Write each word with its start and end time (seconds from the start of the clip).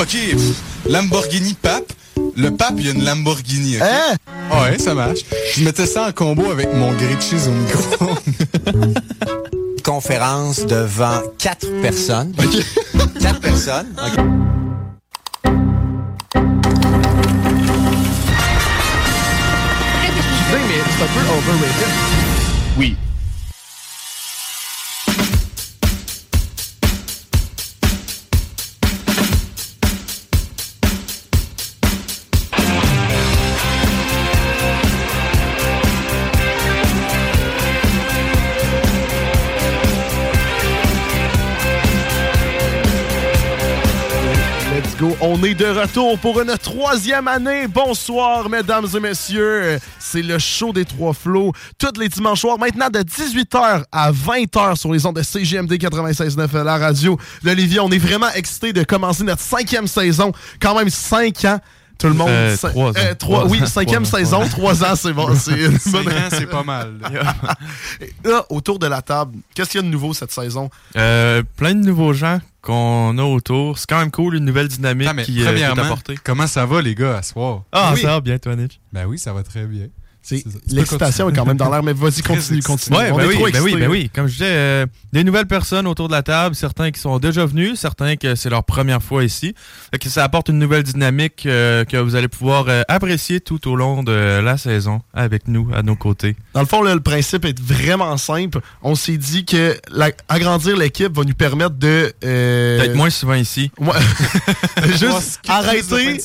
OK, 0.00 0.16
Lamborghini 0.88 1.54
Pape. 1.54 1.92
Le 2.36 2.50
pape, 2.50 2.74
il 2.78 2.86
y 2.86 2.88
a 2.88 2.92
une 2.92 3.04
Lamborghini. 3.04 3.76
Hein? 3.80 4.16
Ouais, 4.50 4.78
ça 4.78 4.94
marche. 4.94 5.20
Je 5.54 5.64
mettais 5.64 5.86
ça 5.86 6.08
en 6.08 6.12
combo 6.12 6.50
avec 6.50 6.72
mon 6.74 6.92
grilled 6.92 7.20
cheese 7.20 7.48
au 7.48 7.52
micro. 7.52 8.08
Conférence 9.84 10.60
devant 10.66 11.20
quatre 11.38 11.66
personnes. 11.82 12.32
Quatre 13.20 13.40
personnes. 13.40 13.88
OK. 13.98 14.24
Excusez, 20.02 20.58
mais 20.68 20.82
c'est 20.96 21.02
un 21.02 21.06
peu 21.06 21.20
overrated. 21.30 21.92
Oui. 22.78 22.96
On 45.24 45.40
est 45.44 45.54
de 45.54 45.66
retour 45.66 46.18
pour 46.18 46.40
une 46.40 46.52
troisième 46.58 47.28
année. 47.28 47.68
Bonsoir, 47.68 48.48
mesdames 48.48 48.86
et 48.92 48.98
messieurs. 48.98 49.78
C'est 50.00 50.20
le 50.22 50.36
show 50.40 50.72
des 50.72 50.84
trois 50.84 51.12
flots. 51.14 51.52
Tous 51.78 51.92
les 52.00 52.08
dimanches 52.08 52.40
soirs, 52.40 52.58
maintenant 52.58 52.90
de 52.90 52.98
18h 53.00 53.84
à 53.92 54.10
20h 54.10 54.74
sur 54.76 54.92
les 54.92 55.06
ondes 55.06 55.14
de 55.16 55.22
CGMD 55.22 55.74
96.9 55.74 56.56
à 56.60 56.64
la 56.64 56.76
radio. 56.76 57.16
L'Olivier, 57.44 57.78
on 57.78 57.90
est 57.92 57.98
vraiment 57.98 58.30
excités 58.34 58.72
de 58.72 58.82
commencer 58.82 59.22
notre 59.22 59.42
cinquième 59.42 59.86
saison. 59.86 60.32
Quand 60.60 60.74
même 60.76 60.90
cinq 60.90 61.44
ans. 61.44 61.60
Tout 61.98 62.08
le 62.08 62.14
monde. 62.14 62.28
Euh, 62.30 62.56
cin- 62.56 62.70
trois 62.70 62.90
ans. 62.90 62.94
euh, 62.96 63.14
trois- 63.14 63.38
Trois 63.42 63.46
oui, 63.48 63.62
ans. 63.62 63.66
cinquième 63.66 64.02
Trois 64.02 64.18
saison, 64.18 64.48
trois 64.48 64.82
ans, 64.84 64.96
c'est 64.96 65.12
bon. 65.12 65.28
C'est 65.36 65.70
c'est 65.78 66.46
pas 66.50 66.64
mal. 66.64 66.94
Et 68.00 68.12
Là, 68.28 68.44
autour 68.50 68.80
de 68.80 68.88
la 68.88 69.00
table, 69.02 69.36
qu'est-ce 69.54 69.70
qu'il 69.70 69.80
y 69.80 69.84
a 69.84 69.86
de 69.86 69.92
nouveau 69.92 70.12
cette 70.14 70.32
saison? 70.32 70.68
Euh, 70.96 71.44
plein 71.56 71.74
de 71.74 71.84
nouveaux 71.86 72.12
gens 72.12 72.40
qu'on 72.62 73.18
a 73.18 73.22
autour. 73.24 73.78
C'est 73.78 73.88
quand 73.88 73.98
même 73.98 74.10
cool, 74.10 74.36
une 74.36 74.44
nouvelle 74.44 74.68
dynamique 74.68 75.08
qui, 75.24 75.42
euh, 75.44 75.54
qui 75.54 75.60
est 75.60 75.64
apportée. 75.64 76.14
comment 76.24 76.46
ça 76.46 76.64
va, 76.64 76.80
les 76.80 76.94
gars, 76.94 77.18
à 77.18 77.22
soir? 77.22 77.64
Ah, 77.72 77.90
Oui. 77.94 78.00
ça 78.00 78.08
va 78.08 78.20
bien, 78.20 78.38
toi, 78.38 78.56
Nick? 78.56 78.80
Ben 78.92 79.04
oui, 79.06 79.18
ça 79.18 79.32
va 79.32 79.42
très 79.42 79.66
bien. 79.66 79.88
L'excitation 80.70 81.28
est 81.28 81.32
quand 81.34 81.44
même 81.44 81.56
dans 81.56 81.70
l'air, 81.70 81.82
mais 81.82 81.92
vas-y, 81.92 82.22
continue, 82.26 82.62
continue. 82.62 82.96
Ouais, 82.96 83.10
On 83.10 83.16
ben 83.16 83.24
est 83.24 83.26
oui, 83.28 83.34
trop 83.34 83.50
ben 83.50 83.60
oui, 83.62 83.76
ben 83.76 83.90
oui. 83.90 84.10
Comme 84.14 84.26
je 84.28 84.32
disais, 84.34 84.44
euh, 84.48 84.86
des 85.12 85.24
nouvelles 85.24 85.46
personnes 85.46 85.86
autour 85.86 86.06
de 86.06 86.12
la 86.12 86.22
table, 86.22 86.54
certains 86.54 86.90
qui 86.92 87.00
sont 87.00 87.18
déjà 87.18 87.44
venus, 87.44 87.78
certains 87.80 88.16
que 88.16 88.34
c'est 88.36 88.48
leur 88.50 88.62
première 88.64 89.02
fois 89.02 89.24
ici. 89.24 89.54
Que 90.00 90.08
ça 90.08 90.22
apporte 90.24 90.48
une 90.48 90.58
nouvelle 90.58 90.84
dynamique 90.84 91.44
euh, 91.46 91.84
que 91.84 91.96
vous 91.96 92.14
allez 92.14 92.28
pouvoir 92.28 92.66
euh, 92.68 92.82
apprécier 92.88 93.40
tout 93.40 93.68
au 93.68 93.74
long 93.74 94.02
de 94.04 94.12
la 94.40 94.56
saison 94.58 95.02
avec 95.12 95.48
nous, 95.48 95.68
à 95.74 95.82
nos 95.82 95.96
côtés. 95.96 96.36
Dans 96.54 96.60
le 96.60 96.66
fond, 96.66 96.82
là, 96.82 96.94
le 96.94 97.00
principe 97.00 97.44
est 97.44 97.60
vraiment 97.60 98.16
simple. 98.16 98.60
On 98.82 98.94
s'est 98.94 99.16
dit 99.16 99.44
que 99.44 99.76
la- 99.90 100.12
agrandir 100.28 100.76
l'équipe 100.76 101.14
va 101.16 101.24
nous 101.24 101.34
permettre 101.34 101.74
de... 101.76 102.12
euh, 102.24 102.78
Peut-être 102.78 102.94
moins 102.96 103.10
souvent 103.10 103.34
ici. 103.34 103.70
Ouais. 103.78 103.92
Juste 104.98 105.40
arrêter 105.48 106.18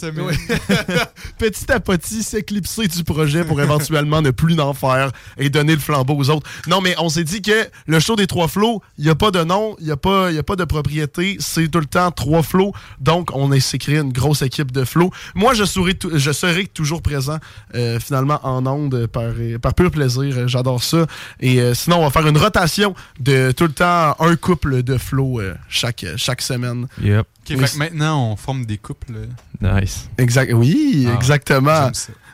petit 1.38 1.72
à 1.72 1.79
petit 1.79 2.24
s'éclipser 2.24 2.88
du 2.88 3.03
projet 3.03 3.44
pour 3.44 3.59
éventuellement 3.59 3.86
ne 3.91 4.31
plus 4.31 4.59
en 4.59 4.73
faire 4.73 5.11
et 5.37 5.49
donner 5.49 5.73
le 5.73 5.79
flambeau 5.79 6.15
aux 6.15 6.29
autres. 6.29 6.47
Non, 6.67 6.81
mais 6.81 6.95
on 6.99 7.09
s'est 7.09 7.23
dit 7.23 7.41
que 7.41 7.67
le 7.85 7.99
show 7.99 8.15
des 8.15 8.27
trois 8.27 8.47
flots, 8.47 8.81
il 8.97 9.03
n'y 9.05 9.09
a 9.09 9.15
pas 9.15 9.31
de 9.31 9.43
nom, 9.43 9.75
il 9.79 9.85
n'y 9.85 9.91
a, 9.91 9.97
pas- 9.97 10.31
y 10.31 10.37
a 10.37 10.43
pas 10.43 10.55
de 10.55 10.63
propriété, 10.65 11.37
c'est 11.39 11.67
tout 11.67 11.79
le 11.79 11.85
temps 11.85 12.11
trois 12.11 12.43
flots. 12.43 12.73
Donc, 12.99 13.29
on 13.33 13.51
a 13.51 13.59
s'est 13.59 13.77
créé 13.79 13.97
une 13.97 14.13
grosse 14.13 14.41
équipe 14.43 14.71
de 14.71 14.85
flots. 14.85 15.11
Moi, 15.35 15.53
je 15.55 15.65
serai, 15.65 15.95
tou- 15.95 16.11
je 16.13 16.31
serai 16.31 16.67
toujours 16.67 17.01
présent 17.01 17.37
euh, 17.75 17.99
finalement 17.99 18.39
en 18.43 18.65
ondes 18.67 19.07
par, 19.07 19.31
par 19.61 19.73
pur 19.73 19.89
plaisir. 19.91 20.47
J'adore 20.47 20.83
ça. 20.83 21.05
Et 21.39 21.59
euh, 21.59 21.73
sinon, 21.73 21.97
on 21.97 22.03
va 22.03 22.11
faire 22.11 22.27
une 22.27 22.37
rotation 22.37 22.93
de 23.19 23.51
tout 23.51 23.65
le 23.65 23.71
temps 23.73 24.15
un 24.19 24.35
couple 24.35 24.83
de 24.83 24.97
flots 24.97 25.41
euh, 25.41 25.55
chaque, 25.69 26.05
chaque 26.17 26.41
semaine. 26.41 26.87
Yep. 27.01 27.19
OK, 27.21 27.25
Oui, 27.49 27.57
fait 27.57 27.67
c'est- 27.67 27.73
que 27.73 27.79
maintenant, 27.79 28.31
on 28.31 28.35
forme 28.35 28.65
des 28.65 28.77
couples. 28.77 29.13
Nice. 29.59 30.07
Exact. 30.17 30.53
Oui, 30.53 31.07
Ah, 31.09 31.15
exactement. 31.15 31.89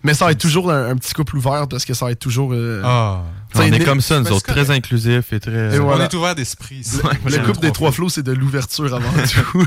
Mais 0.06 0.14
ça 0.14 0.26
va 0.26 0.32
être 0.32 0.40
toujours 0.42 0.70
un, 0.70 0.90
un 0.90 0.96
petit 0.98 1.14
couple 1.14 1.38
ouvert 1.38 1.68
parce 1.70 1.86
que 1.86 1.94
ça 1.94 2.06
va 2.06 2.12
être 2.12 2.20
toujours. 2.20 2.54
euh, 2.54 2.82
Ah. 2.84 3.22
On 3.56 3.62
est 3.62 3.70
né- 3.70 3.80
comme 3.86 4.02
ça, 4.02 4.20
nous 4.20 4.32
autres, 4.32 4.52
très 4.52 4.72
inclusifs 4.72 5.32
et 5.32 5.40
très... 5.40 5.76
Et 5.76 5.80
voilà. 5.80 6.04
On 6.04 6.08
est 6.08 6.14
ouvert 6.16 6.34
d'esprit. 6.36 6.82
Le 7.24 7.30
J'aime 7.32 7.44
couple 7.46 7.60
des 7.60 7.72
trois 7.72 7.92
flots, 7.92 8.10
c'est 8.10 8.24
de 8.24 8.32
l'ouverture 8.34 8.94
avant 8.94 9.12
tout. 9.52 9.66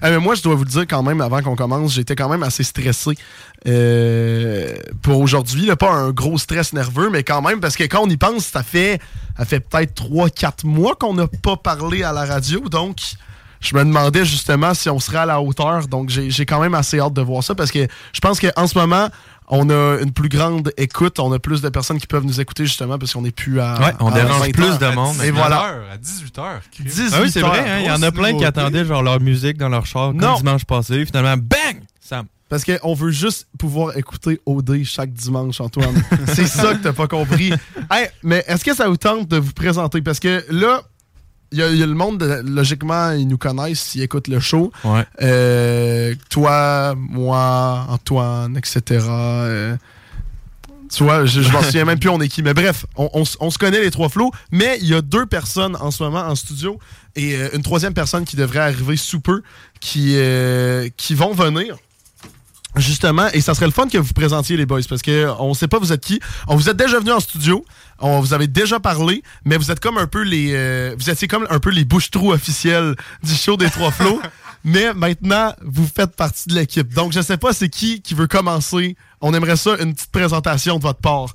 Ah, 0.00 0.10
mais 0.10 0.18
moi, 0.18 0.36
je 0.36 0.42
dois 0.42 0.54
vous 0.54 0.62
le 0.64 0.70
dire 0.70 0.86
quand 0.88 1.02
même, 1.02 1.20
avant 1.20 1.42
qu'on 1.42 1.56
commence, 1.56 1.92
j'étais 1.94 2.14
quand 2.14 2.28
même 2.28 2.44
assez 2.44 2.62
stressé 2.62 3.10
euh, 3.66 4.74
pour 5.02 5.18
aujourd'hui. 5.20 5.66
là. 5.66 5.76
Pas 5.76 5.90
un 5.92 6.10
gros 6.10 6.38
stress 6.38 6.72
nerveux, 6.72 7.10
mais 7.10 7.22
quand 7.24 7.42
même, 7.42 7.60
parce 7.60 7.76
que 7.76 7.84
quand 7.84 8.02
on 8.04 8.08
y 8.08 8.16
pense, 8.16 8.44
ça 8.46 8.62
fait, 8.62 9.00
ça 9.36 9.44
fait 9.44 9.60
peut-être 9.60 10.00
3-4 10.02 10.64
mois 10.66 10.94
qu'on 10.94 11.14
n'a 11.14 11.26
pas 11.26 11.56
parlé 11.56 12.02
à 12.02 12.12
la 12.12 12.24
radio. 12.24 12.60
Donc, 12.68 12.98
je 13.60 13.74
me 13.74 13.80
demandais 13.84 14.24
justement 14.24 14.74
si 14.74 14.88
on 14.88 15.00
serait 15.00 15.18
à 15.18 15.26
la 15.26 15.40
hauteur. 15.40 15.88
Donc, 15.88 16.08
j'ai 16.10 16.30
j'ai 16.30 16.46
quand 16.46 16.60
même 16.60 16.74
assez 16.74 17.00
hâte 17.00 17.12
de 17.14 17.22
voir 17.22 17.42
ça 17.42 17.54
parce 17.54 17.70
que 17.72 17.86
je 18.12 18.20
pense 18.20 18.38
qu'en 18.40 18.66
ce 18.66 18.78
moment, 18.78 19.08
on 19.50 19.68
a 19.70 19.98
une 20.00 20.12
plus 20.12 20.28
grande 20.28 20.72
écoute. 20.76 21.18
On 21.18 21.32
a 21.32 21.38
plus 21.38 21.60
de 21.62 21.68
personnes 21.68 21.98
qui 21.98 22.06
peuvent 22.06 22.24
nous 22.24 22.40
écouter 22.40 22.64
justement 22.66 22.98
parce 22.98 23.12
qu'on 23.12 23.22
n'est 23.22 23.30
plus 23.30 23.60
à. 23.60 23.78
Ouais, 23.80 23.94
on 24.00 24.08
à 24.12 24.14
dérange 24.14 24.40
20 24.46 24.52
plus 24.52 24.64
heures. 24.64 24.78
de 24.78 24.94
monde. 24.94 25.16
Et 25.24 25.30
voilà. 25.30 25.74
À 25.92 25.96
18h. 25.96 26.40
Ah 26.40 26.60
oui, 27.22 27.30
c'est 27.30 27.40
vrai, 27.40 27.60
hein, 27.68 27.78
il 27.80 27.86
y 27.86 27.90
en 27.90 28.02
a 28.02 28.12
plein 28.12 28.36
qui 28.36 28.44
attendaient 28.44 28.84
genre 28.84 29.02
leur 29.02 29.20
musique 29.20 29.56
dans 29.56 29.68
leur 29.68 29.86
char 29.86 30.08
comme 30.10 30.20
Non. 30.20 30.36
dimanche 30.36 30.64
passé. 30.64 31.04
Finalement, 31.06 31.36
bang! 31.36 31.82
Ça 32.00 32.22
Parce 32.48 32.64
qu'on 32.64 32.94
veut 32.94 33.10
juste 33.10 33.48
pouvoir 33.58 33.96
écouter 33.96 34.40
OD 34.46 34.82
chaque 34.84 35.12
dimanche, 35.12 35.60
Antoine. 35.60 36.02
C'est 36.34 36.46
ça 36.46 36.74
que 36.74 36.82
t'as 36.82 36.92
pas 36.92 37.06
compris. 37.08 37.52
Hey, 37.90 38.08
mais 38.22 38.44
est-ce 38.48 38.64
que 38.64 38.74
ça 38.74 38.88
vous 38.88 38.96
tente 38.96 39.28
de 39.28 39.36
vous 39.38 39.52
présenter? 39.52 40.00
Parce 40.02 40.20
que 40.20 40.44
là, 40.50 40.82
il 41.52 41.58
y, 41.58 41.62
a- 41.62 41.68
il 41.70 41.76
y 41.78 41.82
a 41.82 41.86
le 41.86 41.94
monde, 41.94 42.18
de- 42.18 42.42
logiquement, 42.46 43.10
ils 43.12 43.26
nous 43.26 43.38
connaissent, 43.38 43.94
ils 43.94 44.02
écoutent 44.02 44.28
le 44.28 44.40
show. 44.40 44.70
Ouais. 44.84 45.04
Euh, 45.22 46.14
toi, 46.30 46.94
moi, 46.96 47.86
Antoine, 47.88 48.56
etc. 48.56 49.06
euh, 49.10 49.76
tu 50.94 51.04
vois, 51.04 51.26
je, 51.26 51.42
je 51.42 51.52
m'en 51.52 51.62
souviens 51.62 51.84
même 51.84 51.98
plus 51.98 52.08
on 52.08 52.20
est 52.20 52.28
qui. 52.28 52.42
Mais 52.42 52.54
bref, 52.54 52.86
on, 52.96 53.10
on 53.12 53.22
s- 53.22 53.36
on 53.40 53.50
se 53.50 53.58
connaît 53.58 53.80
les 53.80 53.90
trois 53.90 54.08
flots. 54.08 54.30
Mais 54.52 54.78
il 54.80 54.88
y 54.88 54.94
a 54.94 55.02
deux 55.02 55.26
personnes 55.26 55.76
en 55.80 55.90
ce 55.90 56.02
moment 56.02 56.20
en 56.20 56.34
studio 56.34 56.78
et 57.16 57.34
euh, 57.36 57.48
une 57.54 57.62
troisième 57.62 57.92
personne 57.94 58.24
qui 58.24 58.36
devrait 58.36 58.60
arriver 58.60 58.96
sous 58.96 59.20
peu 59.20 59.42
qui, 59.80 60.16
qui 60.96 61.14
vont 61.14 61.32
venir. 61.34 61.76
Justement, 62.76 63.26
et 63.32 63.40
ça 63.40 63.54
serait 63.54 63.66
le 63.66 63.72
fun 63.72 63.88
que 63.88 63.98
vous 63.98 64.12
présentiez 64.12 64.56
les 64.56 64.66
boys 64.66 64.82
parce 64.88 65.02
que 65.02 65.26
on 65.40 65.52
sait 65.54 65.66
pas 65.68 65.78
vous 65.78 65.92
êtes 65.92 66.02
qui. 66.04 66.20
On 66.46 66.54
vous 66.54 66.68
êtes 66.68 66.76
déjà 66.76 67.00
venu 67.00 67.10
en 67.10 67.18
studio, 67.18 67.64
on 68.00 68.20
vous 68.20 68.32
avez 68.34 68.46
déjà 68.46 68.80
parlé, 68.80 69.22
mais 69.44 69.56
vous 69.56 69.70
êtes 69.70 69.80
comme 69.80 69.98
un 69.98 70.06
peu 70.06 70.22
les 70.22 70.52
euh, 70.54 70.94
vous 70.98 71.10
étiez 71.10 71.28
comme 71.28 71.46
un 71.50 71.58
peu 71.58 71.70
les 71.70 71.84
bouches-trous 71.84 72.32
officiels 72.32 72.94
du 73.22 73.34
show 73.34 73.56
des 73.56 73.70
trois 73.70 73.90
flots. 73.90 74.20
mais 74.64 74.92
maintenant, 74.94 75.54
vous 75.64 75.86
faites 75.86 76.14
partie 76.16 76.48
de 76.48 76.54
l'équipe. 76.54 76.92
Donc 76.94 77.12
je 77.12 77.20
sais 77.20 77.36
pas 77.36 77.52
c'est 77.52 77.68
qui 77.68 78.00
qui 78.02 78.14
veut 78.14 78.26
commencer. 78.26 78.96
On 79.20 79.34
aimerait 79.34 79.56
ça 79.56 79.76
une 79.80 79.94
petite 79.94 80.10
présentation 80.12 80.78
de 80.78 80.82
votre 80.82 81.00
part. 81.00 81.34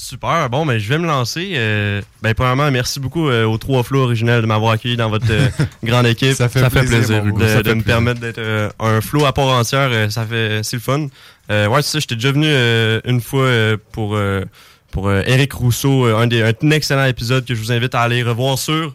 Super. 0.00 0.48
Bon, 0.48 0.64
ben, 0.64 0.78
je 0.78 0.88
vais 0.88 0.98
me 0.98 1.08
lancer. 1.08 1.54
Euh, 1.56 2.00
ben, 2.22 2.32
premièrement, 2.32 2.70
merci 2.70 3.00
beaucoup 3.00 3.28
euh, 3.28 3.44
aux 3.44 3.58
trois 3.58 3.82
flots 3.82 4.02
originels 4.04 4.42
de 4.42 4.46
m'avoir 4.46 4.70
accueilli 4.72 4.96
dans 4.96 5.10
votre 5.10 5.26
euh, 5.28 5.48
grande 5.82 6.06
équipe. 6.06 6.34
Ça 6.34 6.48
fait 6.48 6.68
plaisir, 6.70 7.24
de. 7.24 7.30
Ça 7.48 7.62
de 7.62 7.68
fait 7.68 7.74
me 7.74 7.82
plaisir. 7.82 7.84
permettre 7.84 8.20
d'être 8.20 8.38
euh, 8.38 8.70
un 8.78 9.00
flow 9.00 9.24
à 9.26 9.32
part 9.32 9.48
entière. 9.48 9.88
euh, 9.90 10.08
ça 10.08 10.24
fait, 10.24 10.60
c'est 10.62 10.76
le 10.76 10.82
fun. 10.82 11.08
Euh, 11.50 11.66
ouais, 11.66 11.82
c'est 11.82 11.90
ça. 11.90 11.98
J'étais 11.98 12.14
déjà 12.14 12.30
venu 12.30 12.46
euh, 12.46 13.00
une 13.06 13.20
fois 13.20 13.42
euh, 13.42 13.76
pour 13.90 14.14
euh, 14.14 14.44
pour 14.92 15.08
euh, 15.08 15.22
Eric 15.26 15.52
Rousseau, 15.52 16.06
euh, 16.06 16.16
un 16.16 16.26
des 16.26 16.42
un 16.42 16.70
excellent 16.70 17.04
épisode 17.04 17.44
que 17.44 17.54
je 17.54 17.60
vous 17.60 17.72
invite 17.72 17.94
à 17.94 18.00
aller 18.02 18.22
revoir 18.22 18.58
sur 18.58 18.94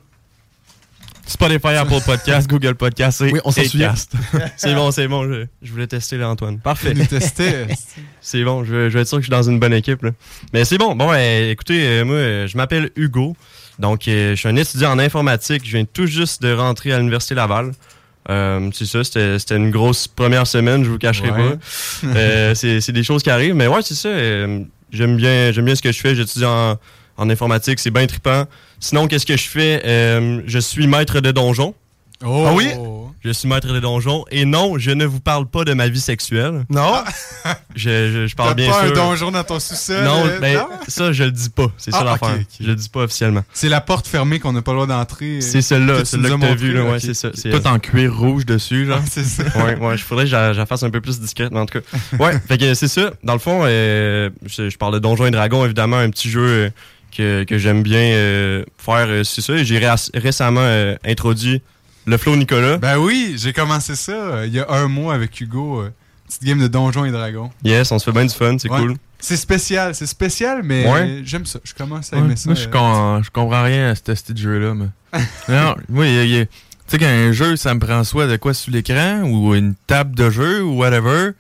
Spotify, 1.26 1.68
Apple 1.76 2.02
Podcast, 2.06 2.50
Google 2.50 2.76
Podcast 2.76 3.22
et 3.22 3.32
Oui, 3.32 3.40
on 3.46 3.52
s'en 3.52 3.62
c'est 4.58 4.74
bon, 4.76 4.92
c'est 4.92 5.08
bon. 5.08 5.24
Je, 5.26 5.46
je 5.62 5.72
voulais 5.72 5.88
tester 5.88 6.18
là, 6.18 6.30
Antoine. 6.30 6.60
Parfait. 6.60 6.94
testait. 6.94 7.68
C'est 8.22 8.44
bon, 8.44 8.64
je, 8.64 8.90
je 8.90 8.94
vais 8.94 9.02
être 9.02 9.08
sûr 9.08 9.18
que 9.18 9.22
je 9.22 9.28
suis 9.28 9.32
dans 9.32 9.44
une 9.44 9.60
bonne 9.60 9.74
équipe. 9.74 10.02
Là. 10.02 10.12
Mais 10.54 10.64
c'est 10.64 10.78
bon. 10.78 10.96
Bon, 10.96 11.10
ben, 11.10 11.50
écoutez, 11.50 11.86
euh, 11.86 12.06
moi, 12.06 12.16
euh, 12.16 12.48
je 12.48 12.56
m'appelle 12.56 12.90
Hugo. 12.96 13.36
Donc, 13.80 14.08
euh, 14.08 14.32
je 14.32 14.36
suis 14.36 14.48
un 14.48 14.56
étudiant 14.56 14.92
en 14.92 15.00
informatique. 15.00 15.62
Je 15.66 15.72
viens 15.76 15.84
tout 15.86 16.06
juste 16.08 16.42
de 16.42 16.54
rentrer 16.54 16.94
à 16.94 16.98
l'Université 17.00 17.36
Laval. 17.36 17.74
Euh, 18.30 18.70
c'est 18.74 18.86
ça, 18.86 19.04
c'était 19.04 19.58
une 19.58 19.72
grosse 19.72 20.08
première 20.08 20.48
semaine, 20.48 20.86
je 20.86 20.90
vous 20.90 20.98
cacherai 20.98 21.32
Ouais. 21.32 21.38
pas. 21.58 22.08
Euh, 22.16 22.56
c'est 22.56 22.80
c'est 22.80 22.94
des 22.94 23.04
choses 23.04 23.22
qui 23.24 23.30
arrivent. 23.30 23.56
Mais 23.56 23.68
ouais, 23.68 23.82
c'est 23.82 23.96
ça. 23.96 24.08
euh, 24.08 24.60
J'aime 24.94 25.18
bien, 25.18 25.52
j'aime 25.52 25.66
bien 25.66 25.76
ce 25.76 25.82
que 25.82 25.92
je 25.92 26.00
fais. 26.00 26.16
J'étudie 26.16 26.46
en, 26.46 26.78
en 27.18 27.30
informatique, 27.30 27.80
c'est 27.80 27.92
bien 27.92 28.06
trippant. 28.08 28.46
Sinon, 28.80 29.08
qu'est-ce 29.08 29.26
que 29.26 29.36
je 29.36 29.48
fais? 29.48 29.82
Euh, 29.86 30.42
je 30.46 30.60
suis 30.60 30.88
maître 30.88 31.20
de 31.20 31.32
donjon. 31.32 31.74
Oh. 32.26 32.46
Ah 32.48 32.54
oui? 32.54 32.70
Je 33.26 33.30
suis 33.32 33.48
maître 33.48 33.72
de 33.72 33.80
donjon. 33.80 34.26
Et 34.32 34.44
non, 34.44 34.78
je 34.78 34.92
ne 34.92 35.06
vous 35.06 35.22
parle 35.22 35.46
pas 35.48 35.64
de 35.64 35.74
ma 35.74 35.88
vie 35.88 36.00
sexuelle. 36.02 36.66
Non? 36.70 37.04
Je, 37.76 37.90
je, 38.12 38.28
je 38.28 38.36
T'as 38.36 38.44
parle 38.44 38.56
bien 38.56 38.70
pas 38.70 38.82
un 38.84 38.86
sûr. 38.88 38.94
donjon 38.96 39.32
dans 39.32 39.44
ton 39.44 39.60
sous-sol? 39.60 40.04
Non, 40.04 40.26
euh, 40.28 40.40
ben, 40.40 40.58
non? 40.60 40.68
ça, 40.88 41.12
je 41.12 41.24
le 41.24 41.32
dis 41.32 41.50
pas. 41.50 41.72
C'est 41.78 41.90
ça 41.92 41.98
Ah, 42.02 42.04
l'affaire. 42.04 42.36
ok, 42.36 42.42
ok. 42.42 42.48
Je 42.62 42.68
le 42.68 42.76
dis 42.76 42.88
pas 42.88 43.00
officiellement. 43.02 43.42
C'est 43.52 43.68
la 43.68 43.82
porte 43.82 44.08
fermée 44.08 44.40
qu'on 44.40 44.54
n'a 44.54 44.62
pas 44.62 44.72
le 44.74 44.78
droit 44.78 44.88
d'entrer. 44.88 45.38
euh, 45.38 45.42
C'est 45.42 45.62
celle-là, 45.64 45.96
que 45.96 46.00
tu 46.02 46.06
celle-là 46.06 46.30
que 46.30 46.36
as 46.36 46.38
t'as 46.50 46.54
vu, 46.56 46.74
là. 46.74 46.84
Ouais, 46.84 47.00
c'est 47.00 47.14
ça. 47.16 47.30
c'est- 47.34 47.50
Tout 47.50 47.66
en 47.68 47.80
cuir 47.80 48.16
rouge 48.16 48.46
dessus, 48.46 48.86
genre. 48.86 49.00
Ah, 49.02 49.06
c'est 49.10 49.24
ça. 49.24 49.44
ouais, 49.66 49.76
ouais, 49.78 49.98
je 49.98 50.04
faudrait 50.04 50.26
que 50.26 50.30
je 50.30 50.36
la 50.58 50.66
fasse 50.68 50.84
un 50.84 50.92
peu 50.92 51.02
plus 51.02 51.20
discrète, 51.20 51.52
mais 51.52 51.60
en 51.60 51.66
tout 51.66 51.80
cas. 51.80 52.18
Ouais, 52.20 52.34
fait 52.48 52.58
que 52.60 52.74
c'est 52.76 52.88
ça. 52.88 53.12
Dans 53.24 53.34
le 53.34 53.40
fond, 53.40 53.62
euh, 53.64 54.30
je, 54.46 54.70
je 54.70 54.78
parle 54.78 54.94
de 54.94 55.00
Donjons 55.00 55.26
et 55.26 55.32
Dragons, 55.32 55.66
évidemment, 55.66 55.98
un 55.98 56.10
petit 56.12 56.30
jeu 56.30 56.42
euh, 56.48 56.70
que, 57.18 57.44
que 57.44 57.58
j'aime 57.58 57.82
bien 57.82 58.00
euh, 58.02 58.64
faire, 58.78 59.08
euh, 59.08 59.24
c'est 59.24 59.42
ça. 59.42 59.62
J'ai 59.64 59.80
ré- 59.80 59.96
récemment 60.14 60.62
euh, 60.64 60.96
introduit 61.06 61.62
le 62.06 62.18
Flow 62.18 62.36
Nicolas? 62.36 62.78
Ben 62.78 62.98
oui, 62.98 63.36
j'ai 63.38 63.54
commencé 63.54 63.96
ça 63.96 64.12
euh, 64.12 64.46
il 64.48 64.54
y 64.54 64.60
a 64.60 64.70
un 64.70 64.88
mois 64.88 65.14
avec 65.14 65.40
Hugo. 65.40 65.82
euh, 65.82 65.90
petite 66.28 66.44
game 66.46 66.60
de 66.60 66.68
Donjons 66.68 67.06
et 67.06 67.12
Dragons. 67.12 67.52
Yes, 67.64 67.92
on 67.92 68.00
se 68.00 68.06
fait 68.06 68.12
bien 68.12 68.26
du 68.26 68.34
fun, 68.34 68.58
c'est 68.58 68.70
Ouais. 68.70 68.80
cool. 68.80 68.96
C'est 69.20 69.38
spécial, 69.38 69.94
c'est 69.96 70.06
spécial, 70.08 70.62
mais 70.64 70.90
Ouais. 70.90 71.22
j'aime 71.24 71.46
ça. 71.46 71.60
Je 71.64 71.74
commence 71.74 72.12
à 72.12 72.18
Ouais, 72.18 72.24
aimer 72.24 72.36
ça. 72.36 72.50
moi, 72.50 72.56
je, 72.56 72.68
euh, 72.68 72.72
com- 72.72 73.22
je 73.24 73.30
comprends 73.30 73.64
rien 73.64 73.90
à 73.92 73.96
ce 73.96 74.34
de 74.34 74.38
jeu-là. 74.38 74.74
mais- 74.74 74.88
non, 75.50 75.76
oui, 75.90 76.08
il 76.10 76.16
y 76.16 76.20
a- 76.20 76.24
il 76.24 76.30
y 76.32 76.40
a- 76.40 76.46
tu 76.46 76.52
sais 76.88 76.98
qu'un 76.98 77.32
jeu, 77.32 77.56
ça 77.56 77.74
me 77.74 77.80
prend 77.80 78.04
soit 78.04 78.28
de 78.28 78.36
quoi 78.38 78.54
sur 78.54 78.72
l'écran 78.72 79.22
ou 79.24 79.54
une 79.56 79.76
table 79.88 80.16
de 80.16 80.30
jeu 80.30 80.64
ou 80.64 80.78
whatever. 80.78 81.32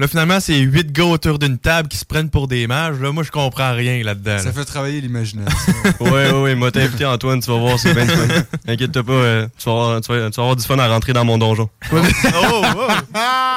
Là, 0.00 0.08
finalement, 0.08 0.40
c'est 0.40 0.56
huit 0.58 0.90
gars 0.92 1.04
autour 1.04 1.38
d'une 1.38 1.58
table 1.58 1.86
qui 1.88 1.98
se 1.98 2.06
prennent 2.06 2.30
pour 2.30 2.48
des 2.48 2.66
mages. 2.66 2.98
Là, 3.00 3.12
moi, 3.12 3.22
je 3.22 3.30
comprends 3.30 3.74
rien 3.74 4.02
là-dedans. 4.02 4.38
Ça 4.38 4.44
là. 4.46 4.52
fait 4.52 4.64
travailler 4.64 5.00
l'imagination. 5.02 5.72
Ouais, 6.00 6.10
ouais, 6.10 6.30
ouais, 6.40 6.54
moi 6.54 6.70
t'as 6.72 6.84
invité 6.84 7.04
Antoine, 7.04 7.40
tu 7.40 7.50
vas 7.50 7.58
voir, 7.58 7.78
c'est 7.78 7.92
bien 7.92 8.06
fun. 8.06 8.26
Inquiète-toi 8.66 9.02
pas, 9.04 9.12
euh, 9.12 9.46
tu, 9.58 9.64
vas 9.66 9.72
avoir, 9.72 10.00
tu, 10.00 10.08
vas, 10.12 10.30
tu 10.30 10.36
vas 10.36 10.42
avoir 10.42 10.56
du 10.56 10.64
fun 10.64 10.78
à 10.78 10.88
rentrer 10.88 11.12
dans 11.12 11.24
mon 11.26 11.36
donjon. 11.36 11.68
oh, 11.92 11.98
oh. 12.76 12.88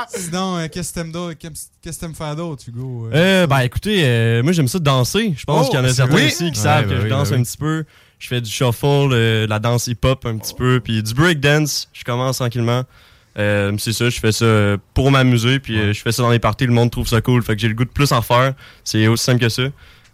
Sinon, 0.09 0.57
euh, 0.57 0.67
qu'est-ce 0.71 0.89
que 0.89 0.95
t'aimes 0.99 1.11
d'autre? 1.13 1.37
Qu'est-ce 1.39 1.67
qu'est-ce 1.81 1.97
que 1.99 2.05
t'aimes 2.05 2.15
faire 2.15 2.35
d'autre, 2.35 2.63
Hugo? 2.67 3.07
euh? 3.07 3.43
Euh, 3.43 3.47
ben 3.47 3.59
écoutez, 3.59 4.01
euh, 4.03 4.43
moi 4.43 4.51
j'aime 4.51 4.67
ça 4.67 4.79
danser. 4.79 5.33
Je 5.37 5.45
pense 5.45 5.67
Oh, 5.67 5.69
qu'il 5.71 5.79
y 5.79 5.81
en 5.81 5.85
a 5.85 5.93
certains 5.93 6.19
ici 6.21 6.51
qui 6.51 6.57
Ouais, 6.59 6.63
savent 6.63 6.87
ben 6.87 6.97
que 6.97 7.03
je 7.03 7.07
danse 7.07 7.29
ben 7.29 7.35
un 7.35 7.39
oui. 7.39 7.45
petit 7.45 7.57
peu. 7.57 7.85
Je 8.19 8.27
fais 8.27 8.41
du 8.41 8.51
shuffle, 8.51 8.85
euh, 9.13 9.45
de 9.45 9.49
la 9.49 9.59
danse 9.59 9.87
hip-hop 9.87 10.25
un 10.25 10.37
petit 10.37 10.53
peu, 10.53 10.81
puis 10.83 11.01
du 11.01 11.13
breakdance. 11.13 11.87
Je 11.93 12.03
commence 12.03 12.37
tranquillement. 12.37 12.83
Euh, 13.39 13.73
c'est 13.79 13.93
ça, 13.93 14.09
je 14.09 14.19
fais 14.19 14.31
ça 14.31 14.45
euh, 14.45 14.77
pour 14.93 15.09
m'amuser, 15.11 15.59
puis 15.59 15.79
euh, 15.79 15.93
je 15.93 16.01
fais 16.01 16.11
ça 16.11 16.21
dans 16.21 16.29
les 16.29 16.39
parties, 16.39 16.65
le 16.65 16.73
monde 16.73 16.91
trouve 16.91 17.07
ça 17.07 17.21
cool. 17.21 17.41
Fait 17.43 17.55
que 17.55 17.61
j'ai 17.61 17.67
le 17.67 17.73
goût 17.73 17.85
de 17.85 17.89
plus 17.89 18.11
en 18.11 18.21
faire. 18.21 18.53
C'est 18.83 19.07
aussi 19.07 19.23
simple 19.23 19.39
que 19.39 19.49
ça. 19.49 19.63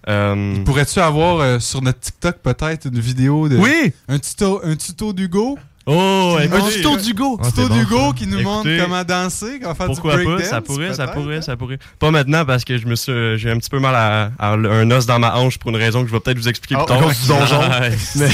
Euh, 0.08 0.64
Pourrais-tu 0.64 1.00
avoir 1.00 1.40
euh, 1.40 1.60
sur 1.60 1.82
notre 1.82 2.00
TikTok 2.00 2.38
peut-être 2.38 2.86
une 2.86 3.00
vidéo 3.00 3.50
de. 3.50 3.58
Oui! 3.58 3.92
Un 4.08 4.20
tuto, 4.20 4.62
un 4.64 4.76
tuto 4.76 5.12
d'Hugo? 5.12 5.58
Oh, 5.92 6.38
écoutez, 6.40 6.60
montre- 6.60 6.72
tuto 6.74 6.98
d'Hugo! 6.98 7.40
Ah, 7.42 7.48
tuto 7.50 7.68
bon, 7.68 7.76
d'Hugo 7.76 8.14
qui 8.14 8.28
nous 8.28 8.42
montre 8.42 8.70
comment 8.80 9.04
danser, 9.04 9.60
comment 9.62 9.74
faire 9.74 9.86
Pourquoi 9.88 10.18
du 10.18 10.24
breakdance. 10.26 10.48
Ça 10.50 10.62
pourrait, 10.62 10.94
ça 10.94 11.08
pourrait, 11.08 11.38
hein? 11.38 11.42
ça 11.42 11.58
pourrait. 11.58 11.80
Pas 11.98 12.12
maintenant 12.12 12.46
parce 12.46 12.64
que 12.64 12.78
je 12.78 12.86
me 12.86 12.96
suis, 12.96 13.38
j'ai 13.40 13.50
un 13.50 13.58
petit 13.58 13.70
peu 13.72 13.80
mal 13.80 13.96
à, 13.96 14.32
à 14.38 14.52
un 14.54 14.92
os 14.92 15.06
dans 15.08 15.18
ma 15.20 15.36
hanche 15.36 15.58
pour 15.58 15.72
une 15.72 15.78
raison 15.78 16.02
que 16.04 16.08
je 16.08 16.14
vais 16.14 16.20
peut-être 16.20 16.38
vous 16.38 16.48
expliquer 16.48 16.76
Ah, 16.78 16.84
plus 16.86 16.96
tard. 17.00 17.10
du 17.10 17.28
donjon. 17.28 17.60
Ouais. 17.80 17.98
Mais- 18.16 18.28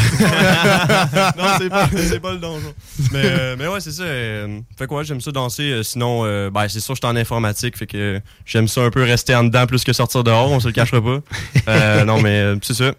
non, 1.38 1.44
c'est 1.58 2.20
pas, 2.20 2.32
le 2.34 2.38
donjon. 2.40 2.74
Mais, 3.12 3.22
euh, 3.24 3.56
mais 3.58 3.68
ouais, 3.68 3.80
c'est 3.80 3.92
ça. 3.92 4.04
euh, 4.04 4.60
fait 4.78 4.88
quoi, 4.88 5.04
j'aime 5.04 5.22
ça 5.22 5.32
danser. 5.32 5.64
euh, 5.72 5.84
sinon, 5.84 6.22
euh, 6.26 6.50
ben, 6.50 6.68
c'est 6.68 6.80
sûr, 6.80 6.96
je 6.96 7.00
suis 7.06 7.08
en 7.12 7.16
informatique. 7.16 7.78
Fait 7.78 7.88
que 7.88 8.20
j'aime 8.46 8.68
ça 8.68 8.82
un 8.82 8.90
peu 8.90 9.04
rester 9.04 9.34
en 9.36 9.44
dedans 9.46 9.66
plus 9.66 9.84
que 9.84 9.94
sortir 9.94 10.24
dehors. 10.24 10.52
On 10.52 10.60
se 10.60 10.68
le 10.68 10.74
cachera 10.74 11.02
pas. 11.02 11.20
Non, 12.06 12.22
mais 12.22 12.54
c'est 12.62 12.74
ça. 12.74 12.92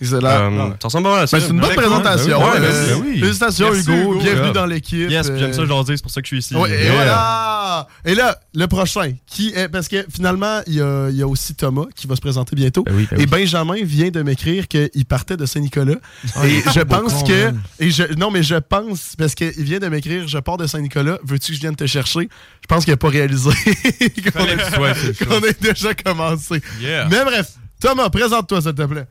Excellent. 0.00 0.26
Euh, 0.26 0.68
ça 0.80 0.88
ressemble 0.88 1.04
pas 1.04 1.14
mal 1.14 1.22
à 1.22 1.26
ça. 1.26 1.36
Ben, 1.38 1.44
c'est 1.44 1.52
une 1.52 1.60
bonne 1.60 1.74
présentation. 1.74 2.38
ouais, 2.38 2.50
Ouais, 2.52 2.60
merci. 2.60 2.92
oui. 3.02 3.20
Félicitations, 3.20 3.74
Hugo. 3.74 3.92
Hugo. 3.92 4.20
Bienvenue 4.20 4.52
dans 4.52 4.66
l'équipe. 4.66 5.10
Yes, 5.10 5.26
j'aime 5.36 5.52
ça, 5.52 5.62
Euh, 5.62 5.82
dis, 5.84 5.92
c'est 5.96 6.02
pour 6.02 6.10
ça 6.10 6.20
que 6.22 6.26
je 6.26 6.34
suis 6.34 6.38
ici. 6.38 6.54
Et 6.54 6.58
Yeah. 6.84 6.92
voilà! 6.94 7.88
Et 8.04 8.14
là, 8.14 8.38
le 8.54 8.66
prochain, 8.66 9.12
qui 9.26 9.50
est. 9.54 9.68
Parce 9.68 9.88
que 9.88 10.04
finalement, 10.12 10.60
il 10.66 10.74
y 10.74 10.80
a, 10.80 11.08
il 11.10 11.16
y 11.16 11.22
a 11.22 11.26
aussi 11.28 11.54
Thomas 11.54 11.84
qui 11.94 12.06
va 12.06 12.16
se 12.16 12.20
présenter 12.20 12.56
bientôt. 12.56 12.82
Ben 12.84 12.94
oui, 12.96 13.06
ben 13.10 13.16
Et 13.16 13.20
oui. 13.20 13.26
Benjamin 13.26 13.76
vient 13.84 14.10
de 14.10 14.22
m'écrire 14.22 14.68
qu'il 14.68 15.04
partait 15.06 15.36
de 15.36 15.46
Saint-Nicolas. 15.46 15.96
et 16.44 16.62
je 16.74 16.80
pense 16.80 17.22
que. 17.22 17.52
Et 17.78 17.90
je, 17.90 18.14
non, 18.16 18.30
mais 18.30 18.42
je 18.42 18.56
pense, 18.56 19.14
parce 19.18 19.34
qu'il 19.34 19.52
vient 19.64 19.78
de 19.78 19.88
m'écrire, 19.88 20.26
je 20.26 20.38
pars 20.38 20.56
de 20.56 20.66
Saint-Nicolas, 20.66 21.18
veux-tu 21.24 21.52
que 21.52 21.56
je 21.56 21.60
vienne 21.60 21.76
te 21.76 21.86
chercher? 21.86 22.28
Je 22.62 22.66
pense 22.68 22.84
qu'il 22.84 22.92
n'a 22.92 22.96
pas 22.96 23.08
réalisé 23.08 23.50
qu'on 24.34 25.40
ait 25.40 25.56
déjà 25.60 25.94
commencé. 25.94 26.60
Yeah. 26.80 27.06
Mais 27.10 27.24
bref, 27.24 27.52
Thomas, 27.80 28.08
présente-toi, 28.10 28.60
s'il 28.62 28.74
te 28.74 28.82
plaît. 28.82 29.06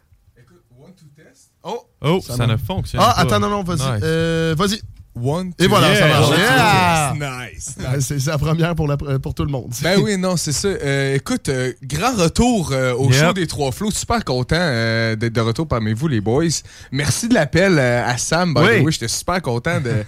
Oh, 2.01 2.19
Ça 2.25 2.35
ça, 2.37 2.47
ne- 2.47 2.53
ne 2.53 2.57
fonctionne 2.57 3.01
ah, 3.03 3.13
pas. 3.15 3.21
attends, 3.21 3.39
non, 3.39 3.49
non, 3.49 3.63
vas-y. 3.63 3.77
Nice. 3.77 4.01
Euh, 4.03 4.55
vas-y. 4.57 4.81
One, 5.21 5.51
Et 5.59 5.63
two, 5.63 5.69
voilà, 5.69 5.95
ça 5.97 6.07
marche. 6.07 6.29
Yeah. 6.37 7.13
Nice. 7.19 7.75
Euh, 7.81 7.97
C'est 7.99 8.25
la 8.27 8.37
première 8.37 8.73
pour, 8.75 8.87
la, 8.87 8.95
pour 8.95 9.33
tout 9.33 9.43
le 9.43 9.51
monde. 9.51 9.73
Ben 9.81 9.99
oui, 10.01 10.17
non, 10.19 10.37
c'est 10.37 10.53
ça. 10.53 10.69
Euh, 10.69 11.15
écoute, 11.15 11.49
euh, 11.49 11.73
grand 11.83 12.15
retour 12.15 12.69
euh, 12.71 12.93
au 12.93 13.11
Yep. 13.11 13.13
show 13.25 13.33
des 13.33 13.47
Trois 13.47 13.71
Flots. 13.73 13.91
Super 13.91 14.23
content 14.23 14.55
euh, 14.57 15.15
d'être 15.17 15.33
de 15.33 15.41
retour 15.41 15.67
parmi 15.67 15.91
vous, 15.93 16.07
les 16.07 16.21
boys. 16.21 16.45
Merci 16.91 17.27
de 17.27 17.33
l'appel 17.33 17.77
euh, 17.79 18.05
à 18.07 18.17
Sam. 18.17 18.53
By 18.53 18.61
Oui. 18.61 18.79
the 18.81 18.85
way, 18.85 18.91
j'étais 18.93 19.07
super 19.09 19.41
content 19.41 19.81
de, 19.81 20.05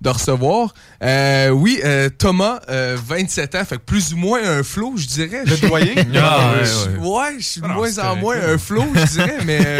de 0.00 0.08
recevoir. 0.08 0.72
Euh, 1.02 1.50
oui, 1.50 1.80
euh, 1.84 2.08
Thomas, 2.16 2.60
euh, 2.70 2.96
27 3.04 3.56
ans, 3.56 3.64
fait 3.66 3.76
que 3.76 3.82
plus 3.82 4.14
ou 4.14 4.16
moins 4.16 4.40
un 4.42 4.62
flow, 4.62 4.94
je 4.96 5.06
dirais. 5.08 5.42
Le 5.44 5.58
doyen? 5.68 5.94
Ah, 6.16 6.54
ouais, 6.54 6.64
Je- 6.64 7.00
ouais. 7.00 7.06
ouais, 7.06 7.34
je 7.38 7.44
suis 7.44 7.60
de 7.60 7.66
Ah 7.68 7.74
moins 7.74 7.98
en 7.98 8.16
moins 8.16 8.36
un 8.40 8.56
flow, 8.56 8.84
je 8.94 9.12
dirais, 9.12 9.38
mais... 9.44 9.78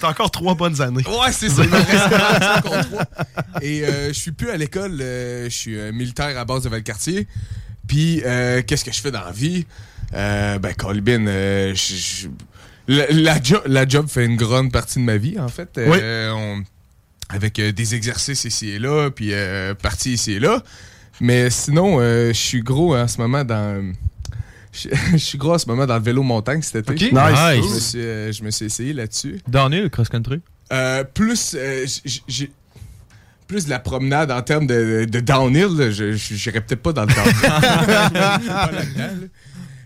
T'as 0.00 0.08
encore 0.08 0.30
trois 0.30 0.54
bonnes 0.54 0.80
années. 0.80 1.04
Ouais, 1.06 1.32
c'est 1.32 1.48
ça. 1.50 1.62
Il 1.62 1.68
me 1.70 1.76
reste 1.76 2.58
encore 2.66 2.86
trois. 2.86 3.04
Et 3.62 3.84
euh, 3.84 4.08
je 4.08 4.12
suis 4.18 4.32
plus 4.32 4.50
à 4.50 4.56
l'école. 4.56 4.98
euh, 5.00 5.44
je 5.44 5.54
suis 5.54 5.78
euh, 5.78 5.92
militaire 5.92 6.36
à 6.38 6.44
base 6.44 6.62
de 6.64 6.68
Valcartier. 6.68 7.26
Puis, 7.86 8.22
euh, 8.24 8.62
qu'est-ce 8.66 8.84
que 8.84 8.92
je 8.92 9.00
fais 9.00 9.10
dans 9.10 9.24
la 9.24 9.32
vie? 9.32 9.66
Ben, 10.12 10.74
Colbin, 10.76 11.26
euh, 11.26 11.74
je- 11.74 11.94
je- 11.94 12.28
la, 12.88 13.06
la, 13.10 13.42
jo- 13.42 13.62
la 13.66 13.86
job 13.86 14.08
fait 14.08 14.24
une 14.24 14.36
grande 14.36 14.72
partie 14.72 14.98
de 14.98 15.04
ma 15.04 15.16
vie, 15.16 15.38
en 15.38 15.48
fait. 15.48 15.78
On- 16.34 16.62
avec 17.28 17.60
des 17.60 17.94
exercices 17.94 18.44
ici 18.44 18.70
et 18.70 18.78
là, 18.80 19.08
puis 19.10 19.28
euh, 19.32 19.72
parties 19.74 20.14
ici 20.14 20.32
et 20.32 20.40
là. 20.40 20.62
Mais 21.20 21.48
sinon, 21.50 22.00
je 22.00 22.32
suis 22.32 22.60
gros 22.62 22.96
en 22.96 23.06
ce 23.06 23.18
moment 23.18 23.44
dans... 23.44 23.92
Je 24.72 24.88
je 25.12 25.16
suis 25.16 25.38
gros 25.38 25.54
en 25.54 25.58
ce 25.58 25.66
moment 25.66 25.86
dans 25.86 25.96
le 25.96 26.02
vélo 26.02 26.22
montagne 26.22 26.62
cet 26.62 26.90
été. 26.90 27.06
Nice. 27.12 27.12
Je 27.12 27.74
me 27.74 27.78
suis, 27.80 27.98
euh, 27.98 28.32
je 28.32 28.42
me 28.44 28.50
suis 28.50 28.66
essayé 28.66 28.92
là-dessus. 28.92 29.40
Downhill, 29.48 29.90
cross-country. 29.90 30.40
Euh, 30.72 31.04
plus 31.04 31.56
euh, 31.58 31.86
j'ai 32.28 32.52
plus 33.48 33.64
de 33.64 33.70
la 33.70 33.80
promenade 33.80 34.30
en 34.30 34.40
termes 34.42 34.68
de, 34.68 35.06
de 35.10 35.18
downhill, 35.20 35.76
là, 35.76 35.90
je 35.90 36.12
j'irais 36.12 36.60
peut-être 36.60 36.82
pas 36.82 36.92
dans 36.92 37.02
le 37.04 37.08
downhill. 37.08 37.34
Pas 37.42 38.70
là. 38.70 38.82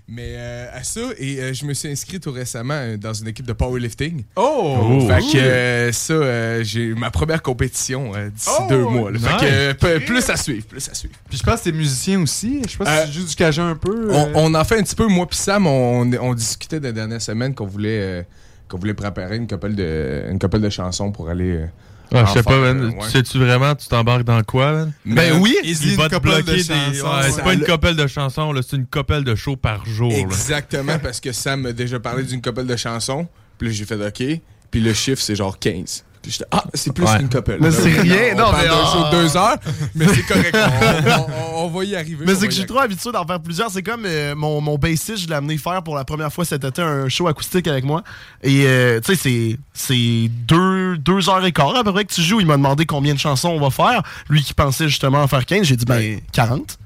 Mais 0.06 0.34
euh, 0.36 0.66
à 0.70 0.82
ça, 0.82 1.00
et 1.18 1.40
euh, 1.40 1.52
je 1.54 1.64
me 1.64 1.72
suis 1.72 1.88
inscrit 1.88 2.20
tout 2.20 2.30
récemment 2.30 2.74
euh, 2.74 2.96
dans 2.98 3.14
une 3.14 3.26
équipe 3.28 3.46
de 3.46 3.54
powerlifting. 3.54 4.24
Oh! 4.36 4.76
Oh. 4.82 5.08
fait 5.08 5.20
que 5.32 5.38
euh, 5.38 5.92
ça, 5.92 6.12
euh, 6.12 6.62
j'ai 6.62 6.94
ma 6.94 7.10
première 7.10 7.40
compétition 7.40 8.12
euh, 8.14 8.28
d'ici 8.28 8.50
Oh, 8.60 8.66
deux 8.68 8.82
mois. 8.84 9.10
là. 9.10 9.18
Fait 9.18 9.46
que 9.46 9.86
euh, 9.86 10.00
plus 10.00 10.28
à 10.28 10.36
suivre, 10.36 10.66
plus 10.66 10.86
à 10.90 10.94
suivre. 10.94 11.14
Puis 11.30 11.38
je 11.38 11.42
pense 11.42 11.60
que 11.60 11.64
t'es 11.64 11.72
musicien 11.72 12.20
aussi. 12.20 12.60
Je 12.66 12.72
sais 12.72 12.76
pas 12.76 12.84
Euh, 12.86 13.06
si 13.06 13.12
tu 13.12 13.18
joues 13.20 13.26
du 13.28 13.34
cajun 13.34 13.70
un 13.70 13.76
peu. 13.76 14.08
On, 14.12 14.26
euh. 14.26 14.32
on 14.34 14.54
en 14.54 14.64
fait 14.64 14.78
un 14.78 14.82
petit 14.82 14.94
peu, 14.94 15.06
moi 15.06 15.26
pis 15.26 15.38
Sam, 15.38 15.66
on, 15.66 16.10
on 16.20 16.34
discutait 16.34 16.80
des 16.80 16.92
dernières 16.92 17.22
semaines 17.22 17.54
qu'on 17.54 17.66
voulait 17.66 18.00
euh, 18.02 18.22
qu'on 18.68 18.76
voulait 18.78 18.92
préparer 18.94 19.36
une 19.36 19.46
couple 19.46 19.74
de 19.74 20.24
une 20.30 20.38
couple 20.38 20.60
de 20.60 20.68
chansons 20.68 21.12
pour 21.12 21.30
aller. 21.30 21.64
Ah, 22.12 22.24
je 22.28 22.32
sais 22.32 22.42
pas, 22.42 22.58
man. 22.58 22.80
euh, 22.80 22.88
ouais. 23.00 23.08
Sais-tu 23.10 23.38
vraiment, 23.38 23.74
tu 23.74 23.86
t'embarques 23.88 24.24
dans 24.24 24.42
quoi, 24.42 24.72
man? 24.72 24.92
Mais- 25.04 25.32
oui. 25.32 25.56
Easily, 25.64 25.92
Il 25.92 25.96
va 25.96 26.08
te 26.08 26.14
couple 26.14 26.28
de 26.28 26.42
bloquer 26.42 26.62
des. 26.62 27.02
Ouais, 27.02 27.30
c'est 27.30 27.42
pas 27.42 27.54
une 27.54 27.60
le- 27.60 27.66
couple 27.66 27.94
de 27.94 28.06
chansons, 28.06 28.52
là, 28.52 28.60
c'est 28.62 28.76
une 28.76 28.86
couple 28.86 29.22
de 29.24 29.34
shows 29.34 29.56
par 29.56 29.84
jour. 29.86 30.10
là. 30.10 30.18
Exactement, 30.18 30.98
parce 30.98 31.20
que 31.20 31.32
Sam 31.32 31.62
m'a 31.62 31.72
déjà 31.72 31.98
parlé 32.00 32.22
d'une 32.24 32.42
couple 32.42 32.64
de 32.66 32.76
chansons. 32.76 33.24
Puis 33.24 33.30
Puis 33.58 33.68
là, 33.68 33.74
j'ai 33.74 33.84
fait 33.84 34.06
OK. 34.34 34.40
Puis 34.70 34.80
le 34.80 34.92
chiffre, 34.92 35.22
c'est 35.22 35.36
genre 35.36 35.58
15. 35.58 36.04
Puis 36.24 36.32
j'étais, 36.32 36.46
ah, 36.52 36.64
c'est 36.72 36.90
plus 36.94 37.04
Ouais. 37.04 37.18
qu'une 37.18 37.28
couple. 37.28 37.58
Mais 37.60 37.70
c'est 37.70 38.00
rien, 38.00 38.32
On 38.32 38.38
non, 38.38 38.44
mais 38.52 39.10
deux 39.12 39.36
heures, 39.36 39.58
mais 39.94 40.06
c'est 40.08 40.22
correct. 40.22 40.56
On, 40.56 41.10
on- 41.10 41.60
on- 41.62 41.64
on 41.66 41.68
va 41.68 41.84
y 41.84 41.94
arriver. 41.94 42.24
Mais 42.26 42.34
c'est 42.34 42.46
que 42.46 42.52
je 42.52 42.58
suis 42.60 42.66
trop 42.66 42.78
habitué 42.78 43.12
d'en 43.12 43.26
faire 43.26 43.40
plusieurs. 43.40 43.70
C'est 43.70 43.82
comme 43.82 44.04
euh, 44.06 44.34
mon, 44.34 44.60
mon 44.62 44.78
bassiste, 44.78 45.18
je 45.18 45.28
l'ai 45.28 45.34
amené 45.34 45.58
faire 45.58 45.82
pour 45.82 45.96
la 45.96 46.04
première 46.04 46.32
fois 46.32 46.46
cet 46.46 46.64
été 46.64 46.80
un 46.80 47.08
show 47.10 47.28
acoustique 47.28 47.68
avec 47.68 47.84
moi. 47.84 48.02
Et 48.42 48.64
euh, 48.66 49.00
tu 49.04 49.14
sais, 49.14 49.20
c'est- 49.22 49.58
c'est 49.74 50.30
deux, 50.48 50.96
deux 50.96 51.28
heures 51.28 51.44
et 51.44 51.52
quart 51.52 51.76
à 51.76 51.84
peu 51.84 51.92
près 51.92 52.04
que 52.06 52.12
tu 52.14 52.22
joues. 52.22 52.40
Il 52.40 52.46
m'a 52.46 52.56
demandé 52.56 52.86
combien 52.86 53.12
de 53.12 53.18
chansons 53.18 53.50
on 53.50 53.60
va 53.60 53.68
faire. 53.70 54.02
Lui 54.30 54.42
qui 54.42 54.54
pensait 54.54 54.88
justement 54.88 55.22
en 55.22 55.28
faire 55.28 55.44
15, 55.44 55.66
j'ai 55.66 55.76
dit 55.76 55.84
ben 55.84 56.20
40. 56.32 56.78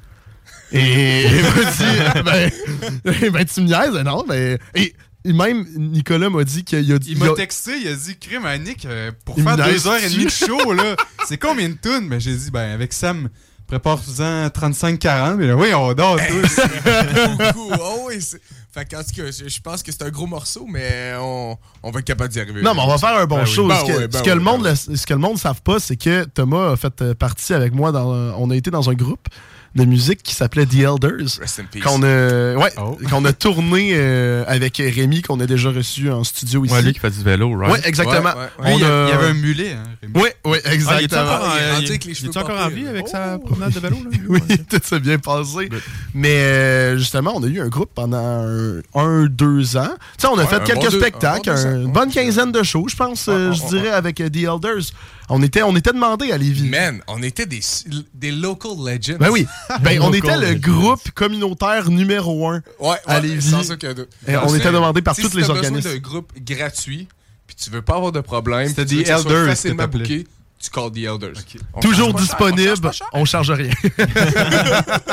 Et 0.72 1.24
il 1.28 1.42
m'a 1.42 1.70
dit 1.70 2.50
ben, 3.04 3.30
ben 3.32 3.44
tu 3.44 3.60
me 3.62 3.66
niaises, 3.68 4.04
non, 4.04 4.24
mais. 4.28 4.58
Et, 4.74 4.82
et 4.82 4.94
même 5.32 5.66
Nicolas 5.76 6.30
m'a 6.30 6.44
dit 6.44 6.64
qu'il 6.64 6.82
y 6.82 6.92
a 6.92 6.96
Il 6.96 7.08
il 7.12 7.18
m'a 7.18 7.30
texté, 7.30 7.72
il 7.80 7.88
a 7.88 7.94
dit 7.94 8.16
Crime 8.18 8.44
à 8.46 8.56
Nick, 8.58 8.84
euh, 8.86 9.10
pour 9.24 9.36
faire 9.36 9.56
deux 9.56 9.86
heures 9.86 10.02
et 10.02 10.08
demie 10.10 10.24
de 10.26 10.30
show, 10.30 10.72
là, 10.72 10.96
c'est 11.26 11.38
combien 11.38 11.68
de 11.68 11.74
tunes? 11.80 12.06
Mais 12.08 12.20
j'ai 12.20 12.34
dit, 12.34 12.50
ben, 12.50 12.70
avec 12.72 12.92
Sam, 12.92 13.28
prépare-en 13.66 14.46
35-40. 14.48 15.36
Mais 15.36 15.46
là, 15.46 15.56
oui, 15.56 15.72
on 15.74 15.92
dort 15.94 16.18
tous. 16.28 16.60
beaucoup. 17.38 17.70
Oh 17.80 18.04
oui, 18.08 18.20
c'est- 18.20 18.40
fait 18.70 18.84
qu'en 18.84 19.02
tout 19.02 19.14
cas, 19.16 19.30
je, 19.30 19.60
pense 19.60 19.82
que 19.82 19.90
c'est 19.90 20.02
un 20.02 20.10
gros 20.10 20.26
morceau, 20.26 20.66
mais 20.68 21.14
on, 21.18 21.56
on 21.82 21.90
va 21.90 22.00
être 22.00 22.04
capable 22.06 22.30
d'y 22.32 22.38
arriver. 22.40 22.60
Non, 22.62 22.74
mais 22.74 22.82
on 22.82 22.86
va 22.88 22.98
faire 22.98 23.16
un 23.18 23.24
bon 23.24 23.36
Ben 23.38 23.44
oui. 23.44 23.50
show. 23.50 23.66
Ben 23.66 23.76
ce 23.80 23.84
que, 23.84 23.92
oui, 23.98 24.06
ben 24.08 24.18
ce 24.18 24.22
que 24.22 24.28
oui, 24.30 24.36
le 24.36 24.42
monde, 24.42 24.62
ben 24.62 24.76
le- 24.88 24.96
ce 24.96 25.06
que 25.06 25.14
le 25.14 25.18
monde 25.20 25.32
ne 25.34 25.38
savent 25.38 25.62
pas, 25.62 25.80
c'est 25.80 25.96
que 25.96 26.24
Thomas 26.24 26.72
a 26.72 26.76
fait 26.76 27.00
euh, 27.02 27.14
partie 27.14 27.54
avec 27.54 27.72
moi. 27.74 27.92
Dans, 27.92 28.06
on 28.38 28.50
a 28.50 28.56
été 28.56 28.70
dans 28.70 28.88
un 28.90 28.94
groupe 28.94 29.26
de 29.74 29.84
musique 29.84 30.22
qui 30.22 30.34
s'appelait 30.34 30.66
The 30.66 30.76
Elders. 30.80 31.38
Rest 31.40 31.60
in 31.60 31.64
peace. 31.70 31.82
Qu'on 31.82 32.02
a, 32.02 32.54
ouais, 32.54 32.72
Oh. 32.78 32.96
qu'on 33.10 33.24
a 33.24 33.32
tourné 33.32 33.90
euh, 33.92 34.44
avec 34.46 34.78
Rémi, 34.78 35.22
qu'on 35.22 35.38
a 35.40 35.46
déjà 35.46 35.70
reçu 35.70 36.10
en 36.10 36.24
studio 36.24 36.64
ici. 36.64 36.74
Ouais, 36.74 36.82
lui 36.82 36.92
qui 36.94 36.98
fait 37.00 37.10
du 37.10 37.22
vélo, 37.22 37.56
right? 37.56 37.72
Ouais, 37.72 37.80
exactement. 37.84 38.30
Ouais, 38.30 38.64
ouais, 38.64 38.70
Lui, 38.70 38.74
il 38.76 38.80
y 38.80 38.84
a- 38.84 38.88
On 38.88 39.04
a- 39.04 39.06
il 39.06 39.10
y 39.10 39.12
avait 39.12 39.26
un 39.28 39.34
mulet, 39.34 39.72
hein, 39.72 39.82
Rémi. 40.02 40.12
Oui, 40.16 40.28
oui, 40.44 40.58
Ah, 40.64 40.68
il 40.68 40.70
est 40.70 40.74
exactement. 40.74 41.22
encore, 41.22 41.56
Il 41.58 42.26
est 42.26 42.36
encore 42.36 42.58
en 42.60 42.68
vie 42.68 42.86
avec 42.88 43.04
Oh. 43.06 43.10
sa 43.12 43.38
promenade 43.38 43.72
de 43.72 43.80
vélo? 43.80 43.96
Là, 43.96 44.10
lui, 44.10 44.20
Oui, 44.28 44.40
ouais? 44.48 44.56
tout 44.70 44.80
s'est 44.82 45.00
bien 45.00 45.18
passé. 45.18 45.68
Mais 46.14 46.36
euh, 46.38 46.96
justement, 46.98 47.32
on 47.36 47.42
a 47.42 47.46
eu 47.46 47.60
un 47.60 47.68
groupe 47.68 47.90
pendant 47.94 48.16
un, 48.18 48.80
un, 48.94 49.26
deux 49.26 49.76
ans. 49.76 49.90
Tu 50.16 50.22
sais, 50.22 50.26
on 50.28 50.38
a 50.38 50.42
Ouais, 50.42 50.46
fait 50.48 50.64
quelques 50.64 50.90
bon 50.90 50.98
spectacles, 50.98 51.50
une 51.50 51.84
ouais. 51.86 51.92
bonne 51.92 52.10
quinzaine 52.10 52.52
de 52.52 52.62
shows, 52.62 52.86
je 52.88 52.96
pense, 52.96 53.26
euh, 53.28 53.50
Ouais, 53.50 53.56
je 53.56 53.62
ouais, 53.62 53.68
dirais, 53.68 53.90
avec 53.90 54.16
The 54.16 54.36
Elders. 54.36 54.92
On 55.30 55.42
était, 55.42 55.62
on 55.62 55.76
était 55.76 55.92
demandé 55.92 56.32
à 56.32 56.38
Lévis. 56.38 56.68
Man, 56.68 57.02
on 57.06 57.22
était 57.22 57.44
des, 57.46 57.60
des 58.14 58.30
local 58.30 58.72
legends. 58.78 59.16
Ben 59.20 59.28
oui. 59.30 59.46
Ben, 59.82 60.00
on 60.00 60.12
était 60.12 60.36
le 60.36 60.54
Legends. 60.54 60.60
groupe 60.72 61.10
communautaire 61.12 61.90
numéro 61.90 62.48
un. 62.48 62.62
Ouais, 62.80 62.96
à 63.06 63.20
Lévis. 63.20 63.50
sans 63.50 63.70
aucun 63.70 63.92
doute. 63.94 64.08
Et 64.26 64.36
on 64.36 64.46
Tu 64.48 64.56
était 64.56 64.72
demandé 64.72 65.02
par 65.02 65.14
tu 65.14 65.22
tous 65.22 65.30
si 65.30 65.36
les 65.36 65.42
t'as 65.42 65.48
besoin 65.48 65.64
organismes. 65.66 65.90
d'un 65.90 65.98
groupe 65.98 66.32
gratuit, 66.40 67.08
puis 67.46 67.56
tu 67.56 67.68
veux 67.70 67.82
pas 67.82 67.96
avoir 67.96 68.12
de 68.12 68.20
problème, 68.20 68.68
C'était 68.68 68.84
puis 68.86 69.04
tu 69.04 69.12
veux 69.12 69.18
Elders, 69.18 69.46
facilement 69.46 69.86
tu 70.58 70.70
calls 70.70 70.92
The 70.92 70.98
Elders. 70.98 71.32
Toujours 71.80 72.10
charge 72.10 72.12
pas 72.12 72.18
cher, 72.18 72.18
on 72.42 72.50
disponible, 72.50 72.66
charge 72.66 72.80
pas 72.80 72.92
cher. 72.92 73.06
on 73.12 73.24
charge 73.24 73.50
rien. 73.50 73.70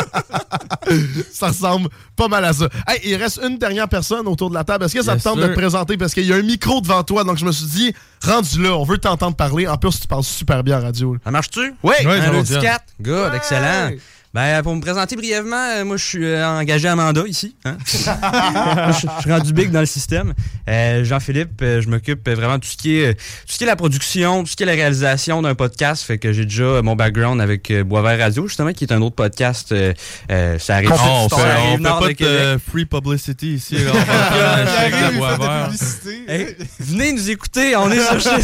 ça 1.32 1.48
ressemble 1.48 1.90
pas 2.16 2.28
mal 2.28 2.46
à 2.46 2.54
ça. 2.54 2.70
Hey, 2.88 3.00
il 3.06 3.16
reste 3.16 3.40
une 3.44 3.58
dernière 3.58 3.88
personne 3.90 4.28
autour 4.28 4.50
de 4.50 4.56
la 4.56 4.64
table. 4.64 4.86
Est-ce 4.86 4.94
que 4.96 5.04
ça 5.04 5.14
Yes, 5.14 5.24
te 5.24 5.30
tente 5.30 5.40
de 5.40 5.48
te 5.48 5.54
présenter? 5.54 5.98
Parce 5.98 6.14
qu'il 6.14 6.26
y 6.26 6.34
a 6.34 6.36
un 6.36 6.42
micro 6.42 6.82
devant 6.82 7.04
toi, 7.04 7.24
donc 7.24 7.38
je 7.38 7.46
me 7.46 7.52
suis 7.52 7.66
dit, 7.68 7.94
rendu 8.24 8.62
là, 8.62 8.76
on 8.76 8.84
veut 8.84 8.98
t'entendre 8.98 9.36
parler. 9.36 9.68
En 9.68 9.78
plus, 9.78 10.00
tu 10.00 10.08
parles 10.08 10.24
super 10.24 10.64
bien 10.64 10.80
en 10.80 10.84
radio. 10.84 11.18
Ça 11.24 11.32
marche-tu? 11.32 11.74
Oui! 11.84 11.94
Ouais, 12.04 12.20
Un, 12.20 12.26
ça 12.26 12.32
va 12.32 12.38
deux, 12.42 12.44
bien. 12.44 12.62
quatre. 12.62 12.86
Good, 13.02 13.34
excellent. 13.36 13.92
Ben, 14.36 14.62
pour 14.64 14.76
me 14.76 14.82
présenter 14.82 15.16
brièvement, 15.16 15.56
euh, 15.56 15.86
moi, 15.86 15.96
je 15.96 16.04
suis 16.04 16.26
euh, 16.26 16.46
engagé 16.46 16.90
à 16.90 16.96
mandat 16.98 17.24
ici. 17.26 17.56
hein. 17.64 17.78
Je 17.86 17.94
je 17.94 19.22
suis 19.22 19.32
rendu 19.32 19.54
big 19.54 19.72
dans 19.72 19.80
le 19.80 19.86
système. 19.86 20.34
Euh, 20.68 21.06
Jean-Philippe, 21.06 21.62
euh, 21.62 21.82
je 21.82 21.88
m'occupe 21.88 22.28
euh, 22.28 22.36
vraiment 22.36 22.58
de 22.58 22.64
tout 22.64 22.68
ce 22.70 22.76
qui 22.76 22.98
est 23.00 23.12
euh, 23.12 23.14
tout 23.14 23.54
ce 23.54 23.58
qui 23.58 23.64
est 23.64 23.68
la 23.68 23.78
production, 23.78 24.44
tout 24.44 24.50
ce 24.50 24.58
qui 24.58 24.64
est 24.64 24.66
la 24.66 24.74
réalisation 24.74 25.42
d'un 25.42 25.56
podcast. 25.56 26.04
Fait 26.04 26.18
que 26.18 26.34
j'ai 26.34 26.44
déjà 26.44 26.64
euh, 26.64 26.82
mon 26.82 26.98
background 26.98 27.40
avec 27.40 27.72
euh, 27.72 27.86
Boisvert 27.86 28.20
Radio, 28.20 28.46
justement, 28.46 28.74
qui 28.74 28.84
est 28.84 28.92
un 28.92 29.02
autre 29.02 29.16
podcast. 29.16 29.72
euh, 29.72 29.94
euh, 30.30 30.60
ça 30.60 30.76
arrive, 30.76 30.92
Oh, 30.92 30.98
on 31.00 31.30
fait, 31.30 31.36
on 31.80 31.82
pas 31.82 32.00
de 32.10 32.26
euh, 32.26 32.60
free 32.60 32.86
publicity 32.86 33.54
ici. 33.54 33.76
Là, 33.76 33.92
on 33.94 33.98
va 33.98 34.04
faire 34.06 34.58
un 34.58 36.40
de 36.40 36.56
venez 36.82 37.14
nous 37.14 37.30
écouter, 37.30 37.78
on 37.78 37.90
est 37.90 38.02
sur 38.02 38.20
chez 38.36 38.42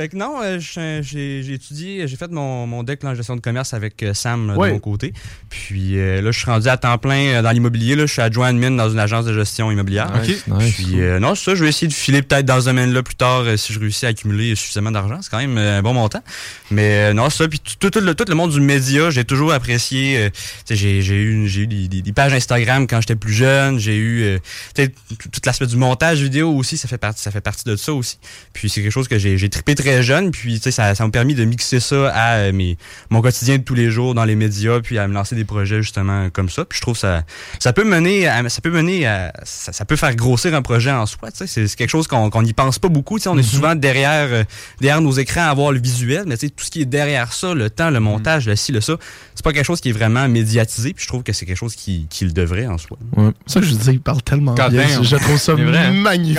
Fait 0.00 0.08
que 0.08 0.16
non, 0.16 0.36
euh, 0.42 0.58
je- 0.58 1.00
j'ai 1.02 1.42
j'ai 1.42 1.52
étudié, 1.52 2.08
j'ai 2.08 2.16
fait 2.16 2.30
mon, 2.30 2.66
mon 2.66 2.82
deck 2.82 3.04
en 3.04 3.14
gestion 3.14 3.36
de 3.36 3.42
commerce 3.42 3.74
avec 3.74 4.02
euh, 4.02 4.14
Sam 4.14 4.48
euh, 4.48 4.54
Ouais. 4.56 4.68
de 4.68 4.72
mon 4.72 4.78
côté. 4.78 5.12
Puis 5.50 5.98
euh, 5.98 6.22
là, 6.22 6.30
je 6.30 6.38
suis 6.38 6.50
rendu 6.50 6.68
à 6.68 6.78
temps 6.78 6.96
plein 6.96 7.42
dans 7.42 7.50
l'immobilier. 7.50 7.96
Là, 7.96 8.06
je 8.06 8.12
suis 8.12 8.22
adjoint 8.22 8.46
admin 8.48 8.70
dans 8.70 8.88
une 8.88 8.98
agence 8.98 9.26
de 9.26 9.34
gestion 9.34 9.70
immobilière. 9.70 10.10
Nice, 10.22 10.46
nice. 10.46 10.74
Puis 10.76 11.02
euh, 11.02 11.18
non, 11.20 11.34
c'est 11.34 11.44
ça, 11.50 11.54
je 11.54 11.64
vais 11.64 11.68
essayer 11.68 11.86
de 11.86 11.92
filer 11.92 12.22
peut-être 12.22 12.46
dans 12.46 12.58
ce 12.62 12.64
domaine-là 12.64 13.02
plus 13.02 13.14
tard 13.14 13.40
euh, 13.40 13.58
si 13.58 13.74
je 13.74 13.78
réussis 13.78 14.06
à 14.06 14.08
accumuler 14.08 14.54
suffisamment 14.54 14.90
d'argent. 14.90 15.18
C'est 15.20 15.30
quand 15.30 15.36
même 15.36 15.58
euh, 15.58 15.80
un 15.80 15.82
bon 15.82 15.92
montant. 15.92 16.22
Mais 16.70 17.10
euh, 17.10 17.12
non, 17.12 17.28
ça, 17.28 17.46
puis 17.46 17.60
tout, 17.78 17.90
tout 17.90 18.00
le, 18.00 18.14
tout 18.14 18.24
le 18.26 18.34
monde 18.34 18.52
du 18.52 18.60
média, 18.62 19.10
j'ai 19.10 19.24
toujours 19.26 19.52
apprécié. 19.52 20.16
euh, 20.16 20.30
j'ai 20.70 21.02
j'ai 21.02 21.16
eu, 21.22 21.46
j'ai 21.46 21.60
eu 21.60 21.66
des, 21.66 21.88
des- 21.88 22.00
des 22.00 22.12
pages 22.14 22.32
Instagram 22.32 22.86
quand 22.86 23.02
j'étais 23.02 23.16
plus 23.16 23.34
jeune. 23.34 23.78
J'ai 23.78 23.96
eu 23.96 24.22
euh, 24.22 24.38
tout 24.76 25.40
l'aspect 25.44 25.66
du 25.66 25.76
montage 25.76 26.22
vidéo 26.22 26.50
aussi, 26.54 26.78
ça 26.78 26.88
fait 26.88 26.96
partie, 26.96 27.20
ça 27.20 27.30
fait 27.30 27.42
partie 27.42 27.64
de 27.64 27.76
ça 27.76 27.92
aussi. 27.92 28.18
Puis 28.54 28.70
c'est 28.70 28.80
quelque 28.80 28.92
chose 28.92 29.08
que 29.08 29.18
j'ai 29.18 29.36
j'ai 29.36 29.50
trippé 29.50 29.74
très 29.74 29.89
jeune. 30.02 30.30
Puis 30.30 30.56
tu 30.56 30.64
sais, 30.64 30.70
ça 30.70 30.94
ça 30.94 31.04
m'a 31.04 31.10
permis 31.10 31.34
de 31.34 31.44
mixer 31.44 31.80
ça 31.80 32.10
à 32.10 32.36
euh, 32.36 32.52
mes, 32.52 32.76
mon 33.10 33.20
quotidien 33.20 33.58
de 33.58 33.62
tous 33.62 33.74
les 33.74 33.90
jours 33.90 34.14
dans 34.14 34.24
les 34.24 34.36
médias, 34.36 34.80
puis 34.80 34.98
à 34.98 35.06
me 35.08 35.14
lancer 35.14 35.36
des 35.36 35.44
projets 35.44 35.82
justement 35.82 36.30
comme 36.30 36.48
ça. 36.48 36.64
Puis 36.64 36.78
je 36.78 36.82
trouve 36.82 36.96
ça 36.96 37.22
ça 37.58 37.72
peut 37.72 37.84
mener 37.84 38.26
à, 38.26 38.48
ça 38.48 38.60
peut 38.60 38.70
mener 38.70 39.06
à, 39.06 39.32
ça, 39.44 39.72
ça 39.72 39.84
peut 39.84 39.96
faire 39.96 40.14
grossir 40.14 40.54
un 40.54 40.62
projet 40.62 40.90
en 40.90 41.06
soi. 41.06 41.30
tu 41.30 41.46
sais. 41.46 41.66
C'est 41.66 41.76
quelque 41.76 41.90
chose 41.90 42.06
qu'on 42.06 42.30
qu'on 42.30 42.42
n'y 42.42 42.52
pense 42.52 42.78
pas 42.78 42.88
beaucoup. 42.88 43.18
tu 43.18 43.24
sais. 43.24 43.28
On 43.28 43.38
est 43.38 43.42
souvent 43.42 43.74
derrière 43.74 44.28
euh, 44.30 44.44
derrière 44.80 45.00
nos 45.00 45.12
écrans 45.12 45.48
à 45.48 45.54
voir 45.54 45.72
le 45.72 45.80
visuel, 45.80 46.24
mais 46.26 46.36
tu 46.36 46.46
sais, 46.46 46.50
tout 46.50 46.64
ce 46.64 46.70
qui 46.70 46.82
est 46.82 46.86
derrière 46.86 47.32
ça, 47.32 47.54
le 47.54 47.70
temps, 47.70 47.90
le 47.90 48.00
montage, 48.00 48.46
le 48.46 48.56
ci, 48.56 48.72
le 48.72 48.80
ça, 48.80 48.96
c'est 49.34 49.44
pas 49.44 49.52
quelque 49.52 49.66
chose 49.66 49.80
qui 49.80 49.90
est 49.90 49.92
vraiment 49.92 50.28
médiatisé. 50.28 50.92
Puis 50.92 51.04
je 51.04 51.08
trouve 51.08 51.22
que 51.22 51.32
c'est 51.32 51.46
quelque 51.46 51.56
chose 51.56 51.74
qui, 51.74 52.06
qui 52.10 52.24
le 52.24 52.32
devrait 52.32 52.66
en 52.66 52.78
soi. 52.78 52.98
C'est 53.46 53.54
ça 53.54 53.60
que 53.60 53.66
je 53.66 53.74
dis, 53.74 53.90
il 53.90 54.00
parle 54.00 54.22
tellement 54.22 54.54
bien. 54.54 54.68
damn. 54.68 55.04
Je 55.04 55.16
trouve 55.16 55.38
ça 55.38 55.52
hein? 55.52 55.92
magnifique. 55.92 56.38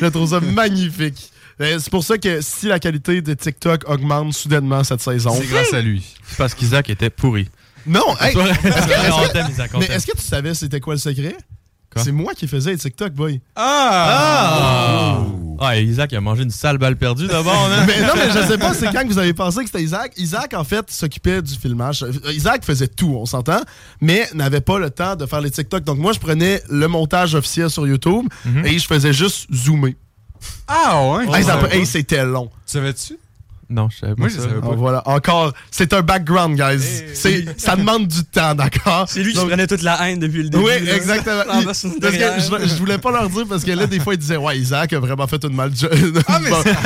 Je 0.00 0.06
trouve 0.06 0.28
ça 0.28 0.40
magnifique. 0.40 1.30
Euh, 1.60 1.78
C'est 1.78 1.90
pour 1.90 2.02
ça 2.04 2.18
que 2.18 2.40
si 2.40 2.66
la 2.66 2.78
qualité 2.78 3.22
de 3.22 3.34
TikTok 3.34 3.88
augmente 3.88 4.32
soudainement 4.34 4.82
cette 4.84 5.00
saison. 5.00 5.34
C'est 5.40 5.46
grâce 5.46 5.72
à 5.72 5.80
lui. 5.80 6.04
C'est 6.26 6.36
parce 6.38 6.54
qu'Isaac 6.54 6.90
était 6.90 7.10
pourri. 7.10 7.48
Non, 7.86 8.00
hey, 8.20 8.34
est-ce 8.36 8.66
que- 8.66 9.50
Isaac, 9.52 9.70
mais 9.78 9.86
est-ce 9.86 10.06
que 10.06 10.16
tu 10.16 10.22
savais 10.24 10.54
c'était 10.54 10.80
quoi 10.80 10.94
le 10.94 11.00
secret? 11.00 11.36
C'est 11.96 12.10
moi 12.10 12.34
qui 12.34 12.48
faisais 12.48 12.72
les 12.72 12.76
TikTok, 12.78 13.12
boy. 13.12 13.40
Ah! 13.54 15.22
Ah, 15.60 15.76
Isaac 15.76 16.10
il 16.12 16.16
a 16.16 16.20
mangé 16.20 16.42
une 16.42 16.50
sale 16.50 16.76
balle 16.78 16.96
perdue 16.96 17.28
d'abord. 17.28 17.54
hein? 17.70 17.84
mais 17.86 18.00
non, 18.00 18.12
mais 18.16 18.30
je 18.32 18.46
sais 18.48 18.58
pas, 18.58 18.74
c'est 18.74 18.86
quand 18.92 19.02
que 19.04 19.12
vous 19.12 19.18
avez 19.18 19.32
pensé 19.34 19.60
que 19.60 19.66
c'était 19.66 19.82
Isaac. 19.84 20.12
Isaac, 20.16 20.54
en 20.54 20.64
fait, 20.64 20.90
s'occupait 20.90 21.40
du 21.40 21.54
filmage. 21.54 22.04
Isaac 22.32 22.64
faisait 22.64 22.88
tout, 22.88 23.14
on 23.16 23.26
s'entend, 23.26 23.60
mais 24.00 24.28
n'avait 24.34 24.60
pas 24.60 24.78
le 24.80 24.90
temps 24.90 25.14
de 25.14 25.24
faire 25.26 25.40
les 25.40 25.50
TikTok. 25.52 25.84
Donc 25.84 25.98
moi, 25.98 26.12
je 26.12 26.18
prenais 26.18 26.60
le 26.68 26.88
montage 26.88 27.34
officiel 27.36 27.70
sur 27.70 27.86
YouTube 27.86 28.24
Mhm. 28.44 28.66
et 28.66 28.78
je 28.78 28.86
faisais 28.86 29.12
juste 29.12 29.46
zoomer. 29.54 29.94
Ah 30.66 31.02
ouais? 31.10 31.26
Hey, 31.38 31.44
ça- 31.44 31.58
hey, 31.76 31.86
c'était 31.86 32.24
long. 32.24 32.46
Tu 32.66 32.72
savais-tu? 32.72 33.18
Non, 33.70 33.88
je 33.90 33.98
savais 33.98 34.14
pas 34.14 34.20
Moi, 34.20 34.28
je 34.28 34.36
savais 34.36 34.54
Ah, 34.62 34.66
pas. 34.66 34.74
voilà, 34.74 35.02
encore, 35.06 35.52
c'est 35.70 35.92
un 35.92 36.02
background, 36.02 36.56
guys. 36.56 36.80
C'est, 37.14 37.58
ça 37.60 37.76
demande 37.76 38.06
du 38.08 38.22
temps, 38.24 38.54
d'accord? 38.54 39.06
C'est 39.08 39.22
lui 39.22 39.32
qui 39.32 39.38
Donc- 39.38 39.48
prenait 39.48 39.66
toute 39.66 39.82
la 39.82 40.08
haine 40.08 40.18
depuis 40.18 40.42
le 40.42 40.50
début. 40.50 40.64
Oui, 40.64 40.84
là. 40.84 40.96
exactement. 40.96 41.42
Il- 41.60 41.64
parce 41.66 41.82
que 41.82 41.88
je, 41.88 42.68
je 42.68 42.74
voulais 42.76 42.98
pas 42.98 43.10
leur 43.10 43.28
dire 43.28 43.44
parce 43.48 43.64
que 43.64 43.70
là, 43.70 43.86
des 43.86 44.00
fois, 44.00 44.14
ils 44.14 44.18
disaient 44.18 44.36
Ouais, 44.36 44.58
Isaac 44.58 44.92
a 44.92 44.98
vraiment 45.00 45.26
fait 45.26 45.42
une, 45.44 45.54
mal 45.54 45.74
jo- 45.74 45.88
Ah, 46.28 46.40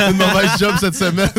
une 0.09 0.17
mauvaise 0.17 0.51
job 0.59 0.75
cette 0.79 0.95
semaine. 0.95 1.29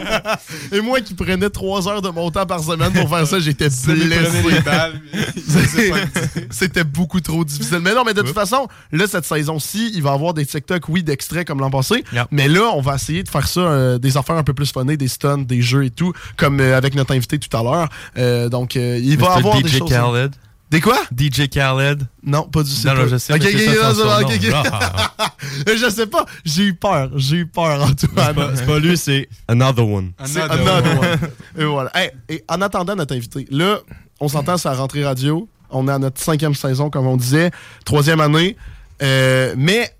Et 0.72 0.80
moi 0.80 1.00
qui 1.00 1.14
prenais 1.14 1.50
trois 1.50 1.86
heures 1.88 2.02
de 2.02 2.08
mon 2.08 2.30
temps 2.30 2.46
par 2.46 2.62
semaine 2.62 2.92
pour 2.92 3.08
faire 3.08 3.26
ça, 3.26 3.38
j'étais 3.40 3.68
blessé. 3.68 4.60
balles. 4.64 5.00
C'était 6.50 6.84
beaucoup 6.84 7.20
trop 7.20 7.44
difficile. 7.44 7.80
Mais 7.82 7.94
non, 7.94 8.04
mais 8.04 8.14
de 8.14 8.22
toute 8.22 8.34
façon, 8.34 8.68
là, 8.92 9.06
cette 9.06 9.24
saison-ci, 9.24 9.90
il 9.94 10.02
va 10.02 10.10
y 10.10 10.14
avoir 10.14 10.34
des 10.34 10.46
TikTok, 10.46 10.88
oui, 10.88 11.02
d'extraits 11.02 11.46
comme 11.46 11.60
l'an 11.60 11.70
passé. 11.70 12.04
Yep. 12.12 12.26
Mais 12.30 12.48
là, 12.48 12.70
on 12.74 12.80
va 12.80 12.96
essayer 12.96 13.22
de 13.22 13.28
faire 13.28 13.46
ça, 13.46 13.60
euh, 13.60 13.98
des 13.98 14.16
affaires 14.16 14.36
un 14.36 14.42
peu 14.42 14.54
plus 14.54 14.72
des 14.84 15.08
stuns, 15.08 15.38
des 15.38 15.62
jeux 15.62 15.84
et 15.84 15.90
tout, 15.90 16.12
comme 16.36 16.60
euh, 16.60 16.76
avec 16.76 16.94
notre 16.94 17.14
invité 17.14 17.38
tout 17.38 17.54
à 17.56 17.62
l'heure. 17.62 17.88
Euh, 18.16 18.48
donc, 18.48 18.76
euh, 18.76 18.98
il 19.02 19.18
va 19.18 19.32
avoir 19.34 19.58
DJ 19.58 19.62
des 19.62 19.78
choses. 19.78 19.88
Khaled. 19.88 20.34
Des 20.70 20.80
quoi? 20.80 21.00
DJ 21.16 21.48
Khaled. 21.48 22.06
Non, 22.22 22.44
pas 22.44 22.62
du 22.62 22.70
tout. 22.70 22.86
Non, 22.86 22.94
non, 22.94 23.08
je 23.08 23.16
sais. 23.16 23.34
Ok, 23.34 23.42
mais 23.42 23.68
ok, 23.68 24.42
ça. 24.42 25.34
Je 25.66 25.90
sais 25.90 26.06
pas, 26.06 26.26
j'ai 26.44 26.64
eu 26.64 26.74
peur, 26.74 27.10
j'ai 27.16 27.36
eu 27.36 27.46
peur, 27.46 27.82
Antoine. 27.82 28.52
c'est 28.54 28.66
pas 28.66 28.78
lui, 28.78 28.96
c'est 28.96 29.28
Another 29.48 29.86
One. 29.86 30.12
C'est 30.24 30.40
Another 30.40 30.68
another 30.68 30.98
one. 30.98 31.08
one. 31.08 31.18
Et 31.58 31.64
voilà. 31.64 31.90
Hey, 31.94 32.10
et 32.28 32.44
en 32.48 32.60
attendant 32.60 32.94
notre 32.94 33.14
invité, 33.16 33.46
là, 33.50 33.78
on 34.20 34.28
s'entend 34.28 34.58
sur 34.58 34.70
la 34.70 34.76
rentrée 34.76 35.04
radio. 35.04 35.48
On 35.70 35.88
est 35.88 35.92
à 35.92 35.98
notre 35.98 36.20
cinquième 36.20 36.54
saison, 36.54 36.90
comme 36.90 37.06
on 37.06 37.16
disait, 37.16 37.50
troisième 37.84 38.20
année. 38.20 38.56
Euh, 39.02 39.54
mais, 39.56 39.90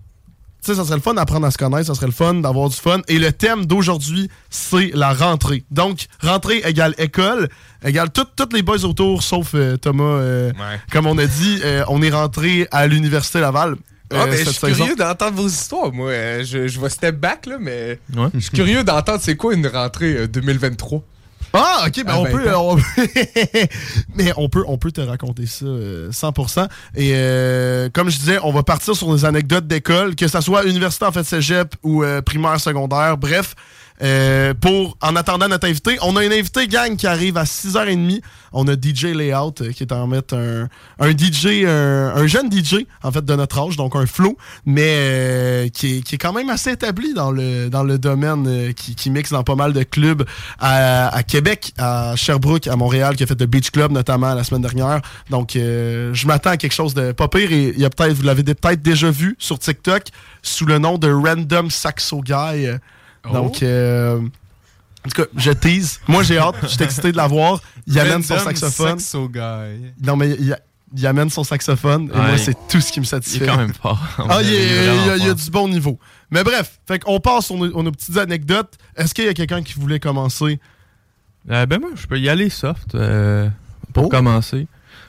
tu 0.63 0.71
sais, 0.71 0.75
ça 0.77 0.85
serait 0.85 0.97
le 0.97 1.03
fun 1.03 1.15
d'apprendre 1.15 1.47
à 1.47 1.51
se 1.51 1.59
connaître, 1.59 1.87
ça 1.87 1.95
serait 1.95 2.07
le 2.07 2.13
fun 2.13 2.35
d'avoir 2.35 2.69
du 2.69 2.77
fun. 2.77 3.01
Et 3.09 3.19
le 3.19 3.33
thème 3.33 3.67
d'aujourd'hui, 3.67 4.29
c'est 4.51 4.91
la 4.95 5.13
rentrée. 5.15 5.65
Donc, 5.71 6.07
rentrée 6.23 6.63
égale 6.65 6.95
école, 6.99 7.49
égale 7.85 8.11
tout- 8.11 8.27
toutes 8.37 8.53
les 8.53 8.63
boys 8.63 8.85
autour, 8.85 9.23
sauf 9.23 9.53
euh, 9.55 9.77
Thomas. 9.77 10.05
euh, 10.05 10.51
Ouais. 10.53 10.81
Comme 10.93 11.07
on 11.07 11.17
a 11.19 11.27
dit, 11.27 11.61
euh, 11.65 11.85
on 11.89 12.03
est 12.03 12.11
rentré 12.11 12.69
à 12.71 12.87
l'Université 12.87 13.41
Laval. 13.41 13.77
Ah, 14.13 14.23
euh, 14.23 14.27
mais 14.29 14.45
je 14.45 14.51
suis 14.51 14.59
curieux 14.75 14.97
d'entendre 14.97 15.41
vos 15.41 15.47
histoires, 15.49 15.93
moi. 15.93 16.11
Je, 16.43 16.67
je 16.67 16.81
vais 16.81 16.89
step 16.91 17.17
back, 17.17 17.47
là, 17.47 17.59
mais 17.61 18.01
Ouais. 18.17 18.27
je 18.35 18.41
suis 18.41 18.51
curieux 18.51 18.83
d'entendre 18.83 19.21
c'est 19.23 19.37
quoi 19.37 19.55
une 19.55 19.67
rentrée 19.69 20.15
euh, 20.17 20.27
2023. 20.27 21.03
Ah, 21.53 21.85
ok, 21.87 22.05
ben 22.05 22.13
À 22.13 22.19
on 22.19 22.25
20 22.25 22.31
peut, 22.31 22.57
on- 22.57 22.77
mais 24.15 24.33
on 24.37 24.49
peut, 24.49 24.65
on 24.67 24.79
peut 24.79 24.93
te 24.93 25.01
raconter 25.01 25.47
ça 25.47 25.65
euh, 25.67 26.11
100%. 26.11 26.69
Et 26.95 27.13
euh, 27.15 27.89
comme 27.93 28.09
je 28.11 28.19
disais, 28.19 28.39
on 28.43 28.53
va 28.53 28.63
partir 28.63 28.95
sur 28.95 29.13
des 29.15 29.25
anecdotes 29.25 29.67
d'école, 29.67 30.15
que 30.15 30.29
ça 30.29 30.41
soit 30.41 30.65
université 30.65 31.05
en 31.07 31.13
fait 31.13 31.25
cégep 31.25 31.75
ou 31.83 32.05
euh, 32.05 32.23
primaire, 32.23 32.61
secondaire, 32.61 33.17
bref. 33.17 33.55
Euh, 34.03 34.55
pour, 34.55 34.97
en 35.03 35.15
attendant 35.17 35.49
notre 35.49 35.69
invité, 35.69 35.99
on 36.03 36.17
a 36.17 36.21
un 36.23 36.31
invité 36.31 36.67
gang 36.67 36.97
qui 36.97 37.07
arrive 37.07 37.37
à 37.37 37.45
6h30. 37.45 38.21
On 38.53 38.67
a 38.67 38.73
DJ 38.73 39.05
Layout 39.15 39.55
euh, 39.61 39.73
qui 39.73 39.83
est 39.83 39.93
en 39.93 40.07
mettre 40.07 40.35
un, 40.35 40.69
un 40.99 41.11
DJ, 41.11 41.65
un, 41.67 42.13
un 42.17 42.27
jeune 42.27 42.51
DJ 42.51 42.87
en 43.03 43.13
fait 43.13 43.25
de 43.25 43.35
notre 43.35 43.59
âge, 43.61 43.77
donc 43.77 43.95
un 43.95 44.07
flow, 44.07 44.37
mais 44.65 44.83
euh, 44.87 45.69
qui, 45.69 45.99
est, 45.99 46.01
qui 46.01 46.15
est 46.15 46.19
quand 46.19 46.33
même 46.33 46.49
assez 46.49 46.73
établi 46.73 47.15
dans 47.15 47.31
le, 47.31 47.69
dans 47.69 47.83
le 47.83 47.99
domaine, 47.99 48.73
qui, 48.75 48.95
qui 48.95 49.11
mixe 49.11 49.31
dans 49.31 49.45
pas 49.45 49.55
mal 49.55 49.73
de 49.73 49.83
clubs 49.83 50.25
à, 50.59 51.23
Québec, 51.27 51.73
à 51.79 52.15
Sherbrooke, 52.17 52.67
à 52.67 52.77
Montréal, 52.77 53.17
qui 53.17 53.23
a 53.23 53.27
fait 53.27 53.39
le 53.39 53.47
Beach 53.47 53.71
Club 53.71 53.93
notamment 53.93 54.35
la 54.35 54.45
semaine 54.45 54.63
dernière. 54.63 55.01
Donc 55.29 55.53
je 55.55 56.27
m'attends 56.27 56.51
à 56.51 56.57
quelque 56.57 56.73
chose 56.73 56.95
de 56.95 57.13
pas 57.13 57.29
pire 57.29 57.53
et 57.53 57.69
il 57.69 57.81
y 57.81 57.85
a 57.85 57.91
peut-être, 57.91 58.15
vous 58.15 58.23
l'avez 58.23 58.43
peut-être 58.43 58.83
déjà 58.83 59.11
vu 59.11 59.37
sur 59.39 59.59
TikTok 59.59 60.05
sous 60.43 60.67
le 60.67 60.79
nom 60.79 60.99
de 60.99 61.11
Random 61.11 61.71
Saxo 61.71 62.21
Guy. 62.21 62.69
Donc 63.25 63.63
euh, 63.63 64.19
en 64.19 65.09
tout 65.09 65.23
cas, 65.23 65.29
je 65.37 65.51
tease. 65.53 66.01
Moi, 66.09 66.23
j'ai 66.23 66.39
hâte. 66.39 66.57
Je 66.63 66.67
suis 66.69 66.83
excité 66.83 67.11
de 67.13 67.17
la 67.17 67.27
voir. 67.27 67.61
Il 67.87 67.99
amène 67.99 68.23
son 68.23 68.39
saxophone. 68.39 68.99
Saxo 68.99 69.29
guy. 69.29 69.93
Non, 70.03 70.17
mais 70.17 70.31
il, 70.39 70.57
il 70.97 71.07
amène 71.07 71.31
son 71.31 71.43
saxophone. 71.45 72.11
Et 72.13 72.17
Ouais, 72.17 72.19
moi, 72.23 72.31
il- 72.33 72.39
c'est 72.39 72.57
tout 72.69 72.81
ce 72.81 72.93
qui 72.93 73.01
me 73.01 73.05
Il 73.05 73.09
satisfait. 73.09 73.45
est 73.45 73.49
quand 73.49 73.57
même 73.57 73.73
fort. 73.73 73.99
Ah, 74.29 74.41
il, 74.43 74.49
il 74.49 75.07
y 75.07 75.11
a- 75.11 75.17
il 75.17 75.31
a 75.31 75.35
du 75.35 75.51
bon 75.51 75.69
niveau. 75.69 75.99
Mais 76.31 76.45
bref, 76.45 76.79
fait 76.87 76.99
qu'on 76.99 77.19
passe 77.19 77.47
sur 77.47 77.57
nos, 77.57 77.83
nos 77.83 77.93
petites 77.93 78.17
anecdotes. 78.19 78.75
Est-ce 78.97 79.15
qu'il 79.15 79.25
y 79.25 79.29
a 79.29 79.35
quelqu'un 79.35 79.63
qui 79.63 79.75
voulait 79.81 80.01
commencer? 80.01 80.61
Euh, 81.51 81.65
ben 81.67 81.81
moi, 81.81 81.91
je 81.95 82.07
peux 82.07 82.19
y 82.21 82.29
aller 82.29 82.51
soft 82.51 82.95
euh, 82.95 83.49
pour 83.95 84.05
Oh. 84.05 84.09
commencer. 84.09 84.67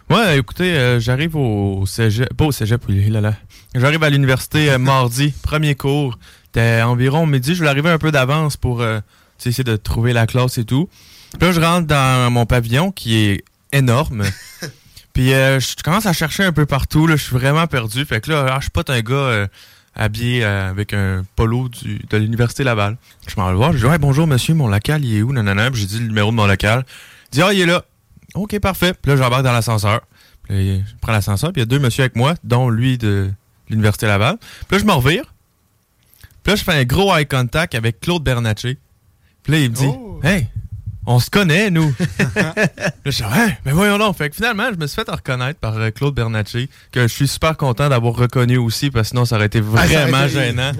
Ouais, 0.10 0.38
écoutez, 0.40 0.74
euh, 0.74 1.00
j'arrive 1.00 1.36
au 1.36 1.86
cégep, 1.86 2.34
pas 2.34 2.46
au 2.46 2.52
cégep, 2.52 2.82
oui, 2.90 3.10
là, 3.10 3.22
là. 3.22 3.34
J'arrive 3.76 4.04
à 4.04 4.10
l'université 4.10 4.70
euh, 4.72 4.78
mardi, 4.78 5.34
premier 5.44 5.76
cours. 5.76 6.18
C'était 6.54 6.82
environ 6.82 7.26
midi, 7.26 7.54
je 7.54 7.60
voulais 7.60 7.70
arriver 7.70 7.90
un 7.90 7.98
peu 7.98 8.12
d'avance 8.12 8.58
pour 8.58 8.82
euh, 8.82 9.00
essayer 9.46 9.64
de 9.64 9.78
trouver 9.78 10.12
la 10.12 10.28
classe 10.28 10.58
et 10.58 10.66
tout. 10.66 10.90
Puis 11.40 11.48
là, 11.48 11.54
je 11.54 11.62
rentre 11.62 11.88
dans 11.88 12.30
mon 12.30 12.46
pavillon 12.46 12.92
qui 12.92 13.16
est 13.16 13.44
énorme. 13.72 14.24
Puis 15.14 15.34
euh, 15.34 15.60
je 15.60 15.82
commence 15.84 16.06
à 16.06 16.14
chercher 16.14 16.44
un 16.44 16.52
peu 16.52 16.66
partout, 16.66 17.08
là, 17.08 17.16
je 17.16 17.24
suis 17.24 17.34
vraiment 17.34 17.68
perdu. 17.68 18.06
Fait 18.06 18.22
que 18.22 18.32
là, 18.32 18.48
ah, 18.50 18.56
je 18.58 18.64
suis 18.64 18.72
pas 18.72 18.84
un 18.88 19.02
gars 19.02 19.14
euh, 19.14 19.48
habillé 19.96 20.44
euh, 20.44 20.70
avec 20.70 20.94
un 20.94 21.24
polo 21.36 21.70
du, 21.70 22.00
de 22.10 22.18
l'université 22.18 22.64
Laval. 22.64 22.98
Je 23.28 23.36
m'en 23.38 23.50
vais 23.50 23.56
voir, 23.56 23.74
je 23.74 23.80
dis 23.80 23.86
ouais, 23.86 23.98
bonjour 23.98 24.28
monsieur, 24.28 24.54
mon 24.54 24.68
local, 24.68 25.04
il 25.04 25.18
est 25.18 25.22
où? 25.22 25.34
Nanana, 25.34 25.70
Puis 25.72 25.82
j'ai 25.82 25.88
dit 25.88 26.00
le 26.00 26.08
numéro 26.08 26.32
de 26.32 26.36
mon 26.36 26.48
local. 26.48 26.86
Il 27.32 27.36
dit 27.36 27.42
ah, 27.42 27.54
il 27.54 27.62
est 27.62 27.66
là. 27.66 27.84
OK, 28.36 28.58
parfait. 28.60 28.94
Puis 28.94 29.12
là, 29.12 29.18
j'embarque 29.18 29.44
dans 29.44 29.52
l'ascenseur. 29.52 30.02
Puis 30.44 30.78
là, 30.78 30.84
je 30.86 30.94
prends 31.02 31.12
l'ascenseur, 31.12 31.52
puis 31.52 31.62
il 31.62 31.64
y 31.64 31.68
a 31.68 31.70
deux 31.70 31.80
monsieur 31.80 32.04
avec 32.04 32.16
moi, 32.16 32.36
dont 32.44 32.70
lui 32.70 32.98
de 32.98 33.30
l'université 33.70 34.08
Laval. 34.08 34.38
Puis 34.38 34.78
là, 34.78 34.80
je 34.80 34.86
me 34.86 34.94
revire. 34.94 35.26
Puis 36.44 36.52
là, 36.52 36.56
je 36.56 36.64
fais 36.64 36.74
un 36.74 36.84
gros 36.86 37.16
eye 37.16 37.26
contact 37.28 37.76
avec 37.76 38.00
Claude 38.00 38.24
Bernatchez. 38.24 38.78
Puis 39.44 39.54
là, 39.54 39.60
il 39.60 39.70
me 39.72 39.76
dit 39.76 39.90
Hey, 40.24 40.48
on 41.06 41.20
se 41.20 41.30
connaît, 41.32 41.70
nous. 41.72 41.94
là, 42.36 42.54
je 43.06 43.10
dis 43.12 43.24
Ouais, 43.24 43.58
mais 43.66 43.72
voyons 43.72 43.98
donc. 43.98 44.16
Fait 44.18 44.30
que 44.30 44.36
finalement, 44.36 44.66
je 44.72 44.78
me 44.78 44.86
suis 44.88 44.96
fait 45.04 45.10
reconnaître 45.10 45.60
par 45.60 45.76
euh, 45.78 45.90
Claude 45.92 46.14
Bernatchez, 46.16 46.70
que 46.92 47.02
je 47.04 47.08
suis 47.14 47.28
super 47.28 47.58
content 47.58 47.90
d'avoir 47.90 48.14
reconnu 48.16 48.58
aussi, 48.58 48.90
parce 48.92 49.08
que 49.08 49.10
sinon, 49.10 49.26
ça 49.26 49.36
aurait 49.38 49.48
été 49.48 49.60
Ah, 49.60 49.86
vraiment 49.88 50.28
gênant. 50.28 50.72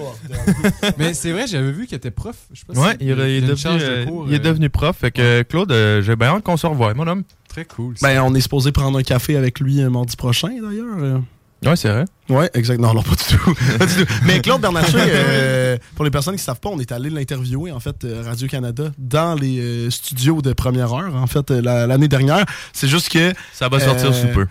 Mais 0.98 1.14
c'est 1.14 1.32
vrai, 1.32 1.48
j'avais 1.48 1.72
vu 1.72 1.88
qu'il 1.88 1.98
était 1.98 2.12
prof. 2.12 2.36
Je 2.54 2.60
sais 2.60 2.66
pas 2.66 2.74
Ouais, 2.80 2.92
si- 2.92 2.98
il, 3.02 3.10
est- 3.10 3.14
il 3.14 3.20
est 3.20 3.38
une 3.40 3.42
devenu, 3.46 3.58
charge 3.58 3.82
de 3.84 3.88
euh, 3.90 4.06
cours, 4.06 4.26
il 4.28 4.34
est 4.34 4.40
euh, 4.40 4.44
devenu 4.44 4.70
prof. 4.70 4.96
Fait 4.98 5.12
que 5.12 5.42
Claude, 5.44 5.72
euh, 5.72 6.02
j'ai 6.02 6.16
bien 6.16 6.30
hâte 6.30 6.44
qu'on 6.44 6.58
se 6.58 6.68
revoie, 6.68 6.94
mon 6.94 7.08
homme. 7.08 7.24
Très 7.48 7.66
cool. 7.66 7.98
ça. 7.98 8.08
Ben, 8.08 8.22
on 8.22 8.34
est 8.34 8.42
supposé 8.42 8.72
prendre 8.72 8.98
un 8.98 9.04
café 9.04 9.36
avec 9.36 9.60
lui 9.60 9.82
euh, 9.82 9.90
mardi 9.90 10.16
prochain, 10.16 10.50
d'ailleurs. 10.50 11.22
Ouais, 11.64 11.76
c'est 11.76 11.90
vrai. 11.90 12.06
Ouais, 12.30 12.50
exact. 12.56 12.80
Non, 12.80 12.94
non, 12.94 13.04
pas 13.04 13.12
du 13.16 13.24
tout. 13.38 13.54
Pas 13.78 13.86
du 13.86 13.94
tout. 14.06 14.14
Mais 14.26 14.40
Claude 14.42 14.62
Bernatchez, 14.62 14.96
euh, 14.98 15.78
pour 15.96 16.06
les 16.06 16.12
personnes 16.12 16.34
qui 16.36 16.42
ne 16.42 16.46
savent 16.46 16.60
pas, 16.60 16.70
on 16.70 16.80
est 16.80 16.92
allé 16.92 17.10
l'interviewer, 17.10 17.72
en 17.72 17.80
fait, 17.80 18.04
euh, 18.04 18.24
Radio-Canada, 18.26 18.92
dans 18.98 19.36
les 19.36 19.60
euh, 19.60 19.90
studios 19.92 20.42
de 20.42 20.54
première 20.54 20.92
heure, 20.94 21.16
en 21.16 21.28
fait, 21.28 21.52
euh, 21.52 21.62
la- 21.62 21.86
l'année 21.88 22.08
dernière. 22.08 22.46
C'est 22.74 22.88
juste 22.88 23.10
que. 23.10 23.34
Ça 23.54 23.70
va 23.70 23.80
sortir 23.80 24.08
euh, 24.10 24.14
sous 24.14 24.28
peu. 24.30 24.48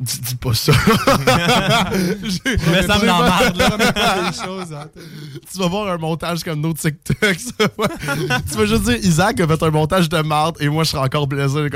Dis, 0.00 0.20
dis 0.20 0.34
pas 0.36 0.54
ça. 0.54 0.72
Mais 2.72 2.82
ça 2.86 2.98
me 2.98 3.04
là. 3.06 4.32
choses, 4.32 4.72
hein. 4.72 4.86
tu 5.52 5.58
vas 5.58 5.66
voir 5.68 5.92
un 5.92 5.98
montage 5.98 6.42
comme 6.42 6.60
nos 6.60 6.72
TikTok. 6.72 7.36
ça 7.38 7.66
va. 7.76 7.88
tu 8.50 8.56
vas 8.56 8.64
juste 8.66 8.84
dire 8.84 8.96
Isaac 8.96 9.40
a 9.40 9.46
fait 9.46 9.62
un 9.62 9.70
montage 9.70 10.08
de 10.08 10.18
marde 10.22 10.56
et 10.60 10.68
moi 10.68 10.84
je 10.84 10.90
serai 10.90 11.02
encore 11.02 11.26
blessé. 11.26 11.68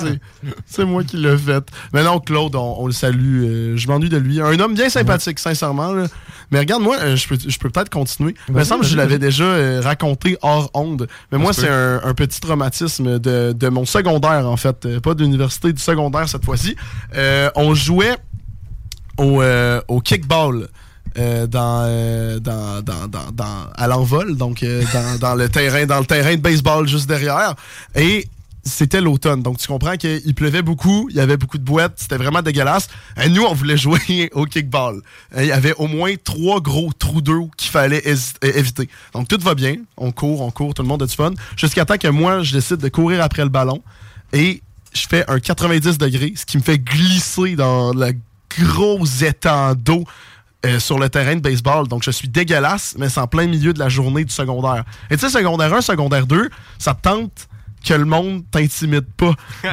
C'est, 0.00 0.20
c'est 0.66 0.84
moi 0.84 1.04
qui 1.04 1.16
l'ai 1.18 1.36
fait. 1.38 1.64
Mais 1.92 2.02
non, 2.02 2.18
Claude, 2.20 2.56
on, 2.56 2.76
on 2.80 2.86
le 2.86 2.92
salue. 2.92 3.44
euh, 3.44 3.76
je 3.76 3.86
m'ennuie 3.88 4.08
de 4.08 4.16
lui. 4.18 4.40
Un 4.40 4.58
homme 4.58 4.74
bien 4.74 4.88
sympathique, 4.88 5.38
sincèrement. 5.38 5.92
là. 5.92 6.06
Mais 6.50 6.60
regarde, 6.60 6.82
moi, 6.82 6.96
euh, 7.00 7.14
je 7.14 7.28
peux, 7.28 7.36
je 7.46 7.58
peux 7.58 7.68
peut-être 7.70 7.90
continuer. 7.90 8.34
Il 8.48 8.54
me 8.54 8.64
semble 8.64 8.80
que 8.82 8.88
je 8.88 8.96
l'avais 8.96 9.18
déjà 9.18 9.44
euh, 9.44 9.80
raconté 9.84 10.38
hors 10.40 10.70
onde. 10.74 11.06
Mais 11.30 11.38
Ça 11.38 11.42
moi, 11.44 11.52
c'est 11.52 11.68
un, 11.68 12.00
un 12.02 12.14
petit 12.14 12.40
traumatisme 12.40 13.18
de, 13.18 13.52
de 13.52 13.68
mon 13.68 13.84
secondaire, 13.84 14.48
en 14.48 14.56
fait. 14.56 14.98
Pas 15.00 15.14
d'université, 15.14 15.72
du 15.72 15.82
secondaire 15.82 16.28
cette 16.28 16.44
fois-ci. 16.44 16.74
Euh, 17.14 17.50
on 17.68 17.74
jouait 17.74 18.16
au, 19.18 19.42
euh, 19.42 19.80
au 19.88 20.00
kickball. 20.00 20.68
euh, 21.16 21.46
dans, 21.48 21.82
euh, 21.86 22.38
dans, 22.38 22.80
dans, 22.82 23.08
dans, 23.08 23.30
dans- 23.32 23.66
à 23.74 23.86
l'envol, 23.88 24.36
donc 24.36 24.62
euh, 24.62 24.84
dans, 24.92 25.18
dans 25.26 25.34
le 25.34 25.48
terrain, 25.48 25.84
dans 25.86 25.98
le 25.98 26.04
terrain 26.06 26.36
de 26.36 26.40
baseball 26.40 26.86
juste 26.86 27.08
derrière. 27.08 27.54
Et 27.96 28.28
c'était 28.62 29.00
l'automne. 29.00 29.42
Donc, 29.42 29.56
tu 29.58 29.66
comprends 29.66 29.96
qu'il 29.96 30.34
pleuvait 30.34 30.62
beaucoup, 30.62 31.08
il 31.10 31.16
y 31.16 31.20
avait 31.20 31.38
beaucoup 31.38 31.58
de 31.58 31.64
boîtes, 31.64 31.94
c'était 31.96 32.18
vraiment 32.18 32.42
dégueulasse. 32.42 32.88
Et 33.20 33.28
nous, 33.30 33.42
on 33.42 33.54
voulait 33.54 33.76
jouer 33.86 34.28
au 34.32 34.44
kickball. 34.44 35.00
Et 35.36 35.42
Il 35.44 35.46
y 35.48 35.52
avait 35.52 35.72
au 35.74 35.88
moins 35.88 36.12
trois 36.22 36.60
gros 36.60 36.92
trous 36.96 37.22
d'eau 37.22 37.50
qu'il 37.56 37.70
fallait 37.70 38.02
éviter. 38.42 38.88
Donc, 39.14 39.26
tout 39.26 39.38
va 39.40 39.54
bien. 39.54 39.76
On 39.96 40.12
court, 40.12 40.42
on 40.42 40.50
court, 40.52 40.74
tout 40.74 40.82
le 40.82 40.88
monde 40.88 41.02
a 41.02 41.06
du 41.06 41.14
fun. 41.16 41.32
Jusqu'à 41.56 41.84
temps 41.84 41.98
que 41.98 42.08
moi, 42.08 42.42
je 42.42 42.52
décide 42.52 42.76
de 42.76 42.88
courir 42.90 43.22
après 43.24 43.42
le 43.42 43.48
ballon. 43.48 43.82
Et 44.32 44.62
je 44.98 45.08
fais 45.08 45.24
un 45.28 45.38
90 45.38 45.98
degrés, 45.98 46.32
ce 46.36 46.44
qui 46.46 46.56
me 46.58 46.62
fait 46.62 46.78
glisser 46.78 47.56
dans 47.56 47.92
le 47.92 48.12
gros 48.58 49.04
étang 49.04 49.74
d'eau 49.74 50.04
euh, 50.66 50.80
sur 50.80 50.98
le 50.98 51.08
terrain 51.08 51.36
de 51.36 51.40
baseball. 51.40 51.86
Donc, 51.86 52.02
je 52.02 52.10
suis 52.10 52.28
dégueulasse, 52.28 52.94
mais 52.98 53.08
c'est 53.08 53.20
en 53.20 53.26
plein 53.26 53.46
milieu 53.46 53.72
de 53.72 53.78
la 53.78 53.88
journée 53.88 54.24
du 54.24 54.32
secondaire. 54.32 54.84
Et 55.10 55.16
tu 55.16 55.20
sais, 55.20 55.30
secondaire 55.30 55.72
1, 55.72 55.80
secondaire 55.82 56.26
2, 56.26 56.50
ça 56.78 56.94
te 56.94 57.02
tente 57.02 57.48
que 57.84 57.94
le 57.94 58.04
monde 58.04 58.42
t'intimide 58.50 59.06
pas. 59.16 59.34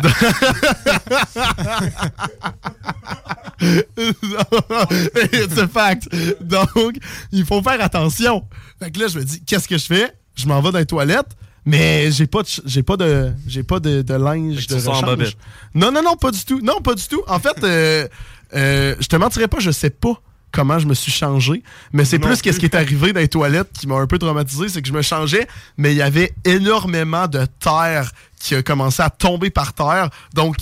A 5.58 5.68
fact. 5.68 6.10
Donc, 6.42 6.98
il 7.32 7.46
faut 7.46 7.62
faire 7.62 7.82
attention. 7.82 8.44
Fait 8.80 8.92
que 8.92 9.00
là, 9.00 9.08
je 9.08 9.20
me 9.20 9.24
dis, 9.24 9.42
qu'est-ce 9.44 9.68
que 9.68 9.78
je 9.78 9.86
fais? 9.86 10.14
Je 10.36 10.48
m'en 10.48 10.62
vais 10.62 10.72
dans 10.72 10.80
les 10.80 10.86
toilettes, 10.86 11.36
mais 11.66 12.12
j'ai 12.12 12.28
pas 12.28 12.44
de, 12.44 12.48
j'ai 12.66 12.84
pas 12.84 12.98
de, 12.98 13.34
j'ai 13.48 13.64
pas 13.64 13.80
de, 13.80 14.02
de 14.02 14.14
linge 14.14 14.68
de 14.68 14.76
rechange. 14.76 15.36
Non, 15.74 15.92
non, 15.92 16.04
non, 16.04 16.16
pas 16.16 16.32
du 16.32 16.44
tout. 16.46 16.60
Non, 16.62 16.80
pas 16.82 16.94
du 16.94 17.08
tout. 17.08 17.24
En 17.28 17.40
fait, 17.40 17.56
euh, 17.64 18.08
euh, 18.54 18.96
je 19.00 19.08
te 19.08 19.16
mentirais 19.16 19.48
pas, 19.48 19.60
je 19.60 19.72
sais 19.72 19.90
pas 19.90 20.22
comment 20.52 20.80
je 20.80 20.88
me 20.88 20.94
suis 20.94 21.12
changé, 21.12 21.64
mais 21.92 22.06
c'est 22.06 22.18
plus 22.18 22.42
qu'est-ce 22.42 22.60
qui 22.60 22.66
est 22.66 22.76
arrivé 22.76 23.12
dans 23.12 23.20
les 23.20 23.28
toilettes 23.28 23.72
qui 23.78 23.88
m'a 23.88 23.96
un 23.96 24.08
peu 24.08 24.18
traumatisé, 24.18 24.70
c'est 24.70 24.82
que 24.82 24.88
je 24.88 24.94
me 24.94 25.02
changeais, 25.02 25.48
mais 25.78 25.92
il 25.92 25.98
y 25.98 26.02
avait 26.02 26.34
énormément 26.46 27.28
de 27.28 27.46
terre 27.60 28.10
qui 28.40 28.56
a 28.56 28.64
commencé 28.64 29.02
à 29.02 29.10
tomber 29.10 29.50
par 29.50 29.74
terre. 29.74 30.10
Donc, 30.34 30.56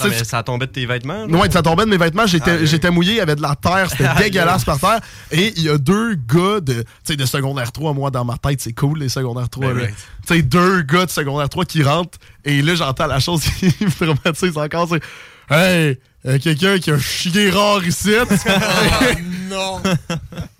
Attends, 0.00 0.08
mais 0.18 0.24
ça 0.24 0.42
tombait 0.42 0.66
de 0.66 0.72
tes 0.72 0.86
vêtements? 0.86 1.26
là? 1.26 1.36
Ouais, 1.38 1.50
ça 1.50 1.62
tombait 1.62 1.84
de 1.84 1.90
mes 1.90 1.96
vêtements, 1.96 2.26
j'étais 2.26 2.50
Ah, 2.52 2.56
oui. 2.60 2.66
j'étais 2.66 2.90
mouillé, 2.90 3.12
il 3.12 3.16
y 3.16 3.20
avait 3.20 3.36
de 3.36 3.42
la 3.42 3.54
terre, 3.56 3.90
c'était 3.90 4.04
Ah, 4.08 4.14
dégueulasse 4.20 4.64
par 4.64 4.78
terre. 4.78 5.00
Et 5.30 5.52
il 5.56 5.62
y 5.62 5.68
a 5.68 5.78
deux 5.78 6.14
gars 6.14 6.60
de, 6.60 6.74
tu 6.82 6.84
sais, 7.04 7.16
de 7.16 7.24
secondaire 7.26 7.72
3, 7.72 7.92
moi 7.94 8.10
dans 8.10 8.24
ma 8.24 8.36
tête, 8.38 8.60
c'est 8.60 8.72
cool 8.72 8.98
les 9.00 9.08
secondaires 9.08 9.48
3. 9.48 9.66
Ben 9.68 9.74
là. 9.76 9.82
right. 9.84 9.94
Tu 10.26 10.34
sais, 10.36 10.42
deux 10.42 10.82
gars 10.82 11.06
de 11.06 11.10
secondaire 11.10 11.48
3 11.48 11.64
qui 11.64 11.82
rentrent, 11.82 12.18
et 12.44 12.62
là 12.62 12.74
j'entends 12.74 13.06
la 13.06 13.20
chose 13.20 13.42
qui 13.44 13.66
me 13.80 13.90
traumatise 13.90 14.56
encore, 14.56 14.88
c'est 14.90 15.02
Hey, 15.50 15.98
euh, 16.26 16.38
quelqu'un 16.38 16.78
qui 16.78 16.90
a 16.90 16.98
chié 16.98 17.48
rare 17.50 17.82
ici. 17.86 18.10
non! 19.50 19.80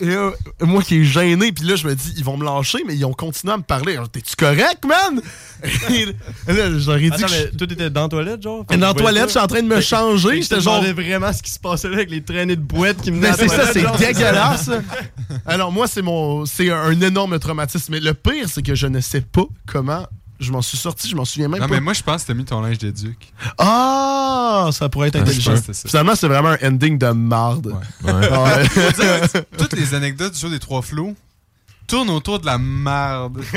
Et 0.00 0.08
euh, 0.08 0.30
moi 0.62 0.82
qui 0.82 0.96
est 1.00 1.04
gêné, 1.04 1.52
puis 1.52 1.64
là 1.66 1.76
je 1.76 1.86
me 1.86 1.94
dis, 1.94 2.14
ils 2.16 2.24
vont 2.24 2.36
me 2.36 2.44
lâcher, 2.44 2.78
mais 2.86 2.96
ils 2.96 3.04
ont 3.04 3.12
continué 3.12 3.52
à 3.52 3.56
me 3.58 3.62
parler. 3.62 3.98
T'es-tu 4.10 4.34
correct, 4.34 4.84
man? 4.86 5.20
Et 5.90 6.52
là, 6.52 6.78
j'aurais 6.78 7.00
dit 7.00 7.08
Attends, 7.12 7.26
que 7.26 7.32
je- 7.32 7.34
mais 7.44 7.50
toi, 7.50 7.66
t'étais 7.66 7.90
dans 7.90 8.02
la 8.04 8.08
toilette, 8.08 8.42
genre? 8.42 8.64
Et 8.70 8.76
dans 8.78 8.86
la 8.88 8.94
toilette, 8.94 9.24
je 9.26 9.30
suis 9.30 9.38
en 9.38 9.46
train 9.46 9.62
de 9.62 9.68
me 9.68 9.80
changer. 9.80 10.40
J'étais 10.42 10.56
J'étais 10.56 10.60
genre. 10.62 10.82
vraiment 10.94 11.32
ce 11.32 11.42
qui 11.42 11.50
se 11.50 11.58
passait 11.58 11.88
là 11.88 11.96
avec 11.96 12.10
les 12.10 12.22
traînées 12.22 12.56
de 12.56 12.62
boîtes 12.62 13.02
qui 13.02 13.10
me 13.10 13.20
Mais 13.20 13.32
c'est 13.34 13.48
ça, 13.48 13.70
c'est 13.72 13.84
dégueulasse. 13.98 14.70
Alors 15.46 15.70
moi, 15.70 15.86
c'est 15.86 16.02
mon, 16.02 16.46
c'est 16.46 16.70
un 16.70 16.98
énorme 17.00 17.38
traumatisme. 17.38 17.92
Mais 17.92 18.00
le 18.00 18.14
pire, 18.14 18.46
c'est 18.48 18.62
que 18.62 18.74
je 18.74 18.86
ne 18.86 19.00
sais 19.00 19.20
pas 19.20 19.44
comment 19.66 20.06
Je 20.40 20.50
m'en 20.52 20.62
suis 20.62 20.78
sorti, 20.78 21.06
je 21.08 21.14
m'en 21.14 21.24
souviens 21.26 21.48
même 21.48 21.60
Non, 21.60 21.68
pas. 21.68 21.74
mais 21.74 21.80
moi, 21.80 21.92
je 21.92 22.02
pense 22.02 22.22
que 22.22 22.28
t'as 22.28 22.34
mis 22.34 22.44
ton 22.46 22.60
linge 22.62 22.78
d'éduc. 22.78 23.32
Ah, 23.58 24.70
ça 24.72 24.88
pourrait 24.88 25.08
être 25.08 25.16
Ouais, 25.16 25.20
intelligent. 25.20 25.54
Finalement, 25.86 26.14
c'est 26.16 26.28
vraiment 26.28 26.56
un 26.62 26.68
ending 26.68 26.96
de 26.98 27.08
marde. 27.10 27.76
Ouais. 28.02 28.68
Dire, 28.94 29.42
Toutes 29.58 29.74
les 29.74 29.92
anecdotes 29.94 30.32
du 30.32 30.38
show 30.38 30.48
des 30.48 30.58
trois 30.58 30.80
flots 30.82 31.14
tournent 31.86 32.10
autour 32.10 32.38
de 32.38 32.46
la 32.46 32.56
merde. 32.58 33.42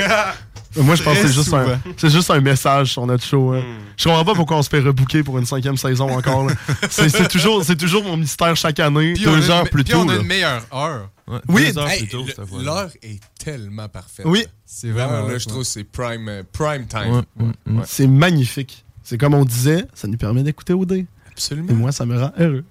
Moi, 0.76 0.94
je 0.96 1.02
pense 1.02 1.18
que 1.18 1.26
c'est 1.28 1.32
juste, 1.34 1.52
un, 1.54 1.78
c'est 1.96 2.10
juste 2.10 2.30
un 2.30 2.40
message 2.40 2.92
sur 2.92 3.06
notre 3.06 3.24
show. 3.24 3.52
hein. 3.52 3.60
Hmm. 3.60 3.82
Je 3.96 4.04
comprends 4.04 4.24
pas 4.24 4.34
pourquoi 4.34 4.56
on 4.58 4.62
se 4.62 4.68
fait 4.68 4.80
rebooker 4.80 5.22
pour 5.22 5.38
une 5.38 5.46
cinquième 5.46 5.76
saison 5.76 6.10
encore. 6.10 6.48
C'est, 6.90 7.08
c'est 7.08 7.28
toujours, 7.28 7.64
c'est 7.64 7.76
toujours 7.76 8.02
mon 8.04 8.16
mystère 8.16 8.56
chaque 8.56 8.80
année. 8.80 9.14
Puis 9.14 9.24
deux 9.24 9.36
une- 9.44 9.50
heures 9.50 9.68
plus 9.70 9.84
puis 9.84 9.92
tôt. 9.92 10.00
on 10.00 10.08
a 10.08 10.14
là. 10.14 10.20
une 10.20 10.26
meilleure 10.26 10.66
heure. 10.72 11.10
Oui. 11.48 11.72
Deux 11.72 11.78
heures 11.78 11.88
Hey, 11.88 12.00
plus 12.00 12.08
tôt, 12.08 12.22
le- 12.24 12.32
cette 12.32 12.44
fois-là. 12.46 12.64
L'heure 12.64 12.90
est 13.02 13.20
tellement 13.42 13.88
parfaite. 13.88 14.26
Oui. 14.26 14.46
C'est 14.66 14.90
vraiment 14.90 15.22
là, 15.22 15.28
je 15.28 15.32
ouais. 15.34 15.38
trouve 15.46 15.62
que 15.62 15.68
c'est 15.68 15.84
prime, 15.84 16.28
euh, 16.28 16.42
prime 16.52 16.86
time. 16.86 17.22
Ouais, 17.38 17.44
ouais, 17.46 17.52
ouais. 17.78 17.82
C'est 17.86 18.06
magnifique. 18.08 18.84
C'est 19.02 19.16
comme 19.18 19.34
on 19.34 19.44
disait, 19.44 19.84
ça 19.94 20.08
nous 20.08 20.16
permet 20.16 20.42
d'écouter 20.42 20.72
OD. 20.72 21.06
Absolument. 21.30 21.68
Et 21.70 21.74
moi, 21.74 21.92
ça 21.92 22.04
me 22.06 22.18
rend 22.20 22.32
heureux. 22.38 22.64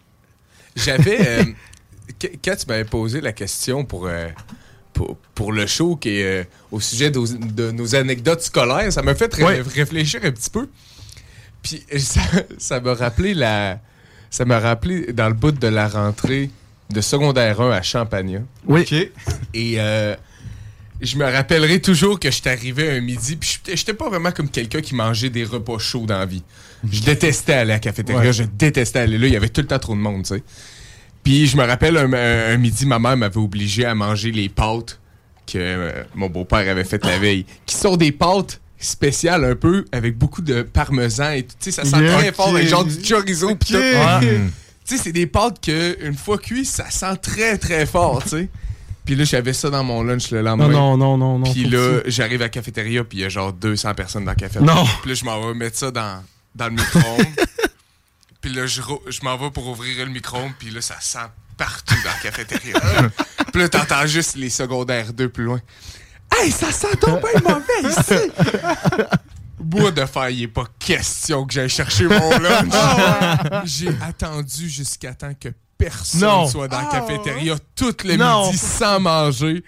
J'avais. 0.76 1.18
euh, 1.28 1.44
qu- 2.20 2.38
quand 2.44 2.56
tu 2.56 2.66
m'avais 2.68 2.86
posé 2.86 3.22
la 3.22 3.32
question 3.34 3.86
pour, 3.86 4.08
euh, 4.08 4.28
pour, 4.94 5.18
pour 5.36 5.52
le 5.52 5.66
show 5.68 5.96
qui 5.96 6.10
est 6.20 6.24
euh, 6.42 6.44
au 6.72 6.80
sujet 6.80 7.10
de, 7.12 7.20
de 7.54 7.72
nos 7.72 7.96
anecdotes 7.96 8.42
scolaires, 8.42 8.92
ça 8.94 9.02
m'a 9.02 9.16
fait 9.16 9.34
ré- 9.34 9.44
Ouais. 9.44 9.62
réfléchir 9.62 10.22
un 10.24 10.32
petit 10.32 10.50
peu. 10.50 10.68
Puis 11.62 11.84
ça 11.98 12.22
ça 12.58 12.80
m'a 12.80 12.94
rappelé 12.94 13.34
la. 13.34 13.80
Ça 14.30 14.46
m'a 14.46 14.60
rappelé 14.60 15.14
dans 15.14 15.28
le 15.28 15.34
bout 15.36 15.52
de 15.52 15.68
la 15.68 15.88
rentrée 15.88 16.50
de 16.90 17.02
secondaire 17.02 17.62
1 17.62 17.72
à 17.72 17.82
Champagnat. 17.82 18.42
Oui. 18.68 18.82
OK. 18.82 18.92
Et 19.54 19.76
euh, 19.80 20.16
je 21.02 21.18
me 21.18 21.26
rappellerai 21.26 21.82
toujours 21.82 22.20
que 22.20 22.32
j'étais 22.32 22.50
arrivé 22.50 22.90
un 22.92 23.02
midi, 23.02 23.36
puis 23.36 23.50
j'étais- 23.58 23.78
j'étais 23.78 23.94
pas 23.94 24.10
vraiment 24.10 24.32
comme 24.32 24.50
quelqu'un 24.50 24.82
qui 24.82 24.96
mangeait 24.96 25.30
des 25.30 25.44
repas 25.44 25.78
chauds 25.78 26.06
dans 26.06 26.18
la 26.20 26.26
vie. 26.26 26.44
Je 26.92 27.02
détestais 27.02 27.54
aller 27.54 27.72
à 27.72 27.76
la 27.76 27.80
cafétéria, 27.80 28.22
Ouais. 28.22 28.34
je 28.34 28.44
détestais 28.44 29.00
aller 29.00 29.18
là, 29.18 29.28
il 29.28 29.34
y 29.34 29.38
avait 29.38 29.50
tout 29.50 29.62
le 29.62 29.68
temps 29.68 29.80
trop 29.80 29.94
de 29.96 30.00
monde, 30.02 30.24
tu 30.24 30.36
sais. 30.36 30.44
Puis 31.24 31.48
je 31.48 31.56
me 31.58 31.64
rappelle 31.66 31.98
un, 31.98 32.12
un- 32.14 32.58
midi, 32.58 32.86
ma 32.86 33.00
mère 33.00 33.16
m'avait 33.18 33.38
obligé 33.38 33.86
à 33.86 33.96
manger 33.96 34.32
les 34.32 34.50
pâtes 34.50 35.00
que 35.48 35.58
euh, 35.58 36.04
mon 36.16 36.28
beau-père 36.30 36.70
avait 36.70 36.84
faites 36.84 37.06
la 37.06 37.18
veille, 37.20 37.46
qui 37.66 37.76
sont 37.76 37.96
des 37.98 38.12
pâtes 38.12 38.60
spéciales 38.78 39.44
un 39.46 39.56
peu, 39.56 39.86
avec 39.92 40.18
beaucoup 40.18 40.42
de 40.42 40.62
parmesan 40.62 41.32
et 41.32 41.44
tout. 41.44 41.56
Tu 41.60 41.72
sais, 41.72 41.84
ça 41.84 41.86
sent 41.86 42.02
Yeah. 42.02 42.18
très 42.18 42.32
fort, 42.34 42.50
avec 42.50 42.68
genre 42.68 42.84
du 42.86 42.98
chorizo 43.02 43.56
pis 43.56 43.74
tout. 43.74 43.80
Ouais. 43.80 44.20
Tu 44.86 44.98
sais, 44.98 45.04
c'est 45.04 45.12
des 45.14 45.28
pâtes 45.28 45.64
que, 45.64 45.98
une 46.06 46.16
fois 46.16 46.38
cuites, 46.38 46.66
ça 46.68 46.90
sent 46.90 47.16
très 47.22 47.58
très 47.58 47.86
fort, 47.86 48.22
tu 48.24 48.30
sais. 48.30 48.50
Puis 49.06 49.16
là, 49.16 49.24
j'avais 49.26 49.54
ça 49.54 49.70
dans 49.70 49.84
mon 49.84 50.02
lunch 50.04 50.32
le 50.32 50.42
lendemain. 50.42 50.68
Non, 50.70 50.96
non, 50.98 51.18
non, 51.18 51.40
non. 51.40 51.52
Puis 51.52 51.66
là, 51.66 52.00
j'arrive 52.06 52.42
à 52.42 52.46
la 52.46 52.50
cafétéria, 52.50 53.04
puis 53.04 53.18
il 53.20 53.22
y 53.22 53.26
a 53.26 53.30
genre 53.30 53.52
200 53.54 53.94
personnes 53.96 54.24
dans 54.26 54.32
la 54.32 54.36
café. 54.36 54.60
Non. 54.62 54.86
Puis 55.02 55.10
là, 55.12 55.16
je 55.16 55.26
m'en 55.26 55.46
vais 55.48 55.54
mettre 55.54 55.78
ça 55.78 55.92
dans, 55.92 56.24
dans 56.56 56.66
le 56.66 56.72
micro-ondes. 56.72 57.26
puis 58.44 58.54
là, 58.54 58.68
je, 58.68 58.82
je 59.08 59.22
m'en 59.24 59.38
vais 59.38 59.50
pour 59.50 59.66
ouvrir 59.68 60.06
le 60.06 60.12
micro-ondes, 60.12 60.52
puis 60.60 60.70
là, 60.70 60.82
ça 60.82 60.98
sent 61.00 61.18
partout 61.58 61.96
dans 62.04 62.10
la 62.12 62.18
cafétéria. 62.18 62.76
puis 63.54 63.62
là, 63.62 63.70
t'entends 63.70 64.06
juste 64.06 64.36
les 64.36 64.50
secondaires 64.50 65.14
2 65.14 65.30
plus 65.30 65.46
loin. 65.46 65.62
Hey, 66.36 66.52
ça 66.52 66.72
sent 66.72 66.96
donc 67.02 67.22
bien 67.22 67.42
mauvais 67.42 67.90
ici! 67.90 68.32
Bois 69.60 69.92
de 69.92 70.06
fer, 70.06 70.30
il 70.30 70.44
est 70.44 70.48
pas 70.50 70.66
question 70.78 71.46
que 71.46 71.54
j'aille 71.54 71.70
chercher 71.70 72.06
mon 72.06 72.30
lunch. 72.40 72.74
J'ai 73.64 73.96
attendu 74.02 74.70
jusqu'à 74.70 75.14
temps 75.14 75.34
que 75.40 75.50
personne 75.78 76.20
Non. 76.22 76.48
soit 76.48 76.68
dans 76.68 76.80
la 76.82 76.86
cafétéria 76.88 77.56
tout 77.76 77.96
le 78.04 78.18
Non. 78.18 78.48
midi 78.48 78.58
sans 78.58 79.00
manger. 79.00 79.64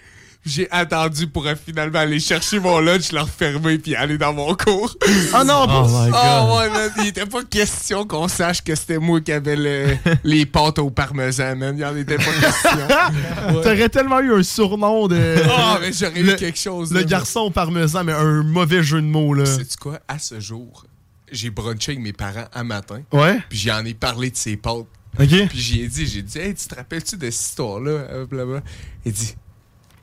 J'ai 0.46 0.70
attendu 0.70 1.26
pour 1.26 1.44
finalement 1.66 1.98
aller 1.98 2.20
chercher 2.20 2.60
mon 2.60 2.78
lunch, 2.78 3.10
le 3.10 3.20
refermer 3.20 3.78
puis 3.78 3.96
aller 3.96 4.16
dans 4.16 4.32
mon 4.32 4.54
cours. 4.54 4.94
Ah 5.34 5.42
non, 5.42 5.66
Oh 5.68 5.86
my 5.88 6.10
god. 6.10 6.56
ouais, 6.56 6.70
man, 6.70 6.90
il 7.00 7.08
était 7.08 7.26
pas 7.26 7.42
question 7.42 8.06
qu'on 8.06 8.28
sache 8.28 8.62
que 8.62 8.74
c'était 8.76 8.98
moi 8.98 9.20
qui 9.20 9.32
avait 9.32 9.56
le- 9.56 9.96
les 10.22 10.46
pâtes 10.46 10.78
au 10.78 10.88
parmesan, 10.90 11.56
man. 11.56 11.74
Il 11.76 11.84
en 11.84 11.96
était 11.96 12.16
pas 12.16 12.22
question. 12.40 12.86
Ouais. 12.86 13.62
T'aurais 13.62 13.88
tellement 13.88 14.20
eu 14.20 14.32
un 14.38 14.42
surnom 14.44 15.08
de. 15.08 15.36
Ah, 15.50 15.78
mais 15.80 15.92
j'aurais 15.92 16.20
eu 16.20 16.36
quelque 16.36 16.58
chose. 16.60 16.92
Le 16.92 17.00
là. 17.00 17.04
garçon 17.06 17.40
au 17.40 17.50
parmesan, 17.50 18.04
mais 18.04 18.12
un 18.12 18.44
mauvais 18.44 18.84
jeu 18.84 19.00
de 19.02 19.06
mots, 19.06 19.34
là. 19.34 19.46
Sais-tu 19.46 19.76
quoi? 19.78 19.98
À 20.06 20.20
ce 20.20 20.38
jour, 20.38 20.84
j'ai 21.32 21.50
brunché 21.50 21.92
avec 21.92 22.04
mes 22.04 22.12
parents 22.12 22.46
un 22.54 22.62
matin. 22.62 23.00
Ouais. 23.12 23.40
Puis 23.48 23.58
j'en 23.58 23.84
ai 23.84 23.94
parlé 23.94 24.30
de 24.30 24.36
ces 24.36 24.56
pâtes. 24.56 24.86
Ok. 25.18 25.48
Puis 25.48 25.58
j'y 25.58 25.80
ai 25.82 25.88
dit, 25.88 26.06
j'ai 26.06 26.22
dit, 26.22 26.38
hey, 26.38 26.54
tu 26.54 26.68
te 26.68 26.74
rappelles-tu 26.76 27.16
de 27.16 27.30
cette 27.30 27.48
histoire-là? 27.48 27.90
Euh, 27.90 28.26
blablabla. 28.26 28.62
Il 29.04 29.12
dit, 29.12 29.34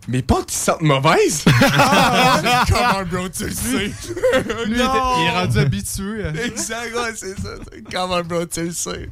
mes 0.07 0.21
pâtes, 0.21 0.51
ils 0.51 0.55
sentent 0.55 0.81
mauvaises? 0.81 1.45
ah, 1.77 2.63
Comment, 2.69 3.05
bro, 3.09 3.29
tu 3.29 3.45
le 3.45 3.51
sais? 3.51 3.77
Lui, 3.87 3.93
il 4.67 4.73
était- 4.73 4.81
il 5.19 5.25
est 5.27 5.29
rendu 5.39 5.59
habitué. 5.59 6.25
à- 6.25 6.45
exact, 6.45 6.93
ouais, 6.95 7.13
c'est 7.15 7.39
ça. 7.39 7.49
Comment, 7.91 8.21
bro, 8.21 8.45
tu 8.45 8.63
le 8.63 8.71
sais? 8.71 9.09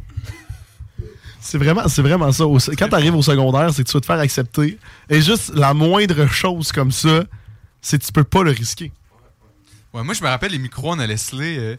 C'est 1.40 1.58
vraiment, 1.58 1.88
c'est 1.88 2.02
vraiment 2.04 2.32
ça. 2.32 2.44
Quand 2.78 2.90
t'arrives 2.90 3.16
au 3.16 3.22
secondaire, 3.24 3.74
c'est 3.74 3.84
que 3.84 3.90
tu 3.90 3.94
vas 3.98 4.02
te 4.02 4.06
faire 4.06 4.20
accepter. 4.20 4.78
Et 5.10 5.22
juste 5.22 5.52
la 5.56 5.74
moindre 5.74 6.28
chose 6.28 6.72
comme 6.72 6.92
ça, 6.92 7.24
c'est 7.82 8.00
que 8.00 8.06
tu 8.06 8.12
peux 8.12 8.24
pas 8.24 8.44
le 8.44 8.52
risquer. 8.52 8.92
Ouais, 9.94 10.04
moi, 10.04 10.14
je 10.14 10.22
me 10.24 10.28
rappelle 10.28 10.52
les 10.52 10.60
micro-ondes 10.60 11.02
à 11.02 11.08
Leslie. 11.08 11.58
euh, 11.58 11.76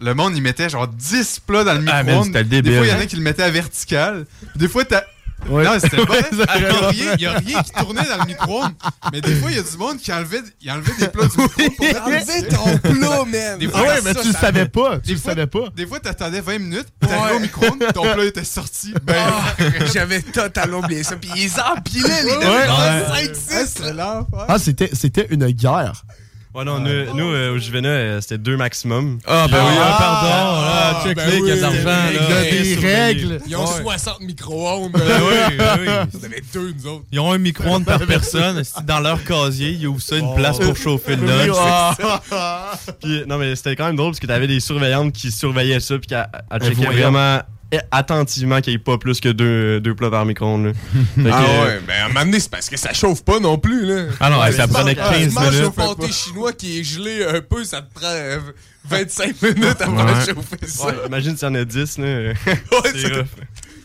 le 0.00 0.14
monde, 0.14 0.36
il 0.36 0.42
mettait 0.42 0.68
genre 0.68 0.86
10 0.88 1.40
plats 1.46 1.64
dans 1.64 1.74
le 1.74 1.84
Ah, 1.88 2.02
micro-ondes. 2.04 2.26
c'était 2.26 2.42
le 2.44 2.62
des 2.62 2.76
fois, 2.76 2.86
il 2.86 2.90
y 2.90 2.94
en 2.94 2.98
a 3.00 3.06
qui 3.06 3.16
le 3.16 3.22
mettaient 3.22 3.42
à 3.42 3.50
vertical. 3.50 4.26
Des 4.54 4.68
fois, 4.68 4.84
t'as. 4.84 5.02
Ouais. 5.48 5.64
Non, 5.64 5.72
c'était 5.80 5.96
Ah, 6.48 6.58
Il 6.92 7.20
y 7.20 7.26
a 7.26 7.32
rien- 7.38 7.62
qui 7.62 7.70
tournait 7.72 8.02
dans 8.04 8.18
le 8.18 8.26
micro-ondes. 8.26 8.72
Mais 9.12 9.20
des 9.20 9.34
fois, 9.36 9.50
il 9.50 9.56
y 9.56 9.60
a 9.60 9.62
du 9.62 9.76
monde 9.76 9.98
qui 9.98 10.12
enlevait, 10.12 10.42
il 10.60 10.70
enlevait 10.70 10.92
des 10.98 11.08
plats 11.08 11.26
du 11.26 11.36
micro-ondes 11.38 11.96
Enlevez 12.06 12.48
ton 12.48 12.78
plat! 12.78 13.56
Des 13.58 13.68
Ah 13.74 13.82
ouais, 13.82 14.00
mais 14.04 14.14
ça, 14.14 14.20
tu 14.22 14.28
le 14.28 14.34
savais 14.34 14.68
pas. 14.68 14.98
Tu 14.98 15.08
Des 15.08 15.12
le 15.14 15.18
fois- 15.20 15.30
savais 15.32 15.46
pas. 15.46 15.68
Des 15.76 15.86
fois, 15.86 16.00
t'attendais 16.00 16.40
20 16.40 16.58
minutes, 16.58 16.86
t'arrivais 17.00 17.20
Ouais. 17.30 17.36
au 17.36 17.40
micro-ondes, 17.40 17.84
ton 17.92 18.02
plat 18.02 18.24
était 18.24 18.44
sorti. 18.44 18.94
Ben, 19.02 19.14
Ah, 19.18 19.54
J'avais 19.92 20.22
totalement 20.22 20.78
oublié 20.78 21.02
ça. 21.02 21.16
Puis 21.16 21.30
ils 21.36 21.52
empilaient 21.60 22.22
les 22.24 22.30
deux. 22.30 22.38
Ouais. 22.38 23.32
5, 23.34 23.74
6. 23.76 23.82
Ah, 24.48 24.58
c'était, 24.58 24.90
c'était 24.92 25.26
une 25.30 25.46
guerre. 25.50 26.04
Ouais, 26.54 26.64
non, 26.64 26.78
nous, 26.78 27.14
nous, 27.16 27.30
euh, 27.32 27.54
au 27.54 27.58
Juvena, 27.58 27.88
euh, 27.88 28.20
c'était 28.20 28.38
deux 28.38 28.56
maximum. 28.56 29.18
Ah, 29.26 29.46
ben 29.50 29.58
oui, 29.58 29.72
euh, 29.76 29.80
ah, 29.82 29.96
pardon. 29.98 30.28
Ah, 30.30 30.92
Là, 30.92 31.00
check 31.04 31.16
ben 31.16 31.28
les, 31.28 31.36
il 31.38 31.46
y 31.46 31.50
a 31.50 31.54
oui, 31.54 31.56
de 31.56 31.62
l'argent. 31.62 31.78
il 32.10 32.14
y 32.14 32.18
là. 32.28 32.38
a 32.38 32.42
des 32.44 32.74
règles. 32.76 33.40
Ils 33.48 33.56
ont 33.56 33.64
Ouais. 33.64 33.82
60 33.82 34.20
micro-ondes. 34.20 34.92
Ben 34.92 35.00
oui, 35.02 35.56
ben 35.58 35.78
oui. 35.80 35.86
Vous 36.12 36.24
avez 36.24 36.42
deux, 36.54 36.72
nous 36.78 36.86
autres. 36.86 37.04
Ils 37.10 37.18
ont 37.18 37.32
un 37.32 37.38
micro-ondes 37.38 37.84
par 37.84 37.98
personne. 38.06 38.62
Dans 38.86 39.00
leur 39.00 39.24
casier, 39.24 39.70
ils 39.70 39.86
ouvrent 39.88 40.00
ça 40.00 40.16
une 40.16 40.32
place 40.36 40.58
pour 40.60 40.76
chauffer 40.76 41.16
le 41.16 41.26
lunch. 41.26 41.56
Puis, 43.02 43.22
non, 43.26 43.38
mais 43.38 43.56
c'était 43.56 43.74
quand 43.74 43.86
même 43.86 43.96
drôle 43.96 44.10
parce 44.12 44.20
que 44.20 44.26
t'avais 44.28 44.46
des 44.46 44.60
surveillantes 44.60 45.12
qui 45.12 45.32
surveillaient 45.32 45.80
ça 45.80 45.98
puis 45.98 46.06
qui 46.06 46.14
a- 46.14 46.30
a- 46.50 46.54
Un 46.56 46.58
checkaient 46.60 46.74
voyant. 46.86 47.10
vraiment 47.10 47.40
attentivement 47.90 48.60
qu'il 48.60 48.72
n'y 48.72 48.76
ait 48.76 48.78
pas 48.78 48.98
plus 48.98 49.20
que 49.20 49.28
deux, 49.28 49.80
deux 49.80 49.94
plats 49.94 50.10
par 50.10 50.24
micro-ondes. 50.26 50.72
Ah 51.30 51.42
euh, 51.42 51.64
ouais, 51.66 51.80
ben 51.86 51.94
à 51.94 52.04
un 52.04 52.08
moment 52.08 52.20
donné, 52.24 52.40
c'est 52.40 52.50
parce 52.50 52.68
que 52.68 52.76
ça 52.76 52.92
chauffe 52.92 53.24
pas 53.24 53.38
non 53.40 53.58
plus, 53.58 53.86
là. 53.86 54.06
Ah 54.20 54.30
non, 54.30 54.40
Ouais, 54.40 54.52
ça 54.52 54.66
prenait 54.68 54.94
tu 54.94 55.00
15 55.00 55.28
Tu 55.28 55.34
manges 55.34 55.50
minutes. 55.54 55.66
un 55.66 55.70
pâté 55.94 56.12
chinois 56.12 56.52
qui 56.52 56.80
est 56.80 56.84
gelé 56.84 57.24
un 57.24 57.40
peu, 57.40 57.64
ça 57.64 57.82
te 57.82 57.92
prend 57.94 58.06
euh, 58.10 58.38
25 58.86 59.40
minutes 59.42 59.80
avant 59.80 60.04
Ouais. 60.04 60.14
de 60.14 60.20
chauffer 60.34 60.66
ça. 60.66 60.86
ouais, 60.86 60.94
imagine 61.06 61.36
s'il 61.36 61.48
y 61.48 61.50
en 61.50 61.54
a 61.54 61.64
10. 61.64 61.98
Là. 61.98 62.06
Ouais, 62.46 62.54
C'est. 62.92 63.12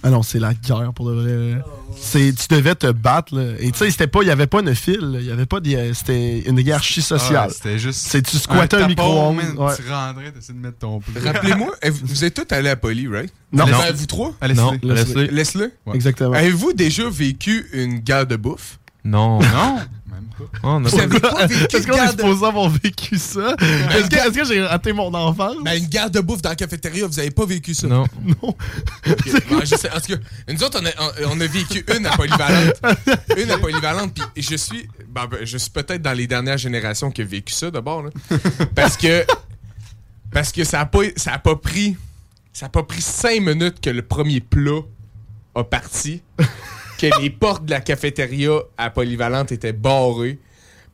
Ah 0.02 0.10
non, 0.10 0.24
c'est 0.24 0.40
la 0.40 0.54
guerre 0.54 0.94
pour 0.94 1.10
de 1.10 1.14
vrai. 1.14 1.62
C'est, 1.98 2.34
tu 2.34 2.48
devais 2.56 2.76
te 2.76 2.90
battre. 2.92 3.36
Là. 3.36 3.54
Et 3.60 3.72
tu 3.72 3.78
sais, 3.78 3.92
c'était 3.92 4.08
pas, 4.08 4.22
il 4.22 4.28
y 4.28 4.32
avait 4.32 4.48
pas 4.48 4.62
une 4.62 4.74
file. 4.74 5.18
Il 5.20 5.26
y 5.26 5.32
avait 5.32 5.46
pas 5.46 5.60
de, 5.60 5.94
c'était 5.94 6.40
une 6.40 6.58
hiérarchie 6.58 7.02
sociale. 7.02 7.50
Ah, 7.50 7.54
c'était 7.54 7.78
juste. 7.78 8.00
c'est 8.08 8.22
tu 8.22 8.38
squattais 8.38 8.78
un, 8.78 8.88
micro-ondes? 8.88 9.36
man, 9.36 9.58
Ouais. 9.58 9.76
Tu 9.76 9.92
rentrais, 9.92 10.32
t'essayais 10.32 10.58
de 10.58 10.64
mettre 10.64 10.78
ton 10.78 11.00
plat. 11.00 11.34
Rappelez-moi, 11.34 11.74
vous 12.04 12.24
êtes 12.24 12.34
tous 12.34 12.56
allés 12.56 12.70
à 12.70 12.76
Poly, 12.76 13.08
right? 13.08 13.34
Non. 13.52 13.66
Ben, 13.66 13.72
Non. 13.72 13.78
vous 13.94 14.06
trois? 14.06 14.34
Allez, 14.40 14.54
Non, 14.54 14.72
laisse-le. 14.82 15.24
Laisse-le. 15.26 15.72
Ouais. 15.86 15.96
Exactement. 15.96 16.34
Avez-vous 16.34 16.74
déjà 16.74 17.10
vécu 17.10 17.68
une 17.74 18.00
guerre 18.00 18.26
de 18.28 18.38
bouffe? 18.38 18.80
Non. 19.04 19.40
Non, 19.40 19.80
même. 20.20 20.50
Oh, 20.64 20.82
Est-ce 20.86 21.78
est 21.78 21.86
guerre 21.86 22.14
de... 22.14 22.22
supposé 22.22 22.46
avoir 22.46 22.70
vécu 22.70 23.18
ça? 23.18 23.56
Est-ce 23.60 24.10
que, 24.10 24.40
que 24.40 24.46
j'ai 24.46 24.64
raté 24.64 24.94
mon 24.94 25.14
enfance? 25.14 25.56
Ben, 25.64 25.78
une 25.78 25.88
guerre 25.88 26.10
de 26.10 26.20
bouffe 26.20 26.42
dans 26.42 26.50
la 26.50 26.56
cafétéria, 26.56 27.08
vous 27.08 27.20
avez 27.20 27.32
pas 27.32 27.46
vécu 27.46 27.74
ça? 27.74 27.88
Non. 27.88 28.06
non. 28.26 28.56
Je 29.06 29.76
sais, 29.76 29.90
tout 29.90 30.14
cas, 30.14 30.20
nous 30.48 30.64
autres, 30.64 30.82
on 30.82 30.86
a, 30.86 31.34
on, 31.34 31.40
a 31.40 31.48
vécu 31.48 31.86
une 31.96 32.06
à 32.06 32.16
Polyvalente. 32.16 32.82
une 33.38 33.52
à 33.52 33.58
Polyvalente, 33.58 34.14
puis 34.14 34.44
je 34.44 34.56
suis, 34.56 34.88
ben, 35.08 35.28
ben, 35.28 35.40
je 35.44 35.58
suis 35.58 35.72
peut-être 35.72 36.02
dans 36.02 36.14
les 36.14 36.28
dernières 36.28 36.58
générations 36.58 37.12
qui 37.12 37.22
a 37.22 37.26
vécu 37.26 37.54
ça 37.54 37.72
d'abord. 37.72 38.06
Parce 38.76 38.98
que, 38.98 39.26
parce 40.32 40.52
que 40.52 40.64
ça 40.64 40.82
a 40.82 40.86
pas, 40.86 41.00
ça 41.16 41.34
a 41.34 41.40
pas 41.40 41.56
pris, 41.56 41.98
ça 42.54 42.68
a 42.68 42.70
pas 42.70 42.84
pris 42.84 43.02
cinq 43.02 43.42
minutes 43.42 43.82
que 43.82 43.90
le 43.90 44.02
premier 44.02 44.42
plat 44.42 44.82
a 45.56 45.64
parti, 45.64 46.22
que 47.00 47.22
les 47.22 47.30
portes 47.30 47.66
de 47.66 47.72
la 47.72 47.82
cafétéria 47.82 48.52
à 48.78 48.90
Polyvalente 48.90 49.52
étaient 49.52 49.74
barrées. 49.74 50.40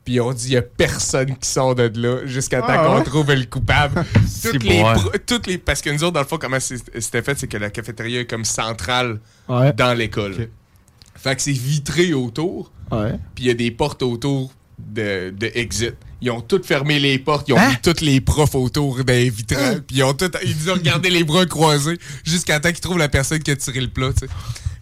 Puis 0.04 0.20
on 0.20 0.32
dit, 0.32 0.46
il 0.50 0.52
y 0.52 0.56
a 0.56 0.62
personne 0.62 1.36
qui 1.36 1.48
sort 1.48 1.74
de 1.74 1.90
là 2.00 2.24
jusqu'à 2.26 2.60
temps 2.60 2.66
Ah, 2.68 2.86
qu'on 2.86 2.98
ouais? 2.98 3.02
trouve 3.04 3.32
le 3.32 3.44
coupable. 3.46 4.04
toutes, 4.42 4.62
les, 4.62 4.84
toutes. 5.26 5.58
Parce 5.64 5.82
que 5.82 5.90
nous 5.90 6.04
autres, 6.04 6.12
dans 6.12 6.20
le 6.20 6.26
fond, 6.26 6.38
comment 6.38 6.60
c'était 6.60 7.22
fait, 7.22 7.36
c'est 7.38 7.48
que 7.48 7.56
la 7.56 7.70
cafétéria 7.70 8.20
est 8.20 8.26
comme 8.26 8.44
centrale 8.44 9.18
Ouais. 9.48 9.72
dans 9.72 9.94
l'école. 9.94 10.48
Fait 11.16 11.34
que 11.34 11.42
c'est 11.42 11.50
vitré 11.50 12.12
autour, 12.14 12.70
puis 13.34 13.44
il 13.44 13.46
y 13.46 13.50
a 13.50 13.54
des 13.54 13.72
portes 13.72 14.02
autour 14.04 14.52
de, 14.78 15.30
de 15.36 15.50
exit. 15.54 15.94
Il 16.20 16.26
Ils 16.26 16.30
ont 16.30 16.40
tous 16.40 16.62
fermé 16.62 17.00
les 17.00 17.18
portes, 17.18 17.48
ils 17.48 17.54
ont 17.54 17.68
mis 17.68 17.76
tous 17.82 18.00
les 18.00 18.20
profs 18.20 18.54
autour 18.54 19.02
des 19.02 19.28
vitrales, 19.28 19.82
puis 19.82 19.96
ils 19.96 20.02
ont 20.04 20.14
tout, 20.14 20.30
ils 20.44 20.70
ont 20.70 20.74
regardé 20.74 21.10
les 21.10 21.24
bras 21.24 21.46
croisés 21.46 21.98
jusqu'à 22.24 22.60
temps 22.60 22.70
qu'ils 22.70 22.80
trouvent 22.80 22.98
la 22.98 23.08
personne 23.08 23.40
qui 23.40 23.50
a 23.50 23.56
tiré 23.56 23.80
le 23.80 23.88
plat, 23.88 24.10
tu 24.12 24.26
sais. 24.26 24.32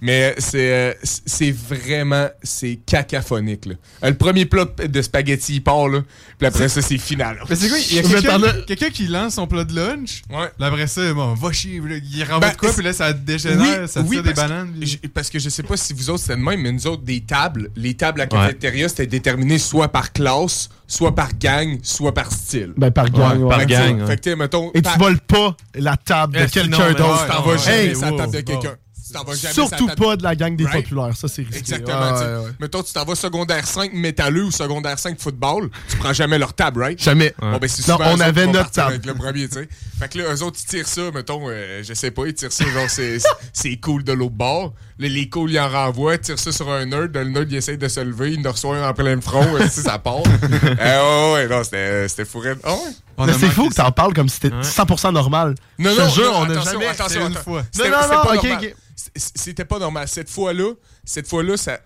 Mais 0.06 0.34
c'est 0.36 0.70
euh, 0.70 0.92
c'est 1.02 1.50
vraiment 1.50 2.28
c'est 2.42 2.78
cacaphonique 2.84 3.64
là. 3.64 3.72
Euh, 4.04 4.08
Le 4.10 4.14
premier 4.16 4.44
plat 4.44 4.66
de 4.66 5.00
spaghetti 5.02 5.54
il 5.54 5.62
part 5.62 5.88
là, 5.88 6.00
puis 6.38 6.46
après 6.46 6.68
ça 6.68 6.82
c'est 6.82 6.98
final. 6.98 7.36
là. 7.36 7.42
Mais 7.48 7.56
c'est 7.56 7.68
quoi? 7.70 7.78
Il 7.78 7.96
y 7.96 7.98
a 8.00 8.64
quelqu'un 8.66 8.90
qui 8.90 9.06
lance 9.06 9.36
son 9.36 9.46
plat 9.46 9.64
de 9.64 9.74
lunch. 9.74 10.20
Ouais. 10.28 10.50
Là, 10.58 10.66
après 10.66 10.86
ça, 10.88 11.10
bon, 11.14 11.32
va 11.32 11.52
chier. 11.52 11.80
là, 11.80 11.96
Il 12.12 12.22
renvoie 12.24 12.40
Ben, 12.40 12.50
de 12.52 12.56
quoi, 12.58 12.68
c'est- 12.68 12.74
puis 12.74 12.84
là, 12.84 12.92
ça 12.92 13.14
dégénère, 13.14 13.88
ça 13.88 14.02
tire 14.04 14.22
des 14.22 14.30
que- 14.32 14.36
bananes. 14.36 14.74
puis- 14.78 14.86
j- 14.88 15.00
parce 15.14 15.30
que 15.30 15.38
je 15.38 15.48
sais 15.48 15.62
pas 15.62 15.78
si 15.78 15.94
vous 15.94 16.10
autres 16.10 16.20
c'était 16.20 16.36
de 16.36 16.42
même, 16.42 16.60
mais 16.60 16.72
nous 16.72 16.86
autres, 16.86 17.02
des 17.02 17.22
tables, 17.22 17.70
les 17.74 17.94
tables 17.94 18.20
à 18.20 18.26
cafétéria, 18.26 18.90
c'était 18.90 19.06
déterminé 19.06 19.56
soit 19.58 19.88
par 19.88 20.12
classe, 20.12 20.68
soit 20.86 21.14
par 21.14 21.30
gang, 21.38 21.78
soit 21.82 22.12
par 22.12 22.30
style. 22.30 22.74
Ben, 22.76 22.90
par 22.90 23.08
gang, 23.08 23.42
ouais. 23.42 23.48
par 23.48 23.60
que, 23.60 23.70
gang, 23.70 23.98
Fait 24.00 24.04
ouais. 24.04 24.16
que, 24.16 24.20
tu 24.20 24.30
sais, 24.30 24.36
mettons. 24.36 24.68
Et 24.74 24.78
tu 24.78 24.82
par- 24.82 24.98
voles 24.98 25.20
pas 25.20 25.56
la 25.74 25.96
table 25.96 26.34
de 26.36 26.44
Eh, 26.44 26.50
quelqu'un 26.50 26.92
d'autre. 26.92 27.24
Tu 27.26 27.32
t'en 27.32 27.42
vas 27.42 27.56
jamais 27.56 27.86
Hey, 27.86 27.94
wow, 27.94 28.18
table 28.18 28.32
de 28.34 28.40
quelqu'un. 28.42 28.74
Tu 29.14 29.20
t'en 29.20 29.24
vas 29.30 29.36
jamais 29.36 29.54
Surtout 29.54 29.86
pas 29.86 30.16
de 30.16 30.22
la 30.24 30.34
gang 30.34 30.56
des 30.56 30.64
Right? 30.64 30.82
populaires, 30.82 31.16
ça 31.16 31.28
c'est 31.28 31.42
risqué. 31.42 31.58
Exactement. 31.58 32.00
Ouais, 32.00 32.12
tu 32.12 32.18
sais. 32.18 32.24
ouais, 32.24 32.36
ouais. 32.46 32.50
Mettons, 32.60 32.82
tu 32.82 32.92
t'en 32.92 33.04
vas 33.04 33.14
secondaire 33.14 33.66
5 33.66 33.92
métalleux 33.92 34.44
ou 34.44 34.50
secondaire 34.50 34.98
5 34.98 35.20
football, 35.20 35.70
tu 35.88 35.96
prends 35.98 36.12
jamais 36.12 36.38
leur 36.38 36.52
table, 36.52 36.82
right? 36.82 37.00
Jamais. 37.00 37.32
Bon, 37.40 37.58
ben, 37.58 37.68
Non, 37.88 37.98
on 38.00 38.20
avait 38.20 38.46
notre 38.46 38.70
table. 38.70 38.94
Avec 38.94 39.06
le 39.06 39.14
premier, 39.14 39.46
tu 39.48 39.54
sais. 39.54 39.68
Fait 40.00 40.08
que 40.08 40.18
là, 40.18 40.34
eux 40.34 40.42
autres, 40.42 40.58
ils 40.62 40.66
tirent 40.66 40.88
ça, 40.88 41.02
mettons, 41.14 41.42
euh, 41.48 41.82
je 41.84 41.94
sais 41.94 42.10
pas, 42.10 42.26
ils 42.26 42.34
tirent 42.34 42.50
ça, 42.52 42.64
genre, 42.64 42.88
c'est, 42.90 43.18
c'est 43.52 43.76
cool 43.76 44.02
de 44.02 44.12
l'autre 44.12 44.34
bord. 44.34 44.72
Là, 44.98 45.08
les 45.08 45.28
cools, 45.28 45.50
ils 45.52 45.58
en 45.60 45.68
renvoient, 45.68 46.14
ils 46.14 46.20
tirent 46.20 46.38
ça 46.38 46.50
sur 46.52 46.70
un 46.70 46.84
nerd. 46.86 47.14
Le 47.14 47.24
nerd, 47.24 47.50
il 47.50 47.56
essaye 47.56 47.78
de 47.78 47.88
se 47.88 48.00
lever, 48.00 48.32
il 48.32 48.46
en 48.46 48.52
reçoit 48.52 48.76
un 48.76 48.88
en 48.88 48.92
plein 48.94 49.20
front, 49.20 49.46
euh, 49.54 49.68
si 49.68 49.80
ça 49.82 49.98
part. 49.98 50.18
euh, 50.80 51.32
ouais, 51.34 51.34
ouais, 51.34 51.48
non, 51.48 51.62
c'était, 51.64 52.08
c'était 52.08 52.24
fourré. 52.24 52.54
Ah 52.64 52.72
ouais? 52.72 52.78
On 53.16 53.26
Mais 53.26 53.32
c'est 53.34 53.48
fou 53.48 53.68
que 53.68 53.74
t'en 53.74 53.92
parles 53.92 54.12
comme 54.12 54.28
si 54.28 54.40
c'était 54.42 54.54
100% 54.60 55.12
normal. 55.12 55.54
Non, 55.78 55.90
Je 55.94 56.00
non, 56.00 56.08
jure, 56.08 56.32
non, 56.32 56.38
on 56.40 56.50
a 56.58 56.64
jamais- 56.64 56.86
attention, 56.88 57.28
une 57.28 57.34
fois. 57.34 57.62
C'était- 57.70 57.88
Non, 57.90 57.96
non, 57.96 58.02
c'était 58.02 58.14
non, 58.16 58.22
pas 58.22 58.28
ok, 58.36 58.42
normal. 58.44 58.52
ok. 58.58 58.62
C- 58.64 58.74
C'était 59.14 59.64
pas 59.64 59.78
normal. 59.78 60.06
Cette 60.08 60.30
fois-là, 60.30 60.72
cette 61.04 61.28
fois-là, 61.28 61.56
ça, 61.56 61.78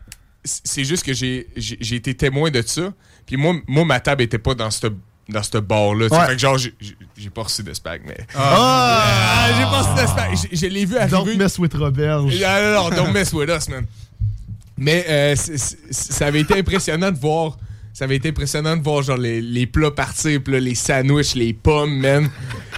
c'est 0.45 0.85
juste 0.85 1.05
que 1.05 1.13
j'ai, 1.13 1.47
été 1.95 2.15
témoin 2.15 2.51
de 2.51 2.63
ça. 2.63 2.93
Puis 3.27 3.37
moi, 3.37 3.55
moi, 3.67 3.85
ma 3.85 4.01
table 4.01 4.23
était 4.23 4.39
pas 4.39 4.55
dans 4.55 4.71
ce 4.71 4.87
dans 5.29 5.43
ce 5.43 5.59
bar-là. 5.59 6.09
tu 6.09 6.15
sais. 6.15 6.21
Ouais. 6.21 6.27
Fait 6.29 6.33
que 6.35 6.39
genre, 6.39 6.57
j'ai- 6.57 7.31
pas 7.35 7.43
reçu 7.43 7.63
de 7.63 7.75
spag, 7.75 8.03
mais. 8.07 8.17
Ah! 8.35 9.05
Ah, 9.41 9.53
j'ai 9.57 9.63
pas 9.63 9.83
reçu 9.83 10.03
de 10.03 10.09
spag. 10.09 10.51
Je 10.53 10.67
l'ai 10.67 10.85
vu 10.85 10.95
Don't 10.95 11.21
arriver. 11.21 11.37
mess 11.37 11.59
with 11.59 11.75
Roberge. 11.75 12.43
Ah, 12.45 12.61
non, 12.61 12.91
non, 12.91 12.97
don't 12.97 13.13
mess 13.13 13.33
with 13.33 13.49
us, 13.49 13.69
man. 13.69 13.87
Mais 14.77 15.05
euh, 15.09 15.35
ça 15.37 16.27
avait 16.27 16.41
été 16.41 16.59
impressionnant 16.59 17.11
de 17.11 17.19
voir. 17.19 17.57
Ça 17.99 18.05
avait 18.05 18.15
été 18.15 18.29
impressionnant 18.29 18.77
de 18.77 18.83
voir 18.85 19.03
genre 19.03 19.17
les, 19.17 19.41
les 19.41 19.67
plats 19.67 19.91
partir, 19.91 20.41
pis 20.41 20.53
là, 20.53 20.61
les 20.61 20.77
sandwichs, 20.77 21.35
les 21.35 21.53
pommes, 21.53 21.99
man, 21.99 22.31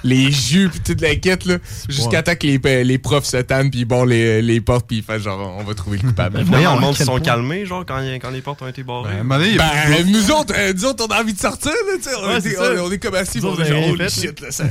les 0.03 0.31
jus, 0.31 0.67
pis 0.73 0.79
toute 0.79 0.99
la 0.99 1.15
quête, 1.15 1.45
là. 1.45 1.57
Jusqu'à 1.87 2.23
temps 2.23 2.33
que 2.33 2.47
les, 2.47 2.59
euh, 2.65 2.83
les 2.83 2.97
profs 2.97 3.25
se 3.25 3.37
tannent, 3.37 3.69
pis 3.69 3.85
bon, 3.85 4.03
les, 4.03 4.41
les 4.41 4.61
portes, 4.61 4.87
pis 4.87 4.97
ils 4.97 5.03
font 5.03 5.19
genre, 5.19 5.57
on 5.59 5.63
va 5.63 5.75
trouver 5.75 5.99
le 6.01 6.07
coupable. 6.07 6.37
Finalement, 6.39 6.51
Voyons, 6.57 6.75
le 6.75 6.81
monde 6.81 6.97
se 6.97 7.03
sont 7.03 7.11
point? 7.11 7.21
calmés, 7.21 7.67
genre, 7.67 7.85
quand, 7.85 7.99
quand 8.19 8.31
les 8.31 8.41
portes 8.41 8.63
ont 8.63 8.67
été 8.67 8.81
barrées. 8.81 9.21
Ben, 9.23 9.39
Ben, 9.59 10.07
nous 10.11 10.31
autres, 10.31 10.55
euh, 10.57 10.73
nous 10.73 10.85
autres, 10.85 11.05
on 11.07 11.13
a 11.13 11.21
envie 11.21 11.33
de 11.33 11.39
sortir, 11.39 11.69
là, 11.71 11.97
tu 11.97 12.09
sais. 12.09 12.15
On, 12.17 12.27
Ouais, 12.27 12.93
est 12.95 12.97
comme 12.97 13.13
assis, 13.13 13.39
on 13.43 13.49
autres, 13.49 13.61
est 13.61 13.67
genre, 13.69 13.83
holy 13.89 13.97
rien 13.99 14.09
shit, 14.09 14.41
là, 14.41 14.49
ça. 14.49 14.63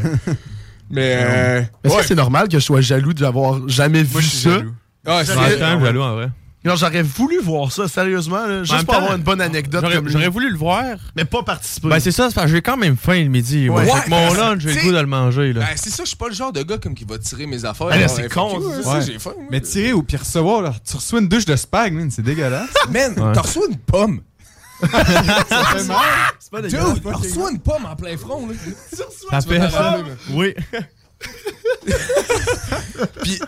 Mais, 0.91 1.17
euh, 1.17 1.61
Est-ce 1.85 1.95
ouais. 1.95 2.01
que 2.01 2.07
c'est 2.09 2.15
normal 2.17 2.49
que 2.49 2.59
je 2.59 2.65
sois 2.65 2.81
jaloux 2.81 3.15
d'avoir 3.15 3.69
jamais 3.69 4.03
Moi, 4.03 4.21
vu 4.21 4.27
suis 4.27 4.39
ça? 4.39 4.51
jaloux. 4.51 4.73
Ah, 5.07 5.23
c'est- 5.25 5.33
jaloux, 5.61 6.03
en 6.03 6.15
vrai. 6.17 6.29
Genre, 6.63 6.77
j'aurais 6.77 7.03
voulu 7.03 7.41
voir 7.41 7.73
ça, 7.73 7.89
sérieusement, 7.89 8.47
là, 8.47 8.65
juste 8.65 8.85
pour 8.85 8.93
temps, 8.95 9.01
avoir 9.01 9.17
une 9.17 9.23
bonne 9.23 9.41
anecdote 9.41 9.81
J'aurais 9.83 9.95
comme 9.97 10.05
lui. 10.07 10.13
j'aurais 10.13 10.29
voulu 10.29 10.51
le 10.51 10.59
voir. 10.59 10.85
Mais 11.17 11.25
pas 11.25 11.43
participer. 11.43 11.89
Ben, 11.89 11.99
c'est 12.01 12.13
ça, 12.13 12.29
c'est 12.29 12.35
parce 12.35 12.49
que 12.49 12.53
j'ai 12.53 12.61
quand 12.61 12.77
même 12.77 12.99
faim 12.99 13.23
le 13.23 13.31
midi. 13.31 13.71
Ouais. 13.71 13.87
Que 13.87 14.11
mon 14.11 14.29
Ouais, 14.31 14.37
lunch, 14.37 14.61
j'ai 14.61 14.75
le 14.75 14.83
goût 14.83 14.93
de 14.93 14.99
le 15.01 15.07
manger. 15.07 15.55
Là. 15.55 15.61
Ben, 15.61 15.69
c'est 15.77 15.89
ça, 15.89 16.03
je 16.05 16.09
suis 16.09 16.17
pas 16.19 16.29
le 16.29 16.35
genre 16.35 16.53
de 16.53 16.63
gars 16.63 16.77
comme 16.77 16.95
qui 16.95 17.05
va 17.05 17.17
tirer 17.19 17.47
mes 17.47 17.65
affaires. 17.65 17.87
Là, 17.87 17.99
genre, 18.01 18.11
c'est 18.11 18.29
con, 18.29 18.61
ça. 18.83 18.93
Ouais. 18.93 19.01
j'ai 19.07 19.19
faim. 19.19 19.33
moi. 19.39 19.47
Mais 19.51 19.63
tirer 19.63 19.95
ou 19.95 20.03
puis 20.03 20.19
recevoir, 20.19 20.61
là, 20.61 20.75
tu 20.87 20.97
reçois 20.97 21.21
une 21.21 21.29
douche 21.29 21.47
de 21.47 21.57
spag, 21.57 21.95
man, 21.95 22.11
c'est 22.11 22.21
dégueulasse. 22.23 22.69
Man, 22.91 23.15
t'as 23.33 23.41
reçu 23.41 23.61
une 23.71 23.79
pomme. 23.79 24.21
ça 24.83 24.89
c'est 26.39 26.51
pas 26.51 26.61
Dude, 26.61 26.71
dégueulasse. 26.73 26.99
t'as 27.03 27.13
reçu 27.13 27.39
une 27.53 27.59
pomme 27.61 27.87
en 27.87 27.97
plein 27.97 28.19
front, 28.19 28.47
là. 28.47 28.55
Ça 29.31 29.41
fait 29.41 29.61
ça. 29.71 29.99
Oui. 30.31 30.55
Puis, 33.23 33.41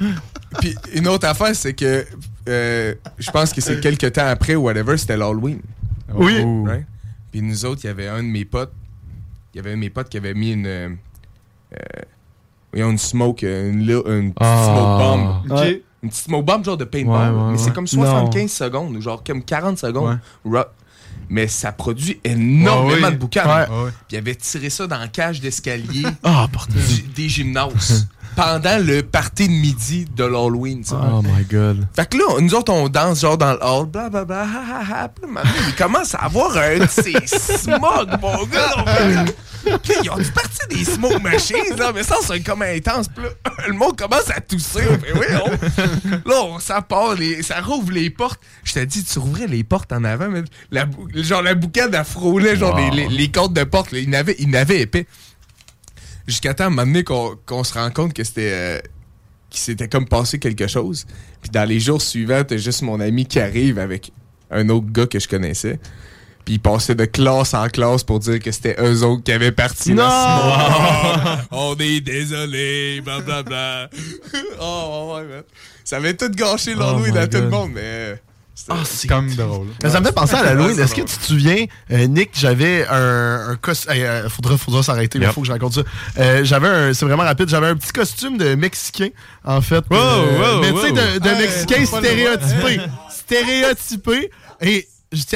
puis 0.61 0.75
une 0.95 1.09
autre 1.09 1.27
affaire, 1.27 1.55
c'est 1.55 1.75
que 1.75 2.07
euh, 2.49 2.95
je 3.19 3.31
pense 3.31 3.53
que 3.53 3.61
c'est 3.61 3.81
quelques 3.81 4.13
temps 4.13 4.27
après 4.27 4.55
ou 4.55 4.63
whatever, 4.63 4.97
c'était 4.97 5.17
l'Halloween. 5.17 5.61
Oui. 6.15 6.41
Oh. 6.45 6.65
Right? 6.67 6.87
Puis 7.31 7.41
nous 7.43 7.65
autres, 7.65 7.81
il 7.85 7.87
y 7.87 7.91
avait 7.91 8.09
un 8.09 8.23
de 8.23 8.29
mes 8.29 8.45
potes. 8.45 8.73
Il 9.55 9.59
y 9.59 9.61
avait 9.61 9.71
un 9.73 9.75
de 9.77 9.81
mes 9.81 9.91
potes 9.91 10.09
qui 10.09 10.17
avait 10.17 10.35
mis 10.35 10.53
une. 10.53 10.67
Euh, 10.67 10.89
voyons, 12.73 12.91
une 12.91 12.99
smoke, 12.99 13.43
une, 13.43 13.81
li- 13.87 13.93
une 13.95 14.33
petite 14.33 14.37
Ah. 14.41 14.65
smoke 14.67 14.99
bomb. 14.99 15.63
Une 16.03 16.09
petite 16.11 16.25
smoke 16.25 16.45
bomb, 16.45 16.65
genre 16.65 16.77
de 16.77 16.85
paintball. 16.85 17.33
Ouais, 17.35 17.41
ouais, 17.45 17.53
mais 17.53 17.59
c'est 17.59 17.73
comme 17.73 17.87
75 17.87 18.51
secondes, 18.51 18.97
ou 18.97 19.01
genre 19.01 19.23
comme 19.25 19.43
40 19.43 19.79
secondes. 19.79 20.19
Ra- 20.45 20.73
Mais 21.29 21.47
ça 21.47 21.71
produit 21.73 22.21
énormément 22.25 23.11
de 23.11 23.17
boucan. 23.17 23.45
Ouais. 23.47 23.69
Ouais. 23.85 23.91
Puis 24.09 24.13
il 24.13 24.17
avait 24.19 24.35
tiré 24.35 24.69
ça 24.69 24.87
dans 24.87 24.99
la 24.99 25.09
cage 25.09 25.41
d'escalier 25.41 26.03
Ah, 26.23 26.49
des 27.15 27.29
gymnases 27.29 28.09
pendant 28.37 28.79
le 28.79 29.03
party 29.03 29.49
de 29.49 29.53
midi 29.53 30.07
de 30.15 30.25
l'Halloween. 30.25 30.83
Oh 30.93 31.23
my 31.23 31.45
god. 31.45 31.87
Fait 31.95 32.09
que 32.09 32.17
là, 32.17 32.41
nous 32.41 32.55
autres, 32.55 32.73
on 32.73 32.89
danse 32.89 33.21
genre 33.21 33.39
dans 33.39 33.53
le 33.53 33.63
hall, 33.63 33.87
blablabla, 33.87 34.47
il 35.69 35.75
commence 35.77 36.15
à 36.15 36.19
avoir 36.19 36.57
un 36.57 36.79
de 36.79 36.87
ces 36.89 37.15
smog, 37.27 38.09
mon 38.21 38.45
gars. 38.47 38.85
Puis 39.83 39.95
ils 40.03 40.11
ont 40.11 40.17
dû 40.17 40.31
partir 40.31 40.67
des 40.69 40.85
smoke 40.85 41.21
machines, 41.23 41.77
là, 41.77 41.93
mais 41.95 42.03
ça, 42.03 42.17
c'est 42.23 42.41
comme 42.41 42.63
intense. 42.63 43.07
Puis 43.09 43.25
là, 43.25 43.31
le 43.69 43.75
monde 43.75 43.97
commence 43.97 44.31
à 44.31 44.41
tousser. 44.41 44.81
Fait, 44.81 45.13
oui, 45.15 45.27
on... 45.45 46.29
Là, 46.29 46.43
on, 46.45 46.59
ça 46.59 46.83
part, 46.83 47.15
les, 47.15 47.43
ça 47.43 47.61
rouvre 47.61 47.93
les 47.93 48.11
portes. 48.11 48.41
Je 48.65 48.73
t'ai 48.73 48.87
dit, 48.87 49.05
tu 49.05 49.19
rouvrais 49.19 49.47
les 49.47 49.63
portes 49.63 49.93
en 49.93 50.05
avant, 50.05 50.29
mais 50.29 50.43
la, 50.71 50.87
genre 51.15 51.43
la 51.43 51.55
boucane, 51.55 51.95
elle 51.95 52.05
frôlait, 52.05 52.57
genre 52.57 52.77
les, 52.77 52.91
les, 52.91 53.09
les 53.09 53.31
cordes 53.31 53.55
de 53.55 53.65
porte. 53.65 53.93
Là, 53.93 53.99
il 53.99 54.11
n'avait 54.11 54.81
épais. 54.81 55.07
Jusqu'à 56.27 56.55
temps, 56.55 56.65
à 56.65 56.67
un 56.69 56.71
moment 56.71 56.87
donné, 56.87 57.05
qu'on 57.05 57.37
qu'on 57.47 57.65
se 57.65 57.75
rend 57.75 57.91
compte 57.91 58.15
que 58.15 58.25
c'était... 58.25 58.53
euh, 58.53 58.81
qu'il 59.53 59.61
s'était 59.61 59.89
comme 59.89 60.09
passé 60.09 60.39
quelque 60.39 60.67
chose. 60.67 61.07
Puis 61.43 61.51
dans 61.51 61.69
les 61.69 61.79
jours 61.79 62.01
suivants, 62.01 62.43
t'as 62.43 62.57
juste 62.57 62.83
mon 62.83 62.99
ami 63.01 63.27
qui 63.27 63.39
arrive 63.39 63.79
avec 63.79 64.11
un 64.51 64.69
autre 64.71 64.87
gars 64.91 65.07
que 65.07 65.19
je 65.19 65.29
connaissais. 65.29 65.79
Puis 66.45 66.55
il 66.55 66.59
passait 66.59 66.95
de 66.95 67.05
classe 67.05 67.55
en 67.55 67.69
classe 67.69 68.03
pour 68.03 68.19
dire 68.19 68.41
que 68.41 68.51
c'était 68.51 68.77
eux 68.81 69.05
autres 69.05 69.23
qui 69.23 69.31
avaient 69.31 69.53
parti. 69.53 69.93
Non! 69.93 70.09
On 71.51 71.77
est 71.79 72.01
désolé, 72.01 73.01
blablabla. 73.03 73.91
oh, 74.61 75.15
ouais, 75.15 75.25
man. 75.25 75.43
Ça 75.85 75.97
avait 75.97 76.15
tout 76.15 76.31
gâché 76.31 76.75
l'Halloween 76.75 77.13
my 77.13 77.19
à 77.19 77.27
tout 77.27 77.39
le 77.39 77.49
monde, 77.49 77.73
mais... 77.75 78.21
Ah, 78.69 78.77
C'est 78.85 79.09
quand 79.09 79.23
même 79.23 79.35
drôle. 79.35 79.67
Mais 79.83 79.91
ça 79.91 80.01
me 80.01 80.07
fait 80.07 80.13
penser 80.13 80.35
à 80.35 80.43
l'Halloween. 80.45 80.79
Est-ce 80.79 80.95
que 80.95 81.01
tu 81.03 81.17
te 81.17 81.25
souviens, 81.25 81.65
euh, 81.91 82.07
Nick, 82.07 82.31
j'avais 82.35 82.87
un, 82.89 83.51
un 83.51 83.57
costume. 83.57 83.93
faudra, 84.29 84.57
faudra 84.57 84.83
s'arrêter, 84.83 85.19
il 85.19 85.23
Yep. 85.25 85.33
faut 85.33 85.41
que 85.41 85.47
je 85.47 85.53
raconte 85.53 85.75
ça. 85.75 85.83
Euh, 86.19 86.45
j'avais 86.45 86.69
un. 86.69 86.95
C'est 86.95 87.05
vraiment 87.05 87.25
rapide. 87.25 87.49
J'avais 87.49 87.67
un 87.69 87.77
petit 87.77 87.93
costume 87.93 88.39
de 88.39 88.55
Mexicain, 88.55 89.09
en 89.45 89.61
fait. 89.61 89.85
Wow, 89.91 89.97
Euh, 89.97 90.55
wow, 90.57 90.61
mais 90.61 90.73
tu 90.73 90.81
sais, 90.81 90.93
de, 90.93 91.19
de 91.19 91.29
Hey, 91.29 91.39
Mexicain 91.39 91.85
stéréotypé. 91.87 92.81
stéréotypé. 93.11 94.31
Et 94.61 94.89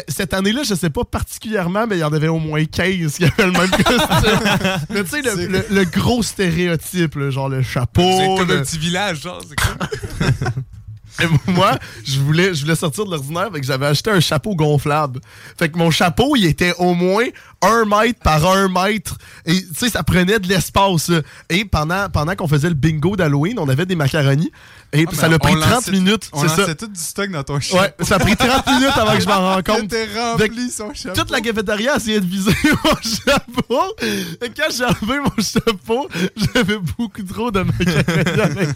cette 0.09 0.33
année-là, 0.33 0.63
je 0.67 0.75
sais 0.75 0.89
pas 0.89 1.05
particulièrement, 1.05 1.87
mais 1.87 1.97
il 1.97 2.01
y 2.01 2.05
en 2.05 2.13
avait 2.13 2.29
au 2.29 2.39
moins 2.39 2.65
15 2.65 3.17
qui 3.17 3.25
avaient 3.25 3.45
le 3.47 3.53
même 3.53 3.71
costume. 3.71 4.41
mais 4.91 5.05
tu 5.05 5.11
sais, 5.11 5.23
le, 5.23 5.47
le- 5.47 5.67
le 5.71 5.85
gros 5.85 6.23
stéréotype, 6.23 7.17
là, 7.17 7.31
genre 7.31 7.49
le 7.51 7.63
chapeau. 7.63 8.01
C'est 8.03 8.27
comme 8.39 8.49
le- 8.49 8.59
un 8.59 8.63
petit 8.63 8.79
village, 8.79 9.21
genre. 9.23 9.41
C'est 9.47 9.57
comme... 9.57 10.53
et 11.23 11.27
moi, 11.51 11.79
je 12.05 12.21
voulais, 12.21 12.55
je 12.55 12.63
voulais 12.63 12.77
sortir 12.77 13.05
de 13.07 13.11
l'ordinaire, 13.11 13.51
fait 13.53 13.61
que 13.61 13.67
j'avais 13.67 13.87
acheté 13.87 14.11
un 14.11 14.21
chapeau 14.21 14.55
gonflable. 14.55 15.21
Fait 15.59 15.69
que 15.69 15.79
mon 15.79 15.91
chapeau, 15.91 16.37
il 16.37 16.45
était 16.47 16.75
au 16.79 16.95
moins 16.95 17.25
un 17.63 17.85
mètre 17.85 18.21
par 18.21 18.47
un 18.47 18.69
mètre. 18.69 19.17
Et 19.47 19.61
tu 19.63 19.69
sais, 19.77 19.89
ça 19.91 20.03
prenait 20.03 20.39
de 20.39 20.47
l'espace. 20.49 21.09
là. 21.09 21.21
Et 21.49 21.65
pendant, 21.65 22.09
pendant 22.11 22.35
qu'on 22.37 22.47
faisait 22.49 22.69
le 22.69 22.75
bingo 22.75 23.17
d'Halloween, 23.17 23.59
on 23.59 23.69
avait 23.69 23.87
des 23.87 23.97
macaronis. 23.97 24.53
Et 24.93 25.05
Ah, 25.09 25.15
ça 25.15 25.29
l'a 25.29 25.39
pris 25.39 25.55
on 25.55 25.61
30 25.61 25.71
lançait- 25.73 25.91
minutes. 25.91 26.29
On 26.33 26.43
C'est 26.43 26.49
ça. 26.49 26.57
lançait 26.59 26.75
tout 26.77 26.87
du 26.87 27.01
stock 27.01 27.31
dans 27.31 27.43
ton 27.43 27.59
chien. 27.61 27.81
Ouais, 27.81 27.95
ça 28.03 28.17
a 28.17 28.19
pris 28.19 28.37
30 28.37 28.67
minutes 28.67 28.93
avant 28.97 29.15
que 29.17 29.21
je 29.23 29.27
m'en 29.27 29.39
rende 29.55 29.63
compte. 29.67 29.95
Rempli 30.39 30.71
son 30.71 30.93
chapeau. 30.95 31.21
Toute 31.21 31.31
la 31.31 31.41
cafétéria 31.41 31.95
a 31.95 31.97
essayé 31.97 32.21
de 32.21 32.27
viser 32.27 32.53
mon 32.85 32.95
chapeau. 33.03 33.83
Et 34.03 34.51
quand 34.57 34.69
j'ai 34.71 34.85
enlevé 34.85 35.21
mon 35.21 35.43
chapeau, 35.43 36.09
j'avais 36.55 36.79
beaucoup 36.79 37.23
trop 37.23 37.51
de 37.51 37.63
macaroni 37.63 37.97
à 37.97 38.49
l'intérieur. 38.49 38.75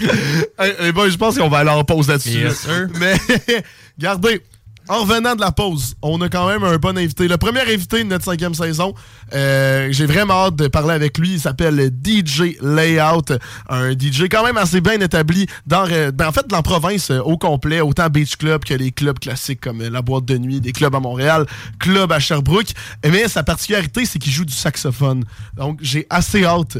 Hey, 0.58 0.92
bon, 0.92 1.10
je 1.10 1.16
pense 1.16 1.36
qu'on 1.36 1.48
va 1.48 1.58
aller 1.58 1.70
en 1.70 1.84
pause 1.84 2.08
là-dessus. 2.08 2.30
Yes. 2.30 2.66
Mais, 2.98 3.14
regardez, 3.98 4.40
en 4.88 5.00
revenant 5.00 5.34
de 5.34 5.40
la 5.40 5.50
pause, 5.50 5.94
on 6.02 6.20
a 6.20 6.28
quand 6.28 6.46
même 6.46 6.62
un 6.62 6.76
bon 6.76 6.98
invité. 6.98 7.26
Le 7.26 7.38
premier 7.38 7.62
invité 7.62 8.04
de 8.04 8.08
notre 8.08 8.26
cinquième 8.26 8.54
saison, 8.54 8.94
euh, 9.32 9.88
j'ai 9.90 10.04
vraiment 10.04 10.34
hâte 10.46 10.56
de 10.56 10.68
parler 10.68 10.92
avec 10.92 11.16
lui. 11.16 11.32
Il 11.32 11.40
s'appelle 11.40 11.90
DJ 12.04 12.58
Layout, 12.60 13.32
un 13.70 13.92
DJ 13.92 14.24
quand 14.30 14.44
même 14.44 14.58
assez 14.58 14.82
bien 14.82 15.00
établi 15.00 15.46
dans, 15.66 15.86
euh, 15.90 16.10
ben, 16.10 16.28
en 16.28 16.32
fait, 16.32 16.46
dans 16.48 16.56
la 16.56 16.62
province 16.62 17.10
euh, 17.10 17.20
au 17.20 17.38
complet, 17.38 17.80
autant 17.80 18.10
Beach 18.10 18.36
Club 18.36 18.62
que 18.64 18.74
les 18.74 18.92
clubs 18.92 19.18
classiques 19.18 19.60
comme 19.62 19.82
la 19.82 20.02
boîte 20.02 20.26
de 20.26 20.36
nuit, 20.36 20.60
des 20.60 20.72
clubs 20.72 20.94
à 20.94 21.00
Montréal, 21.00 21.46
club 21.78 22.12
à 22.12 22.20
Sherbrooke. 22.20 22.74
Mais 23.10 23.26
sa 23.28 23.42
particularité, 23.42 24.04
c'est 24.04 24.18
qu'il 24.18 24.32
joue 24.32 24.44
du 24.44 24.54
saxophone. 24.54 25.24
Donc, 25.56 25.78
j'ai 25.80 26.06
assez 26.10 26.44
hâte 26.44 26.76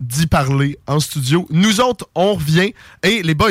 d'y 0.00 0.26
parler 0.26 0.78
en 0.86 1.00
studio. 1.00 1.46
Nous 1.50 1.80
autres, 1.80 2.08
on 2.14 2.34
revient. 2.34 2.72
Et 3.02 3.22
les 3.22 3.34
boys, 3.34 3.50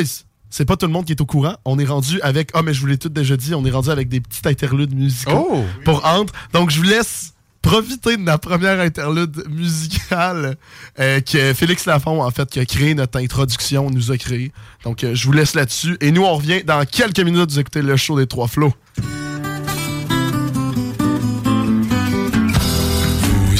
c'est 0.50 0.64
pas 0.64 0.76
tout 0.76 0.86
le 0.86 0.92
monde 0.92 1.04
qui 1.04 1.12
est 1.12 1.20
au 1.20 1.26
courant. 1.26 1.56
On 1.64 1.78
est 1.78 1.84
rendu 1.84 2.20
avec. 2.22 2.50
Ah, 2.54 2.62
mais 2.62 2.72
je 2.74 2.80
vous 2.80 2.86
l'ai 2.86 2.98
tout 2.98 3.08
déjà 3.08 3.36
dit, 3.36 3.54
on 3.54 3.64
est 3.64 3.70
rendu 3.70 3.90
avec 3.90 4.08
des 4.08 4.20
petits 4.20 4.46
interludes 4.48 4.94
musicaux 4.94 5.48
Oh! 5.50 5.64
pour 5.84 6.04
entre. 6.04 6.32
Donc, 6.52 6.70
je 6.70 6.78
vous 6.78 6.84
laisse 6.84 7.32
profiter 7.62 8.16
de 8.16 8.24
la 8.24 8.38
première 8.38 8.78
interlude 8.78 9.44
musicale 9.50 10.56
euh, 11.00 11.20
que 11.20 11.52
Félix 11.52 11.84
Lafont, 11.86 12.22
en 12.22 12.30
fait, 12.30 12.48
qui 12.48 12.60
a 12.60 12.64
créé 12.64 12.94
notre 12.94 13.18
introduction, 13.18 13.90
nous 13.90 14.12
a 14.12 14.16
créé. 14.18 14.52
Donc, 14.84 15.02
euh, 15.02 15.16
je 15.16 15.26
vous 15.26 15.32
laisse 15.32 15.54
là-dessus. 15.54 15.96
Et 16.00 16.12
nous, 16.12 16.22
on 16.22 16.34
revient 16.36 16.62
dans 16.64 16.84
quelques 16.84 17.18
minutes. 17.20 17.50
Vous 17.50 17.58
écoutez 17.58 17.82
le 17.82 17.96
show 17.96 18.16
des 18.16 18.28
Trois 18.28 18.46
Flots. 18.46 18.72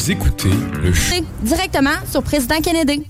Vous 0.07 0.12
écoutez 0.12 0.51
le 0.85 0.95
show. 0.95 1.16
Directement 1.42 1.97
sur 2.09 2.23
Président 2.23 2.61
Kennedy. 2.61 3.05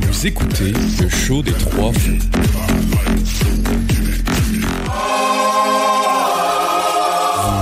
Vous 0.00 0.26
écoutez 0.26 0.72
le 1.02 1.08
show 1.10 1.42
des 1.42 1.52
trois 1.52 1.92
flots. 1.92 2.14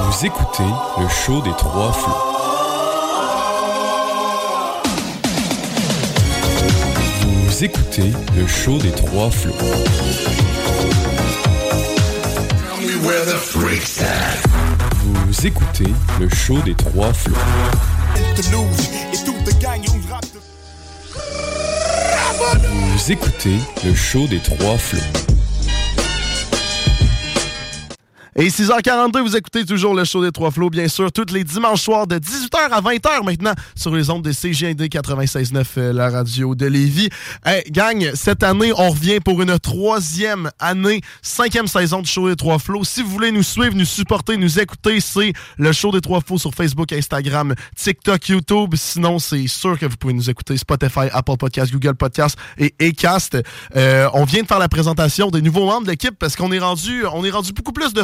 Vous 0.05 0.27
écoutez 0.27 0.63
le 1.01 1.09
show 1.09 1.43
des 1.43 1.57
trois 1.59 1.93
flots. 1.93 2.13
Vous 7.49 7.65
écoutez 7.65 8.13
le 8.37 8.47
show 8.47 8.79
des 8.79 8.93
trois 8.93 9.29
flots. 9.29 9.55
Vous 12.81 13.11
écoutez 15.47 15.93
le 16.21 16.29
show 16.31 16.59
des 16.65 16.75
trois 16.75 17.13
flots. 17.13 17.35
Vous 22.97 23.13
écoutez 23.13 23.59
le 23.85 23.95
show 23.95 24.27
des 24.27 24.39
trois 24.39 24.79
flots. 24.79 25.34
Et 28.37 28.49
6h42, 28.49 29.21
vous 29.21 29.37
écoutez 29.37 29.65
toujours 29.65 29.95
le 29.95 30.05
show 30.05 30.21
des 30.21 30.33
Trois 30.33 30.51
Flots, 30.51 30.69
bien 30.69 30.89
sûr, 30.89 31.13
tous 31.13 31.33
les 31.33 31.45
dimanches 31.45 31.83
soirs 31.83 32.09
de 32.09 32.17
18h 32.17 32.69
à 32.73 32.81
20h 32.81 33.25
maintenant 33.25 33.53
sur 33.77 33.95
les 33.95 34.11
ondes 34.11 34.25
de 34.25 34.33
CGND 34.33 34.89
96.9, 34.89 35.65
euh, 35.79 35.93
la 35.93 36.11
radio 36.11 36.57
de 36.57 36.67
Lévis. 36.67 37.11
Hey, 37.47 37.63
gang, 37.71 38.11
cette 38.15 38.43
année, 38.43 38.73
on 38.77 38.91
revient 38.91 39.21
pour 39.21 39.41
une 39.41 39.57
troisième 39.61 40.51
année, 40.59 41.01
cinquième 41.23 41.69
saison 41.69 42.03
du 42.03 42.11
show 42.11 42.29
des 42.29 42.35
Trois 42.35 42.59
Flots. 42.59 42.83
Si 42.83 43.03
vous 43.03 43.11
voulez 43.11 43.31
nous 43.31 43.45
suivre, 43.45 43.77
nous 43.77 43.85
supporter, 43.85 44.37
nous 44.37 44.59
écouter, 44.59 44.99
c'est 44.99 45.33
le 45.57 45.71
show 45.71 45.93
des 45.93 46.01
Trois 46.01 46.21
Flots 46.21 46.39
sur 46.39 46.53
Facebook, 46.55 46.93
Instagram, 46.93 47.55
TikTok, 47.77 48.29
YouTube. 48.31 48.75
Sinon, 48.75 49.21
c'est 49.21 49.47
sûr 49.47 49.79
que 49.79 49.87
vous 49.87 49.97
pouvez 49.97 50.13
nous 50.13 50.29
écouter 50.29 50.57
Spotify, 50.57 51.07
Apple 51.13 51.37
Podcasts, 51.37 51.73
Google 51.73 51.95
Podcasts 51.95 52.37
et 52.59 52.75
Acast. 52.81 53.39
Euh, 53.77 54.09
on 54.13 54.25
vient 54.25 54.43
de 54.43 54.49
faire 54.49 54.59
la 54.59 54.69
présentation 54.69 55.31
des 55.31 55.41
nouveaux 55.41 55.67
membres 55.67 55.87
de 55.87 55.93
l'équipe 55.93 56.19
parce 56.19 56.35
qu'on 56.35 56.51
est 56.51 56.59
rendu, 56.59 57.05
on 57.07 57.25
est 57.25 57.31
rendu 57.31 57.53
beaucoup 57.53 57.73
plus 57.73 57.95
de 57.95 58.03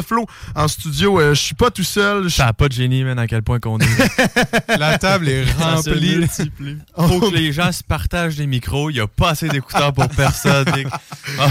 en 0.55 0.67
studio. 0.67 1.19
Euh, 1.19 1.33
je 1.33 1.41
suis 1.41 1.55
pas 1.55 1.71
tout 1.71 1.83
seul. 1.83 2.29
Ça 2.29 2.45
n'a 2.45 2.53
pas 2.53 2.67
de 2.67 2.73
génie, 2.73 3.03
man, 3.03 3.17
à 3.19 3.27
quel 3.27 3.41
point 3.43 3.59
qu'on 3.59 3.79
est. 3.79 4.77
La 4.79 4.97
table 4.97 5.29
est 5.29 5.45
Ça 5.59 5.75
remplie. 5.75 6.17
multiplie. 6.17 6.77
Faut 6.97 7.19
que 7.19 7.35
les 7.35 7.51
gens 7.51 7.71
se 7.71 7.83
partagent 7.83 8.35
des 8.35 8.47
micros. 8.47 8.89
Il 8.89 8.93
n'y 8.93 8.99
a 8.99 9.07
pas 9.07 9.31
assez 9.31 9.47
d'écouteurs 9.47 9.93
pour 9.93 10.07
personne. 10.09 10.65
Il 10.77 10.87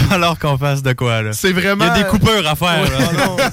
falloir 0.09 0.37
qu'on 0.37 0.57
fasse 0.57 0.81
de 0.83 0.93
quoi, 0.93 1.21
là. 1.21 1.33
C'est 1.33 1.51
vraiment. 1.53 1.85
Il 1.85 1.97
y 1.97 2.01
a 2.01 2.03
des 2.03 2.09
coupeurs 2.09 2.45
à 2.47 2.55
faire. 2.55 2.81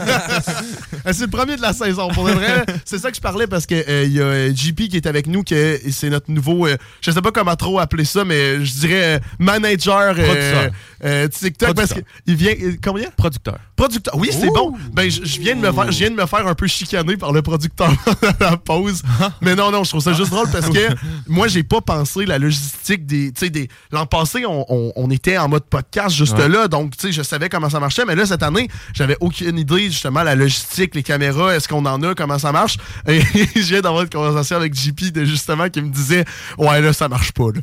Euh, 1.07 1.13
c'est 1.13 1.25
le 1.25 1.31
premier 1.31 1.57
de 1.57 1.63
la 1.63 1.73
saison. 1.73 2.09
Pour 2.09 2.27
de 2.27 2.33
vrai, 2.33 2.65
c'est 2.85 2.99
ça 2.99 3.11
que 3.11 3.17
je 3.17 3.21
parlais 3.21 3.47
parce 3.47 3.67
que 3.67 3.75
euh, 3.75 4.05
il 4.05 4.13
y 4.13 4.21
a 4.21 4.25
euh, 4.25 4.53
JP 4.55 4.89
qui 4.89 4.97
est 4.97 5.07
avec 5.07 5.27
nous, 5.27 5.43
que 5.45 5.79
c'est 5.91 6.11
notre 6.11 6.31
nouveau, 6.31 6.67
euh, 6.67 6.77
je 7.01 7.11
sais 7.11 7.23
pas 7.23 7.31
comment 7.31 7.55
trop 7.57 7.79
appeler 7.79 8.05
ça, 8.05 8.25
mais 8.25 8.65
je 8.65 8.73
dirais 8.81 9.21
manager 9.39 10.15
euh, 10.19 10.27
Producteur. 10.27 11.31
TikTok 11.31 11.75
parce 11.75 11.89
Producteur. 11.93 12.13
qu'il 12.27 12.35
vient. 12.37 12.55
Combien? 12.83 13.09
Producteur. 13.17 13.59
Producteur. 13.77 14.17
Oui, 14.17 14.29
c'est 14.33 14.49
bon. 14.49 14.75
Ben, 14.93 15.08
je 15.11 15.25
je 15.25 15.41
viens 15.41 15.55
de 15.57 15.61
me 15.61 15.73
faire, 15.73 15.91
je 15.93 15.99
viens 15.99 16.11
de 16.11 16.17
me 16.17 16.27
faire 16.27 16.47
un 16.47 16.55
peu 16.55 16.67
chicaner 16.67 17.17
par 17.17 17.33
le 17.33 17.43
producteur 17.43 17.91
à 18.41 18.51
la 18.51 18.57
pause. 18.57 19.03
Mais 19.43 19.55
non, 19.55 19.71
non, 19.71 19.85
je 19.85 19.91
trouve 19.91 20.03
ça 20.03 20.13
juste 20.13 20.31
drôle 20.31 20.51
parce 20.51 20.69
que 20.69 20.89
moi, 21.27 21.49
j'ai 21.49 21.63
pas 21.63 21.81
pensé 21.81 22.27
la 22.27 22.39
logistique 22.39 23.07
des, 23.07 23.33
tu 23.33 23.41
sais, 23.47 23.51
des. 23.51 23.69
L'an 23.93 24.07
passé, 24.07 24.45
on, 24.47 24.65
on- 24.69 24.93
on 24.97 25.11
était 25.11 25.39
en 25.39 25.49
mode 25.49 25.65
podcast 25.65 26.15
juste 26.17 26.37
Ouais. 26.39 26.49
là, 26.49 26.69
donc 26.69 26.97
tu 26.97 27.07
sais, 27.09 27.13
je 27.13 27.23
savais 27.23 27.49
comment 27.49 27.69
ça 27.71 27.81
marchait. 27.81 28.05
Mais 28.07 28.15
là, 28.15 28.27
cette 28.27 28.43
année, 28.43 28.69
j'avais 28.95 29.17
aucune 29.21 29.59
idée 29.59 29.85
justement 29.91 30.23
la 30.23 30.35
logistique, 30.35 30.95
les 30.95 31.03
caméras, 31.03 31.55
est-ce 31.57 31.69
qu'on 31.69 31.85
en 31.87 32.03
a, 32.03 32.15
comment 32.15 32.39
ça 32.39 32.53
marche. 32.53 32.77
Et 33.07 33.21
je 33.57 33.61
viens 33.61 33.81
d'avoir 33.81 34.03
une 34.03 34.11
conversation 34.11 34.57
avec 34.57 34.75
JP 34.75 35.13
de 35.13 35.25
justement 35.25 35.69
qui 35.69 35.81
me 35.83 35.91
disait, 35.91 36.25
ouais 36.59 36.81
là, 36.81 36.93
ça 36.93 37.09
marche 37.09 37.33
pas. 37.33 37.47
là. 37.55 37.61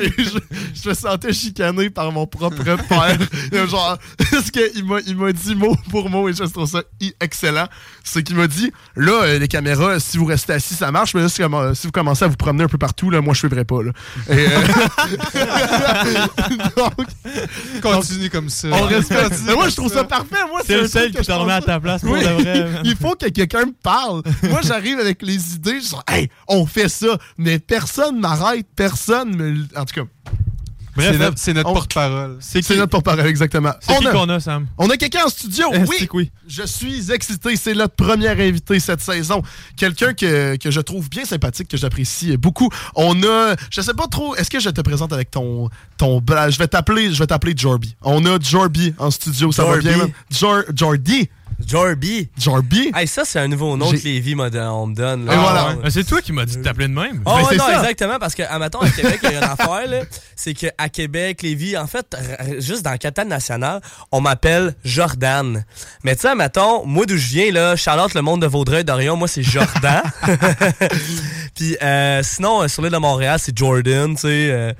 Et 0.00 0.10
je, 0.18 0.38
je 0.82 0.88
me 0.88 0.94
sentais 0.94 1.32
chicané 1.32 1.90
par 1.90 2.12
mon 2.12 2.26
propre 2.26 2.62
père. 2.62 3.18
Genre, 3.68 3.98
ce 4.20 4.50
qu'il 4.50 4.84
m'a, 4.84 4.95
il 5.06 5.16
m'a 5.16 5.32
dit 5.32 5.54
mot 5.54 5.76
pour 5.90 6.08
mot, 6.10 6.28
et 6.28 6.32
je 6.32 6.44
trouve 6.44 6.68
ça 6.68 6.82
i- 7.00 7.14
excellent, 7.20 7.66
c'est 8.04 8.22
qu'il 8.22 8.36
m'a 8.36 8.46
dit, 8.46 8.72
là, 8.96 9.22
euh, 9.24 9.38
les 9.38 9.48
caméras, 9.48 9.98
si 10.00 10.16
vous 10.18 10.24
restez 10.26 10.52
assis, 10.54 10.74
ça 10.74 10.90
marche, 10.92 11.14
mais 11.14 11.22
là, 11.22 11.28
si, 11.28 11.42
vous 11.42 11.90
commencez 11.92 12.24
à 12.24 12.28
vous 12.28 12.36
promener 12.36 12.64
un 12.64 12.68
peu 12.68 12.78
partout, 12.78 13.10
là, 13.10 13.20
moi, 13.20 13.34
je 13.34 13.40
suivrai 13.40 13.64
pas. 13.64 13.82
Là. 13.82 13.92
Et, 14.30 14.46
euh, 14.46 14.60
donc, 16.76 16.92
Continue 17.82 18.30
comme 18.30 18.48
ça. 18.48 18.68
on 18.72 18.82
respecte. 18.86 19.40
Mais 19.46 19.54
moi, 19.54 19.68
je 19.68 19.76
trouve 19.76 19.92
ça 19.92 20.04
parfait. 20.04 20.36
Moi, 20.48 20.60
C'est 20.66 20.76
un 20.78 20.82
le 20.82 20.88
seul 20.88 21.10
qui 21.10 21.18
je 21.18 21.22
te 21.22 21.32
remet 21.32 21.52
à 21.54 21.60
ta 21.60 21.80
place 21.80 22.02
pour 22.02 22.12
Oui, 22.12 22.20
de 22.20 22.28
vrai, 22.28 22.64
man. 22.64 22.82
Il 22.84 22.96
faut 22.96 23.14
que 23.14 23.28
quelqu'un 23.28 23.66
me 23.66 23.72
parle. 23.82 24.22
Moi, 24.44 24.60
j'arrive 24.62 24.98
avec 24.98 25.22
les 25.22 25.54
idées. 25.54 25.80
Je 25.80 25.88
dis, 25.88 25.94
hey, 26.08 26.28
on 26.48 26.66
fait 26.66 26.88
ça. 26.88 27.18
Mais 27.38 27.58
personne 27.58 28.18
m'arrête. 28.20 28.66
Personne 28.76 29.34
me. 29.36 29.64
En 29.76 29.84
tout 29.84 29.94
cas. 30.02 30.06
C'est 30.98 31.08
Bref, 31.08 31.18
notre- 31.18 31.38
c'est 31.38 31.52
notre 31.52 31.70
on- 31.70 31.74
porte-parole. 31.74 32.36
C'est 32.40 32.70
notre 32.76 32.90
porte-parole, 32.90 33.26
exactement. 33.26 33.72
C'est 33.80 33.96
qui 33.98 34.04
qu'on 34.06 34.28
a, 34.28 34.40
Sam? 34.40 34.66
On 34.78 34.88
a 34.90 34.96
quelqu'un 34.96 35.24
en 35.26 35.28
studio, 35.28 35.66
oui. 35.88 36.30
Je 36.48 36.62
suis 36.62 37.10
excité. 37.12 37.56
C'est 37.56 37.74
notre 37.74 37.94
premier 37.94 38.28
invité 38.28 38.78
cette 38.80 39.00
saison. 39.00 39.42
Quelqu'un 39.76 40.14
que, 40.14 40.56
que 40.56 40.70
je 40.70 40.80
trouve 40.80 41.08
bien 41.10 41.24
sympathique, 41.24 41.68
que 41.68 41.76
j'apprécie 41.76 42.36
beaucoup. 42.36 42.70
On 42.94 43.22
a, 43.22 43.54
je 43.70 43.80
sais 43.80 43.94
pas 43.94 44.06
trop, 44.06 44.34
est-ce 44.36 44.50
que 44.50 44.60
je 44.60 44.70
te 44.70 44.80
présente 44.80 45.12
avec 45.12 45.30
ton, 45.30 45.68
ton, 45.98 46.22
je 46.48 46.58
vais 46.58 46.68
t'appeler, 46.68 47.12
je 47.12 47.18
vais 47.18 47.26
t'appeler 47.26 47.54
Jorby. 47.56 47.94
On 48.02 48.24
a 48.26 48.38
Jorby 48.40 48.94
en 48.98 49.10
studio, 49.10 49.52
ça 49.52 49.64
va 49.64 49.78
bien, 49.78 50.08
Jordy. 50.74 51.28
Jorby. 51.66 52.28
Jorby. 52.38 52.92
Hey, 52.94 53.06
ça, 53.08 53.24
c'est 53.24 53.38
un 53.40 53.48
nouveau 53.48 53.76
nom 53.76 53.90
que 53.90 53.96
Lévi 53.96 54.34
on 54.34 54.86
me 54.86 54.94
donne. 54.94 55.22
Et 55.22 55.34
voilà. 55.36 55.76
Ah, 55.82 55.90
C'est 55.90 56.04
toi 56.04 56.20
qui 56.20 56.32
m'as 56.32 56.44
dit 56.44 56.58
de 56.58 56.62
t'appeler 56.62 56.86
de 56.88 56.92
même. 56.92 57.22
Oh, 57.24 57.32
Ben, 57.34 57.44
ouais, 57.48 57.56
non, 57.56 57.64
ça. 57.66 57.78
exactement, 57.80 58.18
parce 58.18 58.34
qu'à 58.34 58.58
matin 58.58 58.78
à 58.82 58.90
Québec, 58.90 59.20
il 59.22 59.30
y 59.30 59.34
a 59.34 59.38
une 59.38 59.44
affaire, 59.44 59.86
là. 59.88 60.00
C'est 60.36 60.52
qu'à 60.54 60.88
Québec, 60.90 61.42
Lévis, 61.42 61.76
en 61.76 61.86
fait, 61.86 62.14
juste 62.58 62.82
dans 62.82 62.90
la 62.90 62.98
capitale 62.98 63.28
nationale, 63.28 63.80
on 64.12 64.20
m'appelle 64.20 64.74
Jordan. 64.84 65.64
Mais 66.04 66.14
tu 66.14 66.22
sais, 66.22 66.34
mettons, 66.34 66.84
moi 66.84 67.06
d'où 67.06 67.16
je 67.16 67.26
viens, 67.28 67.50
là, 67.50 67.74
Charlotte, 67.74 68.12
le 68.14 68.22
monde 68.22 68.42
de 68.42 68.46
Vaudreuil, 68.46 68.84
d'Orion, 68.84 69.16
moi, 69.16 69.26
c'est 69.28 69.42
Jordan. 69.42 70.02
Puis 71.54 71.76
euh, 71.82 72.22
sinon, 72.22 72.62
euh, 72.62 72.68
sur 72.68 72.82
l'île 72.82 72.92
de 72.92 72.98
Montréal, 72.98 73.38
c'est 73.42 73.56
Jordan, 73.56 74.14
tu 74.14 74.20
sais. 74.22 74.28
euh, 74.50 74.72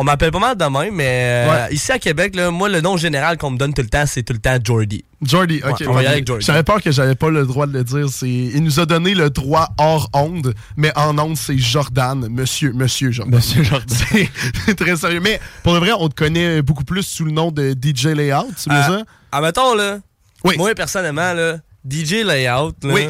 on 0.00 0.04
m'appelle 0.04 0.30
pas 0.30 0.38
mal 0.38 0.56
de 0.56 0.64
même, 0.64 0.94
mais 0.94 1.44
euh, 1.46 1.50
Ouais. 1.66 1.74
ici 1.74 1.90
à 1.90 1.98
Québec, 1.98 2.36
là, 2.36 2.52
moi, 2.52 2.68
le 2.68 2.80
nom 2.80 2.96
général 2.96 3.36
qu'on 3.36 3.50
me 3.50 3.58
donne 3.58 3.74
tout 3.74 3.82
le 3.82 3.88
temps, 3.88 4.04
c'est 4.06 4.22
tout 4.22 4.32
le 4.32 4.38
temps 4.38 4.56
Jordy. 4.62 5.04
Jordy, 5.20 5.60
ok. 5.68 5.80
Ouais, 5.80 5.86
on 5.88 5.92
va 5.92 6.02
y 6.02 6.06
aller 6.06 6.14
avec 6.14 6.26
Jordy. 6.28 6.44
J'avais 6.46 6.62
peur 6.62 6.80
que 6.80 6.92
j'avais 6.92 7.16
pas 7.16 7.30
le 7.30 7.44
droit 7.44 7.66
de 7.66 7.72
le 7.72 7.82
dire. 7.82 8.06
C'est, 8.08 8.28
il 8.28 8.62
nous 8.62 8.78
a 8.78 8.86
donné 8.86 9.12
le 9.14 9.28
droit 9.28 9.68
hors 9.76 10.08
onde, 10.12 10.54
mais 10.76 10.92
en 10.96 11.18
onde, 11.18 11.36
c'est 11.36 11.58
Jordan, 11.58 12.28
monsieur, 12.30 12.72
monsieur 12.72 13.10
Jordan. 13.10 13.34
Monsieur 13.34 13.64
Jordan. 13.64 13.88
C'est 14.66 14.76
très 14.76 14.96
sérieux. 14.96 15.18
Mais 15.20 15.40
pour 15.64 15.72
le 15.74 15.80
vrai, 15.80 15.90
on 15.98 16.08
te 16.08 16.14
connaît 16.14 16.62
beaucoup 16.62 16.84
plus 16.84 17.02
sous 17.02 17.24
le 17.24 17.32
nom 17.32 17.50
de 17.50 17.72
DJ 17.72 18.06
Layout, 18.14 18.52
c'est 18.56 18.70
bien 18.70 18.80
Ah, 18.84 18.88
ça? 18.88 19.02
Ah, 19.32 19.40
mettons, 19.40 19.74
là. 19.74 19.98
Oui. 20.44 20.54
Moi, 20.56 20.72
personnellement, 20.76 21.32
là, 21.32 21.56
DJ 21.84 22.22
Layout, 22.24 22.72
là. 22.84 22.94
Oui. 22.94 23.08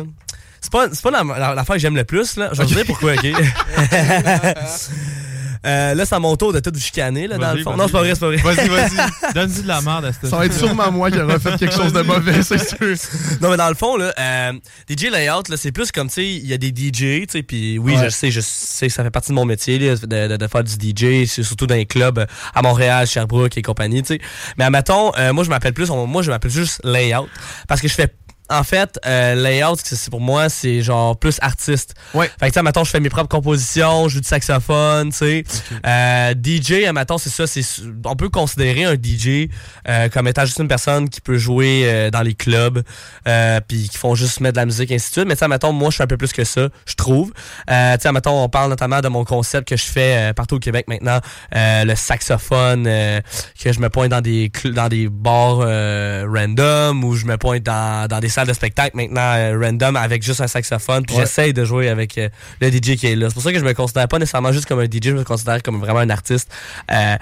C'est 0.63 0.73
pas, 0.73 0.89
c'est 0.93 1.03
pas 1.03 1.11
la- 1.11 1.23
la- 1.39 1.55
l'affaire 1.55 1.77
que 1.77 1.81
j'aime 1.83 1.95
le 1.97 2.05
plus, 2.05 2.37
là. 2.37 2.49
Je 2.53 2.59
vais 2.63 2.67
te 2.67 2.73
dire 2.75 2.85
pourquoi, 2.87 3.13
OK? 3.13 3.27
Euh, 5.67 5.95
là, 5.95 6.07
c'est 6.07 6.15
à 6.15 6.19
mon 6.19 6.37
tour 6.37 6.53
de 6.53 6.61
tout 6.61 6.71
vous 6.73 6.81
chicaner, 6.81 7.27
là, 7.27 7.39
dans 7.39 7.53
le 7.55 7.63
fond. 7.63 7.77
Non, 7.77 7.87
c'est 7.87 7.93
pas 7.93 8.01
vrai, 8.01 8.15
c'est 8.15 8.21
pas 8.21 8.27
vrai. 8.29 8.37
Vas-y, 8.37 8.69
vas-y. 8.69 9.33
Donne-y 9.35 9.63
de 9.63 9.69
la 9.69 9.81
merde 9.81 10.05
à 10.07 10.13
cette 10.13 10.27
Ça 10.31 10.37
va 10.37 10.47
être 10.47 10.57
sûrement 10.57 10.91
moi 10.93 11.11
qui 11.11 11.19
aurais 11.19 11.39
fait 11.39 11.57
quelque 11.59 11.75
chose 11.75 11.93
de 11.93 12.03
mauvais, 12.03 12.43
c'est 12.43 12.59
sûr. 12.59 12.95
Non, 13.41 13.51
mais 13.51 13.57
dans 13.57 13.69
le 13.69 13.75
fond, 13.75 13.97
là, 13.97 14.13
euh, 14.19 14.53
DJ 14.89 15.05
Layout, 15.11 15.43
là, 15.49 15.57
c'est 15.57 15.73
plus 15.73 15.91
comme, 15.93 16.09
tu 16.09 16.15
sais, 16.15 16.27
il 16.27 16.47
y 16.47 16.53
a 16.53 16.59
des 16.59 16.69
DJ, 16.69 16.93
tu 16.93 17.27
sais, 17.31 17.43
puis 17.43 17.79
oui, 17.79 17.97
Ouais. 17.97 18.05
je 18.05 18.09
sais, 18.11 18.31
je 18.31 18.41
sais 18.41 18.87
que 18.89 18.93
ça 18.93 19.03
fait 19.03 19.11
partie 19.11 19.31
de 19.31 19.35
mon 19.35 19.45
métier, 19.45 19.79
là, 19.79 19.97
de, 19.97 20.07
de- 20.29 20.37
de 20.37 20.47
faire 20.47 20.65
du 20.65 20.73
DJ, 20.73 21.27
c'est 21.29 21.43
surtout 21.43 21.67
dans 21.67 21.75
les 21.75 21.87
clubs 21.87 22.25
à 22.55 22.63
Montréal, 22.63 23.07
Sherbrooke 23.07 23.57
et 23.57 23.63
compagnie, 23.63 24.03
tu 24.03 24.15
sais. 24.15 24.21
Mais 24.59 24.65
admettons, 24.65 25.13
euh, 25.19 25.33
moi, 25.33 25.45
je 25.45 25.49
m'appelle 25.51 25.73
plus, 25.75 25.91
on- 25.91 26.07
moi, 26.07 26.23
je 26.23 26.31
m'appelle 26.31 26.51
juste 26.51 26.81
Layout, 26.85 27.29
parce 27.67 27.81
que 27.81 27.89
je 27.89 27.95
fais 27.95 28.09
en 28.51 28.65
fait, 28.65 28.99
euh, 29.07 29.35
layout, 29.35 29.77
c'est 29.83 30.11
pour 30.11 30.21
moi, 30.21 30.49
c'est 30.49 30.83
genre 30.83 31.19
plus 31.19 31.39
artiste. 31.43 31.95
Ouais. 32.15 32.31
Fait 32.41 32.47
que, 32.47 32.53
tu 32.53 32.53
sais, 32.55 32.63
mettons, 32.63 32.85
je 32.85 32.91
fais 32.91 33.01
mes 33.01 33.11
propres 33.11 33.29
compositions, 33.29 34.09
je 34.09 34.15
joue 34.15 34.21
du 34.21 34.29
saxophone, 34.29 35.11
tu 35.11 35.17
sais. 35.19 35.45
Euh, 35.87 36.35
DJ, 36.35 36.91
mettons, 36.95 37.19
c'est 37.19 37.31
ça, 37.31 37.47
c'est, 37.47 37.63
on 38.05 38.17
peut 38.17 38.29
considérer 38.29 38.85
un 38.85 38.95
DJ 38.95 39.49
euh, 39.89 40.09
comme 40.09 40.29
étant 40.29 40.45
juste 40.45 40.59
une 40.59 40.69
personne 40.69 41.09
qui 41.09 41.21
peut 41.21 41.39
jouer 41.39 41.83
euh, 41.85 42.11
dans 42.11 42.23
les 42.23 42.35
clubs, 42.35 42.83
euh, 43.27 43.61
puis 43.67 43.89
qui 43.89 43.99
font 43.99 44.15
juste 44.15 44.41
mettre 44.41 44.55
de 44.55 44.61
la 44.61 44.67
musique, 44.67 44.91
et 44.91 44.95
ainsi 44.95 45.09
de 45.09 45.13
suite. 45.13 45.29
Mais 45.29 45.35
tu 45.35 45.41
sais, 45.41 45.49
mettons, 45.49 45.73
moi, 45.73 45.91
je 45.91 45.95
suis 45.95 46.03
un 46.03 46.07
peu 46.07 46.17
plus 46.17 46.33
que 46.33 46.45
ça, 46.45 46.69
je 46.87 46.95
trouve. 46.95 47.33
Euh, 47.71 47.97
tu 47.97 48.03
sais, 48.03 48.13
mettons, 48.13 48.43
on 48.43 48.49
parle 48.49 48.71
notamment 48.71 49.01
de 49.01 49.09
mon 49.09 49.25
concept 49.25 49.69
que 49.69 49.77
je 49.77 49.85
fais 49.85 50.31
euh, 50.31 50.33
partout 50.33 50.57
au 50.57 50.61
Québec 50.61 50.87
maintenant, 50.89 51.21
euh, 51.55 51.85
le 51.85 51.95
saxophone, 51.95 52.87
euh, 52.87 53.21
que 53.63 53.73
je 53.73 53.81
me 53.81 53.89
pointe 53.89 54.09
dans 54.11 54.21
des 54.21 54.51
dans 54.65 54.89
des 54.89 55.09
bars 55.09 55.59
euh, 55.61 56.27
random, 56.33 57.05
ou 57.05 57.15
je 57.15 57.27
me 57.27 57.37
pointe 57.37 57.63
dans, 57.63 58.07
dans 58.09 58.21
des 58.21 58.38
de 58.47 58.53
spectacle 58.53 58.97
maintenant 58.97 59.33
euh, 59.35 59.59
random 59.61 59.97
avec 59.97 60.23
juste 60.23 60.41
un 60.41 60.47
saxophone, 60.49 61.05
puis 61.07 61.17
Ouais. 61.17 61.23
j'essaye 61.23 61.53
de 61.53 61.65
jouer 61.65 61.89
avec 61.89 62.17
euh, 62.19 62.29
le 62.61 62.71
DJ 62.71 62.97
qui 62.97 63.07
est 63.07 63.17
là. 63.17 63.29
C'est 63.29 63.35
pour 63.35 63.43
ça 63.43 63.53
que 63.53 63.59
je 63.59 63.65
me 63.65 63.73
considère 63.75 64.07
pas 64.09 64.19
nécessairement 64.19 64.53
juste 64.53 64.67
comme 64.67 64.81
un 64.81 64.85
DJ, 64.85 65.05
je 65.05 65.11
me 65.13 65.25
considère 65.25 65.63
comme 65.63 65.81
vraiment 65.81 66.01
un 66.01 66.11
artiste. 66.11 66.51
Euh, 66.91 67.17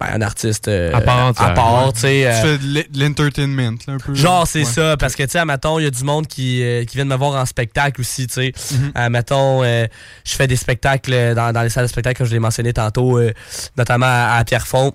ben, 0.00 0.06
un 0.14 0.20
artiste 0.22 0.66
euh, 0.66 0.92
À 0.92 1.00
part 1.00 1.28
à 1.38 1.50
part, 1.50 1.86
ouais. 1.86 1.92
tu 1.92 2.06
euh, 2.06 2.42
fais 2.42 2.58
de 2.58 2.64
l'e- 2.74 2.86
de 2.90 3.04
l'entertainment, 3.04 3.76
un 3.86 3.98
peu. 3.98 4.14
Genre, 4.14 4.46
c'est 4.48 4.60
Ouais. 4.60 4.64
ça, 4.64 4.96
parce 4.96 5.14
que, 5.14 5.22
tu 5.22 5.30
sais, 5.30 5.44
mettons, 5.44 5.78
il 5.78 5.84
y 5.84 5.86
a 5.86 5.90
du 5.90 6.02
monde 6.02 6.26
qui, 6.26 6.60
euh, 6.62 6.84
qui 6.84 6.96
vient 6.96 7.04
de 7.04 7.10
me 7.10 7.16
voir 7.16 7.40
en 7.40 7.46
spectacle 7.46 8.00
aussi, 8.00 8.26
tu 8.26 8.34
sais. 8.34 8.52
Mettons, 9.10 9.62
euh, 9.62 9.86
je 10.26 10.32
fais 10.34 10.48
des 10.48 10.56
spectacles 10.56 11.34
dans, 11.36 11.52
dans 11.52 11.62
les 11.62 11.68
salles 11.68 11.84
de 11.84 11.90
spectacle, 11.90 12.18
comme 12.18 12.26
je 12.26 12.32
l'ai 12.32 12.40
mentionné 12.40 12.72
tantôt, 12.72 13.18
euh, 13.18 13.32
notamment 13.76 14.06
à, 14.06 14.38
à 14.38 14.44
Pierrefonds. 14.44 14.92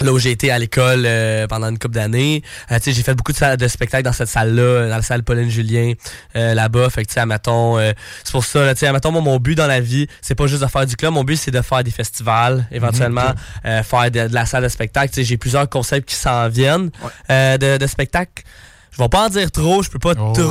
Là 0.00 0.12
où 0.12 0.18
j'ai 0.18 0.30
été 0.30 0.50
à 0.50 0.58
l'école 0.58 1.04
euh, 1.06 1.46
pendant 1.46 1.68
une 1.68 1.78
couple 1.78 1.94
d'années. 1.94 2.42
Euh, 2.70 2.76
tu 2.76 2.84
sais, 2.84 2.92
j'ai 2.92 3.02
fait 3.02 3.14
beaucoup 3.14 3.32
de, 3.32 3.36
salles- 3.38 3.56
de 3.56 3.68
spectacles 3.68 4.04
dans 4.04 4.12
cette 4.12 4.28
salle-là, 4.28 4.88
dans 4.88 4.96
la 4.96 5.02
salle 5.02 5.22
Pauline 5.22 5.48
Julien, 5.50 5.92
euh, 6.36 6.54
là-bas. 6.54 6.90
Fait 6.90 7.02
que, 7.04 7.08
tu 7.08 7.14
sais, 7.14 7.24
mettons, 7.26 7.78
c'est 7.78 8.32
pour 8.32 8.44
ça, 8.44 8.74
tu 8.74 8.80
sais, 8.80 8.92
mettons, 8.92 9.10
moi, 9.12 9.22
mon 9.22 9.38
but 9.38 9.54
dans 9.54 9.66
la 9.66 9.80
vie, 9.80 10.06
c'est 10.20 10.34
pas 10.34 10.46
juste 10.46 10.62
de 10.62 10.66
faire 10.68 10.84
du 10.86 10.96
club. 10.96 11.12
Mon 11.12 11.24
but, 11.24 11.36
c'est 11.36 11.50
de 11.50 11.62
faire 11.62 11.82
des 11.84 11.90
festivals, 11.90 12.66
éventuellement, 12.70 13.28
Mhm. 13.28 13.34
euh, 13.66 13.82
faire 13.82 14.10
de, 14.10 14.28
de 14.28 14.34
la 14.34 14.46
salle 14.46 14.62
de 14.64 14.68
spectacle. 14.68 15.08
Tu 15.10 15.16
sais, 15.16 15.24
j'ai 15.24 15.36
plusieurs 15.36 15.68
concepts 15.68 16.08
qui 16.08 16.14
s'en 16.14 16.48
viennent 16.48 16.90
euh, 17.30 17.56
de, 17.58 17.76
de 17.78 17.86
spectacle. 17.86 18.42
Je 18.90 19.02
vais 19.02 19.08
pas 19.08 19.26
en 19.26 19.28
dire 19.28 19.50
trop, 19.52 19.82
je 19.82 19.90
peux 19.90 19.98
pas 20.00 20.14
trop 20.14 20.32
dire. 20.32 20.44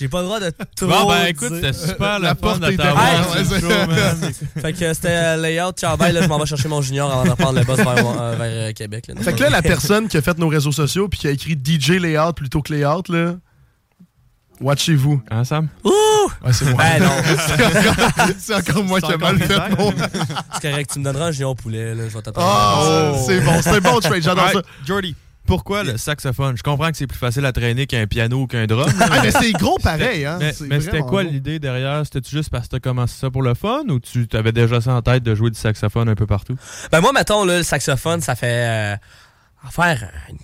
J'ai 0.00 0.08
pas 0.08 0.20
le 0.20 0.24
droit 0.24 0.40
de 0.40 0.50
trop 0.76 0.86
Bon, 0.86 1.08
ben, 1.08 1.26
écoute, 1.26 1.52
c'était 1.56 1.74
super 1.74 2.18
le 2.18 2.28
fun 2.28 2.34
porte 2.36 2.60
de 2.60 2.70
est 2.70 2.76
t'avoir 2.78 3.36
fait 4.56 4.72
que 4.72 4.94
c'était 4.94 5.08
euh, 5.08 5.36
layout, 5.36 5.72
ciao 5.72 5.94
bye, 5.98 6.10
là 6.10 6.22
je 6.22 6.26
m'en 6.26 6.38
vais 6.38 6.46
chercher 6.46 6.68
mon 6.68 6.80
junior 6.80 7.12
avant 7.12 7.24
de 7.24 7.30
reprendre 7.30 7.58
le 7.58 7.64
bus 7.66 7.76
vers, 7.76 7.88
euh, 7.88 8.34
vers, 8.34 8.68
euh, 8.68 8.72
Québec. 8.72 9.08
Là. 9.08 9.20
Fait 9.20 9.34
que 9.34 9.42
là, 9.42 9.50
la 9.50 9.60
personne 9.76 10.08
qui 10.08 10.16
a 10.16 10.22
fait 10.22 10.38
nos 10.38 10.48
réseaux 10.48 10.72
sociaux 10.72 11.08
puis 11.08 11.20
qui 11.20 11.28
a 11.28 11.32
écrit 11.32 11.52
DJ 11.52 12.00
Layout 12.00 12.32
plutôt 12.32 12.62
que 12.62 12.72
Layout, 12.72 13.02
là. 13.10 13.34
Watchez-vous. 14.62 15.22
Hein, 15.30 15.44
Sam? 15.44 15.68
Ouh! 15.84 15.90
Ouais, 16.42 16.52
c'est 16.52 16.64
moi. 16.70 16.82
Ben 16.82 17.02
non. 17.02 17.10
c'est, 18.38 18.54
encore, 18.54 18.84
moi 18.84 19.02
qui 19.02 19.12
ai 19.12 19.16
mal 19.18 19.38
fait 19.38 19.76
mon. 19.76 19.92
C'est 20.54 20.70
correct, 20.70 20.90
tu 20.94 20.98
me 20.98 21.04
donneras 21.04 21.26
un 21.26 21.32
junior 21.32 21.54
poulet, 21.56 21.94
là, 21.94 22.08
je 22.08 22.14
vais 22.14 22.22
t'attendre. 22.22 22.46
Oh, 22.46 23.22
c'est 23.26 23.40
bon, 23.40 23.60
c'est 23.60 23.76
un 23.76 23.80
bon 23.80 24.00
trade, 24.00 24.22
j'adore 24.22 24.44
Alright, 24.44 24.64
ça. 24.64 24.72
Jordy, 24.86 25.14
pourquoi 25.50 25.82
le 25.82 25.96
saxophone? 25.96 26.56
Je 26.56 26.62
comprends 26.62 26.92
que 26.92 26.96
c'est 26.96 27.08
plus 27.08 27.18
facile 27.18 27.44
à 27.44 27.50
traîner 27.50 27.88
qu'un 27.88 28.06
piano 28.06 28.42
ou 28.42 28.46
qu'un 28.46 28.66
drum. 28.66 28.88
Ah, 29.00 29.20
mais 29.20 29.32
c'est 29.32 29.50
gros 29.52 29.78
pareil, 29.78 30.24
hein. 30.24 30.38
Mais, 30.38 30.80
c'était 30.80 31.00
quoi 31.00 31.24
l'idée 31.24 31.58
derrière? 31.58 32.02
C'était-tu 32.04 32.30
juste 32.30 32.50
parce 32.50 32.68
que 32.68 32.76
t'as 32.76 32.78
commencé 32.80 33.14
ça 33.18 33.30
pour 33.30 33.42
le 33.42 33.54
fun 33.54 33.82
ou 33.88 33.98
tu 33.98 34.28
avais 34.34 34.52
déjà 34.52 34.80
ça 34.80 34.94
en 34.94 35.02
tête 35.02 35.24
de 35.24 35.34
jouer 35.34 35.50
du 35.50 35.58
saxophone 35.58 36.08
un 36.08 36.14
peu 36.14 36.26
partout? 36.26 36.56
Ben 36.92 37.00
moi, 37.00 37.12
mettons, 37.12 37.44
là, 37.44 37.58
le 37.58 37.62
saxophone, 37.64 38.20
ça 38.20 38.36
fait 38.36 38.94
euh, 38.94 38.96
en 39.66 39.70
faire 39.70 40.04
euh, 40.04 40.34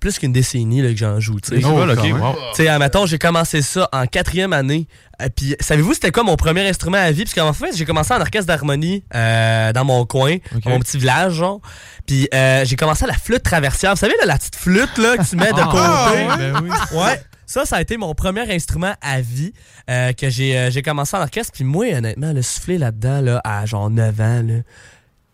plus 0.00 0.18
qu'une 0.18 0.32
décennie 0.32 0.82
là, 0.82 0.88
que 0.90 0.96
j'en 0.96 1.20
joue. 1.20 1.38
tu 1.40 1.60
sais. 1.60 1.64
Oh, 1.64 1.82
ok, 1.82 2.20
wow. 2.20 2.34
Tu 2.54 2.62
sais, 2.64 2.70
euh, 2.70 2.78
mettons, 2.78 3.06
j'ai 3.06 3.18
commencé 3.18 3.62
ça 3.62 3.88
en 3.92 4.06
quatrième 4.06 4.52
année. 4.52 4.88
Euh, 5.22 5.28
Puis, 5.34 5.54
savez-vous, 5.60 5.94
c'était 5.94 6.10
quoi 6.10 6.22
mon 6.22 6.36
premier 6.36 6.66
instrument 6.68 6.96
à 6.98 7.10
vie? 7.12 7.24
Parce 7.24 7.34
qu'en 7.34 7.52
fait, 7.52 7.76
j'ai 7.76 7.84
commencé 7.84 8.12
en 8.14 8.20
orchestre 8.20 8.46
d'harmonie 8.46 9.04
euh, 9.14 9.72
dans 9.72 9.84
mon 9.84 10.04
coin, 10.06 10.36
dans 10.64 10.70
mon 10.70 10.80
petit 10.80 10.98
village, 10.98 11.34
genre. 11.34 11.60
Puis, 12.06 12.28
euh, 12.34 12.64
j'ai 12.64 12.76
commencé 12.76 13.04
à 13.04 13.08
la 13.08 13.14
flûte 13.14 13.42
traversière. 13.42 13.90
Vous 13.92 14.00
savez, 14.00 14.14
là, 14.20 14.26
la 14.26 14.38
petite 14.38 14.56
flûte 14.56 14.96
là, 14.98 15.16
que 15.18 15.28
tu 15.28 15.36
mets 15.36 15.52
de 15.52 15.60
Ah, 15.60 16.08
côté? 16.10 16.24
ouais, 16.24 16.36
ben 16.52 16.60
oui. 16.62 16.98
Ouais. 16.98 17.22
Ça, 17.46 17.64
ça 17.66 17.76
a 17.76 17.80
été 17.80 17.96
mon 17.96 18.14
premier 18.14 18.48
instrument 18.54 18.94
à 19.02 19.20
vie 19.20 19.52
euh, 19.90 20.12
que 20.12 20.30
j'ai 20.30 20.56
euh, 20.56 20.70
j'ai 20.70 20.82
commencé 20.82 21.16
en 21.16 21.20
orchestre. 21.20 21.52
Puis 21.52 21.64
moi, 21.64 21.86
honnêtement, 21.92 22.32
le 22.32 22.42
souffler 22.42 22.78
là-dedans, 22.78 23.20
là, 23.20 23.40
à 23.42 23.66
genre 23.66 23.90
9 23.90 24.20
ans, 24.20 24.42
là, 24.46 24.54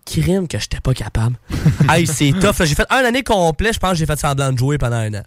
crime 0.06 0.48
que 0.48 0.58
j'étais 0.58 0.80
pas 0.80 0.94
capable. 0.94 1.36
hey, 1.90 2.06
c'est 2.06 2.32
tough. 2.32 2.54
J'ai 2.64 2.74
fait 2.74 2.86
un 2.90 3.04
année 3.04 3.22
complet, 3.22 3.72
je 3.72 3.78
pense 3.78 3.90
que 3.92 3.96
j'ai 3.98 4.06
fait 4.06 4.18
semblant 4.18 4.52
de 4.52 4.56
jouer 4.58 4.78
pendant 4.78 4.96
un 4.96 5.12
an. 5.14 5.22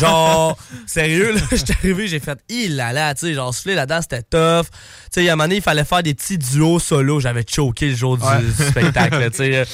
Genre, 0.00 0.56
sérieux, 0.86 1.34
là, 1.34 1.40
j'étais 1.50 1.74
arrivé, 1.74 2.06
j'ai 2.06 2.20
fait, 2.20 2.38
il 2.48 2.76
là 2.76 2.92
là, 2.92 3.14
tu 3.14 3.26
sais, 3.26 3.34
genre, 3.34 3.52
souffler 3.52 3.74
là-dedans, 3.74 4.00
c'était 4.00 4.22
tough. 4.22 4.66
Tu 4.70 4.76
sais, 5.10 5.22
il 5.22 5.24
y 5.24 5.28
a 5.28 5.32
un 5.32 5.36
moment 5.36 5.44
donné, 5.44 5.56
il 5.56 5.62
fallait 5.62 5.84
faire 5.84 6.02
des 6.02 6.14
petits 6.14 6.38
duos 6.38 6.78
solo. 6.78 7.20
J'avais 7.20 7.44
choqué 7.46 7.90
le 7.90 7.96
jour 7.96 8.16
du, 8.16 8.24
Ouais. 8.24 8.38
du 8.40 8.52
spectacle, 8.52 9.30
tu 9.30 9.36
sais. 9.38 9.64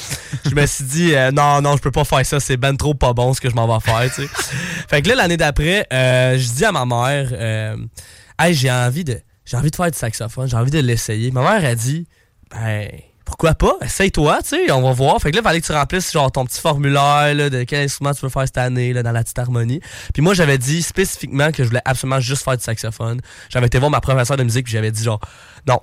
Je 0.48 0.54
me 0.54 0.66
suis 0.66 0.84
dit, 0.84 1.14
euh, 1.14 1.30
non, 1.30 1.60
non, 1.60 1.76
je 1.76 1.82
peux 1.82 1.92
pas 1.92 2.04
faire 2.04 2.24
ça, 2.24 2.40
c'est 2.40 2.56
ben 2.56 2.76
trop 2.76 2.94
pas 2.94 3.12
bon 3.12 3.34
ce 3.34 3.40
que 3.40 3.50
je 3.50 3.54
m'en 3.54 3.66
vais 3.72 3.80
faire, 3.84 4.10
tu 4.12 4.22
sais. 4.22 4.28
Fait 4.88 5.02
que 5.02 5.08
là, 5.10 5.14
l'année 5.14 5.36
d'après, 5.36 5.86
euh, 5.92 6.38
je 6.38 6.48
dis 6.50 6.64
à 6.64 6.72
ma 6.72 6.86
mère, 6.86 7.28
euh, 7.32 7.76
hey, 8.38 8.54
j'ai 8.54 8.70
envie 8.70 9.04
de, 9.04 9.20
j'ai 9.44 9.56
envie 9.56 9.70
de 9.70 9.76
faire 9.76 9.90
du 9.90 9.98
saxophone, 9.98 10.48
j'ai 10.48 10.56
envie 10.56 10.70
de 10.70 10.78
l'essayer. 10.80 11.30
Ma 11.30 11.42
mère 11.42 11.68
a 11.70 11.74
dit, 11.74 12.06
ben, 12.50 12.88
pourquoi 13.28 13.52
pas? 13.52 13.76
Essaye-toi, 13.82 14.38
tu 14.42 14.48
sais, 14.48 14.72
on 14.72 14.80
va 14.80 14.92
voir. 14.92 15.20
Fait 15.20 15.30
que 15.30 15.36
là, 15.36 15.42
il 15.42 15.44
fallait 15.44 15.60
que 15.60 15.66
tu 15.66 15.72
remplisses 15.72 16.10
genre 16.10 16.32
ton 16.32 16.46
petit 16.46 16.62
formulaire 16.62 17.34
là, 17.34 17.50
de 17.50 17.62
quel 17.64 17.84
instrument 17.84 18.14
tu 18.14 18.22
veux 18.22 18.30
faire 18.30 18.46
cette 18.46 18.56
année 18.56 18.94
là, 18.94 19.02
dans 19.02 19.12
la 19.12 19.22
petite 19.22 19.38
harmonie. 19.38 19.80
Puis 20.14 20.22
moi, 20.22 20.32
j'avais 20.32 20.56
dit 20.56 20.82
spécifiquement 20.82 21.52
que 21.52 21.62
je 21.62 21.68
voulais 21.68 21.82
absolument 21.84 22.20
juste 22.20 22.42
faire 22.42 22.56
du 22.56 22.64
saxophone. 22.64 23.20
J'avais 23.50 23.66
été 23.66 23.78
voir 23.78 23.90
ma 23.90 24.00
professeure 24.00 24.38
de 24.38 24.44
musique 24.44 24.64
puis 24.64 24.72
j'avais 24.72 24.90
dit 24.90 25.04
genre 25.04 25.20
non. 25.66 25.80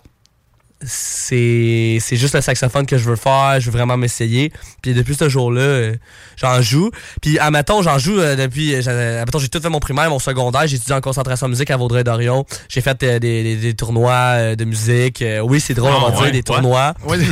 C'est 0.82 1.97
c'est 2.01 2.15
juste 2.15 2.36
le 2.36 2.41
saxophone 2.41 2.86
que 2.86 2.97
je 2.97 3.03
veux 3.09 3.15
faire, 3.15 3.57
je 3.59 3.65
veux 3.71 3.78
vraiment 3.78 3.97
m'essayer. 3.97 4.51
Puis 4.82 4.93
depuis 4.93 5.15
ce 5.15 5.30
jour-là, 5.30 5.61
euh, 5.61 5.95
j'en 6.36 6.61
joue. 6.61 6.91
Puis 7.21 7.39
à 7.39 7.49
matin, 7.51 7.76
j'en 7.82 7.97
joue 7.97 8.19
euh, 8.19 8.36
depuis. 8.36 8.73
euh, 8.76 8.82
j'ai- 8.82 8.91
À 8.91 9.26
matin, 9.26 9.39
j'ai 9.39 9.47
tout 9.49 9.59
fait 9.61 9.69
mon 9.69 9.80
primaire, 9.80 10.09
mon 10.09 10.19
secondaire. 10.19 10.67
J'ai 10.67 10.76
étudié 10.76 10.93
en 10.95 11.01
concentration 11.01 11.47
musique 11.47 11.71
à 11.71 11.78
Vaudreuil-Dorion. 11.78 12.45
J'ai 12.69 12.82
fait 12.82 13.01
euh, 13.03 13.19
des, 13.19 13.43
des- 13.43 13.55
des 13.55 13.73
tournois 13.73 14.11
euh, 14.13 14.55
de 14.55 14.65
musique. 14.65 15.21
Euh, 15.21 15.39
oui, 15.39 15.59
c'est 15.61 15.73
drôle, 15.73 15.91
Ah, 15.93 15.99
on 16.05 16.09
va 16.09 16.17
ouais, 16.17 16.23
dire, 16.23 16.32
des 16.34 16.43
tournois. 16.43 16.93
Ouais. 17.05 17.17
tu 17.23 17.26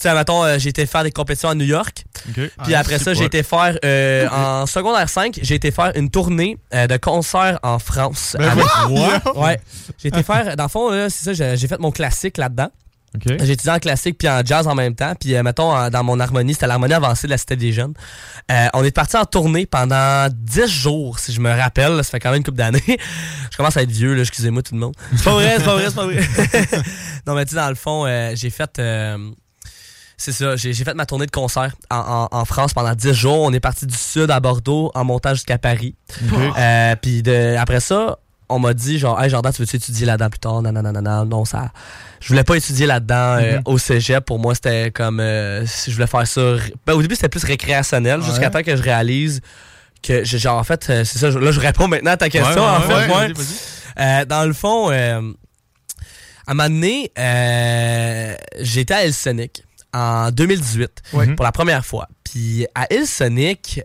sais, 0.00 0.08
euh, 0.10 0.58
j'ai 0.58 0.68
été 0.70 0.86
faire 0.86 1.02
des 1.02 1.10
compétitions 1.10 1.48
à 1.50 1.54
New 1.54 1.64
York. 1.66 2.04
Puis 2.34 2.50
Ah, 2.74 2.78
après 2.78 2.98
ça, 2.98 3.12
j'ai 3.14 3.24
été 3.24 3.42
faire, 3.42 3.76
euh, 3.84 4.28
en 4.30 4.66
secondaire 4.66 5.08
5, 5.08 5.38
j'ai 5.42 5.54
été 5.56 5.70
faire 5.70 5.92
une 5.96 6.10
tournée 6.10 6.56
euh, 6.74 6.86
de 6.86 6.96
concerts 6.96 7.58
en 7.62 7.78
France. 7.78 8.36
Ben 8.38 8.48
avec-. 8.50 9.36
Ouais. 9.36 9.58
J'ai 9.98 10.08
été 10.08 10.22
faire, 10.22 10.56
dans 10.56 10.64
le 10.64 10.68
fond, 10.68 10.90
là, 10.90 11.10
c'est 11.10 11.24
ça, 11.24 11.32
j'ai 11.32 11.56
j'ai 11.56 11.68
fait 11.68 11.78
mon 11.78 11.90
classique 11.90 12.21
là-dedans. 12.36 12.70
OK. 13.14 13.24
J'ai 13.42 13.52
étudié 13.52 13.70
en 13.70 13.78
classique 13.78 14.16
puis 14.16 14.26
en 14.26 14.40
jazz 14.42 14.66
en 14.66 14.74
même 14.74 14.94
temps. 14.94 15.12
Puis, 15.20 15.34
euh, 15.34 15.42
mettons, 15.42 15.70
en- 15.70 15.90
dans 15.90 16.02
mon 16.02 16.18
harmonie, 16.18 16.54
c'était 16.54 16.66
l'harmonie 16.66 16.94
avancée 16.94 17.26
de 17.26 17.32
la 17.32 17.36
Cité 17.36 17.56
des 17.56 17.70
Jeunes. 17.72 17.92
Euh, 18.50 18.68
on 18.72 18.82
est 18.84 18.90
parti 18.90 19.18
en 19.18 19.26
tournée 19.26 19.66
pendant 19.66 20.28
10 20.32 20.66
jours, 20.66 21.18
si 21.18 21.30
je 21.34 21.40
me 21.40 21.50
rappelle. 21.50 21.92
là. 21.92 22.02
Ça 22.02 22.10
fait 22.10 22.20
quand 22.20 22.30
même 22.30 22.38
une 22.38 22.44
couple 22.44 22.56
d'années. 22.56 22.80
je 23.50 23.56
commence 23.58 23.76
à 23.76 23.82
être 23.82 23.90
vieux, 23.90 24.14
là, 24.14 24.22
excusez-moi 24.22 24.62
tout 24.62 24.72
le 24.74 24.80
monde. 24.80 24.94
C'est 25.14 25.24
pas 25.24 25.34
vrai, 25.34 25.54
c'est 25.58 25.64
pas 25.64 25.74
vrai, 25.74 25.84
c'est 25.88 25.94
pas 25.94 26.06
vrai. 26.06 26.82
non, 27.26 27.34
mais 27.34 27.44
tu 27.44 27.50
sais, 27.50 27.56
dans 27.56 27.68
le 27.68 27.74
fond, 27.74 28.06
euh, 28.06 28.32
j'ai 28.34 28.48
fait... 28.48 28.80
c'est 30.16 30.32
ça, 30.32 30.56
j'ai 30.56 30.72
fait 30.72 30.94
ma 30.94 31.04
tournée 31.04 31.26
de 31.26 31.30
concert 31.32 31.72
en, 31.90 32.28
en- 32.32 32.38
en 32.38 32.44
France 32.46 32.72
pendant 32.72 32.94
10 32.94 33.12
jours. 33.12 33.40
On 33.42 33.52
est 33.52 33.60
parti 33.60 33.86
du 33.86 33.94
sud 33.96 34.30
à 34.30 34.40
Bordeaux 34.40 34.90
en 34.94 35.04
montant 35.04 35.34
jusqu'à 35.34 35.58
Paris. 35.58 35.96
Puis 37.02 37.22
après 37.58 37.80
ça, 37.80 38.18
on 38.54 38.58
m'a 38.58 38.74
dit 38.74 38.98
genre, 38.98 39.20
hey 39.22 39.28
Jordan, 39.30 39.52
tu 39.52 39.62
veux-tu 39.62 39.76
étudier 39.76 40.06
là-dedans 40.06 40.30
plus 40.30 40.38
tard? 40.38 40.62
Non, 40.62 40.72
non, 40.72 40.82
non, 40.82 40.92
non, 40.92 41.24
non, 41.24 41.44
ça. 41.44 41.70
Je 42.20 42.28
voulais 42.28 42.44
pas 42.44 42.56
étudier 42.56 42.86
là-dedans 42.86 43.36
euh, 43.40 43.56
Mhm. 43.56 43.62
au 43.64 43.78
cégep. 43.78 44.24
Pour 44.24 44.38
moi, 44.38 44.54
c'était 44.54 44.90
comme. 44.90 45.20
euh, 45.20 45.64
si 45.66 45.90
je 45.90 45.96
voulais 45.96 46.06
faire 46.06 46.26
ça. 46.26 46.40
Ben, 46.86 46.94
au 46.94 47.02
début, 47.02 47.14
c'était 47.16 47.28
plus 47.28 47.44
récréationnel, 47.44 48.20
Ouais. 48.20 48.26
jusqu'à 48.26 48.50
temps 48.50 48.62
que 48.62 48.76
je 48.76 48.82
réalise 48.82 49.40
que, 50.02 50.24
genre, 50.24 50.58
en 50.58 50.64
fait, 50.64 50.86
euh, 50.90 51.04
c'est 51.04 51.18
ça. 51.18 51.30
Là, 51.30 51.50
je 51.52 51.60
réponds 51.60 51.88
maintenant 51.88 52.12
à 52.12 52.16
ta 52.16 52.28
question, 52.28 52.62
Ouais, 52.62 52.86
ouais, 52.86 53.04
en 53.04 53.08
fait. 53.08 53.32
vas-y. 53.32 53.46
Euh, 54.00 54.24
dans 54.24 54.44
le 54.44 54.52
fond, 54.52 54.88
à 54.90 54.94
un 54.94 55.20
moment 56.54 56.68
donné, 56.68 57.10
j'étais 58.60 58.94
à 58.94 59.04
Helsonic 59.04 59.62
en 59.92 60.30
2018 60.30 61.02
Ouais. 61.12 61.34
pour 61.34 61.44
la 61.44 61.52
première 61.52 61.84
fois. 61.84 62.08
Puis 62.24 62.66
à 62.74 62.86
Helsonic, 62.92 63.80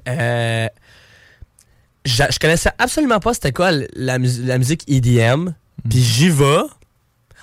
je 2.08 2.40
connaissais 2.40 2.70
absolument 2.78 3.20
pas 3.20 3.34
c'était 3.34 3.52
quoi 3.52 3.72
la, 3.72 4.18
la 4.18 4.58
musique 4.58 4.84
EDM. 4.88 5.50
Puis 5.90 6.02
j'y 6.02 6.30
vais. 6.30 6.62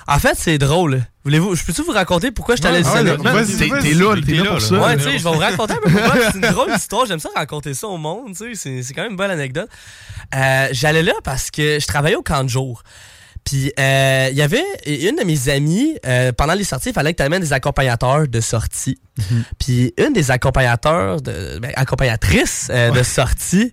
En 0.06 0.18
fait, 0.18 0.34
c'est 0.36 0.58
drôle. 0.58 1.02
Voulez-vous, 1.24 1.54
je 1.54 1.64
peux-tu 1.64 1.82
vous 1.82 1.92
raconter 1.92 2.30
pourquoi 2.30 2.56
je 2.56 2.60
suis 2.60 2.68
allé 2.68 2.84
Ouais, 2.84 2.92
ouais, 2.92 3.02
là, 3.04 3.16
T'es- 3.16 3.22
vas-y. 3.22 3.82
t'es 3.82 3.94
là, 3.94 4.14
t'es 4.26 4.32
là 4.34 4.50
pour 4.50 4.60
ça. 4.60 4.74
Ouais, 4.78 4.96
tu 4.98 5.02
sais, 5.04 5.18
je 5.18 5.24
vais 5.24 5.32
vous 5.32 5.38
raconter 5.38 5.72
un 5.72 5.76
peu 5.76 5.90
pourquoi. 5.90 6.30
C'est 6.30 6.34
une 6.34 6.52
drôle 6.52 6.70
histoire. 6.76 7.06
J'aime 7.06 7.20
ça 7.20 7.30
raconter 7.34 7.72
ça 7.72 7.86
au 7.86 7.96
monde, 7.96 8.36
tu 8.36 8.44
sais. 8.44 8.54
C'est, 8.54 8.82
c'est 8.82 8.92
quand 8.92 9.02
même 9.02 9.12
une 9.12 9.16
bonne 9.16 9.30
anecdote. 9.30 9.68
Euh, 10.34 10.68
j'allais 10.72 11.02
là 11.02 11.14
parce 11.24 11.50
que 11.50 11.78
je 11.80 11.86
travaillais 11.86 12.16
au 12.16 12.22
camp 12.22 12.44
de 12.44 12.50
jour. 12.50 12.82
Puis, 13.44 13.72
euh, 13.78 14.28
il 14.30 14.36
y 14.36 14.42
avait 14.42 14.64
une 14.86 15.16
de 15.16 15.24
mes 15.24 15.48
amies, 15.50 15.96
euh, 16.06 16.32
pendant 16.32 16.54
les 16.54 16.64
sorties, 16.64 16.90
il 16.90 16.94
fallait 16.94 17.12
que 17.12 17.18
tu 17.18 17.22
amènes 17.22 17.42
des 17.42 17.52
accompagnateurs 17.52 18.26
de 18.28 18.40
sortie. 18.40 18.98
Puis, 19.58 19.92
une 19.98 20.12
des 20.14 20.30
accompagnateurs, 20.30 21.20
de, 21.22 21.58
ben, 21.60 21.70
accompagnatrices 21.76 22.68
euh, 22.70 22.90
de 22.90 23.02
sortie, 23.02 23.72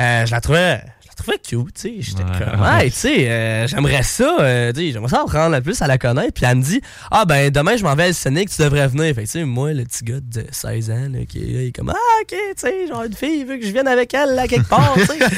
euh, 0.00 0.26
je 0.26 0.30
la 0.32 0.40
trouvais. 0.40 0.80
Je 1.02 1.08
la 1.08 1.14
trouvais 1.14 1.38
cute, 1.38 1.74
tu 1.74 1.80
sais. 1.82 1.94
J'étais 1.98 2.22
comme, 2.22 2.64
hey, 2.64 2.90
tu 2.90 2.96
sais, 2.96 3.30
euh, 3.30 3.66
j'aimerais 3.66 4.02
ça, 4.02 4.36
euh, 4.40 4.72
tu 4.72 4.80
sais, 4.80 4.92
j'aimerais 4.92 5.10
ça 5.10 5.20
apprendre 5.22 5.60
plus 5.60 5.80
à 5.82 5.86
la 5.86 5.98
connaître. 5.98 6.32
Puis 6.32 6.44
elle 6.46 6.56
me 6.56 6.62
dit, 6.62 6.80
ah 7.10 7.24
ben 7.26 7.50
demain 7.50 7.76
je 7.76 7.82
m'en 7.82 7.94
vais 7.94 8.04
à 8.04 8.12
Sonic, 8.14 8.48
tu 8.48 8.62
devrais 8.62 8.88
venir. 8.88 9.14
Fait 9.14 9.22
que, 9.22 9.26
tu 9.26 9.32
sais, 9.32 9.44
moi, 9.44 9.72
le 9.74 9.84
petit 9.84 10.02
gars 10.04 10.20
de 10.20 10.44
16 10.50 10.90
ans, 10.90 11.08
là, 11.12 11.18
qui 11.28 11.38
est 11.38 11.52
là, 11.52 11.60
il 11.62 11.66
est 11.68 11.72
comme, 11.72 11.90
ah, 11.90 12.22
ok, 12.22 12.28
tu 12.28 12.36
sais, 12.56 12.86
genre 12.88 13.02
une 13.04 13.14
fille, 13.14 13.40
il 13.40 13.46
veut 13.46 13.58
que 13.58 13.66
je 13.66 13.70
vienne 13.72 13.88
avec 13.88 14.14
elle, 14.14 14.34
là, 14.34 14.48
quelque 14.48 14.68
part, 14.68 14.94
tu 14.94 15.04
sais. 15.06 15.18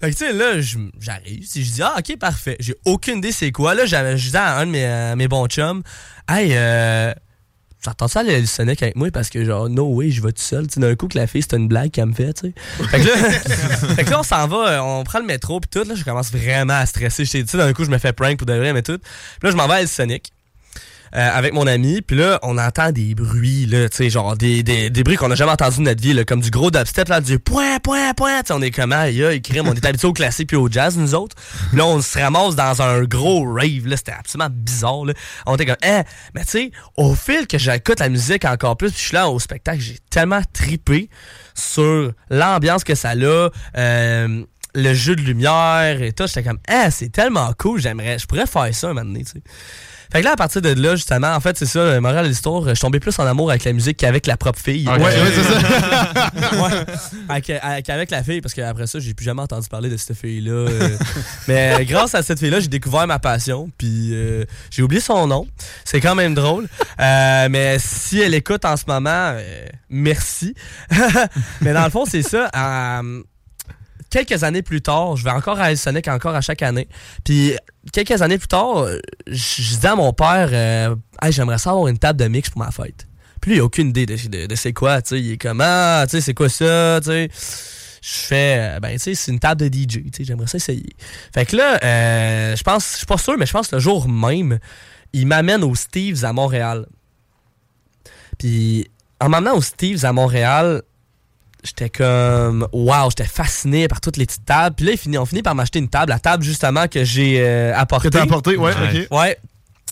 que, 0.00 0.06
tu 0.10 0.12
sais, 0.12 0.32
là, 0.32 0.60
j'arrive, 1.00 1.44
si 1.46 1.64
je 1.64 1.72
dis, 1.72 1.82
ah, 1.82 1.94
ok, 1.98 2.18
parfait. 2.18 2.56
J'ai 2.60 2.74
aucune 2.84 3.18
idée 3.18 3.32
c'est 3.32 3.52
quoi. 3.52 3.74
Là, 3.74 3.86
j'avais- 3.86 4.16
je 4.18 4.24
disais 4.26 4.38
à 4.38 4.58
un 4.58 4.66
de 4.66 4.70
mes, 4.70 4.84
euh, 4.84 5.16
mes 5.16 5.28
bons 5.28 5.46
chums, 5.46 5.82
hey, 6.28 6.50
euh, 6.52 7.12
J'entends 7.84 8.08
ça 8.08 8.20
à 8.20 8.46
Sonic 8.46 8.82
avec 8.82 8.96
moi 8.96 9.10
parce 9.10 9.28
que 9.28 9.44
genre 9.44 9.68
no 9.68 9.86
way 9.86 10.10
je 10.10 10.22
vais 10.22 10.32
tout 10.32 10.42
seul. 10.42 10.66
D'un 10.66 10.94
coup 10.94 11.08
que 11.08 11.18
la 11.18 11.26
fille 11.26 11.42
c'était 11.42 11.56
une 11.56 11.68
blague 11.68 11.90
qu'elle 11.90 12.06
me 12.06 12.14
fait, 12.14 12.32
tu 12.32 12.48
sais. 12.48 12.86
Fait 12.88 13.00
que 13.00 13.06
là, 13.06 13.30
fait 13.96 14.04
que 14.04 14.10
là, 14.10 14.20
on 14.20 14.22
s'en 14.22 14.46
va, 14.46 14.68
euh, 14.68 14.80
on 14.80 15.04
prend 15.04 15.18
le 15.18 15.26
métro 15.26 15.60
puis 15.60 15.68
tout. 15.70 15.86
Là 15.88 15.94
je 15.94 16.04
commence 16.04 16.32
vraiment 16.32 16.74
à 16.74 16.86
stresser. 16.86 17.24
Tu 17.24 17.46
sais 17.46 17.58
d'un 17.58 17.72
coup 17.72 17.84
je 17.84 17.90
me 17.90 17.98
fais 17.98 18.12
prank 18.12 18.38
pour 18.38 18.46
de 18.46 18.54
vrai 18.54 18.72
mais 18.72 18.82
tout. 18.82 18.98
Puis 18.98 19.44
là 19.44 19.50
je 19.50 19.56
m'en 19.56 19.68
vais 19.68 19.74
à 19.74 19.86
Sonic. 19.86 20.33
Euh, 21.16 21.30
avec 21.32 21.52
mon 21.52 21.66
ami, 21.66 22.02
puis 22.02 22.16
là, 22.16 22.38
on 22.42 22.58
entend 22.58 22.90
des 22.90 23.14
bruits, 23.14 23.66
là, 23.66 23.88
tu 23.88 23.96
sais, 23.98 24.10
genre 24.10 24.36
des, 24.36 24.62
des, 24.62 24.90
des 24.90 25.04
bruits 25.04 25.16
qu'on 25.16 25.28
n'a 25.28 25.34
jamais 25.34 25.52
entendus 25.52 25.78
de 25.78 25.82
notre 25.82 26.02
vie, 26.02 26.12
là, 26.12 26.24
comme 26.24 26.40
du 26.40 26.50
gros 26.50 26.70
dubstep, 26.70 27.08
là, 27.08 27.20
du 27.20 27.38
point, 27.38 27.78
point, 27.78 28.14
point, 28.14 28.40
tu 28.40 28.48
sais, 28.48 28.52
on 28.54 28.62
est 28.62 28.70
comment, 28.70 28.96
aïe, 28.96 29.40
crime, 29.40 29.68
on 29.68 29.74
est 29.74 29.86
habitué 29.86 30.08
au 30.08 30.12
classique 30.12 30.48
puis 30.48 30.56
au 30.56 30.68
jazz, 30.68 30.96
nous 30.96 31.14
autres. 31.14 31.36
Là, 31.72 31.86
on 31.86 32.00
se 32.00 32.18
ramasse 32.18 32.56
dans 32.56 32.82
un 32.82 33.04
gros 33.04 33.44
rave, 33.44 33.86
là, 33.86 33.96
c'était 33.96 34.12
absolument 34.12 34.50
bizarre, 34.50 35.04
là. 35.04 35.14
On 35.46 35.54
était 35.54 35.66
comme, 35.66 35.76
eh, 35.84 36.02
mais 36.34 36.44
tu 36.44 36.50
sais, 36.50 36.70
au 36.96 37.14
fil 37.14 37.46
que 37.46 37.58
j'écoute 37.58 38.00
la 38.00 38.08
musique 38.08 38.44
encore 38.44 38.76
plus, 38.76 38.90
puis 38.90 38.98
je 39.00 39.06
suis 39.06 39.14
là 39.14 39.28
au 39.28 39.38
spectacle, 39.38 39.80
j'ai 39.80 39.98
tellement 40.10 40.42
tripé 40.52 41.08
sur 41.54 42.12
l'ambiance 42.30 42.82
que 42.82 42.94
ça 42.94 43.10
a, 43.10 43.50
euh, 43.78 44.44
le 44.74 44.94
jeu 44.94 45.14
de 45.14 45.22
lumière 45.22 46.02
et 46.02 46.12
tout. 46.12 46.26
J'étais 46.26 46.42
comme, 46.42 46.58
eh, 46.68 46.90
c'est 46.90 47.10
tellement 47.10 47.52
cool, 47.56 47.80
j'aimerais, 47.80 48.18
je 48.18 48.26
pourrais 48.26 48.46
faire 48.46 48.74
ça 48.74 48.88
un 48.88 48.94
moment 48.94 49.06
donné, 49.06 49.24
tu 49.24 49.32
sais. 49.32 49.42
Fait 50.12 50.20
que 50.20 50.24
là, 50.26 50.32
à 50.32 50.36
partir 50.36 50.62
de 50.62 50.68
là, 50.70 50.96
justement, 50.96 51.34
en 51.34 51.40
fait, 51.40 51.56
c'est 51.58 51.66
ça, 51.66 51.92
le 51.94 52.00
moral 52.00 52.24
de 52.24 52.28
l'histoire, 52.28 52.62
je 52.68 52.74
suis 52.74 52.80
tombé 52.82 53.00
plus 53.00 53.18
en 53.18 53.26
amour 53.26 53.50
avec 53.50 53.64
la 53.64 53.72
musique 53.72 53.96
qu'avec 53.96 54.26
la 54.26 54.36
propre 54.36 54.58
fille. 54.60 54.88
Ouais, 54.88 54.98
ouais, 54.98 55.12
c'est 55.34 55.42
ça. 55.42 56.30
ouais. 56.62 56.84
Avec, 57.28 57.50
avec- 57.50 57.90
avec 57.90 58.10
la 58.10 58.22
fille, 58.22 58.40
parce 58.40 58.54
qu'après 58.54 58.86
ça, 58.86 58.98
j'ai 59.00 59.14
plus 59.14 59.24
jamais 59.24 59.42
entendu 59.42 59.68
parler 59.68 59.88
de 59.90 59.96
cette 59.96 60.16
fille-là. 60.16 60.52
euh. 60.52 60.96
Mais 61.48 61.76
euh, 61.80 61.84
grâce 61.84 62.14
à 62.14 62.22
cette 62.22 62.38
fille-là, 62.38 62.60
j'ai 62.60 62.68
découvert 62.68 63.06
ma 63.06 63.18
passion, 63.18 63.70
puis 63.78 64.10
euh, 64.12 64.44
j'ai 64.70 64.82
oublié 64.82 65.00
son 65.00 65.26
nom. 65.26 65.46
C'est 65.84 66.00
quand 66.00 66.14
même 66.14 66.34
drôle. 66.34 66.68
Euh, 67.00 67.48
mais 67.50 67.76
si 67.78 68.20
elle 68.20 68.34
écoute 68.34 68.64
en 68.64 68.76
ce 68.76 68.84
moment, 68.86 69.10
euh, 69.34 69.66
merci. 69.88 70.54
mais 71.60 71.72
dans 71.72 71.84
le 71.84 71.90
fond, 71.90 72.04
c'est 72.04 72.22
ça. 72.22 72.50
Quelques 74.14 74.44
années 74.44 74.62
plus 74.62 74.80
tard, 74.80 75.16
je 75.16 75.24
vais 75.24 75.30
encore 75.30 75.60
à 75.60 75.74
Sonic 75.74 76.08
encore 76.08 76.34
à 76.34 76.40
chaque 76.40 76.62
année. 76.62 76.88
Puis 77.24 77.54
quelques 77.92 78.22
années 78.22 78.38
plus 78.38 78.48
tard, 78.48 78.86
je 79.26 79.62
disais 79.62 79.88
à 79.88 79.96
mon 79.96 80.12
père, 80.12 80.50
euh, 80.52 80.94
j'aimerais 81.30 81.58
ça 81.58 81.70
avoir 81.70 81.88
une 81.88 81.98
table 81.98 82.20
de 82.20 82.28
mix 82.28 82.50
pour 82.50 82.60
ma 82.60 82.70
fête. 82.70 83.08
Puis 83.40 83.50
lui, 83.50 83.58
il 83.58 83.60
a 83.60 83.64
aucune 83.64 83.88
idée 83.88 84.06
de, 84.06 84.54
c'est 84.54 84.72
quoi, 84.72 85.02
tu 85.02 85.10
sais. 85.10 85.20
Il 85.20 85.32
est 85.32 85.36
comme, 85.36 85.60
ah, 85.60 86.04
tu 86.08 86.12
sais, 86.12 86.20
c'est 86.20 86.34
quoi 86.34 86.48
ça, 86.48 87.00
tu 87.02 87.10
sais. 87.10 87.28
Je 88.02 88.26
fais, 88.26 88.56
euh, 88.58 88.80
ben, 88.80 88.92
tu 88.92 88.98
sais, 88.98 89.14
c'est 89.14 89.32
une 89.32 89.40
table 89.40 89.68
de 89.68 89.74
DJ, 89.74 89.86
tu 89.86 90.10
sais, 90.16 90.24
j'aimerais 90.24 90.46
ça 90.46 90.56
essayer. 90.56 90.94
Fait 91.32 91.46
que 91.46 91.56
là, 91.56 91.78
euh, 91.82 92.56
je 92.56 92.62
pense, 92.62 92.92
je 92.92 92.96
suis 92.98 93.06
pas 93.06 93.18
sûr, 93.18 93.36
mais 93.38 93.46
je 93.46 93.52
pense 93.52 93.72
le 93.72 93.78
jour 93.78 94.08
même, 94.08 94.58
il 95.12 95.26
m'amène 95.26 95.64
au 95.64 95.74
Steve's 95.74 96.22
à 96.22 96.32
Montréal. 96.32 96.86
Puis 98.38 98.86
en 99.20 99.28
m'amenant 99.28 99.56
au 99.56 99.62
Steve's 99.62 100.04
à 100.04 100.12
Montréal, 100.12 100.82
j'étais 101.64 101.90
comme 101.90 102.68
wow, 102.72 103.10
j'étais 103.10 103.28
fasciné 103.28 103.88
par 103.88 104.00
toutes 104.00 104.16
les 104.16 104.26
petites 104.26 104.44
tables. 104.44 104.76
Puis 104.76 104.86
là, 104.86 105.20
on 105.20 105.26
finit 105.26 105.42
par 105.42 105.54
m'acheter 105.54 105.78
une 105.78 105.88
table, 105.88 106.10
la 106.10 106.18
table 106.18 106.44
justement 106.44 106.86
que 106.86 107.04
j'ai 107.04 107.40
euh, 107.40 107.72
apportée. 107.74 108.10
Que 108.10 108.14
t'as 108.14 108.22
apportée, 108.22 108.56
ouais, 108.56 108.72
ok. 108.72 109.18
Ouais. 109.18 109.38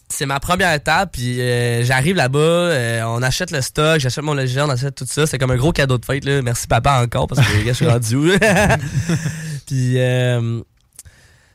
C'est 0.08 0.26
ma 0.26 0.40
première 0.40 0.82
table, 0.82 1.10
puis 1.10 1.40
euh, 1.40 1.82
j'arrive 1.84 2.16
là-bas, 2.16 2.38
euh, 2.38 3.02
on 3.06 3.22
achète 3.22 3.50
le 3.50 3.62
stock, 3.62 3.98
j'achète 3.98 4.22
mon 4.22 4.34
logiciel, 4.34 4.64
on 4.64 4.70
achète 4.70 4.94
tout 4.94 5.06
ça. 5.08 5.26
C'est 5.26 5.38
comme 5.38 5.52
un 5.52 5.56
gros 5.56 5.72
cadeau 5.72 5.96
de 5.96 6.04
fête, 6.04 6.26
là. 6.26 6.42
Merci 6.42 6.66
papa 6.66 7.02
encore, 7.02 7.26
parce 7.26 7.40
que 7.40 7.56
les 7.56 7.64
gars, 7.64 7.72
je 7.72 7.76
suis 7.76 7.86
rendu 7.86 8.16
où? 8.16 8.28
puis, 9.66 9.94
euh, 9.98 10.60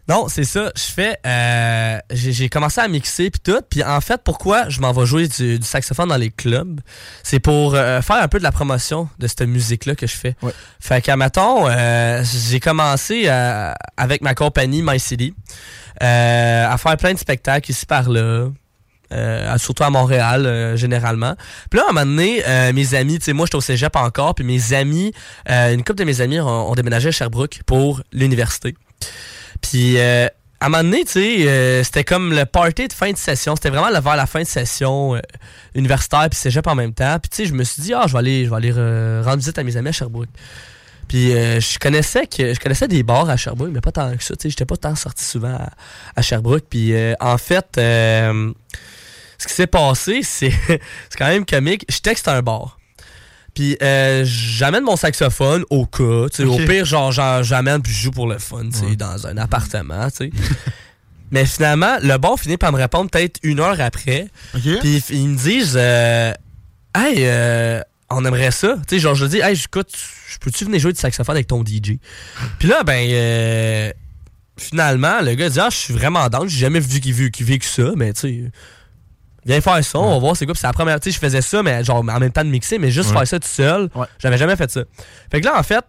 non, 0.07 0.27
c'est 0.29 0.43
ça. 0.45 0.71
Je 0.75 0.81
fais. 0.81 1.17
euh, 1.25 1.99
j'ai 2.11 2.49
commencé 2.49 2.79
à 2.79 2.87
mixer 2.87 3.29
puis 3.29 3.41
tout. 3.43 3.59
Puis 3.69 3.83
en 3.83 3.99
fait, 4.01 4.21
pourquoi 4.23 4.69
je 4.69 4.79
m'en 4.79 4.91
vais 4.93 5.05
jouer 5.05 5.27
du, 5.27 5.59
du 5.59 5.65
saxophone 5.65 6.09
dans 6.09 6.15
les 6.17 6.29
clubs, 6.31 6.79
c'est 7.23 7.39
pour 7.39 7.75
euh, 7.75 8.01
faire 8.01 8.17
un 8.17 8.27
peu 8.27 8.37
de 8.39 8.43
la 8.43 8.51
promotion 8.51 9.09
de 9.19 9.27
cette 9.27 9.41
musique-là 9.41 9.95
que 9.95 10.07
je 10.07 10.15
fais. 10.15 10.35
Fait 10.79 11.01
qu'à 11.01 11.17
mettons, 11.17 11.67
euh, 11.67 12.23
j'ai 12.49 12.59
commencé 12.59 13.23
euh, 13.25 13.73
avec 13.97 14.21
ma 14.21 14.33
compagnie 14.33 14.81
My 14.81 14.99
City 14.99 15.33
euh, 16.01 16.67
à 16.69 16.77
faire 16.77 16.95
plein 16.97 17.13
de 17.13 17.19
spectacles 17.19 17.71
ici 17.71 17.85
par 17.85 18.09
là. 18.09 18.49
euh, 19.13 19.57
surtout 19.57 19.83
à 19.83 19.89
Montréal, 19.89 20.45
euh, 20.45 20.75
généralement. 20.77 21.35
Puis 21.69 21.79
là, 21.79 21.85
à 21.87 21.89
un 21.91 21.93
moment 21.93 22.05
donné, 22.05 22.43
euh, 22.47 22.73
mes 22.73 22.93
amis, 22.93 23.19
tu 23.19 23.25
sais, 23.25 23.33
moi, 23.33 23.45
j'étais 23.45 23.55
au 23.55 23.61
cégep 23.61 23.95
encore, 23.95 24.35
puis 24.35 24.43
mes 24.45 24.73
amis, 24.73 25.11
euh, 25.49 25.73
une 25.73 25.83
couple 25.83 25.99
de 25.99 26.03
mes 26.03 26.19
amis 26.21 26.39
ont, 26.39 26.71
ont 26.71 26.75
déménagé 26.75 27.09
à 27.09 27.11
Sherbrooke 27.11 27.61
pour 27.65 28.01
l'université. 28.11 28.75
Puis, 29.61 29.97
euh, 29.97 30.27
à 30.59 30.65
un 30.65 30.69
moment 30.69 30.83
donné, 30.83 31.05
tu 31.05 31.11
sais, 31.13 31.47
euh, 31.47 31.83
c'était 31.83 32.03
comme 32.03 32.33
le 32.33 32.45
party 32.45 32.87
de 32.87 32.93
fin 32.93 33.11
de 33.11 33.17
session. 33.17 33.55
C'était 33.55 33.69
vraiment 33.69 33.89
vers 33.99 34.15
la 34.15 34.25
fin 34.25 34.41
de 34.41 34.47
session 34.47 35.15
euh, 35.15 35.19
universitaire 35.75 36.27
puis 36.29 36.39
cégep 36.39 36.65
en 36.67 36.75
même 36.75 36.93
temps. 36.93 37.17
Puis, 37.19 37.29
tu 37.29 37.35
sais, 37.37 37.45
je 37.45 37.53
me 37.53 37.63
suis 37.63 37.81
dit, 37.81 37.93
ah, 37.93 38.05
je 38.07 38.13
vais 38.13 38.19
aller, 38.19 38.45
je 38.45 38.49
vais 38.49 38.55
aller 38.55 38.71
rendre 38.71 39.37
visite 39.37 39.57
à 39.57 39.63
mes 39.63 39.77
amis 39.77 39.89
à 39.89 39.91
Sherbrooke. 39.91 40.29
Puis, 41.07 41.31
je 41.31 41.79
connaissais 41.79 42.27
que 42.27 42.53
je 42.53 42.59
connaissais 42.59 42.87
des 42.87 43.01
bars 43.01 43.29
à 43.29 43.37
Sherbrooke, 43.37 43.71
mais 43.71 43.79
pas 43.79 43.93
tant 43.93 44.15
que 44.17 44.23
ça. 44.23 44.35
Tu 44.35 44.43
sais, 44.43 44.49
j'étais 44.49 44.65
pas 44.65 44.75
tant 44.75 44.95
sorti 44.95 45.23
souvent 45.23 45.57
à, 46.15 46.21
Sherbrooke. 46.21 46.65
Puis, 46.69 46.93
en 47.19 47.37
fait, 47.37 47.67
ce 47.77 48.53
qui 49.47 49.53
s'est 49.53 49.67
passé, 49.67 50.21
c'est 50.23 50.51
c'est 50.51 51.17
quand 51.17 51.27
même 51.27 51.45
comique. 51.45 51.85
Je 51.89 51.99
texte 51.99 52.27
un 52.27 52.41
bar. 52.41 52.76
Puis 53.57 53.75
euh, 53.81 54.21
j'amène 54.23 54.83
mon 54.83 54.95
saxophone 54.95 55.63
au 55.71 55.87
cas, 55.87 56.27
tu 56.29 56.37
sais, 56.37 56.43
Ok. 56.43 56.59
au 56.61 56.65
pire 56.67 56.85
genre 56.85 57.11
j'amène 57.11 57.81
puis 57.81 57.91
je 57.91 58.03
joue 58.03 58.11
pour 58.11 58.27
le 58.27 58.37
fun, 58.37 58.65
dans 58.95 59.25
un 59.25 59.35
appartement, 59.37 60.11
tu 60.11 60.17
sais. 60.17 60.29
Mais 61.31 61.43
finalement, 61.43 61.97
le 62.03 62.17
bar 62.17 62.39
finit 62.39 62.57
par 62.57 62.71
me 62.71 62.77
répondre 62.77 63.09
peut-être 63.09 63.39
une 63.41 63.59
heure 63.59 63.81
après. 63.81 64.27
Puis 64.53 65.03
ils- 65.09 65.27
me 65.27 65.35
disent 65.35 65.73
euh, 65.75 66.31
Hey, 66.95 67.15
euh, 67.21 67.81
on 68.11 68.23
aimerait 68.25 68.51
ça. 68.51 68.75
Tu 68.87 68.95
sais, 68.95 68.99
genre 68.99 69.15
je 69.15 69.25
dis 69.25 69.39
Hey, 69.39 69.55
écoute, 69.59 69.89
je 70.29 70.37
peux-tu 70.37 70.63
venir 70.65 70.79
jouer 70.79 70.93
du 70.93 70.99
saxophone 70.99 71.35
avec 71.35 71.47
ton 71.47 71.63
DJ? 71.65 71.97
Puis 72.59 72.67
là, 72.67 72.83
ben 72.83 73.07
euh, 73.09 73.91
finalement, 74.55 75.19
le 75.21 75.33
gars 75.33 75.49
dit 75.49 75.59
Ah, 75.59 75.69
je 75.71 75.77
suis 75.77 75.93
vraiment 75.95 76.29
down, 76.29 76.47
j'ai 76.47 76.59
jamais 76.59 76.79
vu 76.79 76.99
qu'il 76.99 77.13
vu 77.13 77.31
qu'il 77.31 77.47
vécu 77.47 77.67
ça, 77.67 77.91
mais 77.95 78.13
tu 78.13 78.19
sais. 78.21 78.43
Viens 79.47 79.61
faire 79.61 79.83
ça, 79.83 79.97
on 79.99 80.11
va 80.11 80.19
voir 80.19 80.35
c'est 80.35 80.45
quoi. 80.45 80.53
Puis 80.53 80.61
c'est 80.61 80.67
la 80.67 80.73
première. 80.73 80.99
Tu 80.99 81.09
sais, 81.09 81.15
je 81.15 81.19
faisais 81.19 81.41
ça, 81.41 81.63
mais 81.63 81.83
genre 81.83 81.97
en 81.99 82.03
même 82.19 82.31
temps 82.31 82.43
de 82.43 82.49
mixer, 82.49 82.77
mais 82.77 82.91
juste 82.91 83.09
Ouais. 83.11 83.17
faire 83.19 83.27
ça 83.27 83.39
tout 83.39 83.47
seul. 83.47 83.89
J'avais 84.19 84.37
jamais 84.37 84.55
fait 84.55 84.69
ça. 84.69 84.81
Fait 85.31 85.39
que 85.41 85.45
là, 85.45 85.57
en 85.57 85.63
fait, 85.63 85.83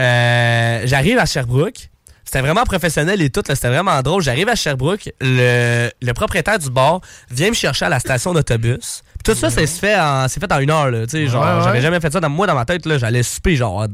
euh, 0.00 0.82
j'arrive 0.84 1.18
à 1.18 1.26
Sherbrooke. 1.26 1.90
C'était 2.24 2.40
vraiment 2.40 2.64
professionnel 2.64 3.20
et 3.20 3.28
tout, 3.30 3.42
là, 3.46 3.54
c'était 3.54 3.68
vraiment 3.68 4.00
drôle. 4.00 4.22
J'arrive 4.22 4.48
à 4.48 4.54
Sherbrooke, 4.56 5.12
le, 5.20 5.90
le 6.00 6.12
propriétaire 6.14 6.58
du 6.58 6.70
bar 6.70 7.00
vient 7.30 7.50
me 7.50 7.54
chercher 7.54 7.84
à 7.84 7.88
la 7.90 8.00
station 8.00 8.32
d'autobus. 8.32 9.02
Tout 9.22 9.34
ça, 9.34 9.50
c'est 9.50 9.66
fait 9.66 9.94
en, 9.98 10.26
c'est 10.28 10.40
fait 10.40 10.50
en 10.50 10.58
une 10.58 10.70
heure, 10.70 10.90
là. 10.90 11.06
Tu 11.06 11.10
sais, 11.10 11.26
genre, 11.28 11.44
Ouais, 11.44 11.52
ouais. 11.58 11.64
j'avais 11.64 11.80
jamais 11.82 12.00
fait 12.00 12.10
ça. 12.12 12.20
Dans, 12.20 12.30
moi, 12.30 12.46
dans 12.46 12.54
ma 12.54 12.64
tête, 12.64 12.86
là, 12.86 12.96
j'allais 12.98 13.22
souper, 13.22 13.56
genre, 13.56 13.86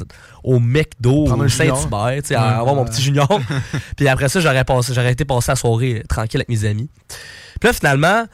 au 0.44 0.58
McDo, 0.60 1.26
au. 1.26 1.48
Saint-Hubert, 1.48 2.00
Ouais, 2.30 2.34
à 2.34 2.58
avoir 2.60 2.76
mon 2.76 2.84
ouais. 2.84 2.90
petit 2.90 3.02
junior. 3.02 3.28
Puis 3.96 4.08
après 4.08 4.28
ça, 4.28 4.40
j'aurais 4.40 4.64
passé, 4.64 4.94
j'aurais 4.94 5.12
été 5.12 5.24
passer 5.24 5.50
la 5.52 5.56
soirée 5.56 5.98
euh, 5.98 6.06
tranquille 6.08 6.40
avec 6.40 6.48
mes 6.48 6.64
amis. 6.64 6.88
Puis 7.60 7.68
là, 7.68 7.72
finalement, 7.72 8.24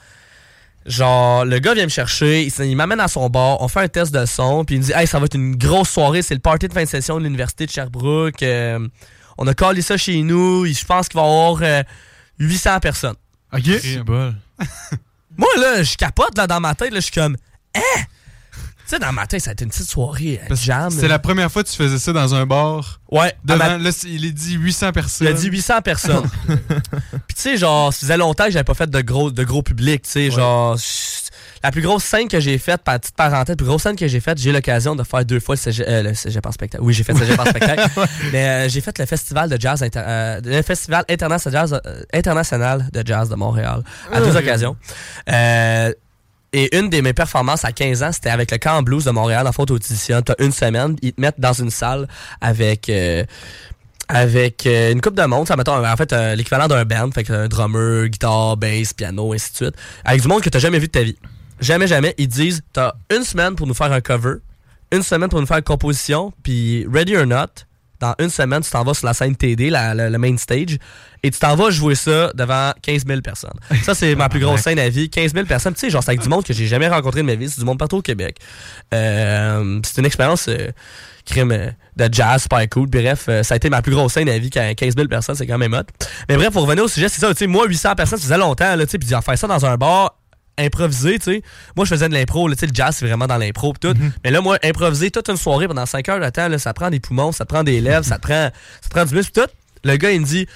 genre, 0.86 1.44
le 1.44 1.58
gars 1.58 1.74
vient 1.74 1.84
me 1.84 1.90
chercher, 1.90 2.46
il, 2.46 2.76
m'amène 2.76 3.00
à 3.00 3.08
son 3.08 3.28
bar, 3.28 3.60
on 3.60 3.68
fait 3.68 3.80
un 3.80 3.88
test 3.88 4.14
de 4.14 4.24
son, 4.24 4.64
puis 4.64 4.76
il 4.76 4.78
me 4.78 4.84
dit, 4.84 4.92
hey, 4.94 5.06
ça 5.06 5.18
va 5.18 5.26
être 5.26 5.34
une 5.34 5.56
grosse 5.56 5.90
soirée, 5.90 6.22
c'est 6.22 6.34
le 6.34 6.40
party 6.40 6.68
de 6.68 6.72
fin 6.72 6.84
de 6.84 6.88
session 6.88 7.18
de 7.18 7.24
l'université 7.24 7.66
de 7.66 7.70
Sherbrooke. 7.70 8.42
euh, 8.42 8.86
on 9.38 9.46
a 9.46 9.54
collé 9.54 9.82
ça 9.82 9.96
chez 9.96 10.22
nous, 10.22 10.66
je 10.66 10.84
pense 10.84 11.08
qu'il 11.08 11.20
va 11.20 11.26
y 11.26 11.30
avoir 11.30 11.58
euh, 11.62 11.82
800 12.38 12.80
personnes. 12.80 13.16
Ok. 13.52 13.64
Moi, 15.36 15.48
là, 15.58 15.82
je 15.82 15.96
capote, 15.96 16.36
là, 16.36 16.46
dans 16.46 16.60
ma 16.60 16.74
tête, 16.74 16.92
là, 16.92 17.00
je 17.00 17.04
suis 17.04 17.12
comme, 17.12 17.36
hein? 17.74 17.80
Tu 17.80 18.04
sais, 18.90 18.98
dans 18.98 19.12
ma 19.12 19.26
tête, 19.26 19.40
ça 19.42 19.50
a 19.50 19.52
été 19.52 19.64
une 19.64 19.70
petite 19.70 19.88
soirée 19.88 20.40
euh, 20.50 20.54
jam. 20.56 20.90
C'est 20.90 21.08
la 21.08 21.18
première 21.18 21.50
fois 21.50 21.62
que 21.64 21.68
tu 21.68 21.76
faisais 21.76 21.98
ça 21.98 22.12
dans 22.12 22.34
un 22.34 22.46
bar. 22.46 23.00
Ouais. 23.10 23.34
Devant, 23.44 23.58
ma- 23.58 23.78
là, 23.78 23.90
il 24.06 24.24
est 24.24 24.32
dit 24.32 24.54
800 24.54 24.92
personnes. 24.92 25.26
Il 25.26 25.30
a 25.30 25.32
dit 25.34 25.48
800 25.48 25.82
personnes. 25.82 26.28
Puis 26.46 26.56
tu 27.28 27.34
tu 27.34 27.42
sais, 27.42 27.56
genre, 27.56 27.92
ça 27.92 28.00
faisait 28.00 28.16
longtemps 28.16 28.44
que 28.46 28.50
j'avais 28.50 28.64
pas 28.64 28.74
fait 28.74 28.90
de 28.90 29.00
gros, 29.00 29.30
de 29.30 29.44
gros 29.44 29.62
public, 29.62 30.02
tu 30.02 30.10
sais, 30.10 30.30
genre... 30.30 30.76
La 31.64 31.72
plus 31.72 31.82
grosse 31.82 32.04
scène 32.04 32.28
que 32.28 32.38
j'ai 32.38 32.58
faite, 32.58 32.82
par 32.82 33.00
petite 33.00 33.16
parenthèse, 33.16 33.48
la 33.54 33.56
plus 33.56 33.66
grosse 33.66 33.82
scène 33.82 33.96
que 33.96 34.06
j'ai 34.06 34.20
faite, 34.20 34.38
j'ai 34.38 34.50
eu 34.50 34.52
l'occasion 34.52 34.94
de 34.94 35.02
faire 35.02 35.24
deux 35.24 35.40
fois 35.40 35.56
le 35.56 35.60
cégep, 35.60 35.86
euh, 35.88 36.02
le 36.02 36.14
cégep 36.14 36.44
en 36.46 36.52
spectacle. 36.52 36.84
Oui, 36.84 36.92
j'ai 36.94 37.02
fait 37.02 37.12
le 37.12 37.18
cégep 37.18 37.40
en 37.40 37.44
spectacle. 37.46 37.88
Mais 38.32 38.46
euh, 38.46 38.68
j'ai 38.68 38.80
fait 38.80 38.96
le 38.98 39.06
festival 39.06 39.48
de 39.50 39.60
jazz, 39.60 39.82
inter- 39.82 40.02
euh, 40.06 40.40
le 40.44 40.62
festival 40.62 41.04
international, 41.08 41.80
international 42.12 42.88
de 42.92 43.02
jazz 43.04 43.28
de 43.30 43.34
Montréal 43.34 43.82
à 44.12 44.20
deux 44.20 44.36
Ah. 44.36 44.38
occasions. 44.38 44.76
Et 46.58 46.74
une 46.74 46.88
de 46.88 47.02
mes 47.02 47.12
performances 47.12 47.66
à 47.66 47.72
15 47.72 48.02
ans, 48.02 48.12
c'était 48.12 48.30
avec 48.30 48.50
le 48.50 48.56
camp 48.56 48.82
blues 48.82 49.04
de 49.04 49.10
Montréal. 49.10 49.46
En 49.46 49.52
fait, 49.52 49.66
tu 49.66 49.74
auditionnes, 49.74 50.22
t'as 50.22 50.36
une 50.38 50.52
semaine, 50.52 50.96
ils 51.02 51.12
te 51.12 51.20
mettent 51.20 51.38
dans 51.38 51.52
une 51.52 51.68
salle 51.68 52.08
avec 52.40 52.88
euh, 52.88 53.24
avec 54.08 54.66
euh, 54.66 54.90
une 54.90 55.02
coupe 55.02 55.16
de 55.16 55.24
monde, 55.26 55.46
ça 55.46 55.54
mettons 55.56 55.84
en 55.84 55.96
fait 55.96 56.14
euh, 56.14 56.34
l'équivalent 56.34 56.66
d'un 56.66 56.86
band, 56.86 57.10
fait 57.10 57.28
un 57.28 57.46
drummer, 57.48 58.08
guitare, 58.08 58.56
bass, 58.56 58.94
piano, 58.94 59.34
ainsi 59.34 59.50
de 59.50 59.56
suite, 59.56 59.74
avec 60.02 60.22
du 60.22 60.28
monde 60.28 60.40
que 60.40 60.48
t'as 60.48 60.58
jamais 60.58 60.78
vu 60.78 60.86
de 60.86 60.92
ta 60.92 61.02
vie. 61.02 61.18
Jamais, 61.60 61.86
jamais. 61.86 62.14
Ils 62.16 62.26
disent, 62.26 62.62
t'as 62.72 62.94
une 63.14 63.24
semaine 63.24 63.54
pour 63.54 63.66
nous 63.66 63.74
faire 63.74 63.92
un 63.92 64.00
cover, 64.00 64.36
une 64.92 65.02
semaine 65.02 65.28
pour 65.28 65.40
nous 65.42 65.46
faire 65.46 65.58
une 65.58 65.62
composition, 65.62 66.32
puis 66.42 66.86
ready 66.90 67.16
or 67.16 67.26
not, 67.26 67.65
dans 68.00 68.14
une 68.18 68.30
semaine, 68.30 68.62
tu 68.62 68.70
t'en 68.70 68.84
vas 68.84 68.94
sur 68.94 69.06
la 69.06 69.14
scène 69.14 69.36
TD, 69.36 69.70
la, 69.70 69.94
le 69.94 70.18
main 70.18 70.36
stage, 70.36 70.78
et 71.22 71.30
tu 71.30 71.38
t'en 71.38 71.56
vas 71.56 71.70
jouer 71.70 71.94
ça 71.94 72.30
devant 72.34 72.72
15 72.82 73.06
000 73.06 73.20
personnes. 73.20 73.58
Ça, 73.82 73.94
c'est 73.94 74.14
ma 74.14 74.28
plus 74.28 74.40
grosse 74.40 74.60
scène 74.60 74.78
à 74.78 74.88
vie. 74.88 75.10
15 75.10 75.34
000 75.34 75.46
personnes, 75.46 75.74
tu 75.74 75.80
sais, 75.80 75.90
genre, 75.90 76.02
c'est 76.02 76.10
avec 76.10 76.20
du 76.20 76.28
monde 76.28 76.44
que 76.44 76.52
j'ai 76.52 76.66
jamais 76.66 76.88
rencontré 76.88 77.22
de 77.22 77.26
ma 77.26 77.34
vie. 77.34 77.48
C'est 77.48 77.60
du 77.60 77.66
monde 77.66 77.78
partout 77.78 77.96
au 77.96 78.02
Québec. 78.02 78.38
Euh, 78.94 79.80
c'est 79.84 80.00
une 80.00 80.06
expérience 80.06 80.46
euh, 80.48 80.70
crime 81.24 81.52
euh, 81.52 81.70
de 81.96 82.08
jazz, 82.12 82.42
super 82.42 82.68
cool. 82.68 82.88
Bref, 82.88 83.28
ça 83.42 83.54
a 83.54 83.56
été 83.56 83.70
ma 83.70 83.82
plus 83.82 83.92
grosse 83.92 84.12
scène 84.12 84.28
à 84.28 84.38
vie. 84.38 84.50
qu'à 84.50 84.74
15 84.74 84.94
000 84.94 85.08
personnes, 85.08 85.34
c'est 85.34 85.46
quand 85.46 85.58
même 85.58 85.74
hot. 85.74 85.82
Mais 86.28 86.36
bref, 86.36 86.50
pour 86.50 86.62
revenir 86.62 86.84
au 86.84 86.88
sujet, 86.88 87.08
c'est 87.08 87.20
ça, 87.20 87.28
tu 87.30 87.38
sais, 87.38 87.46
moi, 87.46 87.66
800 87.66 87.94
personnes, 87.94 88.18
ça 88.18 88.24
faisait 88.24 88.38
longtemps, 88.38 88.76
là, 88.76 88.84
tu 88.84 88.92
sais, 88.92 88.98
puis 88.98 89.08
faire 89.08 89.38
ça 89.38 89.46
dans 89.46 89.66
un 89.66 89.76
bar, 89.76 90.16
improvisé, 90.58 91.18
tu 91.18 91.32
sais. 91.32 91.42
Moi, 91.76 91.84
je 91.84 91.90
faisais 91.90 92.08
de 92.08 92.14
l'impro, 92.14 92.48
là, 92.48 92.54
tu 92.54 92.60
sais, 92.60 92.66
le 92.66 92.74
jazz, 92.74 92.96
c'est 92.96 93.06
vraiment 93.06 93.26
dans 93.26 93.36
l'impro 93.36 93.74
tout. 93.80 93.94
Mais 94.24 94.30
là, 94.30 94.40
moi, 94.40 94.58
improviser 94.62 95.10
toute 95.10 95.28
une 95.28 95.36
soirée 95.36 95.68
pendant 95.68 95.86
5 95.86 96.08
heures 96.08 96.20
de 96.20 96.30
temps, 96.30 96.48
là, 96.48 96.58
ça 96.58 96.72
prend 96.72 96.90
des 96.90 97.00
poumons, 97.00 97.32
ça 97.32 97.44
prend 97.44 97.64
des 97.64 97.80
lèvres, 97.80 98.04
ça 98.04 98.16
te 98.16 98.22
prend, 98.22 98.50
ça 98.80 98.88
te 98.88 98.94
prend 98.94 99.04
du 99.04 99.14
muscle 99.14 99.32
tout. 99.32 99.50
Le 99.84 99.96
gars, 99.96 100.10
il 100.10 100.20
me 100.20 100.26
dit, 100.26 100.46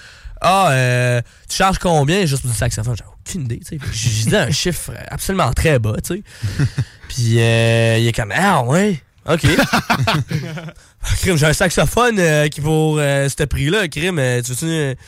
ah, 0.40 0.70
euh, 0.70 1.20
tu 1.48 1.56
charges 1.56 1.78
combien 1.78 2.24
juste 2.24 2.42
pour 2.42 2.50
du 2.50 2.56
saxophone? 2.56 2.96
J'ai 2.96 3.04
aucune 3.04 3.42
idée, 3.42 3.60
tu 3.60 3.78
sais. 3.78 3.84
J'ai 3.92 4.30
dit 4.30 4.36
un 4.36 4.50
chiffre 4.50 4.92
absolument 5.08 5.52
très 5.52 5.78
bas, 5.78 5.96
tu 6.02 6.16
sais. 6.16 6.22
Puis 7.08 7.40
euh, 7.40 7.98
il 7.98 8.06
est 8.06 8.12
comme, 8.12 8.32
ah, 8.34 8.62
ouais, 8.62 9.02
ok. 9.28 9.42
crime, 11.20 11.36
j'ai 11.36 11.46
un 11.46 11.52
saxophone 11.52 12.18
euh, 12.18 12.48
qui 12.48 12.60
vaut 12.60 12.98
euh, 12.98 13.28
ce 13.28 13.44
prix-là. 13.44 13.88
Crime, 13.88 14.18
euh, 14.18 14.42
tu 14.42 14.52
veux-tu. 14.52 14.98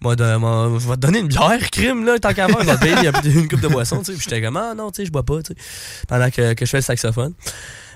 Moi, 0.00 0.14
de- 0.16 0.36
moi, 0.36 0.70
je 0.78 0.86
vais 0.88 0.94
te 0.94 1.00
donner 1.00 1.18
une 1.20 1.28
bière, 1.28 1.70
crime, 1.70 2.04
là, 2.04 2.18
tant 2.18 2.32
qu'à 2.32 2.46
faire, 2.48 2.58
te 2.58 2.80
payer 2.80 3.08
un 3.08 3.12
peu- 3.12 3.28
une 3.28 3.48
coupe 3.48 3.60
de 3.60 3.68
boisson, 3.68 3.98
tu 3.98 4.04
sais. 4.06 4.12
Puis 4.12 4.22
j'étais 4.24 4.42
comme, 4.42 4.56
ah 4.56 4.74
non, 4.76 4.90
tu 4.90 5.02
sais, 5.02 5.06
je 5.06 5.10
bois 5.12 5.24
pas, 5.24 5.42
tu 5.42 5.52
sais, 5.54 5.60
pendant 6.06 6.30
que, 6.30 6.54
que 6.54 6.64
je 6.64 6.70
fais 6.70 6.78
le 6.78 6.82
saxophone. 6.82 7.34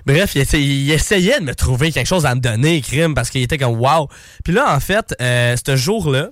Bref, 0.05 0.35
il, 0.35 0.41
essa- 0.41 0.59
il 0.59 0.91
essayait 0.91 1.39
de 1.39 1.45
me 1.45 1.55
trouver 1.55 1.93
quelque 1.93 2.09
chose 2.09 2.27
à 2.27 2.35
me 2.35 2.41
donner, 2.41 2.81
crime, 2.81 3.15
parce 3.15 3.31
qu'il 3.31 3.43
était 3.43 3.59
comme, 3.59 3.79
wow. 3.81 4.09
Puis 4.45 4.53
là, 4.53 4.75
en 4.75 4.81
fait, 4.81 5.15
euh, 5.21 5.57
ce 5.65 5.77
jour-là, 5.77 6.31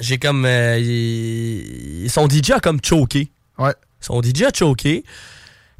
j'ai 0.00 0.16
comme. 0.18 0.44
euh, 0.46 0.78
il- 0.78 2.10
son 2.10 2.26
DJ 2.28 2.52
a 2.52 2.60
comme 2.60 2.80
choqué. 2.82 3.30
Ouais. 3.58 3.74
Son 4.00 4.22
DJ 4.22 4.42
a 4.44 4.50
choqué. 4.54 5.04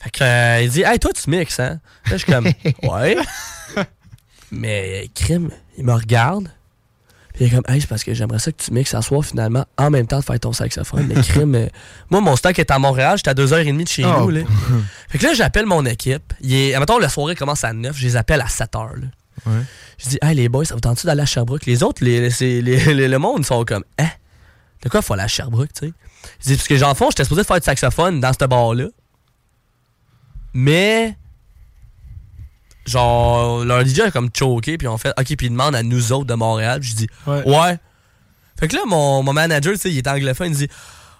Fait 0.03 0.11
que, 0.11 0.25
euh, 0.25 0.63
il 0.63 0.71
dit, 0.71 0.83
hey, 0.83 0.99
toi, 0.99 1.11
tu 1.15 1.31
mixes, 1.31 1.59
hein? 1.59 1.81
Là, 2.11 2.13
je 2.13 2.17
suis 2.19 2.31
comme, 2.33 2.45
ouais. 2.83 3.17
Mais, 4.53 5.09
crime, 5.15 5.51
il 5.77 5.85
me 5.85 5.93
regarde. 5.93 6.49
Il 7.39 7.47
est 7.47 7.51
comme, 7.51 7.63
hey, 7.69 7.81
c'est 7.81 7.87
parce 7.87 8.03
que 8.05 8.15
j'aimerais 8.15 8.39
ça 8.39 8.51
que 8.51 8.63
tu 8.63 8.73
mixes 8.73 8.95
à 8.95 9.03
soir 9.03 9.23
finalement 9.25 9.67
en 9.77 9.91
même 9.91 10.07
temps 10.07 10.19
de 10.21 10.25
faire 10.25 10.41
ton 10.41 10.53
saxophone. 10.53 11.07
Mais 11.09 11.21
crime, 11.23 11.55
euh, 11.55 11.69
moi, 12.11 12.21
mon 12.23 12.35
stock 12.37 12.59
est 12.59 12.71
à 12.71 12.79
Montréal, 12.79 13.19
j'étais 13.19 13.31
à 13.31 13.35
2h30 13.35 13.83
de 13.83 13.89
chez 13.89 14.05
Oh. 14.07 14.21
nous. 14.23 14.31
Là. 14.31 14.41
Fait 15.09 15.19
que 15.19 15.25
là, 15.27 15.35
j'appelle 15.35 15.67
mon 15.67 15.85
équipe. 15.85 16.33
Il 16.41 16.55
est, 16.55 16.79
mettons, 16.79 16.99
la 16.99 17.09
soirée 17.11 17.35
commence 17.35 17.63
à 17.65 17.73
9, 17.73 17.95
je 17.97 18.05
les 18.07 18.17
appelle 18.17 18.41
à 18.41 18.47
7h. 18.47 18.97
Là. 19.01 19.07
Ouais. 19.47 19.61
Je 19.99 20.09
dis, 20.11 20.19
hey, 20.23 20.35
les 20.35 20.49
boys, 20.49 20.65
ça 20.65 20.75
vous 20.75 20.81
tente 20.81 21.05
d'aller 21.05 21.21
à 21.23 21.27
Sherbrooke? 21.27 21.67
Les 21.67 21.83
autres, 21.83 22.03
les, 22.03 22.31
c'est- 22.31 22.61
les- 22.63 22.95
les- 22.95 23.09
le 23.09 23.19
monde, 23.19 23.41
ils 23.41 23.45
sont 23.45 23.65
comme, 23.65 23.85
hein? 23.99 24.09
De 24.83 24.89
quoi 24.89 25.01
il 25.01 25.03
faut 25.07 25.13
aller 25.15 25.23
à 25.25 25.29
Sherbrooke, 25.29 25.73
tu 25.75 25.89
sais? 25.89 25.93
Je 26.41 26.45
dis, 26.49 26.57
parce 26.57 26.69
que, 26.69 26.77
genre, 26.77 26.91
en 26.91 26.95
fond, 26.95 27.09
j'étais 27.11 27.25
supposé 27.25 27.45
faire 27.45 27.59
du 27.59 27.65
saxophone 27.65 28.19
dans 28.21 28.33
ce 28.33 28.47
bar-là. 28.47 28.87
Mais. 30.55 31.17
Genre, 32.87 33.65
leur 33.65 33.85
DJ 33.85 34.01
a 34.01 34.11
comme 34.11 34.31
choqué, 34.37 34.79
puis 34.79 34.87
on 34.89 34.97
fait, 34.97 35.13
ok, 35.19 35.27
puis 35.37 35.47
il 35.47 35.51
demande 35.51 35.75
à 35.75 35.83
nous 35.83 36.13
autres 36.13 36.27
de 36.27 36.35
Montréal. 36.35 36.83
Je 36.83 36.95
dis, 36.95 37.09
ouais. 37.27 37.79
Fait 38.59 38.69
que 38.69 38.77
là, 38.77 38.83
mon, 38.87 39.23
mon 39.23 39.33
manager, 39.33 39.75
tu 39.75 39.81
sais, 39.81 39.91
il 39.91 39.99
est 39.99 40.07
anglophone, 40.09 40.49
il 40.53 40.57
dit, 40.57 40.69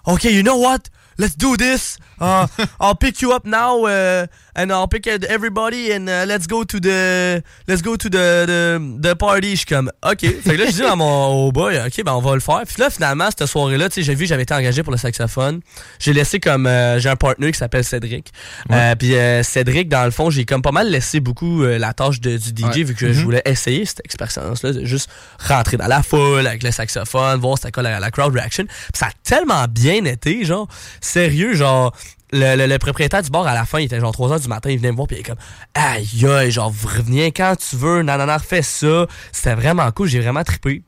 ok, 0.05 0.23
you 0.23 0.41
know 0.41 0.55
what? 0.55 0.79
Let's 1.19 1.35
do 1.35 1.57
this. 1.57 1.97
Uh, 2.19 2.47
I'll 2.79 2.95
pick 2.95 3.21
you 3.21 3.31
up 3.33 3.45
now, 3.45 3.85
uh, 3.85 4.27
and 4.55 4.71
I'll 4.71 4.87
pick 4.87 5.07
everybody, 5.07 5.91
and 5.91 6.07
uh, 6.07 6.25
let's 6.27 6.45
go 6.47 6.63
to 6.63 6.79
the, 6.79 7.43
let's 7.67 7.81
go 7.81 7.95
to 7.95 8.09
the, 8.09 8.45
the, 8.45 8.99
the 9.09 9.15
party. 9.15 9.51
Je 9.51 9.55
suis 9.57 9.65
comme, 9.65 9.91
ok. 10.05 10.19
Fait 10.19 10.55
que 10.55 10.61
là, 10.61 10.65
je 10.67 10.71
dis 10.73 10.83
à 10.83 10.95
mon 10.95 11.47
au 11.47 11.51
boy, 11.51 11.77
ok, 11.85 12.03
ben 12.03 12.13
on 12.13 12.21
va 12.21 12.33
le 12.35 12.39
faire. 12.39 12.61
Puis 12.67 12.75
là, 12.79 12.89
finalement, 12.89 13.29
cette 13.29 13.47
soirée-là, 13.47 13.89
tu 13.89 13.95
sais, 13.95 14.03
j'ai 14.03 14.15
vu, 14.15 14.25
j'avais 14.27 14.43
été 14.43 14.53
engagé 14.53 14.83
pour 14.83 14.91
le 14.91 14.97
saxophone. 14.97 15.61
J'ai 15.99 16.13
laissé 16.13 16.39
comme, 16.39 16.67
euh, 16.67 16.99
j'ai 16.99 17.09
un 17.09 17.15
partner 17.15 17.51
qui 17.51 17.57
s'appelle 17.57 17.83
Cédric. 17.83 18.31
Euh, 18.71 18.95
puis 18.95 19.15
euh, 19.15 19.41
Cédric, 19.43 19.89
dans 19.89 20.05
le 20.05 20.11
fond, 20.11 20.29
j'ai 20.29 20.45
comme 20.45 20.61
pas 20.61 20.71
mal 20.71 20.89
laissé 20.89 21.19
beaucoup 21.19 21.63
la 21.63 21.93
tâche 21.93 22.19
de- 22.21 22.37
du 22.37 22.49
DJ 22.49 22.77
Ouais. 22.77 22.83
vu 22.83 22.95
que 22.95 23.11
je 23.11 23.17
Mhm. 23.19 23.23
voulais 23.25 23.41
essayer 23.45 23.85
cette 23.85 24.01
expérience-là, 24.05 24.71
de 24.73 24.85
juste 24.85 25.09
rentrer 25.39 25.77
dans 25.77 25.87
la 25.87 26.03
foule 26.03 26.45
avec 26.45 26.61
le 26.63 26.71
saxophone, 26.71 27.39
voir 27.39 27.57
c'était 27.57 27.71
quoi 27.71 27.83
la, 27.83 27.99
la 27.99 28.11
crowd 28.11 28.33
reaction. 28.35 28.65
Puis 28.65 28.75
ça 28.93 29.07
a 29.07 29.11
tellement 29.23 29.65
bien 29.69 30.03
été, 30.05 30.43
genre, 30.45 30.67
sérieux, 31.07 31.53
genre, 31.53 31.93
le, 32.31 32.77
propriétaire 32.77 33.21
du 33.21 33.29
bar 33.29 33.47
à 33.47 33.53
la 33.53 33.65
fin, 33.65 33.79
il 33.79 33.85
était 33.85 33.99
genre 33.99 34.11
3h 34.11 34.41
du 34.41 34.47
matin, 34.47 34.69
il 34.69 34.77
venait 34.77 34.91
me 34.91 34.95
voir, 34.95 35.07
puis 35.07 35.17
il 35.17 35.19
est 35.21 35.23
comme, 35.23 35.37
aïe, 35.73 36.25
aïe, 36.25 36.51
genre, 36.51 36.73
reviens 36.83 37.31
quand 37.31 37.55
tu 37.55 37.75
veux, 37.75 38.01
nanana, 38.01 38.39
fais 38.39 38.61
ça. 38.61 39.07
C'était 39.31 39.55
vraiment 39.55 39.89
cool, 39.91 40.07
j'ai 40.07 40.19
vraiment 40.19 40.43
trippé. 40.43 40.83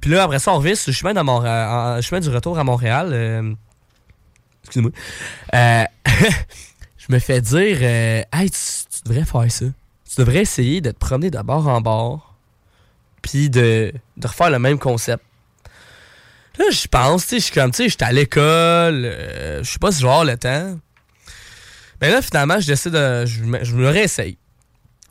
Puis 0.00 0.10
là, 0.10 0.24
après 0.24 0.38
ça, 0.38 0.52
on 0.52 0.58
revient 0.58 0.74
le 0.86 0.92
chemin, 0.92 1.14
de 1.14 2.00
chemin 2.02 2.20
du 2.20 2.28
retour 2.28 2.58
à 2.58 2.64
Montréal. 2.64 3.10
euh, 3.12 3.52
excusez-moi. 4.62 4.92
Euh, 5.54 5.84
je 6.98 7.06
me 7.08 7.18
fais 7.18 7.40
dire, 7.40 7.78
euh, 7.80 8.22
hey, 8.32 8.50
tu, 8.50 8.58
tu 8.58 9.08
devrais 9.08 9.24
faire 9.24 9.50
ça. 9.50 9.64
Tu 9.64 10.14
devrais 10.18 10.40
essayer 10.40 10.80
de 10.80 10.90
te 10.90 10.98
promener 10.98 11.30
de 11.30 11.40
bord 11.40 11.66
en 11.66 11.80
bord, 11.80 12.34
puis 13.22 13.50
de, 13.50 13.92
de 14.16 14.26
refaire 14.26 14.50
le 14.50 14.58
même 14.58 14.78
concept. 14.78 15.24
Là, 16.58 16.64
je 16.72 16.86
pense, 16.88 17.22
tu 17.22 17.28
sais, 17.28 17.38
je 17.38 17.44
suis 17.44 17.54
comme, 17.54 17.70
tu 17.70 17.84
sais, 17.84 17.88
j'étais 17.88 18.04
à 18.04 18.12
l'école, 18.12 19.04
euh, 19.04 19.62
je 19.62 19.70
sais 19.70 19.78
pas 19.78 19.92
si 19.92 19.98
je 20.00 20.02
vais 20.04 20.08
avoir 20.10 20.24
le 20.24 20.36
temps. 20.36 20.76
Mais 22.00 22.10
là, 22.10 22.22
finalement, 22.22 22.58
je 22.60 22.66
décide 22.66 22.92
de. 22.92 23.26
Je, 23.26 23.42
me- 23.42 23.88
réessaye. 23.88 24.38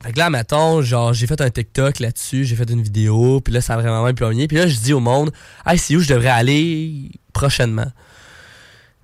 Fait 0.04 0.12
que 0.14 0.20
là, 0.20 0.30
mettons, 0.30 0.82
genre, 0.82 1.14
j'ai 1.14 1.26
fait 1.26 1.40
un 1.42 1.50
TikTok 1.50 2.00
là-dessus, 2.00 2.46
j'ai 2.46 2.56
fait 2.56 2.70
une 2.70 2.84
vidéo, 2.84 3.42
puis 3.42 3.54
là, 3.54 3.62
ça 3.62 3.74
a 3.74 3.78
vraiment 3.78 4.04
bien 4.04 4.14
pogné. 4.14 4.48
Puis 4.48 4.58
là, 4.58 4.68
je 4.68 4.76
dis 4.76 4.94
au 4.94 5.00
monde, 5.00 5.32
hey, 5.66 5.78
c'est 5.78 5.96
où 5.96 6.00
je 6.02 6.08
devrais 6.08 6.30
aller 6.30 7.12
prochainement. 7.34 7.92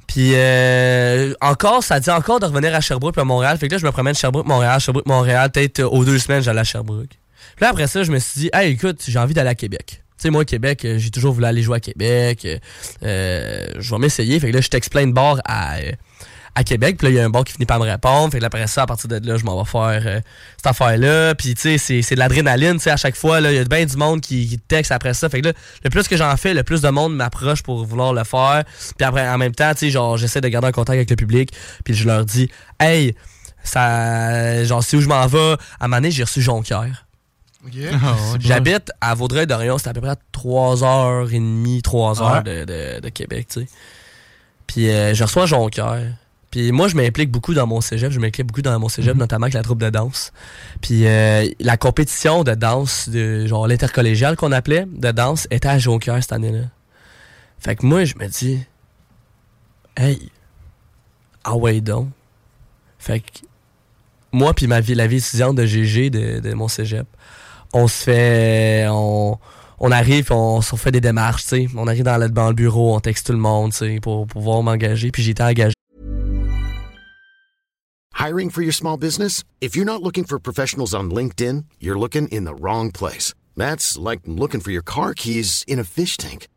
Puis 0.08 0.34
euh, 0.36 1.34
encore, 1.42 1.84
ça 1.84 2.00
dit 2.00 2.12
encore 2.12 2.40
de 2.40 2.46
revenir 2.46 2.76
à 2.76 2.82
Sherbrooke 2.82 3.14
puis 3.14 3.22
à 3.22 3.26
Montréal. 3.26 3.58
Fait 3.58 3.68
que 3.68 3.74
là, 3.74 3.80
je 3.80 3.86
me 3.86 3.92
promène 3.92 4.14
Sherbrooke, 4.14 4.46
Montréal, 4.46 4.80
Sherbrooke, 4.80 5.08
Montréal. 5.08 5.50
Peut-être 5.52 5.80
euh, 5.80 5.88
aux 5.88 6.06
deux 6.06 6.20
semaines, 6.20 6.44
j'allais 6.44 6.60
à 6.60 6.64
Sherbrooke. 6.64 7.08
Puis 7.56 7.62
là, 7.62 7.70
après 7.70 7.88
ça, 7.88 8.04
je 8.04 8.12
me 8.12 8.20
suis 8.20 8.42
dit, 8.42 8.50
hey, 8.54 8.74
écoute, 8.74 9.02
j'ai 9.08 9.18
envie 9.18 9.34
d'aller 9.34 9.50
à 9.50 9.56
Québec. 9.56 10.03
Sais, 10.24 10.30
moi, 10.30 10.46
Québec, 10.46 10.86
euh, 10.86 10.98
j'ai 10.98 11.12
toujours 11.12 11.34
voulu 11.34 11.46
aller 11.46 11.62
jouer 11.62 11.78
à 11.78 11.80
Québec. 11.80 12.46
euh, 12.46 12.58
euh, 13.04 13.68
je 13.80 13.92
vais 13.92 14.00
m'essayer. 14.00 14.40
Fait 14.40 14.50
que 14.52 14.56
là, 14.56 14.62
je 14.62 14.70
t'explain 14.70 15.06
de 15.06 15.12
bord 15.12 15.40
à, 15.46 15.76
à 16.56 16.64
Québec. 16.64 16.98
Puis 16.98 17.08
là, 17.08 17.12
il 17.12 17.16
y 17.18 17.20
a 17.20 17.26
un 17.26 17.30
bar 17.30 17.44
qui 17.44 17.52
finit 17.54 17.66
par 17.66 17.78
me 17.80 17.84
répondre. 17.84 18.32
Fait 18.32 18.40
que 18.40 18.46
après 18.46 18.66
ça, 18.68 18.84
à 18.84 18.86
partir 18.86 19.10
de 19.10 19.20
là, 19.28 19.38
je 19.38 19.44
m'en 19.44 19.62
vais 19.62 19.70
faire 19.70 20.22
cette 20.56 20.66
affaire-là. 20.68 21.36
Puis, 21.36 21.56
tu 21.56 21.78
sais, 21.78 22.02
c'est- 22.02 22.14
de 22.16 22.20
l'adrénaline. 22.20 22.74
Tu 22.78 22.84
sais, 22.84 22.92
à 22.92 22.96
chaque 22.98 23.16
fois, 23.18 23.42
il 23.42 23.54
y 23.54 23.58
a 23.58 23.64
bien 23.66 23.86
du 23.86 23.98
monde 23.98 24.22
qui, 24.22 24.48
qui 24.48 24.58
te 24.58 24.68
texte 24.68 24.92
après 24.94 25.14
ça. 25.14 25.28
Fait 25.28 25.42
que 25.42 25.48
là, 25.48 25.54
le 25.84 25.90
plus 25.90 26.08
que 26.08 26.16
j'en 26.16 26.38
fais, 26.38 26.54
le 26.54 26.64
plus 26.64 26.80
de 26.82 26.90
monde 26.90 27.16
m'approche 27.16 27.62
pour 27.64 27.84
vouloir 27.86 28.14
le 28.14 28.24
faire. 28.24 28.64
Puis 28.98 29.06
après, 29.06 29.28
en 29.28 29.38
même 29.38 29.54
temps, 29.54 29.72
tu 29.74 29.80
sais, 29.80 29.90
genre, 29.90 30.16
j'essaie 30.18 30.40
de 30.42 30.48
garder 30.48 30.68
un 30.70 30.72
contact 30.72 30.96
avec 30.96 31.10
le 31.10 31.16
public. 31.18 31.52
Puis 31.84 31.94
je 31.96 32.06
leur 32.08 32.24
dis, 32.24 32.50
hey, 32.80 33.14
ça, 33.64 34.64
genre, 34.64 34.84
où 34.94 35.02
je 35.02 35.08
m'en 35.08 35.28
vais. 35.28 35.38
À 35.38 35.86
un 35.86 35.88
moment 35.88 35.98
donné, 35.98 36.12
j'ai 36.12 36.24
reçu 36.24 36.42
Jonquière. 36.42 37.03
J'habite 38.40 38.92
à 39.02 39.14
Vaudreuil-Dorion, 39.16 39.78
c'est 39.78 39.90
à 39.90 39.94
peu 39.94 40.02
près 40.02 40.16
3h30, 40.34 41.82
3h 41.82 42.34
Ouais. 42.34 42.44
de, 42.44 42.66
de- 42.66 43.00
de 43.00 43.10
Québec, 43.10 43.48
tu 43.50 43.62
sais. 43.62 43.68
Puis 44.68 44.90
euh, 44.90 45.14
je 45.14 45.24
reçois 45.24 45.46
Jonquière. 45.46 46.02
Puis 46.52 46.72
moi, 46.72 46.88
je 46.88 46.96
m'implique 46.96 47.32
beaucoup 47.32 47.54
dans 47.56 47.66
mon 47.66 47.82
cégep. 47.82 48.12
Je 48.12 48.20
m'implique 48.20 48.46
beaucoup 48.46 48.62
dans 48.62 48.78
mon 48.80 48.88
cégep, 48.90 49.16
notamment 49.16 49.46
avec 49.46 49.56
la 49.56 49.64
troupe 49.64 49.80
de 49.82 49.90
danse. 49.90 50.32
Puis 50.82 51.08
euh, 51.08 51.48
la 51.60 51.78
compétition 51.78 52.44
de 52.44 52.54
danse, 52.54 53.10
de, 53.10 53.48
genre 53.48 53.68
l'intercollégiale 53.68 54.36
qu'on 54.36 54.52
appelait, 54.52 54.86
de 54.88 55.12
danse, 55.12 55.48
était 55.50 55.68
à 55.70 55.80
Jonquière 55.80 56.22
cette 56.22 56.32
année-là. 56.34 56.66
Fait 57.60 57.76
que 57.76 57.86
moi, 57.86 58.04
je 58.06 58.14
me 58.20 58.28
dis, 58.28 58.60
hey, 59.98 60.30
ah 61.44 61.56
ouais 61.56 61.82
donc. 61.82 62.10
Fait 63.00 63.20
que 63.20 63.26
moi 64.32 64.54
puis 64.54 64.68
ma 64.68 64.80
vie, 64.80 64.96
la 64.96 65.08
vie 65.08 65.18
étudiante 65.18 65.56
de 65.56 65.66
GG 65.66 66.10
de, 66.10 66.40
de 66.40 66.54
mon 66.54 66.68
cégep, 66.68 67.08
on 67.74 67.88
se 67.88 68.04
fait, 68.04 68.88
on, 68.90 69.40
arrive, 69.92 70.32
on, 70.32 70.60
on 70.60 70.78
fait 70.78 70.92
des 70.92 71.02
démarches, 71.02 71.44
tu 71.44 71.48
sais. 71.50 71.68
On 71.76 71.88
arrive 71.88 72.04
dans 72.04 72.18
le, 72.18 72.30
dans 72.30 72.48
le 72.48 72.54
bureau, 72.54 72.96
on 72.96 73.00
texte 73.00 73.28
tout 73.28 73.34
le 73.34 73.40
monde, 73.40 73.72
tu 73.72 73.78
sais, 73.78 74.00
pour, 74.02 74.28
pouvoir 74.28 74.62
m'engager. 74.64 75.12
Puis 75.12 75.30
été 75.30 75.44
engagé. 75.44 75.74
Hiring 78.20 78.52
for 78.52 78.62
your 78.62 78.74
small 78.74 78.96
business? 78.96 79.44
If 79.60 79.76
you're 79.76 79.86
not 79.86 80.02
looking 80.02 80.24
for 80.24 80.40
professionals 80.40 80.94
on 80.94 81.12
LinkedIn, 81.12 81.66
you're 81.82 82.00
looking 82.00 82.30
in 82.30 82.46
the 82.46 82.56
wrong 82.56 82.90
place. 82.90 83.34
That's 83.58 83.98
like 83.98 84.22
looking 84.26 84.62
for 84.62 84.72
your 84.72 84.84
car 84.84 85.14
keys 85.14 85.66
in 85.68 85.78
a 85.78 85.84
fish 85.84 86.16
tank. 86.16 86.48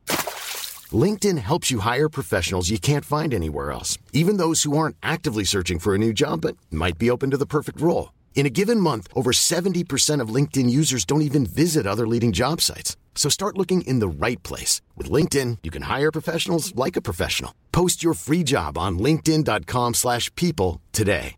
LinkedIn 0.93 1.39
helps 1.39 1.71
you 1.71 1.81
hire 1.81 2.09
professionals 2.09 2.71
you 2.71 2.79
can't 2.79 3.05
find 3.05 3.35
anywhere 3.35 3.73
else, 3.73 3.99
even 4.12 4.37
those 4.37 4.62
who 4.62 4.77
aren't 4.77 4.97
actively 5.03 5.43
searching 5.43 5.81
for 5.81 5.95
a 5.95 5.99
new 5.99 6.12
job 6.12 6.43
but 6.43 6.57
might 6.71 6.99
be 6.99 7.11
open 7.11 7.31
to 7.31 7.37
the 7.37 7.47
perfect 7.47 7.81
role. 7.81 8.11
In 8.37 8.47
a 8.47 8.51
given 8.51 8.78
month, 8.78 9.09
over 9.14 9.32
70% 9.32 10.20
of 10.20 10.28
LinkedIn 10.28 10.70
users 10.70 11.05
don't 11.05 11.22
even 11.22 11.45
visit 11.47 11.87
other 11.87 12.07
leading 12.07 12.32
job 12.32 12.61
sites. 12.61 12.97
So 13.16 13.28
start 13.30 13.57
looking 13.57 13.80
in 13.80 13.99
the 13.99 14.09
right 14.09 14.41
place. 14.45 14.82
With 14.95 15.11
LinkedIn, 15.11 15.59
you 15.64 15.72
can 15.72 15.82
hire 15.82 16.12
professionals 16.12 16.72
like 16.76 16.97
a 16.97 17.03
professional. 17.03 17.53
Post 17.72 18.05
your 18.05 18.14
free 18.14 18.45
job 18.45 18.78
on 18.78 18.99
linkedin.com/people 18.99 19.95
slash 19.95 20.30
people 20.37 20.80
today. 20.93 21.37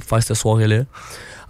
pour 0.00 0.08
faire 0.08 0.22
cette 0.22 0.36
soirée-là 0.36 0.84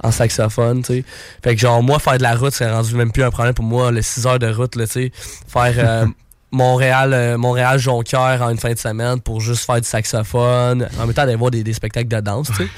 en 0.02 0.10
saxophone, 0.10 0.82
tu 0.82 0.94
sais. 0.94 1.04
Fait 1.42 1.54
que 1.54 1.60
genre, 1.60 1.82
moi, 1.82 1.98
faire 1.98 2.18
de 2.18 2.22
la 2.22 2.34
route, 2.34 2.52
c'est 2.52 2.70
rendu 2.70 2.94
même 2.94 3.12
plus 3.12 3.22
un 3.22 3.30
problème 3.30 3.54
pour 3.54 3.64
moi, 3.64 3.92
les 3.92 4.02
6 4.02 4.26
heures 4.26 4.38
de 4.38 4.52
route, 4.52 4.74
là, 4.76 4.86
tu 4.86 4.92
sais. 4.92 5.12
Faire 5.46 5.74
euh, 5.78 6.06
Montréal, 6.52 7.12
euh, 7.12 7.38
Montréal 7.38 7.78
Jonquière 7.78 8.42
en 8.42 8.50
une 8.50 8.58
fin 8.58 8.72
de 8.72 8.78
semaine 8.78 9.20
pour 9.20 9.40
juste 9.40 9.64
faire 9.64 9.80
du 9.80 9.88
saxophone, 9.88 10.86
en 10.98 11.06
même 11.06 11.14
temps 11.14 11.24
d'aller 11.24 11.36
voir 11.36 11.50
des, 11.50 11.64
des 11.64 11.72
spectacles 11.72 12.08
de 12.08 12.20
danse, 12.20 12.50
tu 12.56 12.68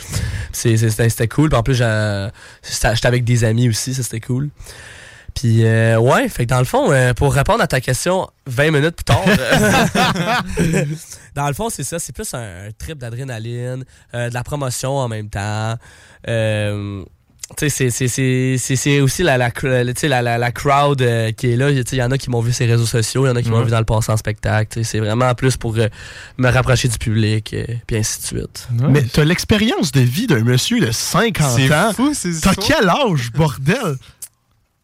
sais. 0.53 0.77
C'était 0.77 1.29
cool. 1.29 1.51
Puis 1.51 1.59
en 1.59 1.63
plus, 1.63 1.75
j'étais 1.75 3.07
avec 3.07 3.25
des 3.25 3.45
amis 3.45 3.69
aussi, 3.69 3.93
ça 3.95 4.03
c'était 4.03 4.21
cool. 4.21 4.51
Puis 5.35 5.65
euh, 5.65 5.99
ouais, 5.99 6.29
fait 6.29 6.45
que 6.45 6.51
dans 6.51 6.61
le 6.61 6.65
fond, 6.65 6.93
euh, 6.93 7.13
pour 7.13 7.35
répondre 7.35 7.61
à 7.61 7.67
ta 7.67 7.81
question 7.81 8.29
20 8.47 8.71
minutes 8.71 8.97
plus 8.97 9.05
tard, 9.05 9.25
euh, 9.27 10.85
dans 11.35 11.49
le 11.49 11.55
fond, 11.55 11.71
c'est 11.71 11.83
ça, 11.83 11.99
c'est 11.99 12.13
plus 12.13 12.33
un, 12.35 12.69
un 12.69 12.71
trip 12.79 12.99
d'adrénaline, 12.99 13.85
euh, 14.15 14.29
de 14.29 14.35
la 14.35 14.45
promotion 14.45 14.97
en 14.97 15.09
même 15.09 15.29
temps. 15.29 15.75
Tu 17.59 17.69
sais, 17.69 17.69
c'est- 17.69 17.91
c'est- 17.91 18.09
c'est 18.09 18.57
c'est- 18.59 18.77
c'est 18.77 19.01
aussi 19.01 19.23
la, 19.23 19.37
la, 19.37 19.51
cr- 19.51 19.87
tu 19.93 20.01
sais, 20.01 20.09
la, 20.09 20.23
la, 20.23 20.39
la 20.39 20.51
crowd 20.51 21.03
euh, 21.03 21.31
qui 21.33 21.53
est 21.53 21.57
là. 21.57 21.71
Tu 21.71 21.77
sais, 21.77 21.97
Il 21.97 21.99
y 21.99 22.03
en 22.03 22.11
a 22.11 22.17
qui 22.19 22.31
m'ont 22.31 22.41
vu 22.41 22.53
sur 22.55 22.65
les 22.65 22.73
réseaux 22.73 22.87
sociaux, 22.87 23.27
il 23.27 23.29
y 23.29 23.33
en 23.33 23.37
a 23.37 23.43
qui 23.43 23.51
m'ont 23.51 23.63
vu 23.63 23.71
dans 23.71 23.79
le 23.79 23.85
passé 23.85 24.11
en 24.11 24.17
spectacle. 24.17 24.73
tu 24.73 24.79
sais, 24.83 24.91
C'est 24.93 24.99
vraiment 24.99 25.35
plus 25.35 25.57
pour 25.59 25.77
euh, 25.77 25.89
me 26.39 26.49
rapprocher 26.51 26.89
du 26.89 26.97
public, 26.99 27.53
euh, 27.53 27.65
puis 27.87 27.97
ainsi 27.99 28.21
de 28.23 28.27
suite. 28.27 28.69
Mais 28.89 29.03
t'as 29.03 29.25
l'expérience 29.25 29.93
de 29.93 30.01
vie 30.01 30.27
d'un 30.27 30.43
monsieur 30.43 30.81
de 30.81 30.91
50 30.91 31.59
C'est 31.59 31.75
ans. 31.75 31.93
fou, 31.95 32.13
ces 32.15 32.41
T'as 32.41 32.55
quel 32.55 32.89
âge, 32.89 33.31
bordel? 33.33 33.97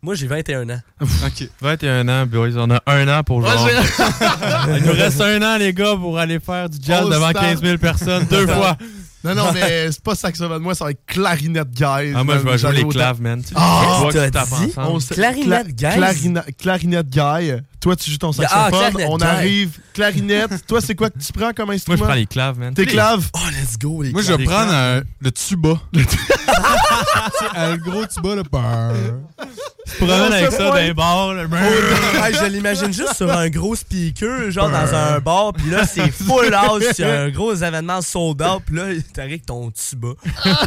Moi, 0.02 0.14
j'ai 0.14 0.26
21 0.28 0.68
ans. 0.70 0.80
OK. 1.02 1.48
21 1.60 2.08
ans, 2.08 2.24
boys. 2.26 2.50
On 2.56 2.70
a 2.70 2.80
un 2.86 3.08
an 3.18 3.22
pour 3.22 3.38
Ouais, 3.38 3.50
genre. 3.50 3.68
Il 4.78 4.84
nous 4.86 4.92
reste 4.92 5.20
un 5.20 5.42
an, 5.42 5.58
les 5.58 5.74
gars, 5.74 5.94
pour 5.96 6.18
aller 6.18 6.40
faire 6.40 6.70
du 6.70 6.78
jazz 6.82 7.06
devant 7.08 7.28
star. 7.30 7.42
15 7.42 7.60
000 7.62 7.76
personnes 7.78 8.24
deux 8.30 8.46
fois. 8.46 8.76
Non, 9.22 9.34
non, 9.34 9.52
mais 9.52 9.92
c'est 9.92 10.02
pas 10.02 10.14
saxophone. 10.14 10.62
Moi, 10.62 10.74
ça 10.74 10.84
va 10.86 10.92
être 10.92 11.04
clarinette 11.06 11.70
guys. 11.70 12.12
Ah, 12.14 12.24
moi, 12.24 12.36
je 12.38 12.44
vais 12.44 12.58
jouer 12.58 12.72
les 12.72 12.82
claves, 12.94 13.20
man. 13.20 13.42
Ah! 13.54 14.00
sait- 15.00 15.14
Clarinette 15.14 15.68
cla- 15.68 15.72
guys? 15.74 15.94
clarinette 16.58 17.08
guy. 17.10 17.52
Toi, 17.80 17.96
tu 17.96 18.10
joues 18.10 18.18
ton 18.18 18.30
Ah, 18.30 18.32
saxophone. 18.42 18.70
clarinette 18.70 19.06
on 19.10 19.18
arrive. 19.20 19.78
Clarinette. 19.94 20.66
Toi, 20.66 20.80
c'est 20.80 20.94
quoi 20.94 21.08
que 21.10 21.18
tu 21.18 21.32
prends 21.32 21.52
comme 21.52 21.66
Moi, 21.66 21.74
instrument? 21.76 21.98
je 21.98 22.04
prends 22.04 22.14
les 22.14 22.26
claves, 22.26 22.58
man. 22.58 22.74
Tes 22.74 22.84
claves? 22.86 23.28
Oh, 23.32 23.38
let's 23.50 23.78
go, 23.78 24.02
les 24.02 24.10
Moi, 24.12 24.22
je 24.22 24.32
vais 24.32 24.44
prendre 24.44 24.72
un- 24.72 25.00
le 25.20 25.32
tuba. 25.32 25.80
Tu 25.92 26.00
sais, 26.02 27.56
un 27.56 27.76
gros 27.76 28.04
tuba, 28.06 28.34
là. 28.36 28.42
brrr. 28.50 28.92
Tu 29.86 29.96
promènes 29.96 30.32
avec 30.32 30.52
ça 30.52 30.64
dans 30.68 30.74
les 30.74 30.94
bars, 30.94 31.32
là. 31.34 31.44
Ouais, 31.46 32.32
je 32.32 32.44
l'imagine 32.46 32.92
juste 32.92 33.14
sur 33.16 33.30
un 33.32 33.48
gros 33.48 33.74
speaker, 33.74 34.50
genre 34.50 34.70
dans 34.70 34.94
un 34.94 35.18
bar, 35.18 35.52
puis 35.54 35.70
là, 35.70 35.84
c'est 35.86 36.10
full 36.12 36.52
house, 36.54 36.84
c'est 36.94 37.04
un 37.04 37.28
gros 37.30 37.54
événement 37.54 38.00
sold 38.02 38.40
out, 38.42 38.62
puis 38.66 38.76
là, 38.76 38.82
t'arrives 39.12 39.30
avec 39.32 39.46
ton 39.46 39.70
tuba. 39.70 40.08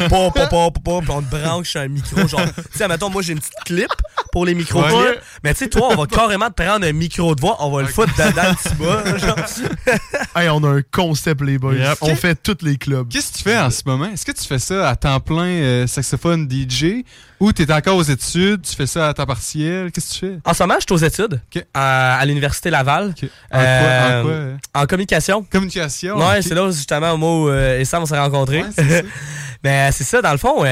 Pop, 0.10 0.34
pop, 0.34 0.50
pop, 0.50 0.50
pop, 0.50 0.84
pop, 0.84 1.04
puis 1.04 1.14
on 1.14 1.22
te 1.22 1.30
branche 1.30 1.70
sur 1.70 1.82
un 1.82 1.88
micro, 1.88 2.28
genre. 2.28 2.42
Tu 2.72 2.78
sais, 2.78 2.88
mettons, 2.88 3.10
moi, 3.10 3.22
j'ai 3.22 3.34
une 3.34 3.40
petite 3.40 3.54
clip 3.66 3.92
pour 4.32 4.46
les 4.46 4.56
micro-clips, 4.56 4.94
Ouais. 4.96 5.20
mais 5.44 5.54
tu 5.54 5.60
sais, 5.60 5.70
toi, 5.70 5.90
on 5.92 5.96
va 5.96 6.06
carrément 6.08 6.50
te 6.50 6.62
prendre 6.62 6.86
un 6.86 6.92
micro 7.04 7.36
de 7.36 7.42
voix, 7.42 7.58
on 7.60 7.70
va 7.72 7.82
le 7.82 7.88
foutre 7.88 8.14
dedans 8.16 8.44
le 8.50 8.70
tuba, 8.70 9.18
genre. 9.18 9.36
Hey, 10.36 10.50
on 10.50 10.64
a 10.64 10.68
un 10.70 10.82
concept, 10.92 11.42
les 11.42 11.58
boys. 11.60 11.76
Yep. 11.76 11.98
On 12.02 12.16
fait 12.16 12.36
tous 12.42 12.58
les 12.66 12.76
clubs. 12.78 13.08
Qu'est-ce 13.08 13.32
que 13.34 13.38
tu 13.38 13.44
fais 13.44 13.58
en 13.58 13.70
ce 13.70 13.82
moment? 13.86 14.06
Est-ce 14.12 14.26
que 14.26 14.32
tu 14.32 14.44
fais 14.48 14.58
ça 14.58 14.90
à 14.90 14.96
temps 14.96 15.20
plein 15.20 15.46
euh, 15.46 15.86
saxophone 15.88 16.50
DJ 16.50 17.04
ou 17.40 17.52
tu 17.54 17.62
es 17.64 17.72
encore 17.72 17.98
aux 17.98 18.04
études, 18.04 18.62
tu 18.64 18.76
fais 18.76 18.88
ça 18.88 19.10
à 19.10 19.14
temps 19.14 19.26
partiel? 19.28 19.92
Qu'est-ce 19.92 20.08
que 20.10 20.14
tu 20.14 20.20
fais? 20.34 20.40
En 20.46 20.54
ce 20.54 20.64
moment, 20.64 20.76
je 20.80 20.86
suis 20.88 20.94
aux 20.94 21.08
études, 21.08 21.40
Ok. 21.56 21.64
à, 21.74 22.18
à 22.18 22.26
l'Université 22.26 22.70
Laval. 22.72 23.14
En, 23.14 23.14
quoi, 23.14 23.60
en 23.60 23.62
Euh, 23.62 24.56
quoi, 24.74 24.82
en 24.82 24.86
communication. 24.88 25.46
Communication? 25.52 26.18
Ouais, 26.18 26.42
c'est 26.42 26.56
là 26.56 26.64
où, 26.64 26.72
justement 26.72 27.16
moi 27.18 27.38
où, 27.42 27.50
euh, 27.50 27.80
et 27.80 27.86
Sam 27.86 28.02
on 28.04 28.06
s'est 28.08 28.18
rencontrés. 28.18 28.64
Ouais, 28.64 28.70
c'est 28.76 28.90
ça. 29.02 29.08
Mais 29.64 29.92
c'est 29.92 30.04
ça, 30.04 30.22
dans 30.22 30.32
le 30.32 30.38
fond, 30.38 30.64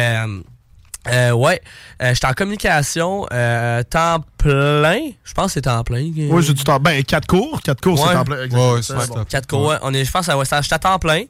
euh, 1.08 1.12
euh, 1.12 1.32
ouais, 1.32 1.62
euh, 2.02 2.14
j'étais 2.14 2.28
en 2.28 2.34
communication 2.34 3.26
euh, 3.32 3.82
temps 3.84 4.24
plein. 4.38 5.00
Je 5.24 5.34
pense 5.34 5.48
que 5.48 5.52
c'est 5.54 5.62
temps 5.62 5.84
plein. 5.84 6.02
Oui, 6.16 6.44
j'ai 6.44 6.54
du 6.54 6.64
temps. 6.64 6.80
Ben, 6.80 7.04
4 7.04 7.26
cours. 7.28 7.62
4 7.64 7.82
cours, 7.82 8.00
Ouais. 8.02 8.08
c'est 8.12 8.16
en 8.18 8.24
plein. 8.24 8.38
Ouais, 8.50 8.74
ouais, 8.74 8.82
c'est 8.82 8.94
Ça, 8.94 9.06
quatre 9.28 9.48
cours, 9.48 9.68
ouais. 9.68 9.76
On 9.82 9.94
est, 9.94 10.06
je 10.06 10.12
pense 10.12 10.28
que 10.28 10.32
ouais, 10.34 10.46
ça- 10.46 10.62
j'étais 10.62 10.76
à 10.76 10.80
temps 10.80 11.00
plein. 11.00 11.24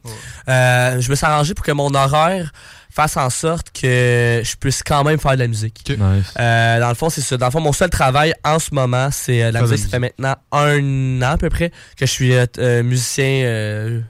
Euh, 0.49 0.99
je 0.99 1.09
me 1.09 1.15
suis 1.15 1.25
arrangé 1.25 1.53
pour 1.53 1.65
que 1.65 1.71
mon 1.71 1.93
horaire 1.93 2.51
fasse 2.93 3.15
en 3.15 3.29
sorte 3.29 3.67
que 3.71 4.41
je 4.43 4.55
puisse 4.57 4.83
quand 4.83 5.03
même 5.05 5.17
faire 5.19 5.33
de 5.33 5.39
la 5.39 5.47
musique. 5.47 5.81
Ok. 5.89 5.97
Nice. 5.97 6.33
Euh, 6.39 6.79
dans 6.81 6.89
le 6.89 6.95
fond, 6.95 7.09
c'est 7.09 7.21
ça. 7.21 7.37
Dans 7.37 7.45
le 7.45 7.51
fond, 7.51 7.61
mon 7.61 7.71
seul 7.71 7.89
travail 7.89 8.33
en 8.43 8.59
ce 8.59 8.73
moment, 8.73 9.07
c'est 9.11 9.43
euh, 9.43 9.51
la 9.51 9.61
musique. 9.61 9.79
Ça 9.79 9.87
fait 9.89 9.99
maintenant 9.99 10.35
un 10.51 11.21
an 11.21 11.31
à 11.31 11.37
peu 11.37 11.49
près 11.49 11.69
que 11.95 12.05
je 12.05 12.11
suis 12.11 12.33
euh, 12.33 12.45
euh, 12.57 12.83
musicien. 12.83 14.01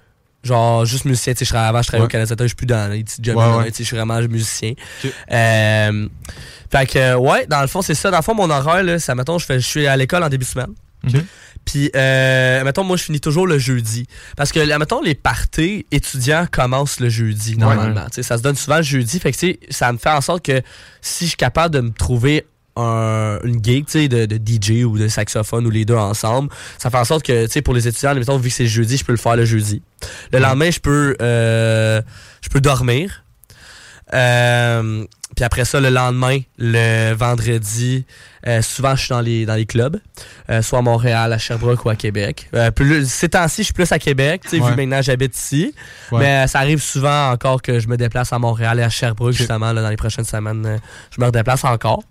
Genre, 0.44 0.86
juste 0.86 1.06
musicien. 1.06 1.34
Tu 1.34 1.40
sais, 1.40 1.46
je 1.46 1.50
travaillais 1.52 1.70
avant, 1.70 1.82
je 1.82 1.88
travaillais 1.88 2.04
Ouais. 2.04 2.08
au 2.08 2.12
Canada, 2.12 2.36
je 2.40 2.48
suis 2.48 2.56
plus 2.56 2.66
dans 2.66 2.92
les 2.92 3.04
petits 3.04 3.22
jobs. 3.22 3.36
Ouais, 3.38 3.44
là, 3.46 3.58
ouais. 3.58 3.66
tu 3.66 3.78
sais, 3.78 3.84
Je 3.84 3.88
suis 3.88 3.96
vraiment 3.98 4.20
musicien. 4.22 4.74
Ok. 5.04 5.12
Euh, 5.32 6.08
fait 6.72 6.86
que, 6.88 6.98
euh, 7.00 7.18
ouais, 7.18 7.46
dans 7.48 7.62
le 7.62 7.68
fond, 7.68 7.82
c'est 7.82 7.96
ça. 7.96 8.12
Dans 8.12 8.18
le 8.18 8.24
fond, 8.24 8.34
mon 8.34 8.50
horaire, 8.50 8.84
là, 8.84 9.00
ça, 9.00 9.14
mettons, 9.16 9.38
je, 9.38 9.46
fais, 9.46 9.60
je 9.60 9.66
suis 9.68 9.88
à 9.88 9.96
l'école 9.98 10.24
en 10.24 10.30
début 10.30 10.46
de 10.46 10.50
semaine. 10.50 10.74
Ok. 11.08 11.22
Puis, 11.64 11.92
euh, 11.96 12.64
mettons, 12.64 12.84
moi, 12.84 12.98
je 12.98 13.04
finis 13.04 13.20
toujours 13.20 13.46
le 13.46 13.60
jeudi. 13.60 14.08
Parce 14.36 14.52
que, 14.52 14.78
mettons, 14.78 15.02
les 15.02 15.14
parties 15.16 15.86
étudiants 15.92 16.48
commencent 16.52 17.00
le 17.00 17.10
jeudi, 17.10 17.56
normalement. 17.58 18.06
Tu 18.06 18.16
sais, 18.16 18.24
Ça 18.24 18.38
se 18.38 18.42
donne 18.44 18.56
souvent 18.56 18.78
le 18.78 18.84
jeudi. 18.84 19.20
Fait 19.20 19.32
que, 19.32 19.38
tu 19.38 19.48
sais, 19.52 19.60
ça 19.70 19.92
me 19.94 19.98
fait 20.00 20.10
en 20.10 20.22
sorte 20.22 20.44
que 20.44 20.62
si 21.02 21.26
je 21.26 21.30
suis 21.30 21.38
capable 21.38 21.76
de 21.76 21.82
me 21.82 21.92
trouver 21.92 22.46
un- 22.76 23.40
une 23.44 23.64
gig 23.64 23.86
tu 23.86 23.92
sais, 23.94 24.08
de, 24.08 24.26
de 24.26 24.38
DJ 24.38 24.84
ou 24.86 24.98
de 24.98 25.08
saxophone 25.08 25.66
ou 25.68 25.70
les 25.70 25.86
deux 25.86 25.96
ensemble, 25.96 26.50
ça 26.78 26.90
fait 26.90 26.98
en 26.98 27.06
sorte 27.06 27.24
que, 27.26 27.46
tu 27.46 27.52
sais, 27.52 27.62
pour 27.62 27.74
les 27.74 27.88
étudiants, 27.88 28.16
mettons, 28.16 28.38
vu 28.38 28.50
que 28.50 28.56
c'est 28.56 28.68
jeudi, 28.68 28.98
je 28.98 29.04
peux 29.06 29.12
le 29.12 29.18
faire 29.18 29.36
le 29.36 29.46
jeudi. 29.46 29.82
Le 30.32 30.40
lendemain, 30.40 30.72
je 30.72 30.80
peux, 30.80 31.16
euh, 31.22 32.02
je 32.42 32.50
peux 32.50 32.62
dormir. 32.62 33.24
Euh, 34.14 35.06
puis 35.36 35.46
après 35.46 35.66
ça, 35.66 35.80
le 35.80 35.90
lendemain, 35.90 36.40
le 36.58 37.14
vendredi, 37.14 38.06
euh, 38.48 38.62
souvent 38.62 38.96
je 38.96 39.02
suis 39.02 39.10
dans 39.10 39.22
les, 39.22 39.46
dans 39.46 39.56
les 39.56 39.66
clubs, 39.66 40.00
euh, 40.50 40.62
soit 40.62 40.80
à 40.80 40.82
Montréal, 40.82 41.32
à 41.32 41.38
Sherbrooke 41.38 41.86
ou 41.86 41.90
à 41.90 41.96
Québec. 41.96 42.50
Euh, 42.56 42.72
plus, 42.72 43.08
ces 43.10 43.30
temps-ci, 43.30 43.62
je 43.62 43.66
suis 43.66 43.74
plus 43.74 43.92
à 43.92 44.00
Québec, 44.00 44.42
tu 44.44 44.50
sais, 44.50 44.60
Ouais. 44.60 44.70
vu 44.70 44.76
que 44.76 44.82
maintenant 44.82 45.02
j'habite 45.02 45.38
ici. 45.38 45.74
Ouais. 46.12 46.20
Mais 46.20 46.44
euh, 46.44 46.48
ça 46.48 46.60
arrive 46.60 46.82
souvent 46.82 47.32
encore 47.32 47.62
que 47.62 47.80
je 47.80 47.88
me 47.88 47.98
déplace 47.98 48.34
à 48.34 48.40
Montréal 48.40 48.80
et 48.80 48.84
à 48.84 48.90
Sherbrooke, 48.90 49.34
justement, 49.34 49.72
là, 49.74 49.82
dans 49.82 49.90
les 49.90 49.96
prochaines 49.98 50.26
semaines. 50.26 50.66
euh, 50.66 50.78
je 51.16 51.22
me 51.22 51.26
redéplace 51.28 51.64
encore. 51.64 52.04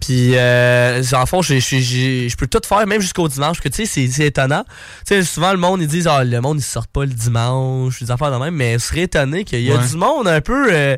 Puis, 0.00 0.32
euh, 0.36 1.02
en 1.12 1.26
fond, 1.26 1.42
je 1.42 2.36
peux 2.36 2.46
tout 2.46 2.60
faire, 2.66 2.86
même 2.86 3.00
jusqu'au 3.00 3.28
dimanche, 3.28 3.58
parce 3.58 3.60
que 3.60 3.68
tu 3.68 3.84
sais, 3.84 3.86
c'est- 3.86 4.08
c'est 4.12 4.26
étonnant. 4.26 4.64
Tu 5.06 5.14
sais, 5.14 5.22
souvent, 5.22 5.52
le 5.52 5.58
monde, 5.58 5.80
ils 5.82 5.88
disent, 5.88 6.06
ah, 6.06 6.24
le 6.24 6.40
monde, 6.40 6.58
ils 6.58 6.62
sortent 6.62 6.90
pas 6.90 7.02
le 7.04 7.12
dimanche, 7.12 8.02
des 8.02 8.10
affaires 8.10 8.30
de 8.30 8.42
même, 8.42 8.54
mais 8.54 8.74
je 8.74 8.78
serais 8.78 9.02
étonné 9.02 9.44
qu'il 9.44 9.60
y 9.60 9.70
a 9.72 9.76
Ouais. 9.76 9.86
du 9.86 9.96
monde 9.96 10.28
un 10.28 10.40
peu. 10.40 10.96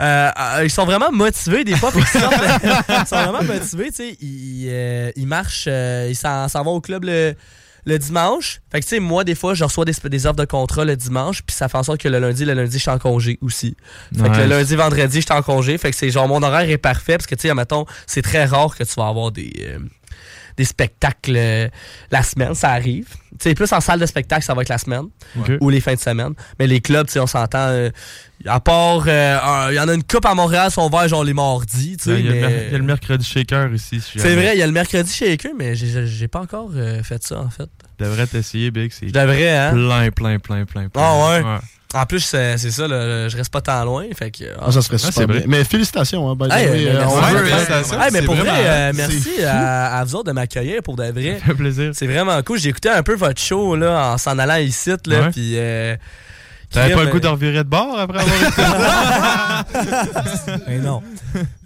Euh, 0.00 0.04
euh, 0.04 0.30
euh, 0.58 0.64
ils 0.64 0.70
sont 0.70 0.84
vraiment 0.84 1.10
motivés 1.12 1.64
des 1.64 1.76
fois. 1.76 1.90
ils, 1.94 2.04
sortent- 2.06 2.34
ils 2.62 3.06
sont 3.06 3.16
vraiment 3.22 3.42
motivés, 3.42 3.90
tu 3.90 3.96
sais. 3.96 4.16
Ils, 4.20 4.66
euh, 4.70 5.10
ils 5.16 5.26
marchent, 5.26 5.66
euh, 5.68 6.06
ils 6.10 6.16
s'en 6.16 6.48
s'en 6.48 6.62
vont 6.62 6.72
au 6.74 6.80
club 6.80 7.04
le, 7.04 7.34
le 7.86 7.98
dimanche. 7.98 8.60
Fait 8.70 8.80
que, 8.80 8.84
tu 8.84 8.90
sais, 8.96 9.00
moi, 9.00 9.24
des 9.24 9.34
fois, 9.34 9.54
je 9.54 9.64
reçois 9.64 9.84
des, 9.84 9.92
des 10.08 10.26
offres 10.26 10.36
de 10.36 10.44
contrat 10.44 10.84
le 10.84 10.96
dimanche, 10.96 11.42
puis 11.42 11.54
ça 11.56 11.68
fait 11.68 11.78
en 11.78 11.82
sorte 11.82 12.00
que 12.00 12.08
le 12.08 12.18
lundi, 12.18 12.44
le 12.44 12.52
lundi, 12.54 12.72
je 12.76 12.82
suis 12.82 12.90
en 12.90 12.98
congé 12.98 13.38
aussi. 13.40 13.76
Fait 14.16 14.28
que 14.30 14.36
le 14.38 14.46
lundi, 14.46 14.74
vendredi, 14.76 15.20
je 15.20 15.26
suis 15.26 15.32
en 15.32 15.42
congé. 15.42 15.78
Fait 15.78 15.90
que 15.90 15.96
c'est 15.96 16.10
genre, 16.10 16.28
mon 16.28 16.42
horaire 16.42 16.68
est 16.68 16.78
parfait, 16.78 17.16
parce 17.16 17.26
que, 17.26 17.34
tu 17.34 17.48
sais, 17.48 17.54
mettons, 17.54 17.86
c'est 18.06 18.22
très 18.22 18.44
rare 18.44 18.76
que 18.76 18.84
tu 18.84 18.94
vas 18.96 19.08
avoir 19.08 19.30
des. 19.32 19.76
Des 20.56 20.64
spectacles 20.64 21.34
euh, 21.36 21.68
la 22.10 22.22
semaine, 22.22 22.54
ça 22.54 22.70
arrive. 22.70 23.08
Tu 23.38 23.50
sais, 23.50 23.54
plus 23.54 23.70
en 23.72 23.80
salle 23.80 24.00
de 24.00 24.06
spectacle, 24.06 24.42
ça 24.44 24.54
va 24.54 24.62
être 24.62 24.70
la 24.70 24.78
semaine 24.78 25.06
ou 25.60 25.68
les 25.68 25.80
fins 25.80 25.94
de 25.94 26.00
semaine. 26.00 26.32
Mais 26.58 26.66
les 26.66 26.80
clubs, 26.80 27.06
on 27.16 27.26
s'entend. 27.26 27.58
euh, 27.68 27.90
à 28.46 28.60
part, 28.60 29.04
euh, 29.06 29.68
il 29.70 29.74
y 29.74 29.80
en 29.80 29.88
a 29.88 29.94
une 29.94 30.02
coupe 30.02 30.24
à 30.26 30.34
Montréal, 30.34 30.70
sont 30.70 30.86
ouverts 30.86 31.08
genre 31.08 31.24
les 31.24 31.34
mardis. 31.34 31.96
Ben, 32.06 32.18
Il 32.18 32.24
y, 32.26 32.28
a 32.28 32.32
le 32.32 32.40
mais- 32.40 32.68
y 32.70 32.74
a 32.74 32.78
le 32.78 32.84
mercredi 32.84 33.24
shaker 33.24 33.72
ici. 33.74 34.00
si 34.00 34.18
C'est 34.18 34.34
vrai, 34.34 34.52
il 34.54 34.58
y 34.58 34.62
a 34.62 34.66
le 34.66 34.72
mercredi 34.72 35.12
chez 35.12 35.34
eux, 35.46 35.52
mais 35.58 35.74
j'ai- 35.74 36.28
pas 36.28 36.40
encore 36.40 36.70
fait 37.02 37.22
ça, 37.22 37.40
en 37.40 37.50
fait. 37.50 37.68
Tu 37.98 38.04
devrais 38.04 38.26
t'essayer, 38.26 38.70
Big. 38.70 38.92
Je 39.00 39.06
devrais, 39.10 39.56
hein? 39.56 39.72
plein, 39.72 40.10
plein, 40.10 40.38
plein, 40.38 40.64
plein, 40.64 40.88
plein. 40.88 41.02
Ah 41.02 41.28
ouais? 41.30 41.42
En 41.94 42.04
plus, 42.04 42.20
c'est 42.20 42.58
c'est 42.58 42.70
ça, 42.72 42.88
là, 42.88 43.28
je 43.28 43.36
reste 43.36 43.50
pas 43.52 43.60
tant 43.60 43.84
loin. 43.84 44.04
Fait 44.16 44.30
que, 44.30 44.44
Ah, 44.60 44.72
ça 44.72 44.82
serait 44.82 44.98
super 44.98 45.26
bien. 45.28 45.42
Mais 45.46 45.62
félicitations, 45.64 46.28
hein, 46.28 46.34
by 46.34 46.48
the 46.48 46.52
Hey, 46.52 46.68
way, 46.68 46.86
euh, 46.88 46.90
euh, 46.90 46.98
merci. 46.98 47.14
on 47.16 47.20
veut- 47.20 47.36
Ouais, 47.44 47.50
félicitations. 47.50 48.02
hey, 48.02 48.10
mais 48.12 48.18
C'est 48.20 48.24
pour 48.26 48.34
vrai, 48.34 48.48
euh, 48.52 48.92
merci 48.94 49.44
à, 49.44 49.98
à 49.98 50.04
vous 50.04 50.14
autres 50.16 50.24
de 50.26 50.32
m'accueillir 50.32 50.82
pour 50.82 50.96
de 50.96 51.04
vrai. 51.04 51.38
Ça 51.40 51.46
fait 51.46 51.54
plaisir. 51.54 51.90
C'est 51.94 52.06
vraiment 52.06 52.42
cool. 52.42 52.58
J'ai 52.58 52.70
écouté 52.70 52.88
un 52.90 53.02
peu 53.02 53.14
votre 53.14 53.40
show 53.40 53.76
là, 53.76 54.12
en 54.12 54.18
s'en 54.18 54.38
allant 54.38 54.56
ici. 54.56 54.90
Là, 55.06 55.20
Ouais. 55.20 55.30
puis, 55.30 55.52
euh, 55.56 55.96
T'avais 56.70 56.94
pas 56.94 57.04
le 57.04 57.10
goût 57.10 57.20
de 57.20 57.28
revirer 57.28 57.64
de 57.64 57.68
bord 57.68 57.98
après 57.98 58.18
avoir 58.20 58.42
écouté 58.42 58.62
ben 60.66 60.82
non. 60.84 61.02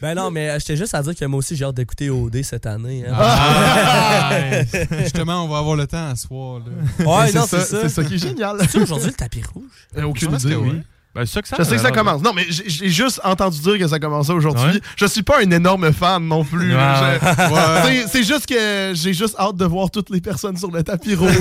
Ben 0.01 0.15
non, 0.15 0.31
mais 0.31 0.51
euh, 0.51 0.59
j'étais 0.59 0.77
juste 0.77 0.95
à 0.95 1.03
dire 1.03 1.15
que 1.15 1.25
moi 1.25 1.39
aussi 1.39 1.57
j'ai 1.57 1.65
hâte 1.65 1.75
d'écouter 1.77 2.11
OD 2.11 2.43
cette 2.43 2.67
année. 2.67 3.05
hein. 3.09 3.15
Ah! 3.19 4.31
Justement, 5.01 5.45
on 5.45 5.49
va 5.49 5.59
avoir 5.59 5.77
le 5.77 5.87
temps 5.87 6.09
à 6.11 6.17
soir. 6.17 6.61
là. 6.61 7.05
Ouais, 7.05 7.27
C'est 7.29 7.39
non, 7.39 7.47
ça- 7.47 7.61
c'est 7.61 7.83
ça. 7.83 7.89
ça 7.89 8.05
qui 8.05 8.15
est 8.15 8.19
génial. 8.19 8.57
C'est 8.69 8.79
aujourd'hui 8.81 9.09
le 9.09 9.15
tapis 9.15 9.43
rouge? 9.55 9.65
Euh, 9.97 10.03
aucune 10.05 10.29
Je 10.29 10.33
pense 10.35 10.43
idée, 10.45 10.53
que 10.55 10.59
oui. 10.59 10.83
Ben, 11.13 11.27
c'est 11.27 11.33
ça 11.35 11.43
que 11.43 11.49
ça 11.49 11.57
Je 11.59 11.65
sais 11.65 11.75
que 11.75 11.81
ça 11.83 11.89
alors, 11.89 12.05
commence. 12.05 12.23
Non, 12.23 12.33
mais 12.33 12.47
j'ai- 12.49 12.89
juste 12.89 13.21
entendu 13.25 13.59
dire 13.61 13.79
que 13.79 13.89
ça 13.89 13.99
commençait 13.99 14.33
aujourd'hui. 14.33 14.65
Ouais. 14.75 14.81
Je 14.97 15.07
suis 15.07 15.25
pas 15.25 15.41
un 15.43 15.51
énorme 15.51 15.93
fan 15.93 16.23
non 16.25 16.45
plus. 16.45 16.69
Ouais, 16.71 16.77
là. 16.77 17.19
Je- 17.21 17.25
ouais. 17.89 18.05
C'est- 18.09 18.23
juste 18.23 18.47
que 18.47 18.93
j'ai 18.95 19.13
juste 19.13 19.35
hâte 19.39 19.57
de 19.57 19.65
voir 19.65 19.91
toutes 19.91 20.11
les 20.11 20.21
personnes 20.21 20.57
sur 20.57 20.71
le 20.71 20.85
tapis 20.85 21.17
rouge. 21.17 21.37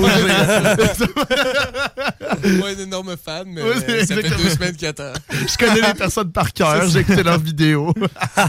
Moi, 2.44 2.68
un 2.76 2.78
énorme 2.82 3.16
fan, 3.22 3.44
mais 3.46 3.62
Ouais, 3.62 3.74
ça 4.04 4.14
fait 4.16 4.28
deux 4.28 4.50
semaines 4.50 4.74
qu'il 4.76 4.88
attend. 4.88 5.12
je 5.30 5.56
connais 5.56 5.86
les 5.86 5.94
personnes 5.94 6.32
par 6.32 6.52
cœur. 6.52 6.88
J'ai 6.88 7.00
écouté 7.00 7.22
leurs 7.22 7.38
vidéos. 7.38 7.94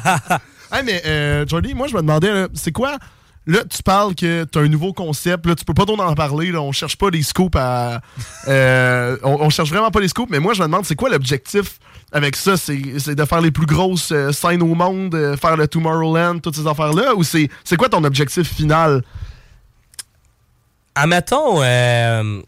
hey, 0.73 0.81
mais 0.83 1.03
euh, 1.05 1.45
moi, 1.75 1.87
je 1.87 1.93
me 1.95 2.01
demandais, 2.01 2.47
c'est 2.55 2.71
quoi... 2.71 2.97
Là, 3.47 3.59
tu 3.67 3.81
parles 3.81 4.13
que 4.13 4.43
tu 4.43 4.59
as 4.59 4.61
un 4.61 4.67
nouveau 4.67 4.93
concept. 4.93 5.47
Là, 5.47 5.55
tu 5.55 5.65
peux 5.65 5.73
pas 5.73 5.85
trop 5.85 5.99
en 5.99 6.13
parler. 6.13 6.51
Là, 6.51 6.61
on 6.61 6.71
cherche 6.71 6.95
pas 6.95 7.09
des 7.09 7.23
scoops 7.23 7.57
à. 7.57 8.01
euh, 8.47 9.17
on, 9.23 9.37
on 9.41 9.49
cherche 9.49 9.69
vraiment 9.69 9.89
pas 9.89 9.99
les 9.99 10.07
scoops. 10.07 10.29
Mais 10.29 10.39
moi, 10.39 10.53
je 10.53 10.61
me 10.61 10.67
demande, 10.67 10.85
c'est 10.85 10.95
quoi 10.95 11.09
l'objectif 11.09 11.79
avec 12.11 12.35
ça? 12.35 12.55
C'est 12.55 12.75
de 13.15 13.25
faire 13.25 13.41
les 13.41 13.51
plus 13.51 13.65
grosses 13.65 14.11
euh, 14.11 14.31
scènes 14.31 14.61
au 14.61 14.75
monde, 14.75 15.15
euh, 15.15 15.35
faire 15.37 15.57
le 15.57 15.67
Tomorrowland, 15.67 16.39
toutes 16.39 16.55
ces 16.55 16.67
affaires-là 16.67 17.15
Ou 17.15 17.23
c'est 17.23 17.49
quoi 17.77 17.89
ton 17.89 18.03
objectif 18.03 18.47
final? 18.47 19.01
Admettons, 20.93 21.61
euh, 21.63 22.41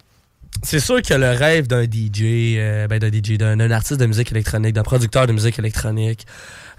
c'est 0.62 0.82
sûr 0.82 1.02
que 1.02 1.14
le 1.14 1.32
rêve 1.32 1.68
d'un 1.68 1.86
DJ, 1.86 2.58
ben 2.90 3.00
d'un 3.00 3.08
DJ, 3.08 3.38
d'un 3.38 3.72
artiste 3.72 4.00
de 4.00 4.06
musique 4.06 4.32
électronique, 4.32 4.74
d'un 4.74 4.84
producteur 4.84 5.28
de 5.28 5.32
musique 5.32 5.58
électronique, 5.58 6.28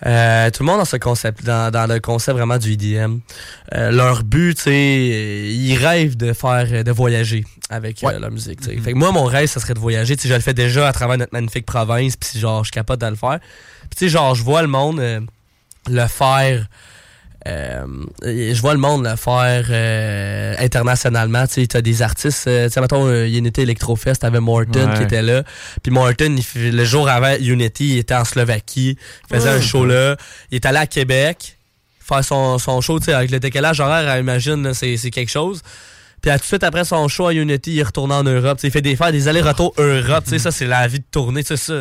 euh, 0.06 0.50
tout 0.50 0.62
le 0.62 0.66
monde 0.66 0.78
dans 0.78 0.84
ce 0.84 0.96
concept, 0.96 1.44
dans, 1.44 1.70
dans 1.70 1.86
le 1.86 1.98
concept 2.00 2.36
vraiment 2.36 2.58
du 2.58 2.72
EDM, 2.72 3.18
euh, 3.74 3.90
leur 3.90 4.22
but, 4.22 4.54
tu 4.54 4.62
sais, 4.62 5.50
ils 5.50 5.76
rêvent 5.76 6.16
de 6.16 6.32
faire, 6.32 6.84
de 6.84 6.90
voyager 6.90 7.44
avec 7.70 8.04
euh, 8.04 8.18
leur 8.18 8.30
musique. 8.30 8.62
sais. 8.62 8.76
Fait 8.76 8.92
que 8.92 8.98
moi, 8.98 9.12
mon 9.12 9.24
rêve, 9.24 9.48
ça 9.48 9.60
serait 9.60 9.74
de 9.74 9.78
voyager. 9.78 10.16
Tu 10.16 10.22
sais, 10.22 10.28
je 10.28 10.34
le 10.34 10.40
fais 10.40 10.54
déjà 10.54 10.88
à 10.88 10.92
travers 10.92 11.16
notre 11.16 11.32
magnifique 11.32 11.66
province, 11.66 12.16
puis 12.16 12.38
genre, 12.38 12.64
je 12.64 12.68
suis 12.68 12.72
capable 12.72 13.00
de 13.00 13.06
le 13.08 13.16
faire. 13.16 13.38
Puis 13.40 13.90
tu 13.96 14.04
sais, 14.04 14.08
genre, 14.08 14.34
je 14.34 14.42
vois 14.42 14.62
le 14.62 14.68
monde 14.68 15.00
euh, 15.00 15.20
le 15.88 16.06
faire. 16.06 16.66
Euh, 17.46 17.84
je 18.24 18.58
vois 18.60 18.72
le 18.72 18.80
monde 18.80 19.04
le 19.04 19.16
faire 19.16 19.66
euh, 19.68 20.54
internationalement. 20.58 21.46
Tu 21.46 21.60
sais, 21.60 21.66
t'as 21.66 21.82
des 21.82 22.00
artistes. 22.00 22.46
euh, 22.48 22.68
tu 22.68 22.72
sais, 22.72 22.80
mettons, 22.80 23.06
euh, 23.06 23.26
Unity 23.26 23.60
Electrofest, 23.62 24.22
t'avais 24.22 24.40
Morton 24.40 24.88
Ouais. 24.88 24.96
qui 24.96 25.02
était 25.02 25.20
là. 25.22 25.42
Puis 25.82 25.92
Morton, 25.92 26.36
il 26.56 26.70
le 26.76 26.84
jour 26.84 27.08
avant 27.08 27.34
Unity, 27.38 27.90
il 27.94 27.98
était 27.98 28.14
en 28.14 28.24
Slovaquie. 28.24 28.96
Il 29.30 29.36
faisait 29.36 29.50
Ouais. 29.50 29.56
un 29.56 29.60
show 29.60 29.84
là. 29.84 30.16
Il 30.50 30.56
est 30.56 30.64
allé 30.66 30.78
à 30.78 30.86
Québec 30.86 31.58
faire 32.00 32.24
son, 32.24 32.58
son 32.58 32.80
show, 32.80 32.98
tu 32.98 33.06
sais, 33.06 33.12
avec 33.14 33.30
le 33.30 33.40
décalage 33.40 33.80
horaire, 33.80 34.18
imagine, 34.18 34.72
c'est 34.74 34.96
quelque 35.10 35.30
chose. 35.30 35.62
Puis 36.24 36.32
tout 36.32 36.38
de 36.38 36.44
suite 36.44 36.64
après 36.64 36.86
son 36.86 37.06
show 37.06 37.26
à 37.26 37.34
Unity, 37.34 37.72
il 37.74 37.78
est 37.80 37.82
retourné 37.82 38.14
en 38.14 38.22
Europe. 38.22 38.56
Tu 38.56 38.62
sais, 38.62 38.68
il 38.68 38.70
fait 38.70 38.80
des 38.80 38.96
faire 38.96 39.12
des 39.12 39.28
allers-retours 39.28 39.74
Europe. 39.76 40.24
Tu 40.24 40.30
sais, 40.30 40.38
ça, 40.38 40.50
c'est 40.50 40.64
la 40.64 40.88
vie 40.88 41.00
de 41.00 41.04
tournée. 41.10 41.42
Ça, 41.42 41.54
ça 41.58 41.80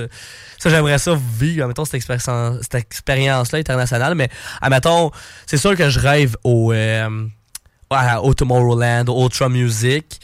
j'aimerais 0.65 0.97
ça 0.97 1.17
vivre, 1.39 1.65
mettons, 1.65 1.85
cette 1.85 1.93
expérience- 1.93 2.57
cette 2.61 2.75
expérience-là 2.75 3.59
internationale. 3.59 4.15
Mais, 4.15 4.27
admettons, 4.61 5.11
c'est 5.45 5.55
sûr 5.55 5.77
que 5.77 5.89
je 5.89 5.97
rêve 5.97 6.35
au, 6.43 6.73
euh, 6.73 7.25
au 8.21 8.33
Tomorrowland, 8.33 9.05
au 9.07 9.23
Ultra 9.23 9.47
Music. 9.47 10.19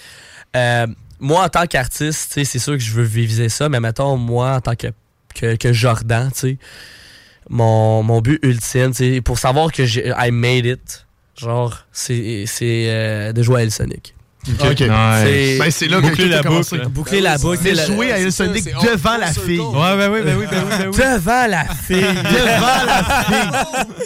Euh, 0.53 0.85
moi, 1.21 1.45
en 1.45 1.47
tant 1.49 1.65
qu'artiste, 1.65 2.33
c'est 2.43 2.59
sûr 2.59 2.73
que 2.73 2.83
je 2.83 2.91
veux 2.91 3.03
viser 3.03 3.47
ça. 3.47 3.69
Mais, 3.69 3.79
mettons, 3.79 4.17
moi, 4.17 4.55
en 4.55 4.59
tant 4.59 4.75
que, 4.75 4.87
que, 5.33 5.55
que 5.55 5.71
Jordan, 5.71 6.29
mon, 7.49 8.03
mon 8.03 8.19
but 8.19 8.37
ultime, 8.43 8.91
pour 9.23 9.39
savoir 9.39 9.71
que 9.71 9.85
j'ai 9.85 10.09
I 10.09 10.29
made 10.29 10.65
it, 10.65 11.05
genre, 11.39 11.77
c'est 11.91 12.45
c'est, 12.47 12.85
euh, 12.89 13.33
de 13.33 13.43
jouer 13.43 13.61
à 13.61 13.63
El 13.63 13.71
Sonic. 13.71 14.15
Ok. 14.61 14.77
C'est 14.77 15.57
Ben, 15.59 15.69
c'est 15.69 15.87
là 15.87 15.99
Boucler 15.99 16.29
la 16.29 16.41
commencé. 16.41 16.77
boucle. 16.77 16.89
Boucler 16.89 17.21
la 17.21 17.37
boucle. 17.37 17.69
Le- 17.69 17.75
jouer 17.85 18.13
à 18.13 18.19
El 18.19 18.31
Sonic 18.31 18.63
devant 18.65 19.17
la 19.17 19.27
fille. 19.33 19.59
Ouais, 19.59 19.97
ben 19.97 20.09
oui, 20.11 20.21
ben 20.23 20.37
oui, 20.37 20.45
ben 20.49 20.63
oui, 20.63 20.69
ben 20.79 20.87
oui. 20.89 20.97
Devant 20.97 21.47
la 21.47 21.65
fille. 21.65 22.01
Devant 22.01 22.85
la 22.85 23.03
fille. 23.25 23.45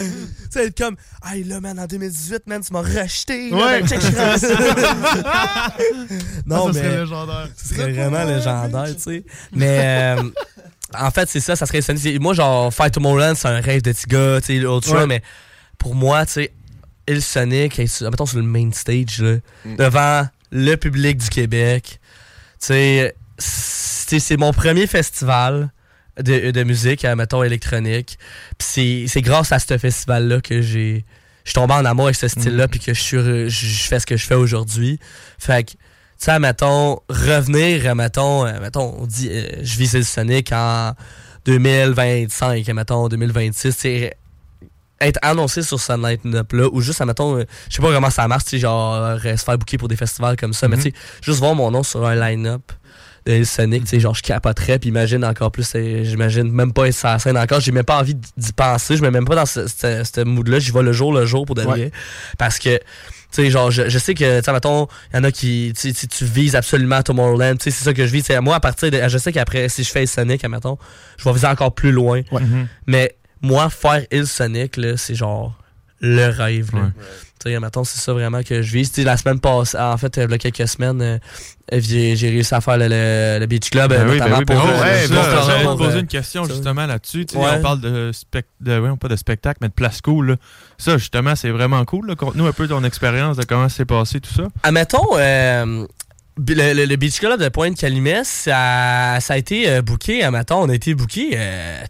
tu 0.00 0.06
sais, 0.50 0.64
être 0.66 0.76
comme, 0.78 0.96
hey 1.32 1.44
là, 1.44 1.60
man, 1.60 1.78
en 1.78 1.86
2018, 1.86 2.42
man, 2.46 2.60
tu 2.66 2.72
m'as 2.72 2.80
rejeté. 2.82 3.50
là, 3.50 3.56
Ouais. 3.56 3.80
ben, 3.82 3.88
check, 3.88 4.00
non, 6.46 6.66
ça 6.66 6.72
mais. 6.72 6.82
serait 6.82 6.98
légendaire. 7.00 7.48
Ce 7.56 7.74
serait 7.74 7.92
vraiment 7.92 8.24
légendaire, 8.24 8.96
tu 8.96 9.02
sais. 9.02 9.24
Mais. 9.52 10.16
euh, 10.18 10.22
En 10.98 11.10
fait, 11.10 11.28
c'est 11.28 11.40
ça, 11.40 11.56
ça 11.56 11.66
serait 11.66 11.80
Sonic. 11.80 12.02
C'est- 12.02 12.18
Moi, 12.18 12.34
genre, 12.34 12.72
Fight 12.72 12.92
Tomorrowland, 12.94 13.34
c'est 13.34 13.48
un 13.48 13.60
rêve 13.60 13.82
de 13.82 13.92
petit 13.92 14.06
gars, 14.06 14.40
tu 14.40 14.46
sais, 14.48 14.54
Ultra, 14.56 14.98
Ouais. 14.98 15.06
mais 15.06 15.22
pour 15.78 15.94
moi, 15.94 16.24
tu 16.26 16.32
sais, 16.34 16.52
Il 17.08 17.20
Sonic, 17.22 17.78
est 17.78 18.00
mettons 18.02 18.26
sur 18.26 18.38
le 18.38 18.44
main 18.44 18.70
stage, 18.72 19.20
là, 19.20 19.36
Mm. 19.64 19.76
devant 19.76 20.26
le 20.52 20.74
public 20.76 21.18
du 21.18 21.28
Québec, 21.28 22.00
c'est 22.58 23.14
c'est 23.38 24.36
mon 24.36 24.52
premier 24.52 24.86
festival 24.86 25.70
de, 26.22 26.52
de 26.52 26.62
musique, 26.62 27.04
euh, 27.04 27.16
mettons, 27.16 27.42
électronique. 27.42 28.16
Puis 28.58 28.68
c'est- 28.70 29.04
c'est 29.08 29.22
grâce 29.22 29.50
à 29.50 29.58
ce 29.58 29.76
festival-là 29.76 30.40
que 30.40 30.62
j'ai. 30.62 31.04
Je 31.44 31.50
suis 31.50 31.54
tombé 31.54 31.74
en 31.74 31.84
amour 31.84 32.04
avec 32.06 32.16
ce 32.16 32.28
style-là, 32.28 32.68
puis 32.68 32.78
que 32.80 32.94
je, 32.94 33.00
suis, 33.00 33.16
re- 33.16 33.48
je 33.48 33.66
je 33.66 33.82
fais 33.88 33.98
ce 33.98 34.06
que 34.06 34.16
je 34.16 34.24
fais 34.24 34.36
aujourd'hui. 34.36 34.98
Fait 35.38 35.64
que, 35.64 35.72
tu 35.72 35.76
sais, 36.18 36.38
mettons, 36.38 37.00
revenir, 37.08 37.84
euh, 37.86 37.94
mettons, 37.96 38.46
euh, 38.46 38.60
mettons, 38.60 38.94
on 39.00 39.06
dit, 39.06 39.28
euh, 39.30 39.48
je 39.62 39.76
vis 39.76 39.92
le 39.94 40.02
Sonic 40.04 40.52
en 40.52 40.92
2025, 41.44 42.66
mettons, 42.68 43.08
2026, 43.08 43.74
tu 43.74 43.80
sais, 43.80 44.14
être 45.00 45.18
annoncé 45.22 45.62
sur 45.62 45.80
ce 45.80 45.92
line-up-là, 45.92 46.68
ou 46.72 46.80
juste, 46.80 47.04
mettons, 47.04 47.36
euh, 47.38 47.44
je 47.68 47.76
sais 47.76 47.82
pas 47.82 47.92
comment 47.92 48.10
ça 48.10 48.26
marche, 48.28 48.44
tu 48.44 48.58
genre, 48.58 48.94
euh, 48.94 49.18
se 49.18 49.44
faire 49.44 49.58
booker 49.58 49.76
pour 49.78 49.88
des 49.88 49.96
festivals 49.96 50.36
comme 50.36 50.52
ça, 50.52 50.68
mais 50.68 50.76
tu 50.76 50.82
sais, 50.82 50.92
juste 51.22 51.38
voir 51.40 51.54
mon 51.54 51.70
nom 51.70 51.82
sur 51.82 52.06
un 52.06 52.14
line-up 52.14 52.62
de 53.26 53.42
Sonic, 53.42 53.84
tu 53.84 53.88
sais, 53.88 54.00
genre, 54.00 54.14
je 54.14 54.22
capoterais, 54.22 54.78
puis 54.78 54.90
imagine 54.90 55.24
encore 55.24 55.50
plus, 55.50 55.70
euh, 55.74 56.04
j'imagine 56.04 56.50
même 56.50 56.72
pas 56.72 56.88
être 56.88 56.94
sur 56.94 57.08
la 57.08 57.18
scène 57.18 57.38
encore, 57.38 57.58
j'ai 57.60 57.72
même 57.72 57.84
pas 57.84 57.98
envie 57.98 58.14
d'y 58.14 58.52
penser, 58.52 58.96
je 58.96 59.02
me 59.02 59.08
mets 59.08 59.12
même 59.18 59.24
pas 59.24 59.34
dans 59.34 59.46
ce, 59.46 59.66
ce, 59.66 60.02
ce 60.04 60.20
mood-là, 60.24 60.58
j'y 60.58 60.70
vais 60.70 60.82
le 60.82 60.92
jour 60.92 61.12
le 61.12 61.24
jour 61.24 61.46
pour 61.46 61.54
de 61.54 61.64
Ouais. 61.64 61.90
parce 62.38 62.58
que, 62.58 62.76
tu 62.76 62.82
sais, 63.30 63.50
genre, 63.50 63.70
je, 63.70 63.88
je 63.88 63.98
sais 63.98 64.14
que, 64.14 64.38
tu 64.38 64.44
sais, 64.44 64.52
mettons, 64.52 64.86
il 65.12 65.16
y 65.16 65.18
en 65.20 65.24
a 65.24 65.32
qui, 65.32 65.72
tu 65.74 65.80
sais, 65.80 65.92
si 65.98 66.06
tu 66.06 66.24
vises 66.26 66.54
absolument 66.54 67.02
Tomorrowland, 67.02 67.56
tu 67.56 67.64
sais, 67.64 67.70
c'est 67.70 67.84
ça 67.84 67.94
que 67.94 68.06
je 68.06 68.12
vis, 68.12 68.22
tu 68.22 68.38
moi, 68.40 68.56
à 68.56 68.60
partir 68.60 68.90
de, 68.90 69.00
je 69.08 69.18
sais 69.18 69.32
qu'après, 69.32 69.68
si 69.70 69.82
je 69.84 69.90
fais 69.90 70.04
Sonic, 70.06 70.46
mettons, 70.46 70.78
je 71.16 71.24
vais 71.24 71.32
viser 71.32 71.46
encore 71.46 71.74
plus 71.74 71.92
loin, 71.92 72.20
mais 72.86 73.16
moi, 73.44 73.70
faire 73.70 74.04
Il 74.10 74.26
Sonic, 74.26 74.76
là, 74.76 74.96
c'est 74.96 75.14
genre 75.14 75.54
le 76.00 76.26
rêve. 76.28 76.74
Là. 76.74 76.90
Tu 77.42 77.50
sais, 77.50 77.60
mettons, 77.60 77.84
c'est 77.84 77.98
ça 78.00 78.12
vraiment 78.12 78.42
que 78.42 78.62
je 78.62 78.72
vise. 78.72 78.96
La 78.98 79.16
semaine 79.16 79.40
passée, 79.40 79.78
en 79.78 79.96
fait, 79.96 80.16
il 80.16 80.30
y 80.30 80.34
a 80.34 80.38
quelques 80.38 80.68
semaines, 80.68 81.00
euh, 81.02 81.18
j'ai 81.72 82.14
j'ai 82.16 82.28
réussi 82.30 82.54
à 82.54 82.60
faire 82.60 82.76
le, 82.78 82.88
le- 82.88 83.38
le 83.40 83.46
Beach 83.46 83.70
Club, 83.70 83.90
Ben 83.90 84.00
euh, 84.06 84.10
oui, 84.12 84.18
ben 84.18 84.38
oui, 84.38 84.44
ben 84.44 84.54
pour. 84.56 84.64
oui, 84.64 84.70
euh, 84.74 84.82
ben 84.82 84.98
juste 85.00 85.14
ça, 85.14 85.22
pour- 85.36 85.42
J'allais 85.46 85.62
te 85.62 85.68
pour, 85.68 85.76
poser 85.78 85.98
une 86.00 86.06
question 86.06 86.44
justement 86.44 86.86
là-dessus. 86.86 87.26
Ouais. 87.34 87.46
On 87.58 87.62
parle 87.62 87.80
de, 87.80 88.10
spec... 88.12 88.46
de 88.60 88.78
ouais, 88.78 88.96
pas 88.96 89.08
de 89.08 89.16
spectacle, 89.16 89.58
mais 89.62 89.68
de 89.68 89.72
place 89.74 90.00
cool. 90.00 90.30
là. 90.30 90.36
Ça, 90.78 90.96
justement, 90.98 91.34
c'est 91.36 91.50
vraiment 91.50 91.84
cool. 91.84 92.14
Conte-nous 92.16 92.46
un 92.46 92.52
peu 92.52 92.66
ton 92.68 92.82
expérience 92.84 93.36
de 93.36 93.44
comment 93.44 93.68
s'est 93.68 93.84
passé 93.86 94.20
tout 94.20 94.32
ça. 94.34 94.44
Admettons, 94.62 95.06
euh, 95.16 95.86
le, 96.36 96.72
le- 96.74 96.84
le 96.86 96.96
Beach 96.96 97.18
Club 97.20 97.40
de 97.40 97.48
Pointe-Calumet, 97.48 98.24
ça, 98.24 99.18
ça 99.20 99.34
a 99.34 99.36
été 99.36 99.68
euh, 99.70 99.82
booké, 99.82 100.22
admettons, 100.24 100.62
on 100.62 100.68
a 100.68 100.74
été 100.74 100.94
booké, 100.94 101.30
euh, 101.34 101.82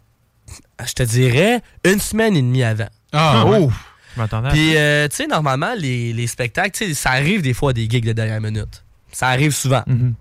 je 0.86 0.92
te 0.92 1.02
dirais, 1.02 1.60
une 1.84 2.00
semaine 2.00 2.36
et 2.36 2.42
demie 2.42 2.62
avant. 2.62 2.88
Ah, 3.12 3.46
ouais. 3.46 3.58
Oh! 3.60 3.72
Je 4.14 4.20
m'attendais 4.20 4.48
à 4.48 4.50
Puis, 4.52 4.76
euh, 4.76 5.08
tu 5.08 5.16
sais, 5.16 5.26
normalement, 5.26 5.74
les, 5.76 6.12
les 6.12 6.26
spectacles, 6.26 6.70
tu 6.70 6.86
sais, 6.86 6.94
ça 6.94 7.10
arrive 7.10 7.42
des 7.42 7.54
fois 7.54 7.72
des 7.72 7.88
gigs 7.88 8.04
de 8.04 8.12
dernière 8.12 8.40
minute. 8.40 8.84
Ça 9.12 9.28
arrive 9.28 9.52
souvent. 9.52 9.82
Mhm. 9.86 10.14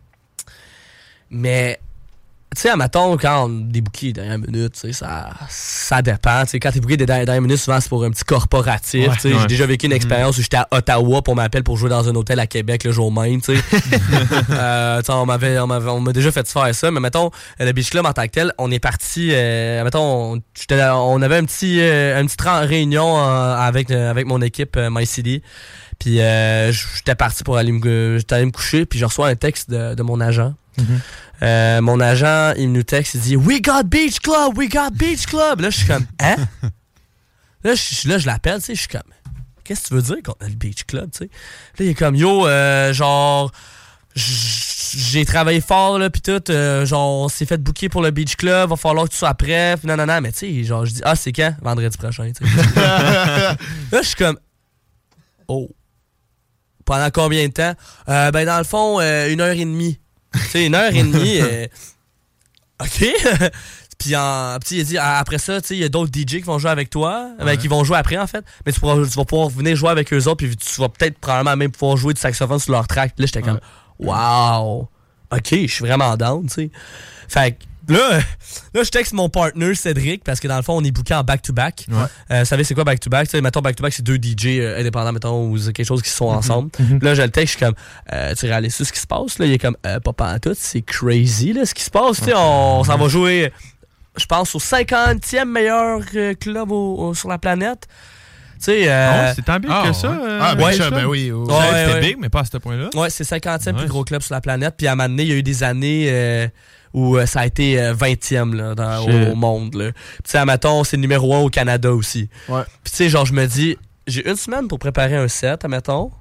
Mais, 1.29 1.79
tu 2.55 2.61
sais, 2.61 2.69
admettons, 2.69 3.17
quand 3.17 3.47
on 3.49 3.67
est 3.73 3.81
booké 3.81 4.13
dernière 4.13 4.39
minute, 4.39 4.73
tu 4.73 4.79
sais, 4.79 4.93
ça, 4.93 5.29
ça 5.49 6.01
dépend. 6.01 6.43
Tu 6.43 6.51
sais, 6.51 6.59
quand 6.59 6.71
t'es 6.71 6.79
booké 6.79 6.97
des 6.97 7.05
dernières 7.05 7.25
dernières 7.25 7.41
minutes, 7.41 7.57
souvent, 7.59 7.79
c'est 7.79 7.89
pour 7.89 8.03
un 8.03 8.11
petit 8.11 8.23
corporatif. 8.23 9.07
Ouais, 9.07 9.13
tu 9.15 9.19
sais. 9.21 9.33
ouais. 9.33 9.39
J'ai 9.41 9.47
déjà 9.47 9.65
vécu 9.65 9.85
une 9.85 9.91
expérience 9.93 10.37
où 10.37 10.41
j'étais 10.41 10.57
à 10.57 10.67
Ottawa 10.71 11.21
pour 11.21 11.35
m'appeler 11.35 11.63
pour 11.63 11.77
jouer 11.77 11.89
dans 11.89 12.07
un 12.07 12.15
hôtel 12.15 12.39
à 12.39 12.47
Québec 12.47 12.83
le 12.83 12.91
jour 12.91 13.11
même, 13.11 13.41
tu 13.41 13.55
sais. 13.55 13.63
Euh, 14.49 15.01
on 15.09 15.25
m'avait, 15.25 15.57
on 15.59 15.67
m'avait- 15.67 15.89
on 15.89 15.99
m'a 15.99 16.13
déjà 16.13 16.31
fait 16.31 16.47
faire 16.47 16.73
ça. 16.73 16.91
Mais 16.91 16.99
mettons, 16.99 17.31
le 17.59 17.71
Beach 17.71 17.89
Club 17.89 18.05
en 18.05 18.13
tant 18.13 18.23
que 18.23 18.31
tel, 18.31 18.53
on 18.57 18.71
est 18.71 18.79
parti, 18.79 19.29
euh, 19.31 19.83
mettons, 19.83 20.33
on, 20.35 20.41
on 20.71 21.21
avait 21.21 21.37
un 21.37 21.45
petit, 21.45 21.79
euh, 21.81 22.19
une 22.19 22.27
petite 22.27 22.41
réunion 22.41 23.17
euh, 23.17 23.55
avec, 23.55 23.91
euh, 23.91 24.09
avec 24.09 24.25
mon 24.27 24.41
équipe 24.41 24.75
euh, 24.77 24.89
MyCD. 24.91 25.41
Puis 26.03 26.19
euh, 26.19 26.73
j'étais 26.73 27.15
parti 27.15 27.45
pour 27.45 27.55
aller 27.55 27.71
me, 27.71 28.17
j'étais 28.17 28.35
allé 28.35 28.45
me 28.45 28.51
coucher, 28.51 28.85
puis 28.85 28.99
je 28.99 29.05
reçois 29.05 29.29
un 29.29 29.35
texte 29.35 29.69
de, 29.69 29.95
de 29.95 30.03
mon 30.03 30.19
agent. 30.19 30.53
Mhm. 30.77 30.99
Euh, 31.43 31.81
mon 31.81 31.97
agent, 32.01 32.55
il 32.57 32.73
nous 32.73 32.83
texte, 32.83 33.13
il 33.13 33.21
dit 33.21 33.35
We 33.37 33.61
got 33.61 33.83
Beach 33.85 34.19
Club, 34.19 34.57
we 34.57 34.67
got 34.67 34.89
Beach 34.91 35.25
Club. 35.25 35.61
Là, 35.61 35.69
je 35.69 35.77
suis 35.77 35.87
comme 35.87 36.05
Hein? 36.19 36.35
là, 37.63 37.73
je, 37.73 38.09
là, 38.09 38.17
je 38.17 38.25
l'appelle, 38.25 38.59
tu 38.59 38.65
sais, 38.65 38.75
je 38.75 38.79
suis 38.81 38.89
comme 38.89 39.01
Qu'est-ce 39.63 39.83
que 39.83 39.87
tu 39.87 39.93
veux 39.93 40.01
dire 40.01 40.17
qu'on 40.25 40.45
a 40.45 40.49
le 40.49 40.55
Beach 40.55 40.83
Club, 40.83 41.09
tu 41.11 41.19
sais? 41.19 41.29
Là, 41.79 41.85
il 41.85 41.87
est 41.87 41.93
comme 41.93 42.15
Yo, 42.15 42.47
euh, 42.47 42.91
genre, 42.91 43.49
j'ai 44.13 45.23
travaillé 45.23 45.61
fort, 45.61 45.99
là, 45.99 46.09
pis 46.09 46.19
tout, 46.21 46.43
genre, 46.83 47.23
on 47.23 47.29
s'est 47.29 47.45
fait 47.45 47.63
booker 47.63 47.87
pour 47.87 48.01
le 48.01 48.11
Beach 48.11 48.35
Club, 48.35 48.71
va 48.71 48.75
falloir 48.75 49.05
que 49.05 49.11
tu 49.13 49.19
sois 49.19 49.33
prêt, 49.35 49.77
puis 49.77 49.87
non, 49.87 49.95
non, 49.95 50.05
non, 50.05 50.19
mais 50.19 50.33
tu 50.33 50.39
sais, 50.39 50.63
genre, 50.65 50.85
je 50.85 50.95
dis 50.95 51.01
Ah, 51.05 51.15
c'est 51.15 51.31
quand? 51.31 51.55
Vendredi 51.61 51.97
prochain, 51.97 52.29
tu 52.37 52.45
sais. 52.45 52.55
là, 52.75 53.55
je 53.93 54.01
suis 54.01 54.15
comme 54.17 54.37
Oh. 55.47 55.69
Pendant 56.85 57.09
combien 57.11 57.47
de 57.47 57.53
temps? 57.53 57.73
Euh, 58.09 58.31
ben, 58.31 58.45
dans 58.45 58.57
le 58.57 58.63
fond, 58.63 58.99
euh, 58.99 59.29
une 59.29 59.41
heure 59.41 59.55
et 59.55 59.65
demie. 59.65 59.99
tu 60.33 60.39
sais, 60.39 60.65
une 60.65 60.75
heure 60.75 60.93
et 60.93 61.03
demie. 61.03 61.39
euh, 61.41 61.67
OK. 62.81 63.05
Puis 63.99 64.17
en, 64.17 64.57
puis 64.59 64.77
il 64.77 64.81
a 64.81 64.83
dit, 64.83 64.97
après 64.97 65.37
ça, 65.37 65.61
tu 65.61 65.67
sais, 65.67 65.75
il 65.77 65.79
y 65.79 65.85
a 65.85 65.87
d'autres 65.87 66.11
DJ 66.11 66.37
qui 66.37 66.41
vont 66.41 66.59
jouer 66.59 66.71
avec 66.71 66.89
toi, 66.89 67.29
ben, 67.39 67.55
qui 67.55 67.69
vont 67.69 67.85
jouer 67.85 67.95
après, 67.95 68.17
en 68.17 68.27
fait. 68.27 68.43
Mais 68.65 68.73
tu, 68.73 68.81
pourras, 68.81 68.95
tu 68.95 69.15
vas 69.15 69.23
pouvoir 69.23 69.47
venir 69.47 69.77
jouer 69.77 69.91
avec 69.91 70.11
eux 70.11 70.27
autres, 70.27 70.45
puis 70.45 70.57
tu 70.57 70.81
vas 70.81 70.89
peut-être 70.89 71.17
probablement 71.19 71.55
même 71.55 71.71
pouvoir 71.71 71.95
jouer 71.95 72.13
du 72.13 72.19
saxophone 72.19 72.59
sur 72.59 72.73
leur 72.73 72.85
track. 72.85 73.13
Là, 73.17 73.27
j'étais 73.27 73.41
comme, 73.41 73.61
wow. 73.99 74.89
OK, 75.31 75.49
je 75.51 75.67
suis 75.67 75.85
vraiment 75.85 76.17
down, 76.17 76.47
tu 76.47 76.53
sais. 76.53 76.71
Fait 77.29 77.53
que 77.53 77.63
là, 77.89 78.19
là, 78.73 78.83
je 78.83 78.89
texte 78.89 79.13
mon 79.13 79.29
partner 79.29 79.75
Cédric, 79.75 80.23
parce 80.23 80.39
que 80.39 80.47
dans 80.47 80.55
le 80.57 80.61
fond, 80.63 80.77
on 80.77 80.83
est 80.83 80.91
booké 80.91 81.13
en 81.13 81.23
back-to-back. 81.23 81.87
Euh, 82.31 82.39
vous 82.39 82.45
savez, 82.45 82.63
c'est 82.63 82.73
quoi 82.73 82.83
back-to-back? 82.83 83.25
Tu 83.27 83.31
sais, 83.31 83.41
mettons, 83.41 83.61
back-to-back, 83.61 83.93
c'est 83.93 84.03
deux 84.03 84.15
DJ 84.17 84.59
euh, 84.59 84.79
indépendants, 84.79 85.11
mettons, 85.11 85.49
ou 85.51 85.57
quelque 85.71 85.83
chose 85.85 86.01
qui 86.01 86.09
sont 86.09 86.25
ensemble. 86.25 86.69
mhm. 86.79 86.99
Là, 87.01 87.15
je 87.15 87.21
le 87.21 87.29
texte, 87.29 87.53
je 87.53 87.57
suis 87.57 87.65
comme, 87.65 87.75
euh, 88.13 88.33
tu 88.35 88.45
réalises 88.45 88.75
ce 88.75 88.91
qui 88.91 88.99
se 88.99 89.07
passe? 89.07 89.39
Là, 89.39 89.45
il 89.45 89.53
est 89.53 89.57
comme, 89.59 89.77
euh, 89.85 89.99
pas 89.99 90.33
en 90.33 90.39
tout, 90.39 90.55
c'est 90.57 90.81
crazy, 90.81 91.53
là, 91.53 91.65
ce 91.65 91.73
qui 91.73 91.83
se 91.83 91.91
passe. 91.91 92.17
Tu 92.19 92.25
sais, 92.25 92.33
on, 92.35 92.79
on 92.79 92.83
s'en 92.83 92.97
va 92.97 93.07
jouer, 93.07 93.51
je 94.17 94.25
pense, 94.25 94.53
au 94.55 94.59
50e 94.59 95.45
meilleur 95.45 95.99
euh, 96.15 96.33
club 96.35 96.71
au- 96.71 96.95
au- 97.09 97.13
sur 97.13 97.29
la 97.29 97.37
planète. 97.37 97.87
Euh, 98.69 99.27
Ah 99.29 99.33
c'est 99.35 99.41
tant 99.43 99.59
big 99.59 99.69
ah, 99.73 99.83
que 99.87 99.91
ça. 99.93 100.09
ouais. 100.09 100.17
euh, 100.21 100.39
Ah, 100.41 100.55
ben, 100.55 100.63
ouais, 100.65 100.73
ça, 100.77 100.83
ça. 100.85 100.89
ben 100.91 101.03
oui, 101.05 101.31
oui. 101.33 101.47
Ça, 101.49 101.53
Ouais, 101.59 101.65
C'était 101.85 101.93
ouais. 101.95 101.99
big, 101.99 102.17
mais 102.17 102.29
pas 102.29 102.39
à 102.41 102.45
ce 102.45 102.55
point-là. 102.57 102.89
Ouais, 102.95 103.09
c'est 103.09 103.25
50e 103.25 103.73
plus 103.75 103.87
gros 103.87 104.05
club 104.05 104.21
sur 104.21 104.33
la 104.33 104.39
planète. 104.39 104.75
Puis 104.77 104.87
à 104.87 104.93
un 104.93 104.95
moment 104.95 105.09
donné, 105.09 105.23
il 105.23 105.29
y 105.29 105.33
a 105.33 105.35
eu 105.35 105.43
des 105.43 105.63
années 105.63 106.07
euh, 106.09 106.47
où 106.93 107.17
euh, 107.17 107.25
ça 107.25 107.41
a 107.41 107.45
été 107.45 107.79
euh, 107.81 107.93
20e 107.93 108.53
là, 108.55 108.75
dans- 108.75 109.03
au, 109.05 109.31
au 109.31 109.35
monde. 109.35 109.73
Là. 109.75 109.91
Puis 110.23 110.31
tu 110.33 110.37
sais, 110.37 110.81
c'est 110.85 110.97
numéro 110.97 111.33
1 111.35 111.39
au 111.39 111.49
Canada 111.49 111.91
aussi. 111.93 112.29
Ouais. 112.47 112.61
Puis 112.83 112.91
tu 112.91 112.97
sais, 112.97 113.09
genre, 113.09 113.25
je 113.25 113.33
me 113.33 113.45
dis, 113.47 113.77
j'ai 114.07 114.27
une 114.29 114.35
semaine 114.35 114.67
pour 114.67 114.79
préparer 114.79 115.15
un 115.15 115.27
set, 115.27 115.65
admettons. 115.65 116.11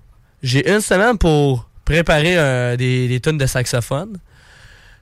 J'ai 0.43 0.69
une 0.73 0.81
semaine 0.81 1.19
pour 1.19 1.69
préparer 1.85 2.39
euh, 2.39 2.77
des, 2.77 3.07
des 3.09 3.21
tonnes 3.21 3.39
de 3.39 3.47
saxophone. 3.47 4.17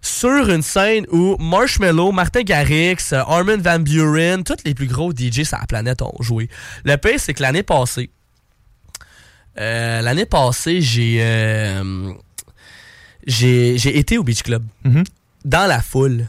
Sur 0.02 0.48
une 0.48 0.62
scène 0.62 1.04
où 1.12 1.36
Marshmello, 1.38 2.10
Martin 2.10 2.40
Garrix, 2.42 2.96
euh, 3.12 3.18
Armin 3.26 3.58
Van 3.58 3.78
Buren, 3.78 4.42
tous 4.44 4.56
les 4.64 4.72
plus 4.74 4.86
gros 4.86 5.12
DJ 5.12 5.42
sur 5.44 5.58
la 5.58 5.66
planète 5.66 6.00
ont 6.00 6.14
joué. 6.20 6.48
Le 6.84 6.96
pire, 6.96 7.18
c'est 7.20 7.34
que 7.34 7.42
l'année 7.42 7.62
passée, 7.62 8.08
euh, 9.58 10.00
l'année 10.00 10.24
passée, 10.26 10.80
j'ai 10.80 11.18
euh, 11.20 12.12
j'ai 13.26 13.76
j'ai 13.78 13.98
été 13.98 14.16
au 14.16 14.22
Beach 14.24 14.42
Club 14.42 14.62
Mhm. 14.84 15.04
Dans 15.44 15.66
la 15.66 15.80
foule. 15.80 16.26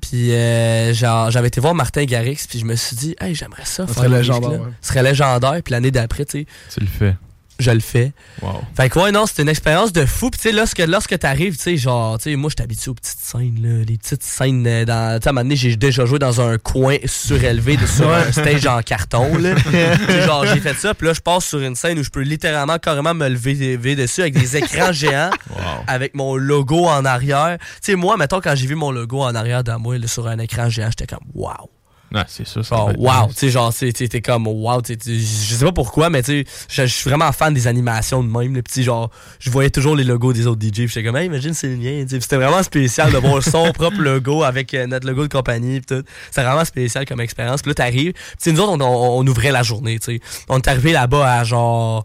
Puis 0.00 0.32
euh, 0.32 0.92
genre, 0.92 1.30
j'avais 1.30 1.48
été 1.48 1.60
voir 1.60 1.74
Martin 1.74 2.04
Garrix, 2.04 2.44
puis 2.48 2.58
je 2.58 2.64
me 2.64 2.74
suis 2.74 2.96
dit, 2.96 3.16
hey, 3.20 3.34
j'aimerais 3.34 3.64
ça. 3.64 3.86
Ça 3.86 3.94
faire 3.94 4.04
serait 4.04 4.08
légendaire, 4.08 4.60
ouais. 4.60 4.68
Ce 4.80 4.88
serait 4.88 5.02
légendaire. 5.02 5.62
Puis 5.62 5.72
l'année 5.72 5.90
d'après, 5.90 6.24
tu 6.24 6.40
sais, 6.40 6.46
Tu 6.74 6.80
le 6.80 6.86
fais. 6.86 7.16
Je 7.62 7.70
le 7.70 7.80
fais. 7.80 8.12
Wow. 8.42 8.62
Fait 8.76 8.88
que 8.88 8.98
ouais, 8.98 9.12
non, 9.12 9.26
c'était 9.26 9.42
une 9.42 9.48
expérience 9.48 9.92
de 9.92 10.04
fou. 10.04 10.30
Puis 10.30 10.40
tu 10.40 10.48
sais, 10.48 10.54
lorsque, 10.54 10.78
lorsque 10.80 11.18
t'arrives, 11.18 11.56
tu 11.56 11.62
sais, 11.62 11.76
genre, 11.76 12.18
tu 12.18 12.30
sais, 12.30 12.36
moi, 12.36 12.50
je 12.50 12.56
suis 12.58 12.64
habitué 12.64 12.90
aux 12.90 12.94
petites 12.94 13.20
scènes, 13.20 13.58
là. 13.62 13.84
Les 13.86 13.96
petites 13.96 14.22
scènes 14.22 14.66
euh, 14.66 14.84
dans. 14.84 15.18
Tu 15.18 15.22
sais, 15.22 15.28
à 15.28 15.30
un 15.30 15.32
moment 15.32 15.44
donné, 15.44 15.56
j'ai 15.56 15.76
déjà 15.76 16.04
joué 16.04 16.18
dans 16.18 16.40
un 16.40 16.58
coin 16.58 16.96
surélevé 17.04 17.76
de 17.76 17.86
sur 17.86 18.10
un 18.10 18.30
stage 18.32 18.66
en 18.66 18.80
carton, 18.80 19.36
là. 19.38 19.54
Genre, 20.26 20.46
j'ai 20.46 20.60
fait 20.60 20.74
ça. 20.74 20.94
Puis 20.94 21.06
là, 21.06 21.14
je 21.14 21.20
passe 21.20 21.46
sur 21.46 21.60
une 21.60 21.74
scène 21.74 21.98
où 21.98 22.02
je 22.02 22.10
peux 22.10 22.22
littéralement, 22.22 22.78
carrément 22.78 23.14
me 23.14 23.28
lever, 23.28 23.54
lever 23.54 23.96
dessus 23.96 24.22
avec 24.22 24.34
des 24.34 24.56
écrans 24.56 24.92
géants, 24.92 25.30
avec 25.86 26.14
mon 26.14 26.36
logo 26.36 26.86
en 26.86 27.04
arrière. 27.04 27.58
Tu 27.60 27.92
sais, 27.92 27.94
moi, 27.94 28.16
mettons, 28.16 28.40
quand 28.40 28.54
j'ai 28.54 28.66
vu 28.66 28.74
mon 28.74 28.90
logo 28.90 29.22
en 29.22 29.34
arrière 29.34 29.64
de 29.64 29.72
moi, 29.72 29.98
là, 29.98 30.06
sur 30.06 30.26
un 30.26 30.38
écran 30.38 30.68
géant, 30.68 30.88
j'étais 30.90 31.06
comme, 31.06 31.26
wow. 31.34 31.70
Ouais, 32.14 32.22
c'est 32.28 32.46
ça. 32.46 32.62
ça 32.62 32.76
Genre, 32.76 32.92
wow, 32.98 33.28
tu 33.28 33.34
sais, 33.34 33.48
genre, 33.50 33.72
t'es 33.74 34.20
comme, 34.20 34.46
wow, 34.46 34.82
tu 34.82 34.92
sais, 34.92 34.96
tu- 34.98 35.18
je 35.18 35.54
sais 35.54 35.64
pas 35.64 35.72
pourquoi, 35.72 36.10
mais 36.10 36.22
tu 36.22 36.44
sais, 36.68 36.86
je 36.86 36.92
suis 36.92 37.08
vraiment 37.08 37.30
fan 37.32 37.54
des 37.54 37.66
animations 37.66 38.22
de 38.22 38.28
même, 38.28 38.54
le 38.54 38.62
petit, 38.62 38.82
genre, 38.82 39.10
je 39.38 39.50
voyais 39.50 39.70
toujours 39.70 39.96
les 39.96 40.04
logos 40.04 40.32
des 40.32 40.46
autres 40.46 40.60
DJ, 40.60 40.86
j'étais 40.88 41.02
comme, 41.04 41.16
hey, 41.16 41.26
imagine, 41.26 41.54
c'est 41.54 41.68
le 41.68 41.76
mien, 41.76 42.02
tu 42.02 42.08
sais, 42.10 42.16
Puis 42.16 42.22
c'était 42.22 42.36
vraiment 42.36 42.62
spécial 42.62 43.10
de 43.12 43.18
voir 43.18 43.42
son 43.42 43.72
propre 43.74 44.00
logo 44.00 44.42
avec 44.42 44.74
euh, 44.74 44.86
notre 44.86 45.06
logo 45.06 45.22
de 45.26 45.32
compagnie, 45.32 45.80
pis 45.80 45.86
tout. 45.86 46.02
C'est 46.30 46.42
vraiment 46.42 46.64
spécial 46.64 47.04
comme 47.06 47.20
expérience, 47.20 47.62
puis 47.62 47.70
là, 47.70 47.74
t'arrives, 47.74 48.12
puis 48.12 48.22
tu 48.38 48.44
sais, 48.44 48.52
nous 48.52 48.60
autres, 48.60 48.72
on, 48.72 48.80
on- 48.82 49.20
on 49.20 49.26
ouvrait 49.26 49.50
la 49.52 49.62
journée, 49.62 49.98
tu 49.98 50.16
sais. 50.16 50.20
On 50.48 50.58
est 50.58 50.68
arrivé 50.68 50.92
là-bas 50.92 51.32
à 51.38 51.44
genre, 51.44 52.04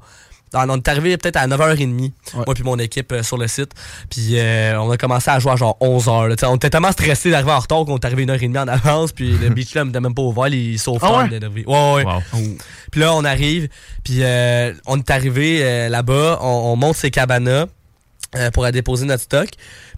on 0.68 0.78
est 0.78 0.88
arrivé 0.88 1.18
peut-être 1.18 1.36
à 1.38 1.48
9h30, 1.48 2.12
moi 2.34 2.54
puis 2.54 2.64
mon 2.64 2.78
équipe 2.80 3.12
euh, 3.12 3.24
sur 3.24 3.38
le 3.38 3.48
site. 3.48 3.72
Puis 4.10 4.40
euh, 4.40 4.80
on 4.80 4.90
a 4.92 4.98
commencé 4.98 5.30
à 5.30 5.40
jouer 5.40 5.52
à 5.52 5.56
genre 5.56 5.78
11h. 5.82 6.28
là. 6.30 6.36
Tu 6.36 6.42
sais, 6.42 6.46
On 6.48 6.56
était 6.56 6.70
tellement 6.70 6.92
stressés 6.92 7.32
d'arriver 7.32 7.52
en 7.52 7.60
retard 7.60 7.86
qu'on 7.86 7.98
est 7.98 8.06
arrivé 8.06 8.24
une 8.24 8.30
heure 8.30 8.42
et 8.42 8.48
demie 8.48 8.58
en 8.58 8.68
avance. 8.68 9.12
Puis 9.12 9.32
le 9.38 9.50
beach 9.54 9.72
club 9.72 9.88
n'était 9.88 10.00
même 10.00 10.16
pas 10.16 10.22
ouvert. 10.24 10.50
Les 10.50 10.78
sauf 10.78 11.00
Ah 11.04 11.18
ouais? 11.18 11.30
Ouais, 11.68 12.04
ouais. 12.04 12.04
Puis 12.92 13.02
là, 13.02 13.14
on 13.14 13.24
arrive. 13.26 13.68
Puis 14.04 14.20
euh, 14.24 14.74
on 14.86 14.98
est 14.98 15.10
arrivé 15.12 15.88
là-bas. 15.90 16.40
On, 16.42 16.48
on 16.48 16.76
monte 16.76 16.96
ses 16.96 17.12
cabanas 17.12 17.66
pour 18.54 18.66
aller 18.66 18.74
déposer 18.74 19.06
notre 19.06 19.24
stock. 19.24 19.50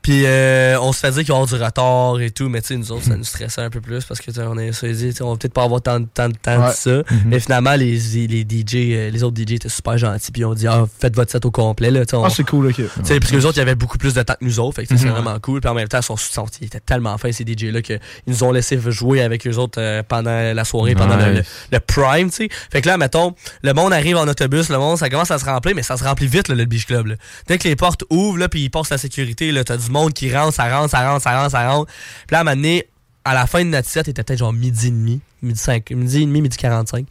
Puis 0.02 0.24
euh, 0.26 0.80
on 0.82 0.92
se 0.94 1.00
fait 1.00 1.12
dire 1.12 1.20
qu'il 1.24 1.28
va 1.34 1.34
y 1.40 1.42
avoir 1.42 1.48
du 1.48 1.56
retard 1.64 2.22
et 2.22 2.32
tout, 2.32 2.48
mais 2.50 2.62
tu 2.62 2.68
sais, 2.70 2.78
nous 2.78 2.92
autres, 2.92 3.04
ça 3.06 3.16
nous 3.18 3.24
stressait 3.24 3.62
un 3.62 3.70
peu 3.70 3.82
plus 3.82 4.04
parce 4.06 4.20
que 4.22 4.32
on 4.42 4.58
est 4.58 4.70
dit, 4.72 5.10
tu 5.10 5.12
sais, 5.12 5.22
on 5.24 5.32
va 5.32 5.38
peut-être 5.38 5.54
pas 5.54 5.64
avoir 5.64 5.82
tant, 5.82 6.00
de- 6.00 6.08
tant 6.14 6.30
de 6.30 6.36
temps 6.36 6.62
Ouais. 6.64 6.70
de 6.70 6.74
ça. 6.76 7.04
Mais 7.26 7.40
finalement, 7.40 7.76
les, 7.76 7.98
les 8.28 8.42
DJ, 8.44 8.76
euh, 8.76 9.10
les 9.10 9.24
autres 9.24 9.36
DJ 9.42 9.54
étaient 9.54 9.70
super 9.70 9.98
gentils, 9.98 10.32
puis 10.32 10.42
ils 10.42 10.46
ont 10.46 10.54
dit, 10.54 10.68
ah, 10.68 10.86
faites 11.00 11.16
votre 11.16 11.32
set 11.32 11.46
au 11.46 11.52
complet, 11.52 11.92
là, 11.92 12.06
tu 12.06 12.12
sais, 12.12 12.16
on- 12.18 12.24
Ah, 12.24 12.30
c'est 12.30 12.44
cool, 12.46 12.68
ok. 12.68 12.76
tu 12.76 12.84
sais, 13.04 13.20
parce 13.20 13.32
que 13.32 13.36
les 13.38 13.46
autres, 13.46 13.58
il 13.58 13.60
y 13.60 13.62
avait 13.64 13.76
beaucoup 13.76 13.98
plus 13.98 14.14
de 14.14 14.22
temps 14.24 14.34
que 14.40 14.46
nous 14.46 14.60
autres. 14.60 14.78
Fait 14.78 14.86
que 14.86 14.96
c'est 14.98 15.06
Mhm. 15.06 15.12
vraiment 15.12 15.38
cool. 15.40 15.60
Puis 15.62 15.70
en 15.70 15.74
même 15.74 15.88
temps, 15.88 16.00
ils, 16.00 16.04
sont, 16.18 16.46
ils 16.62 16.68
étaient 16.68 16.80
tellement 16.80 17.18
fins, 17.18 17.32
ces 17.32 17.44
DJ-là, 17.44 17.82
qu'ils 17.82 18.00
nous 18.28 18.44
ont 18.44 18.52
laissé 18.52 18.80
jouer 18.88 19.22
avec 19.22 19.46
eux 19.48 19.58
autres 19.58 19.80
euh, 19.82 20.02
pendant 20.08 20.54
la 20.54 20.64
soirée, 20.64 20.96
pendant 20.96 21.18
le, 21.18 21.44
le 21.72 21.80
prime, 21.80 22.30
tu 22.30 22.36
sais. 22.36 22.50
Fait 22.72 22.82
que 22.82 22.88
là, 22.88 22.98
mettons, 22.98 23.34
le 23.64 23.74
monde 23.74 23.94
arrive 23.94 24.16
en 24.18 24.28
autobus, 24.28 24.70
le 24.70 24.78
monde, 24.78 24.98
ça 24.98 25.10
commence 25.10 25.32
à 25.32 25.40
se 25.40 25.46
remplir, 25.46 25.76
mais 25.76 25.84
ça 25.84 25.98
se 25.98 26.04
remplit 26.04 26.28
vite, 26.28 26.48
là, 26.48 26.56
le 26.56 26.66
Beach 26.66 26.86
Club. 26.86 27.08
là. 27.08 27.16
Dès 27.48 27.58
que 27.58 27.68
les 27.68 27.76
portes 27.76 28.04
ouvrent, 28.10 28.38
là, 28.38 28.48
puis 28.50 28.62
ils 28.64 28.70
passent 28.70 28.90
la 28.90 28.98
sécurité, 28.98 29.52
là, 29.52 29.64
t'as 29.64 29.78
du 29.78 29.89
monde 29.90 30.14
qui 30.14 30.34
rentre, 30.36 30.54
ça 30.54 30.70
rentre, 30.70 30.92
ça 30.92 31.10
rentre, 31.10 31.22
ça 31.22 31.38
rentre, 31.38 31.52
ça 31.52 31.70
rentre. 31.70 31.92
Puis 32.28 32.34
là, 32.34 32.40
à 32.40 32.42
un 32.42 32.44
moment 32.44 32.56
donné, 32.56 32.88
à 33.26 33.34
la 33.34 33.48
fin 33.48 33.64
de 33.64 33.70
notre 33.70 33.88
set, 33.88 34.08
il 34.08 34.12
était 34.12 34.24
peut-être 34.24 34.40
genre 34.40 34.54
midi 34.54 34.88
et 34.88 34.92
demi, 34.92 35.22
midi, 35.42 35.60
5, 35.60 35.92
midi 35.92 36.24
et 36.24 36.26
demi, 36.26 36.42
midi 36.42 36.58
45. 36.58 37.06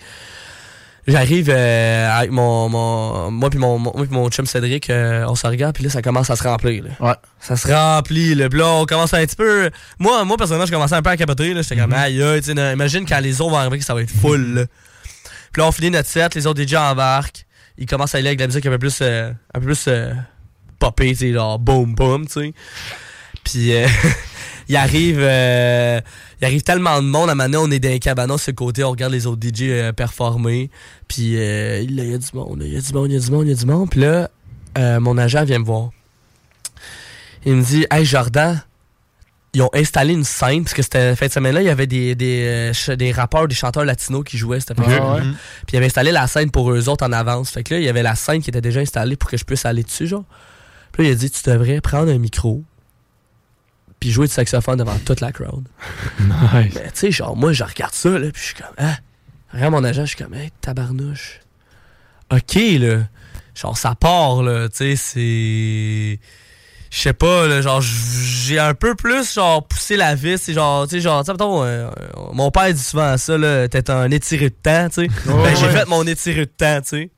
J'arrive 1.09 1.49
euh, 1.49 2.11
avec 2.11 2.31
mon, 2.31 2.69
mon 2.69 3.31
moi 3.31 3.49
puis 3.49 3.59
mon, 3.59 3.79
mon, 3.79 3.93
moi 3.97 4.07
mon 4.11 4.29
chum 4.29 4.45
Cédric, 4.45 4.91
euh, 4.91 5.25
on 5.27 5.35
se 5.35 5.47
regarde 5.47 5.75
puis 5.75 5.83
là 5.83 5.89
ça 5.89 6.03
commence 6.03 6.29
à 6.29 6.37
se 6.37 6.43
remplir. 6.43 6.85
Là. 6.85 6.91
Ouais. 7.01 7.15
Ça 7.41 7.57
se 7.57 7.67
remplit, 7.67 8.35
le 8.35 8.49
là 8.49 8.67
on 8.67 8.85
commence 8.85 9.15
un 9.15 9.25
petit 9.25 9.35
peu. 9.35 9.71
Moi, 9.99 10.23
moi 10.27 10.37
personnellement, 10.37 10.67
je 10.67 10.73
commençais 10.73 10.97
un 10.97 11.01
peu 11.01 11.09
à 11.09 11.17
capoter. 11.17 11.55
là. 11.55 11.63
J'étais 11.63 11.79
comme 11.81 11.95
aïe, 11.95 12.23
aïe, 12.23 12.43
imagine 12.75 13.07
quand 13.07 13.21
les 13.21 13.41
autres 13.41 13.53
vont 13.53 13.57
arriver 13.57 13.79
que 13.79 13.85
ça 13.87 13.95
va 13.95 14.03
être 14.03 14.11
full. 14.11 14.55
Là. 14.55 14.65
Puis 15.51 15.63
là 15.63 15.69
on 15.69 15.73
finit 15.73 15.91
notre 15.91 16.11
set, 16.11 16.35
les 16.35 16.47
autres 16.47 16.63
DJ 16.63 16.75
embarquent, 16.75 17.47
ils 17.79 17.87
commencent 17.87 18.15
à 18.15 18.19
aller 18.19 18.29
avec 18.29 18.39
de 18.39 18.43
la 18.43 18.49
musique 18.49 18.67
un 18.67 18.71
peu 18.71 18.79
plus, 18.79 18.99
euh, 19.01 19.31
un 19.55 19.61
peu 19.61 19.67
plus 19.67 19.89
popée, 20.79 21.11
tu 21.11 21.17
sais, 21.17 21.33
genre 21.33 21.59
boom 21.59 21.95
boom, 21.95 22.27
tu 22.27 22.33
sais. 22.33 22.55
Puis 23.45 23.75
euh, 23.75 23.87
il 24.69 24.77
arrive 24.77 25.19
euh, 25.21 26.01
il 26.41 26.45
arrive 26.45 26.63
tellement 26.63 27.01
de 27.01 27.07
monde. 27.07 27.31
À 27.31 27.35
maintenant 27.35 27.65
on 27.65 27.71
est 27.71 27.79
dans 27.79 27.89
les 27.89 27.99
cabanos 27.99 28.43
sur 28.43 28.53
le 28.53 28.57
côté 28.57 28.85
on 28.85 28.91
regarde 28.91 29.13
les 29.13 29.27
autres 29.27 29.41
DJ 29.43 29.63
euh, 29.63 29.93
performer. 29.93 30.71
Puis 31.09 31.37
euh, 31.37 31.81
il 31.81 31.95
y 31.95 32.15
a 32.15 32.19
du 32.19 32.27
monde 32.35 32.63
il 32.65 32.75
y 32.75 32.77
a 32.77 32.81
du 32.81 32.93
monde 32.93 33.11
il 33.11 33.15
y 33.15 33.17
a 33.17 33.21
du 33.21 33.31
monde 33.31 33.47
il 33.47 33.51
y 33.51 33.53
a 33.53 33.57
du 33.57 33.67
monde. 33.67 33.91
Puis 33.91 34.01
là 34.01 34.31
mon 35.01 35.19
agent 35.19 35.45
vient 35.45 35.59
me 35.59 35.65
voir. 35.65 35.91
Il 37.45 37.55
me 37.55 37.63
dit 37.63 37.85
hey 37.91 38.05
Jordan 38.05 38.63
ils 39.55 39.63
ont 39.63 39.71
installé 39.73 40.13
une 40.13 40.25
scène 40.25 40.63
parce 40.63 40.75
que 40.75 40.83
c'était 40.83 41.17
fin 41.17 41.27
de 41.27 41.33
semaine 41.33 41.55
là 41.55 41.63
il 41.63 41.67
y 41.67 41.71
avait 41.71 41.87
des 41.87 42.15
des, 42.15 43.13
rappeurs 43.13 43.49
des 43.49 43.55
chanteurs 43.55 43.85
latinos 43.85 44.23
qui 44.25 44.37
jouaient 44.37 44.61
cette 44.61 44.79
Ah 44.79 44.83
après 44.83 45.01
ouais. 45.01 45.23
puis 45.67 45.73
il 45.73 45.77
avait 45.79 45.87
installé 45.87 46.13
la 46.13 46.27
scène 46.29 46.51
pour 46.51 46.71
eux 46.71 46.89
autres 46.89 47.05
en 47.07 47.13
avance. 47.13 47.51
Fait 47.51 47.65
que 47.65 47.75
là 47.75 47.81
il 47.81 47.87
y 47.87 47.89
avait 47.89 48.03
la 48.03 48.15
scène 48.15 48.41
qui 48.41 48.51
était 48.51 48.61
déjà 48.61 48.81
installée 48.81 49.17
pour 49.17 49.31
que 49.31 49.37
je 49.37 49.45
puisse 49.45 49.65
aller 49.65 49.83
dessus 49.83 50.07
genre 50.07 50.25
puis 50.99 51.07
là 51.07 51.13
il 51.13 51.13
a 51.13 51.15
dit 51.15 51.31
tu 51.31 51.49
devrais 51.49 51.81
prendre 51.81 52.11
un 52.11 52.19
micro 52.19 52.65
puis 54.01 54.11
jouer 54.11 54.27
du 54.27 54.33
saxophone 54.33 54.79
devant 54.79 54.99
toute 55.05 55.21
la 55.21 55.31
crowd. 55.31 55.65
Nice. 56.21 56.73
Mais 56.75 56.91
tu 56.91 56.91
sais, 56.95 57.11
genre, 57.11 57.37
moi, 57.37 57.53
je 57.53 57.65
regarde 57.65 57.95
ça, 57.95 58.11
là, 58.11 58.31
puis 58.33 58.41
je 58.41 58.47
suis 58.47 58.55
comme, 58.55 58.75
ah. 58.79 58.97
Regarde 59.53 59.73
mon 59.73 59.83
agent, 59.83 60.03
je 60.03 60.15
suis 60.15 60.25
comme, 60.25 60.35
hey, 60.35 60.51
tabarnouche. 60.61 61.41
OK, 62.31 62.55
là. 62.55 63.09
Genre, 63.55 63.77
ça 63.77 63.95
part, 63.97 64.43
là, 64.43 64.69
tu 64.69 64.77
sais, 64.77 64.97
c'est. 64.97 66.21
Je 66.91 66.99
sais 66.99 67.13
pas, 67.13 67.49
là, 67.49 67.61
genre, 67.61 67.81
j'ai 67.81 68.59
un 68.59 68.75
peu 68.75 68.95
plus, 68.95 69.35
genre, 69.35 69.67
poussé 69.67 69.97
la 69.97 70.15
vis, 70.15 70.41
c'est 70.41 70.53
genre, 70.53 70.87
tu 70.87 70.97
sais, 70.97 71.01
genre, 71.01 71.25
tu 71.25 71.31
euh, 71.31 71.35
euh, 71.41 71.91
mon 72.33 72.53
père 72.53 72.73
dit 72.73 72.83
souvent 72.83 73.17
ça, 73.17 73.37
là, 73.37 73.69
t'es 73.69 73.91
un 73.91 74.11
étiré 74.11 74.51
de 74.51 74.55
temps, 74.55 74.89
tu 74.89 75.07
sais. 75.07 75.31
Ouais, 75.31 75.43
ben, 75.43 75.57
j'ai 75.57 75.67
ouais. 75.67 75.73
fait 75.73 75.89
mon 75.89 76.07
étiré 76.07 76.47
de 76.47 76.51
temps, 76.51 76.81
tu 76.83 76.89
sais. 76.89 77.11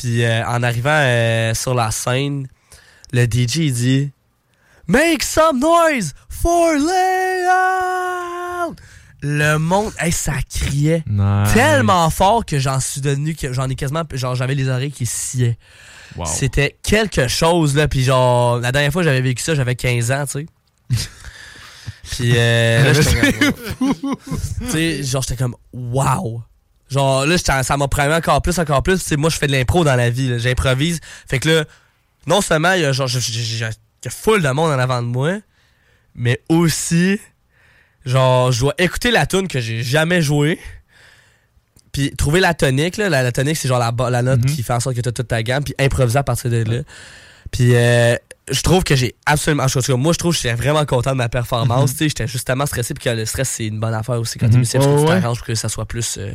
Puis 0.00 0.24
euh, 0.24 0.44
en 0.46 0.62
arrivant 0.62 0.90
euh, 0.90 1.52
sur 1.52 1.74
la 1.74 1.90
scène, 1.90 2.48
le 3.12 3.24
DJ 3.24 3.56
il 3.56 3.72
dit 3.72 4.12
Make 4.86 5.22
some 5.22 5.60
noise 5.60 6.14
for 6.28 6.72
layout! 6.72 8.76
Le 9.22 9.58
monde, 9.58 9.92
hey, 9.98 10.12
ça 10.12 10.32
criait 10.48 11.04
Nice. 11.06 11.52
tellement 11.52 12.08
fort 12.08 12.46
que 12.46 12.58
j'en 12.58 12.80
suis 12.80 13.02
devenu, 13.02 13.34
que 13.34 13.52
j'en 13.52 13.68
ai 13.68 13.74
quasiment, 13.74 14.02
genre 14.12 14.34
j'avais 14.34 14.54
les 14.54 14.68
oreilles 14.68 14.92
qui 14.92 15.04
sciaient. 15.04 15.58
Wow. 16.16 16.24
C'était 16.24 16.78
quelque 16.82 17.28
chose, 17.28 17.76
là. 17.76 17.86
Puis 17.86 18.02
genre, 18.02 18.58
la 18.58 18.72
dernière 18.72 18.92
fois 18.92 19.02
que 19.02 19.08
j'avais 19.08 19.20
vécu 19.20 19.42
ça, 19.42 19.54
j'avais 19.54 19.76
15 19.76 20.10
ans, 20.10 20.24
tu 20.26 20.32
sais. 20.32 20.46
Puis 22.10 22.32
euh, 22.34 22.82
là, 22.82 22.92
j'étais 22.94 23.32
comme. 23.32 24.16
tu 24.64 24.70
sais, 24.70 25.02
genre, 25.02 25.22
j'étais 25.22 25.36
comme, 25.36 25.56
wow. 25.72 26.42
Genre, 26.88 27.26
là, 27.26 27.36
ça 27.38 27.76
m'a 27.76 27.88
pris 27.88 28.02
encore 28.02 28.42
plus, 28.42 28.58
encore 28.58 28.82
plus. 28.82 28.98
Tu 28.98 29.04
sais, 29.04 29.16
moi, 29.16 29.30
je 29.30 29.36
fais 29.36 29.46
de 29.46 29.52
l'impro 29.52 29.84
dans 29.84 29.94
la 29.94 30.10
vie, 30.10 30.28
là. 30.28 30.38
j'improvise. 30.38 30.98
Fait 31.28 31.38
que 31.38 31.48
là, 31.48 31.64
non 32.30 32.40
seulement 32.40 32.72
il 32.72 32.82
y 32.82 32.84
a, 32.84 32.92
genre, 32.92 33.08
il 33.08 33.58
y 33.60 33.64
a 33.64 34.10
full 34.10 34.40
de 34.42 34.48
monde 34.50 34.70
en 34.72 34.78
avant 34.78 35.02
de 35.02 35.06
moi, 35.08 35.38
mais 36.14 36.40
aussi, 36.48 37.18
genre, 38.06 38.50
je 38.52 38.60
dois 38.60 38.74
écouter 38.78 39.10
la 39.10 39.26
tune 39.26 39.48
que 39.48 39.60
j'ai 39.60 39.82
jamais 39.82 40.22
jouée. 40.22 40.58
Puis 41.92 42.14
trouver 42.16 42.38
la 42.40 42.54
tonique, 42.54 42.96
là. 42.98 43.08
La, 43.08 43.22
la 43.24 43.32
tonique, 43.32 43.56
c'est 43.56 43.66
genre 43.68 43.80
la, 43.80 43.92
la 44.10 44.22
note 44.22 44.46
qui 44.46 44.62
fait 44.62 44.72
en 44.72 44.78
sorte 44.80 44.94
que 44.94 45.00
tu 45.00 45.08
as 45.08 45.12
toute 45.12 45.26
ta 45.28 45.42
gamme, 45.42 45.64
puis 45.64 45.74
improviser 45.78 46.18
à 46.18 46.22
partir 46.22 46.48
de 46.50 46.62
là. 46.62 46.82
Puis 47.50 47.74
euh, 47.74 48.14
je 48.48 48.60
trouve 48.62 48.84
que 48.84 48.94
j'ai 48.94 49.16
absolument. 49.26 49.64
en 49.64 49.66
tout 49.66 49.80
cas, 49.80 49.96
moi, 49.96 50.12
je 50.12 50.18
trouve 50.18 50.32
que 50.36 50.40
j'étais 50.40 50.54
vraiment 50.54 50.84
content 50.86 51.10
de 51.10 51.16
ma 51.16 51.28
performance. 51.28 51.90
Tu 51.92 51.96
sais, 51.98 52.08
J'étais 52.10 52.28
justement 52.28 52.64
stressé, 52.66 52.94
puis 52.94 53.02
que 53.04 53.10
le 53.10 53.24
stress, 53.26 53.48
c'est 53.48 53.66
une 53.66 53.80
bonne 53.80 53.92
affaire 53.94 54.20
aussi 54.20 54.38
quand 54.38 54.46
Mhm. 54.48 54.58
musicien. 54.58 54.80
Je 54.80 54.84
trouve 54.86 54.98
Ouais, 55.00 55.02
que 55.02 55.06
tu 55.08 55.14
ouais. 55.14 55.20
t'arranges 55.20 55.38
pour 55.38 55.46
que 55.48 55.54
ça 55.56 55.68
soit 55.68 55.86
plus. 55.86 56.16
euh, 56.18 56.30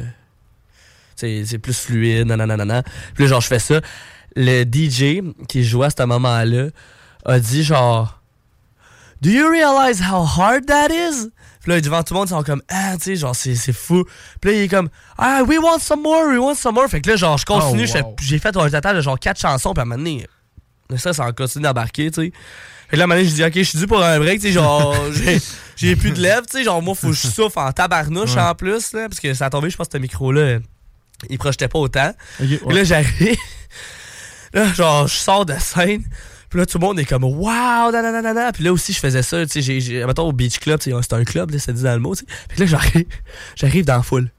c'est 1.15 1.45
c'est 1.45 1.57
plus 1.59 1.77
fluide, 1.79 2.27
nanana. 2.27 2.83
Puis 3.13 3.23
là, 3.23 3.29
genre, 3.29 3.41
je 3.41 3.47
fais 3.47 3.59
ça. 3.59 3.79
Le 4.35 4.63
DJ 4.63 5.21
qui 5.47 5.63
jouait 5.63 5.87
à 5.87 5.89
ce 5.89 6.03
moment-là 6.03 6.67
a 7.25 7.39
dit 7.39 7.63
genre. 7.63 8.21
Do 9.21 9.29
you 9.29 9.47
realize 9.49 10.01
how 10.01 10.23
hard 10.25 10.65
that 10.67 10.89
is? 10.89 11.29
Puis 11.61 11.71
là, 11.71 11.81
devant 11.81 12.03
tout 12.03 12.13
le 12.13 12.19
monde, 12.19 12.27
ils 12.27 12.33
sont 12.33 12.43
comme, 12.43 12.61
ah, 12.69 12.93
tu 12.97 13.03
sais, 13.05 13.15
genre, 13.15 13.35
c'est 13.35 13.55
c'est 13.55 13.73
fou. 13.73 14.03
Puis 14.39 14.51
là, 14.51 14.57
il 14.57 14.61
est 14.63 14.67
comme, 14.67 14.89
ah, 15.17 15.41
we 15.47 15.57
want 15.57 15.79
some 15.79 16.01
more, 16.03 16.27
we 16.27 16.37
want 16.37 16.53
some 16.55 16.75
more. 16.75 16.87
Fait 16.87 17.01
que 17.01 17.09
là, 17.09 17.15
genre, 17.15 17.37
je 17.37 17.45
continue, 17.45 17.87
Oh, 17.95 17.97
wow. 17.97 18.15
j'ai 18.21 18.37
fait 18.37 18.55
un 18.55 18.69
total 18.69 18.95
de 18.97 19.01
genre 19.01 19.17
quatre 19.17 19.39
chansons, 19.39 19.73
puis 19.73 19.79
à 19.79 19.83
un 19.83 19.85
moment 19.85 19.97
donné, 19.97 20.27
le 20.89 20.97
stress 20.97 21.17
en 21.19 21.31
continue 21.31 21.63
d'embarquer, 21.63 22.11
tu 22.11 22.21
sais. 22.25 22.31
Fait 22.89 22.91
que 22.91 22.95
là, 22.97 23.03
à 23.03 23.05
un 23.05 23.07
moment 23.07 23.19
donné, 23.19 23.27
je 23.29 23.33
dis, 23.35 23.43
ok, 23.43 23.53
je 23.55 23.63
suis 23.63 23.79
dû 23.79 23.87
pour 23.87 24.03
un 24.03 24.19
break, 24.19 24.41
tu 24.41 24.47
sais, 24.47 24.53
genre, 24.53 24.93
j'ai- 25.13 25.41
j'ai 25.75 25.95
plus 25.95 26.11
de 26.11 26.21
lèvres, 26.21 26.45
tu 26.45 26.57
sais, 26.59 26.63
genre, 26.63 26.81
moi, 26.83 26.93
faut 26.93 27.07
que 27.07 27.13
je 27.13 27.27
souffle 27.27 27.57
en 27.57 27.71
tabarnouche 27.71 28.35
Ouais. 28.35 28.41
en 28.41 28.53
plus, 28.53 28.91
là, 28.93 29.07
parce 29.09 29.19
que 29.21 29.33
ça 29.33 29.45
a 29.47 29.49
tombé, 29.49 29.71
je 29.71 29.77
pense 29.77 29.87
que 29.87 29.93
ce 29.97 30.01
micro-là, 30.01 30.59
il 31.29 31.37
projetait 31.39 31.69
pas 31.69 31.79
autant. 31.79 32.13
Là, 32.67 32.83
j'arrive. 32.83 33.37
Là, 34.55 34.73
genre, 34.73 35.07
je 35.07 35.13
sors 35.15 35.45
de 35.45 35.53
scène. 35.59 36.01
Puis 36.49 36.59
là, 36.59 36.65
tout 36.65 36.77
le 36.79 36.85
monde 36.85 36.97
est 36.99 37.05
comme, 37.05 37.23
waouh, 37.25 37.91
nanana. 37.91 38.51
Puis 38.53 38.63
là 38.63 38.71
aussi, 38.73 38.93
je 38.93 38.99
faisais 38.99 39.21
ça, 39.21 39.45
tu 39.45 39.51
sais, 39.51 39.61
j'ai- 39.61 39.81
j'ai- 39.81 40.05
mettons 40.05 40.27
au 40.27 40.31
Beach 40.31 40.57
Club, 40.59 40.79
c'est 40.81 41.13
un 41.13 41.23
club, 41.23 41.51
là, 41.51 41.59
ça 41.59 41.73
dit 41.73 41.83
dans 41.83 41.93
le 41.93 41.99
mot. 41.99 42.15
Puis 42.15 42.59
là, 42.59 42.65
j'arrive, 42.65 43.05
j'arrive 43.55 43.85
dans 43.85 43.97
la 43.97 44.03
foule. 44.03 44.31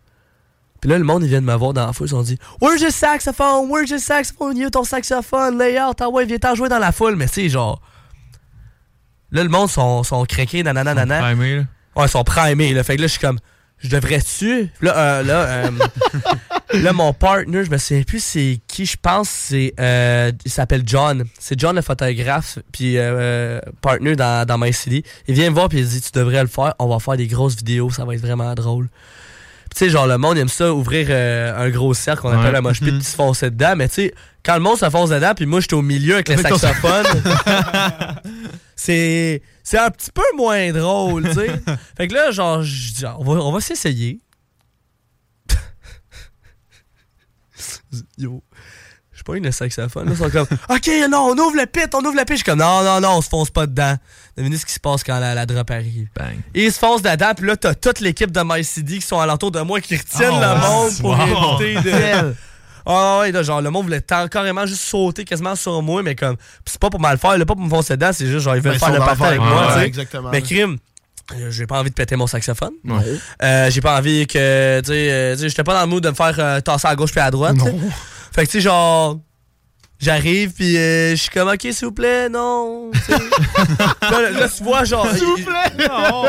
Puis 0.80 0.90
là, 0.90 0.98
le 0.98 1.04
monde, 1.04 1.22
ils 1.24 1.28
viennent 1.28 1.44
me 1.44 1.54
voir 1.54 1.72
dans 1.72 1.86
la 1.86 1.92
foule, 1.92 2.06
ils 2.08 2.14
ont 2.14 2.22
dit, 2.22 2.38
Where's 2.60 2.80
your 2.80 2.90
saxophone? 2.92 3.68
Where's 3.70 3.90
your 3.90 4.00
saxophone? 4.00 4.56
You, 4.56 4.70
ton 4.70 4.84
saxophone, 4.84 5.58
layout, 5.58 5.94
ah 6.00 6.08
ouais, 6.08 6.24
viens 6.24 6.38
t'en 6.38 6.54
jouer 6.54 6.68
dans 6.68 6.78
la 6.78 6.92
foule. 6.92 7.16
Mais 7.16 7.26
tu 7.28 7.34
sais, 7.34 7.48
genre. 7.48 7.80
Là, 9.32 9.42
le 9.42 9.48
monde 9.50 9.68
sont, 9.70 10.02
sont 10.04 10.24
craqués, 10.24 10.62
nanana, 10.62 10.94
nanana. 10.94 11.20
primés, 11.26 11.56
là. 11.56 11.62
Ouais, 11.96 12.06
ils 12.06 12.10
sont 12.10 12.24
primés, 12.24 12.72
là. 12.72 12.84
Fait 12.84 12.96
que 12.96 13.00
là, 13.02 13.06
je 13.08 13.12
suis 13.12 13.20
comme, 13.20 13.38
je 13.78 13.88
devrais-tu? 13.88 14.68
Là, 14.80 14.96
euh, 14.96 15.22
là, 15.22 15.40
euh, 15.44 15.70
là, 16.82 16.92
mon 16.92 17.12
partner, 17.12 17.64
je 17.64 17.70
me 17.70 17.78
souviens 17.78 18.02
plus 18.02 18.22
c'est 18.22 18.58
qui, 18.66 18.86
je 18.86 18.96
pense, 19.00 19.28
c'est, 19.28 19.74
euh, 19.78 20.32
il 20.44 20.50
s'appelle 20.50 20.82
John. 20.86 21.24
C'est 21.38 21.58
John 21.60 21.76
le 21.76 21.82
photographe, 21.82 22.58
puis 22.72 22.94
euh, 22.96 23.60
partner 23.82 24.16
dans, 24.16 24.46
dans 24.46 24.58
My 24.58 24.72
City. 24.72 25.02
Il 25.28 25.34
vient 25.34 25.50
me 25.50 25.54
voir, 25.54 25.68
puis 25.68 25.78
il 25.80 25.86
dit, 25.88 26.00
tu 26.00 26.10
devrais 26.12 26.42
le 26.42 26.48
faire, 26.48 26.74
on 26.78 26.88
va 26.88 26.98
faire 26.98 27.16
des 27.16 27.26
grosses 27.26 27.56
vidéos, 27.56 27.90
ça 27.90 28.04
va 28.04 28.14
être 28.14 28.20
vraiment 28.20 28.54
drôle. 28.54 28.88
Tu 29.74 29.80
sais, 29.84 29.90
genre, 29.90 30.06
le 30.06 30.16
monde 30.16 30.38
aime 30.38 30.48
ça, 30.48 30.72
ouvrir 30.72 31.08
euh, 31.10 31.54
un 31.66 31.68
gros 31.70 31.92
cercle 31.92 32.22
qu'on 32.22 32.30
appelle 32.30 32.52
Ouais. 32.52 32.58
un 32.58 32.62
mosh 32.62 32.80
pit, 32.80 32.94
puis 32.94 33.04
se 33.04 33.14
foncer 33.14 33.50
dedans. 33.50 33.74
Mais 33.76 33.88
tu 33.88 33.94
sais, 33.96 34.14
quand 34.42 34.54
le 34.54 34.60
monde 34.60 34.78
se 34.78 34.88
fonce 34.88 35.10
dedans, 35.10 35.32
puis 35.36 35.44
moi, 35.44 35.60
j'étais 35.60 35.74
au 35.74 35.82
milieu 35.82 36.14
avec 36.14 36.28
le 36.30 36.36
saxophone, 36.42 37.04
c'est 38.76 39.42
c'est 39.66 39.78
un 39.78 39.90
petit 39.90 40.12
peu 40.12 40.22
moins 40.36 40.70
drôle, 40.70 41.24
tu 41.24 41.34
sais. 41.34 41.60
fait 41.96 42.06
que 42.06 42.14
là, 42.14 42.30
genre, 42.30 42.62
on 43.18 43.24
va, 43.24 43.32
on 43.42 43.50
va 43.50 43.60
s'essayer. 43.60 44.20
Yo. 48.16 48.44
Je 49.12 49.24
pas 49.24 49.34
le 49.34 49.50
saxophone. 49.50 50.06
Là, 50.06 50.12
ils 50.12 50.18
sont 50.18 50.30
comme, 50.30 50.46
OK, 50.68 50.88
non, 51.10 51.32
on 51.32 51.38
ouvre 51.38 51.56
le 51.56 51.66
pit, 51.66 51.92
on 51.94 51.98
ouvre 51.98 52.14
le 52.14 52.24
pit. 52.24 52.34
Je 52.34 52.34
suis 52.36 52.44
comme, 52.44 52.60
non, 52.60 52.84
non, 52.84 53.00
non, 53.00 53.16
on 53.16 53.20
se 53.20 53.28
fonce 53.28 53.50
pas 53.50 53.66
dedans. 53.66 53.96
Devinez 54.36 54.56
ce 54.56 54.66
qui 54.66 54.72
se 54.72 54.78
passe 54.78 55.02
quand 55.02 55.18
la, 55.18 55.34
la 55.34 55.46
drop 55.46 55.68
arrive. 55.68 56.10
Bang. 56.14 56.36
Ils 56.54 56.70
se 56.70 56.78
foncent 56.78 57.02
dedans, 57.02 57.32
puis 57.36 57.48
là, 57.48 57.56
t'as 57.56 57.74
toute 57.74 57.98
l'équipe 57.98 58.30
de 58.30 58.42
MyCD 58.44 59.00
qui 59.00 59.06
sont 59.06 59.18
alentour 59.18 59.50
de 59.50 59.62
moi 59.62 59.80
qui 59.80 59.96
retiennent 59.96 60.30
Oh, 60.32 60.40
le 60.40 60.60
monde 60.60 60.96
pour 61.00 61.10
wow. 61.10 61.60
éviter 61.60 61.90
de. 61.90 62.34
Ah 62.86 63.18
ouais, 63.20 63.32
là, 63.32 63.42
genre, 63.42 63.60
le 63.60 63.70
monde 63.70 63.84
voulait 63.86 64.00
carrément 64.30 64.64
juste 64.64 64.82
sauter 64.82 65.24
quasiment 65.24 65.56
sur 65.56 65.82
moi, 65.82 66.02
mais 66.02 66.14
comme, 66.14 66.36
pis 66.36 66.42
c'est 66.66 66.78
pas 66.80 66.88
pour 66.90 67.00
mal 67.00 67.18
faire, 67.18 67.36
là, 67.36 67.44
pas 67.44 67.54
pour 67.54 67.64
me 67.64 67.68
foncer 67.70 67.94
dedans, 67.96 68.10
c'est 68.12 68.26
juste 68.26 68.44
genre, 68.44 68.54
ils 68.56 68.62
veulent 68.62 68.74
Ben, 68.74 68.78
faire 68.78 68.92
le 68.92 68.98
party 69.00 69.22
avec 69.24 69.40
moi, 69.40 69.48
faire. 69.48 69.66
tu 69.66 69.72
sais. 69.72 69.78
Ouais, 69.80 69.86
exactement. 69.86 70.30
Mais 70.30 70.40
crime, 70.42 70.76
euh, 71.32 71.50
j'ai 71.50 71.66
pas 71.66 71.80
envie 71.80 71.90
de 71.90 71.94
péter 71.94 72.14
mon 72.14 72.28
saxophone. 72.28 72.74
Non. 72.84 73.02
Euh, 73.42 73.70
j'ai 73.70 73.80
pas 73.80 73.98
envie 73.98 74.26
que, 74.28 74.80
tu 74.80 74.86
sais, 74.86 75.08
euh, 75.10 75.34
tu 75.34 75.40
sais, 75.42 75.48
j'étais 75.48 75.64
pas 75.64 75.74
dans 75.74 75.80
le 75.80 75.86
mood 75.88 76.02
de 76.02 76.10
me 76.10 76.14
faire 76.14 76.34
euh, 76.38 76.60
tasser 76.60 76.86
à 76.86 76.94
gauche 76.94 77.10
puis 77.10 77.20
à 77.20 77.30
droite. 77.32 77.56
sais. 77.58 77.74
Fait 78.32 78.46
que, 78.46 78.50
tu 78.52 78.58
sais, 78.58 78.60
genre, 78.60 79.18
j'arrive 79.98 80.52
puis 80.52 80.76
euh, 80.76 81.10
je 81.10 81.16
suis 81.16 81.30
comme, 81.30 81.48
ok, 81.48 81.60
s'il 81.62 81.86
vous 81.86 81.92
plaît, 81.92 82.28
non. 82.28 82.92
là, 84.02 84.30
là, 84.30 84.48
tu 84.48 84.62
vois, 84.62 84.84
genre. 84.84 85.10
S'il 85.12 85.24
vous 85.24 85.36
plaît, 85.36 85.88
non. 85.88 86.24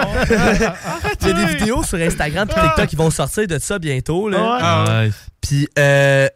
Il 1.21 1.27
y 1.27 1.31
a 1.31 1.33
des 1.33 1.45
vidéos 1.53 1.83
sur 1.83 1.99
Instagram 1.99 2.47
puis 2.47 2.59
TikTok 2.61 2.87
qui 2.87 2.95
vont 2.95 3.11
sortir 3.11 3.45
de 3.45 3.59
ça 3.59 3.77
bientôt, 3.77 4.27
là. 4.29 4.57
Ah, 4.59 5.03
nice. 5.05 5.13
Puis, 5.41 5.67
euh, 5.77 6.27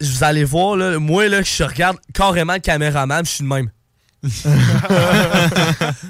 vous 0.00 0.24
allez 0.24 0.44
voir, 0.44 0.76
là, 0.76 0.98
moi, 0.98 1.28
là, 1.28 1.42
je 1.42 1.62
regarde 1.64 1.98
carrément 2.14 2.54
le 2.54 2.58
caméraman, 2.60 3.24
je 3.24 3.30
suis 3.30 3.44
de 3.44 3.48
même. 3.48 3.70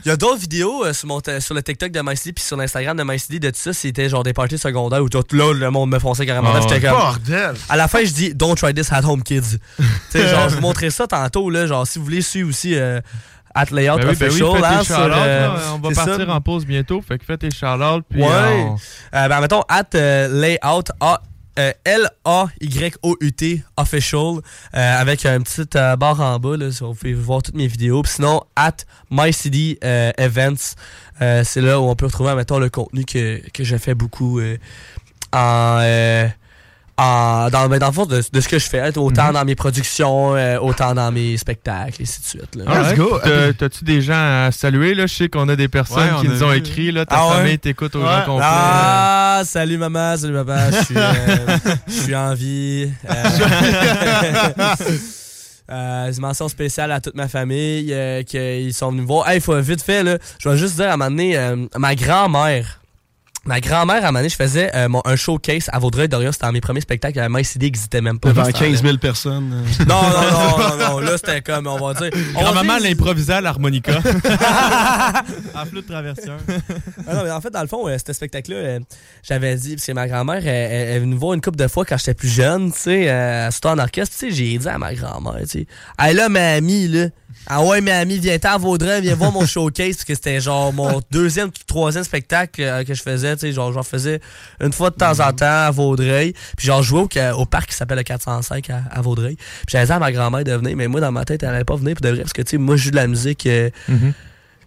Il 0.05 0.09
y 0.09 0.11
a 0.11 0.16
d'autres 0.16 0.41
vidéos 0.41 0.84
euh, 0.84 0.93
sur, 0.93 1.09
mon 1.09 1.20
t- 1.20 1.41
sur 1.41 1.55
le 1.55 1.62
TikTok 1.62 1.91
de 1.93 2.01
MyCD 2.01 2.32
puis 2.32 2.43
sur 2.45 2.57
l'Instagram 2.57 2.97
de 2.97 3.03
MyCD 3.03 3.39
de 3.39 3.51
tout 3.51 3.59
ça. 3.59 3.72
C'était 3.72 4.09
genre 4.09 4.22
des 4.22 4.32
parties 4.32 4.59
secondaires 4.59 5.03
où 5.03 5.09
tout 5.09 5.22
là, 5.32 5.53
le 5.53 5.70
monde 5.70 5.91
me 5.91 5.99
fonçait 5.99 6.24
carrément. 6.26 6.53
Ah, 6.55 6.61
J'étais 6.62 6.80
comme. 6.80 6.97
bordel! 6.99 7.55
À 7.68 7.76
la 7.76 7.86
fin, 7.89 8.05
je 8.05 8.11
dis 8.12 8.34
Don't 8.34 8.55
try 8.57 8.72
this 8.72 8.91
at 8.93 9.05
home, 9.05 9.22
kids. 9.22 9.59
tu 10.11 10.18
genre, 10.26 10.49
je 10.49 10.55
vous 10.57 10.61
montrais 10.62 10.91
ça 10.91 11.07
tantôt, 11.07 11.51
là. 11.51 11.66
Genre, 11.66 11.86
si 11.86 11.99
vous 11.99 12.05
voulez 12.07 12.22
suivre 12.22 12.49
aussi 12.49 12.74
euh, 12.76 13.01
at 13.55 13.66
Layout 13.70 13.97
Ben 13.99 14.09
oui, 14.09 14.16
ben 14.16 14.30
oui, 14.32 14.43
Official, 14.43 14.84
sur, 14.84 14.95
shout-outs, 14.97 15.12
euh, 15.12 15.41
là. 15.49 15.61
On 15.74 15.78
va 15.89 15.95
ça. 15.95 16.07
partir 16.07 16.30
en 16.30 16.41
pause 16.41 16.64
bientôt. 16.66 17.03
Fait 17.07 17.18
que 17.18 17.24
fais 17.24 17.36
tes. 17.36 17.49
Puis 17.49 17.62
Ouais. 18.22 18.26
on- 18.26 18.76
Euh, 19.14 19.28
ben, 19.28 19.41
mettons, 19.41 19.62
at 19.68 19.84
euh, 19.95 20.28
layout, 20.41 20.84
A- 21.01 21.20
euh, 21.59 21.72
L-A-Y-O-U-T 21.84 23.62
official, 23.76 24.40
euh, 24.74 25.00
avec 25.00 25.26
un 25.26 25.40
petit 25.40 25.64
euh, 25.76 25.96
barre 25.96 26.20
en 26.20 26.38
bas, 26.38 26.56
là, 26.56 26.70
si 26.70 26.84
vous 26.84 26.94
pouvez 26.94 27.14
voir 27.14 27.42
toutes 27.42 27.56
mes 27.56 27.66
vidéos. 27.66 28.02
Sinon, 28.04 28.42
at 28.56 28.76
MyCD 29.11 29.78
euh, 29.84 30.12
Events, 30.18 30.74
c'est 31.20 31.61
là 31.61 31.80
où 31.80 31.84
on 31.84 31.96
peut 31.96 32.06
retrouver, 32.06 32.34
mettons, 32.34 32.59
le 32.59 32.70
contenu 32.70 33.04
que, 33.04 33.40
que 33.50 33.64
je 33.64 33.76
fais 33.76 33.94
beaucoup 33.94 34.40
en. 35.32 36.30
Euh, 36.99 37.03
en- 37.03 37.51
dans, 37.51 37.68
ben, 37.68 37.78
dans 37.78 37.86
le 37.88 37.92
fond 37.92 38.07
de, 38.07 38.20
de 38.32 38.40
ce 38.40 38.49
que 38.49 38.59
je 38.59 38.68
fais, 38.68 38.96
autant 38.99 39.32
dans 39.32 39.44
mes 39.44 39.55
productions, 39.55 40.34
euh, 40.36 40.59
autant 40.59 40.94
dans 40.94 41.11
mes 41.12 41.36
spectacles, 41.36 42.01
et 42.01 42.03
ainsi 42.03 42.20
de 42.20 42.26
suite. 42.26 42.57
là. 42.57 42.64
Alright. 42.66 42.99
T'as- 43.22 43.53
T'as-tu 43.55 43.84
des 43.84 44.03
gens 44.03 44.46
à 44.46 44.51
saluer? 44.53 44.94
Là? 44.94 45.07
Je 45.07 45.14
sais 45.14 45.28
qu'on 45.28 45.49
a 45.49 45.57
des 45.57 45.68
personnes 45.68 46.14
Ouais, 46.14 46.20
qui 46.22 46.28
nous 46.28 46.42
ont 46.42 46.53
écrit. 46.53 46.90
Là, 46.92 47.07
ta 47.07 47.16
Ah 47.18 47.28
ouais? 47.28 47.34
famille 47.36 47.59
t'écoute 47.59 47.94
au 47.96 48.01
Ouais. 48.03 48.24
complet. 48.26 48.44
Ah, 48.49 49.42
salut 49.44 49.78
maman, 49.78 50.16
salut 50.16 50.34
papa, 50.34 50.70
je 50.72 50.84
suis, 50.84 50.96
euh, 50.96 51.07
je 51.86 51.92
suis 51.92 52.16
en 52.16 52.34
vie. 52.34 52.90
Euh, 53.09 53.14
euh, 55.70 56.12
une 56.12 56.20
mention 56.20 56.49
spéciale 56.49 56.92
à 56.92 57.01
toute 57.01 57.14
ma 57.14 57.28
famille 57.28 57.92
euh, 57.92 58.22
qu'ils 58.22 58.72
sont 58.74 58.90
venus 58.90 59.03
me 59.03 59.07
voir. 59.07 59.28
Hey, 59.28 59.40
faut 59.40 59.59
vite 59.61 59.82
fait, 59.82 60.03
là, 60.03 60.18
je 60.38 60.49
vais 60.49 60.57
juste 60.57 60.76
dire 60.76 60.86
à 60.90 60.94
un 60.94 60.96
moment 60.96 61.11
donné, 61.11 61.36
euh, 61.36 61.57
ma 61.76 61.94
grand-mère. 61.94 62.77
Ma 63.49 63.61
grand-mère, 63.61 63.96
à 63.96 63.99
un 63.99 64.03
moment 64.12 64.18
donné, 64.20 64.28
je 64.28 64.36
faisais 64.36 64.70
euh, 64.76 64.88
mon- 64.88 65.03
un 65.05 65.16
showcase 65.16 65.68
à 65.72 65.78
Vaudreuil-Dorion. 65.78 66.31
C'était 66.32 66.47
dans 66.47 66.52
mes 66.52 66.60
premiers 66.60 66.82
spectacles. 66.82 67.16
La 67.18 67.28
MyCD 67.28 67.66
n'existait 67.66 68.01
même 68.01 68.20
pas. 68.20 68.28
Devant 68.28 68.43
dans 68.43 68.48
ce 68.48 68.52
temps-là. 68.52 68.68
15 68.70 68.82
000 68.82 68.97
personnes. 68.98 69.64
euh. 69.81 69.85
Non, 69.86 70.02
non, 70.02 70.10
non, 70.59 70.77
non, 70.77 70.90
non. 70.90 70.98
Là, 71.01 71.16
c'était 71.16 71.40
comme, 71.40 71.66
on 71.66 71.78
va 71.78 71.94
dire. 71.94 72.10
Grand-maman 72.35 72.78
l'improvisait 72.78 73.32
à 73.32 73.40
l'harmonica. 73.40 73.98
en 75.55 75.64
flûte 75.66 75.86
traversière. 75.86 76.36
Ah 77.06 77.14
non, 77.14 77.24
mais 77.24 77.31
en 77.31 77.40
fait, 77.40 77.51
dans 77.51 77.62
le 77.62 77.66
fond, 77.68 77.89
euh, 77.89 77.97
ce 78.05 78.12
spectacle-là, 78.12 78.56
euh, 78.56 78.81
j'avais 79.22 79.56
dit, 79.56 79.74
parce 79.77 79.86
que 79.86 79.93
ma 79.93 80.06
grand-mère, 80.06 80.47
elle, 80.47 80.48
elle- 80.48 80.72
elle 80.89 80.97
est 80.97 80.98
venue 81.01 81.14
me 81.14 81.18
voir 81.18 81.35
une 81.35 81.40
couple 81.40 81.56
de 81.59 81.68
fois 81.68 81.85
quand 81.85 81.97
j'étais 81.97 82.14
plus 82.14 82.28
jeune, 82.28 82.70
tu 82.72 82.78
sais, 82.78 83.09
euh, 83.10 83.51
surtout 83.51 83.68
en 83.68 83.78
orchestre, 83.78 84.14
tu 84.18 84.28
sais, 84.31 84.31
j'ai 84.35 84.59
dit 84.59 84.68
à 84.68 84.78
ma 84.78 84.94
grand-mère, 84.94 85.40
tu 85.43 85.48
sais, 85.48 85.66
hey 85.98 86.14
là, 86.14 86.28
mamie, 86.28 86.89
là, 86.89 87.06
Ah 87.50 87.62
ouais, 87.62 87.80
mais 87.80 87.92
ami, 87.92 88.18
viens-t'en 88.18 88.50
à 88.54 88.58
Vaudreuil, 88.58 89.00
viens 89.02 89.14
voir 89.14 89.32
mon 89.32 89.46
showcase, 89.46 89.96
parce 89.96 90.04
que 90.04 90.14
c'était 90.14 90.40
genre 90.40 90.72
mon 90.72 91.00
deuxième, 91.10 91.50
troisième 91.66 92.04
spectacle 92.04 92.60
euh, 92.62 92.84
que 92.84 92.92
je 92.94 93.02
faisais, 93.02 93.34
tu 93.36 93.40
sais, 93.40 93.52
genre 93.52 93.72
j'en 93.72 93.82
faisais 93.82 94.20
une 94.60 94.72
fois 94.72 94.90
de 94.90 94.96
temps 94.96 95.18
en 95.20 95.32
temps 95.32 95.46
à 95.66 95.70
Vaudreuil, 95.70 96.34
puis 96.56 96.66
genre 96.66 96.82
je 96.82 96.88
jouais 96.88 97.00
au, 97.00 97.40
au 97.40 97.46
parc 97.46 97.70
qui 97.70 97.74
s'appelle 97.76 97.98
le 97.98 98.04
405 98.04 98.68
à, 98.70 98.82
à 98.90 99.00
Vaudreuil. 99.00 99.36
Puis 99.36 99.66
j'avais 99.70 99.86
dit 99.86 99.92
à 99.92 99.98
ma 99.98 100.12
grand-mère 100.12 100.44
de 100.44 100.52
venir, 100.52 100.76
mais 100.76 100.88
moi 100.88 101.00
dans 101.00 101.12
ma 101.12 101.24
tête, 101.24 101.42
elle 101.42 101.48
allait 101.50 101.64
pas 101.64 101.76
venir 101.76 101.94
pour 101.94 102.02
de 102.02 102.10
vrai, 102.10 102.20
parce 102.20 102.32
que 102.34 102.42
tu 102.42 102.50
sais, 102.50 102.58
moi 102.58 102.76
je 102.76 102.84
joue 102.84 102.90
de 102.90 102.96
la 102.96 103.06
musique... 103.06 103.46
euh, 103.46 103.70
sais, 103.88 104.12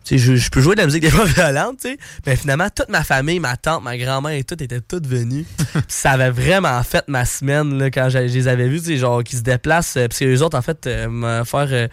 je, 0.09 0.35
je 0.35 0.49
peux 0.49 0.61
jouer 0.61 0.75
de 0.75 0.81
la 0.81 0.85
musique 0.85 1.01
des 1.03 1.09
fois 1.09 1.25
violente, 1.35 1.77
tu 1.81 1.89
sais. 1.89 1.97
Mais 2.25 2.35
finalement, 2.35 2.67
toute 2.73 2.89
ma 2.89 3.03
famille, 3.03 3.39
ma 3.39 3.55
tante, 3.57 3.83
ma 3.83 3.97
grand-mère 3.97 4.31
et 4.33 4.43
tout 4.43 4.61
étaient 4.61 4.81
toutes 4.81 5.07
venues. 5.07 5.45
Ça 5.87 6.11
avait 6.11 6.31
vraiment 6.31 6.81
fait 6.83 7.03
ma 7.07 7.25
semaine 7.25 7.77
là, 7.77 7.89
quand 7.91 8.09
je, 8.09 8.19
je 8.27 8.33
les 8.33 8.47
avais 8.47 8.67
vus, 8.67 8.79
tu 8.79 8.85
sais, 8.87 8.97
genre 8.97 9.23
qui 9.23 9.35
se 9.37 9.41
déplacent. 9.41 9.97
euh, 9.97 10.07
parce 10.07 10.19
que 10.19 10.25
les 10.25 10.41
autres, 10.41 10.57
en 10.57 10.61
fait, 10.61 10.85
euh, 10.87 11.07
me 11.09 11.43
faire 11.43 11.67
euh, 11.71 11.87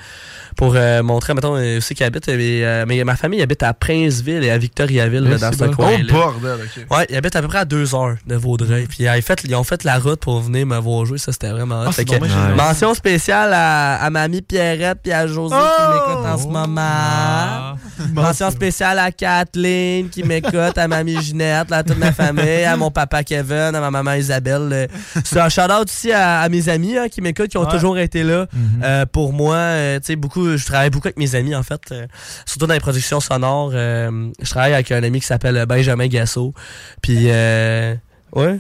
pour 0.57 0.75
euh, 0.77 1.03
montrer, 1.03 1.35
mettons, 1.35 1.57
euh, 1.57 1.79
aussi 1.79 1.95
qu'ils 1.95 2.07
habitent. 2.07 2.29
Mais, 2.29 2.85
mais 2.87 3.05
ma 3.05 3.17
famille 3.17 3.43
habite 3.43 3.63
à 3.63 3.73
Princeville 3.75 4.43
et 4.45 4.51
à 4.51 4.59
Victoriaville, 4.59 5.21
là, 5.25 5.39
dans 5.39 5.53
c'est 5.53 5.59
ce 5.59 5.65
bon. 5.65 5.75
coin. 5.75 5.97
Oh, 6.09 6.13
bordel, 6.13 6.59
ok. 6.65 6.97
Ouais, 6.97 7.07
ils 7.11 7.17
habitent 7.17 7.37
à 7.37 7.43
peu 7.43 7.49
près 7.49 7.59
à 7.59 7.65
deux 7.65 7.95
heures 7.95 8.17
de 8.27 8.35
Vaudreuil. 8.35 8.87
Puis 8.87 8.99
ils, 9.01 9.09
avaient 9.09 9.21
fait, 9.21 9.41
ils 9.45 9.55
ont 9.55 9.65
fait 9.65 9.85
la 9.85 9.99
route 9.99 10.21
pour 10.21 10.41
venir 10.41 10.67
me 10.67 10.79
voir 10.79 11.05
jouer. 11.07 11.19
Ça, 11.19 11.33
c'était 11.33 11.51
vraiment. 11.51 11.83
Ah, 11.87 11.91
c'est 11.93 12.09
Fait 12.09 12.19
que, 12.19 12.57
mention 12.57 12.95
spéciale 12.95 13.53
à, 13.53 13.97
à 14.03 14.11
mamie 14.11 14.43
Pierrette 14.43 14.99
puis 15.03 15.13
à 15.13 15.27
José 15.27 15.55
Oh! 15.59 15.65
qui 15.77 15.83
m'écoute 16.11 16.27
en 16.27 16.39
ce 16.39 16.47
moment. 16.47 17.77
Mention 18.15 18.51
spéciale 18.51 18.99
à 18.99 19.11
Kathleen 19.13 20.09
qui 20.09 20.23
m'écoute, 20.23 20.77
à 20.77 20.89
mamie 20.89 21.21
Ginette, 21.23 21.71
là, 21.71 21.79
à 21.79 21.83
toute 21.83 21.99
ma 21.99 22.13
famille, 22.13 22.65
à 22.65 22.77
mon 22.77 22.91
papa 22.91 23.23
Kevin, 23.25 23.75
à 23.75 23.81
ma 23.81 23.91
maman 23.91 24.13
Isabelle. 24.15 24.69
euh. 24.73 24.87
C'est 25.25 25.41
un 25.41 25.49
shout-out 25.49 25.89
aussi 25.89 26.13
à, 26.13 26.41
à 26.41 26.49
mes 26.49 26.69
amis 26.69 26.97
hein, 26.97 27.09
qui 27.09 27.21
m'écoutent, 27.21 27.49
qui 27.49 27.57
ont 27.59 27.65
Ouais. 27.65 27.71
toujours 27.73 27.99
été 27.99 28.23
là 28.23 28.47
euh, 28.83 29.05
pour 29.07 29.33
moi. 29.33 29.57
euh, 29.57 29.99
tu 30.01 30.07
sais, 30.07 30.17
beaucoup, 30.17 30.57
je 30.57 30.65
travaille 30.65 30.91
beaucoup 30.91 31.09
avec 31.09 31.19
mes 31.19 31.35
amis 31.35 31.55
en 31.55 31.63
fait, 31.63 31.81
euh, 31.93 32.07
surtout 32.47 32.67
dans 32.67 32.75
les 32.75 32.81
productions 32.81 33.21
sonores. 33.21 33.73
euh, 33.75 34.31
je 34.41 34.49
travaille 34.51 34.75
avec 34.75 34.91
un 34.93 35.03
ami 35.03 35.21
qui 35.21 35.27
s'appelle 35.27 35.65
Benjamin 35.67 36.07
Gasso. 36.07 36.55
Puis, 37.03 37.27
euh, 37.31 37.95
ouais. 38.35 38.59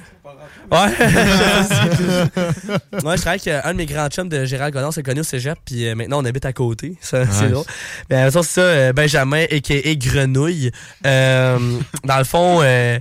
Ouais. 0.70 0.78
ouais, 3.05 3.16
je 3.16 3.20
travaille 3.20 3.24
avec 3.27 3.47
euh, 3.49 3.61
un 3.65 3.73
de 3.73 3.77
mes 3.78 3.86
grands 3.86 4.09
chums 4.09 4.28
de 4.28 4.45
Gérald 4.45 4.73
Godon, 4.74 4.90
c'est 4.90 5.03
connu 5.03 5.20
au 5.20 5.24
cégep, 5.24 5.59
puis 5.65 5.86
euh, 5.89 5.95
maintenant 5.95 6.20
on 6.20 6.24
habite 6.24 6.45
à 6.45 6.53
côté. 6.53 6.97
Ça, 7.01 7.24
C'est 7.31 7.45
Nice. 7.45 7.53
drôle. 7.53 7.65
Mais 8.11 8.16
euh, 8.16 8.31
ça, 8.31 8.43
c'est 8.43 8.61
ça, 8.89 8.93
Benjamin, 8.93 9.45
a.k.a. 9.51 9.95
Grenouille. 9.95 10.70
Euh, 11.07 11.59
dans 12.05 12.19
le 12.19 12.24
fond, 12.24 12.61
euh, 12.62 12.99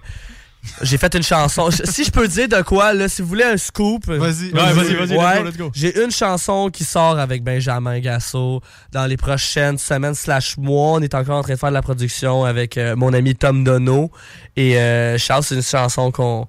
j'ai 0.82 0.98
fait 0.98 1.14
une 1.16 1.24
chanson. 1.24 1.70
Si 1.72 2.04
je 2.04 2.12
peux 2.12 2.28
dire 2.28 2.48
de 2.50 2.62
quoi, 2.62 2.94
là, 2.94 3.08
si 3.08 3.22
vous 3.22 3.28
voulez 3.30 3.44
un 3.46 3.58
scoop. 3.58 4.06
Vas-y. 4.08 4.52
Vas-y, 4.52 4.74
vas-y, 4.74 4.94
let's 4.94 5.10
go, 5.10 5.16
Ouais, 5.22 5.44
let's 5.44 5.58
go. 5.58 5.72
J'ai 5.74 6.04
une 6.04 6.12
chanson 6.12 6.70
qui 6.70 6.84
sort 6.84 7.18
avec 7.20 7.44
Benjamin 7.44 8.00
Gasso 8.00 8.62
dans 8.92 9.06
les 9.06 9.16
prochaines 9.18 9.78
semaines 9.78 10.16
slash 10.16 10.58
mois. 10.58 10.94
On 10.94 11.00
est 11.02 11.16
encore 11.16 11.38
en 11.38 11.42
train 11.44 11.54
de 11.54 11.60
faire 11.60 11.70
de 11.70 11.74
la 11.74 11.82
production 11.82 12.44
avec 12.44 12.78
euh, 12.78 12.96
mon 12.96 13.14
ami 13.14 13.34
Tom 13.36 13.64
Dono. 13.64 14.12
Et 14.58 14.78
euh, 14.78 15.18
Charles, 15.18 15.44
c'est 15.44 15.56
une 15.56 15.62
chanson 15.64 16.12
qu'on 16.12 16.48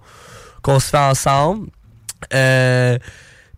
qu'on 0.62 0.80
se 0.80 0.90
fait 0.90 0.98
ensemble. 0.98 1.68
Euh, 2.34 2.98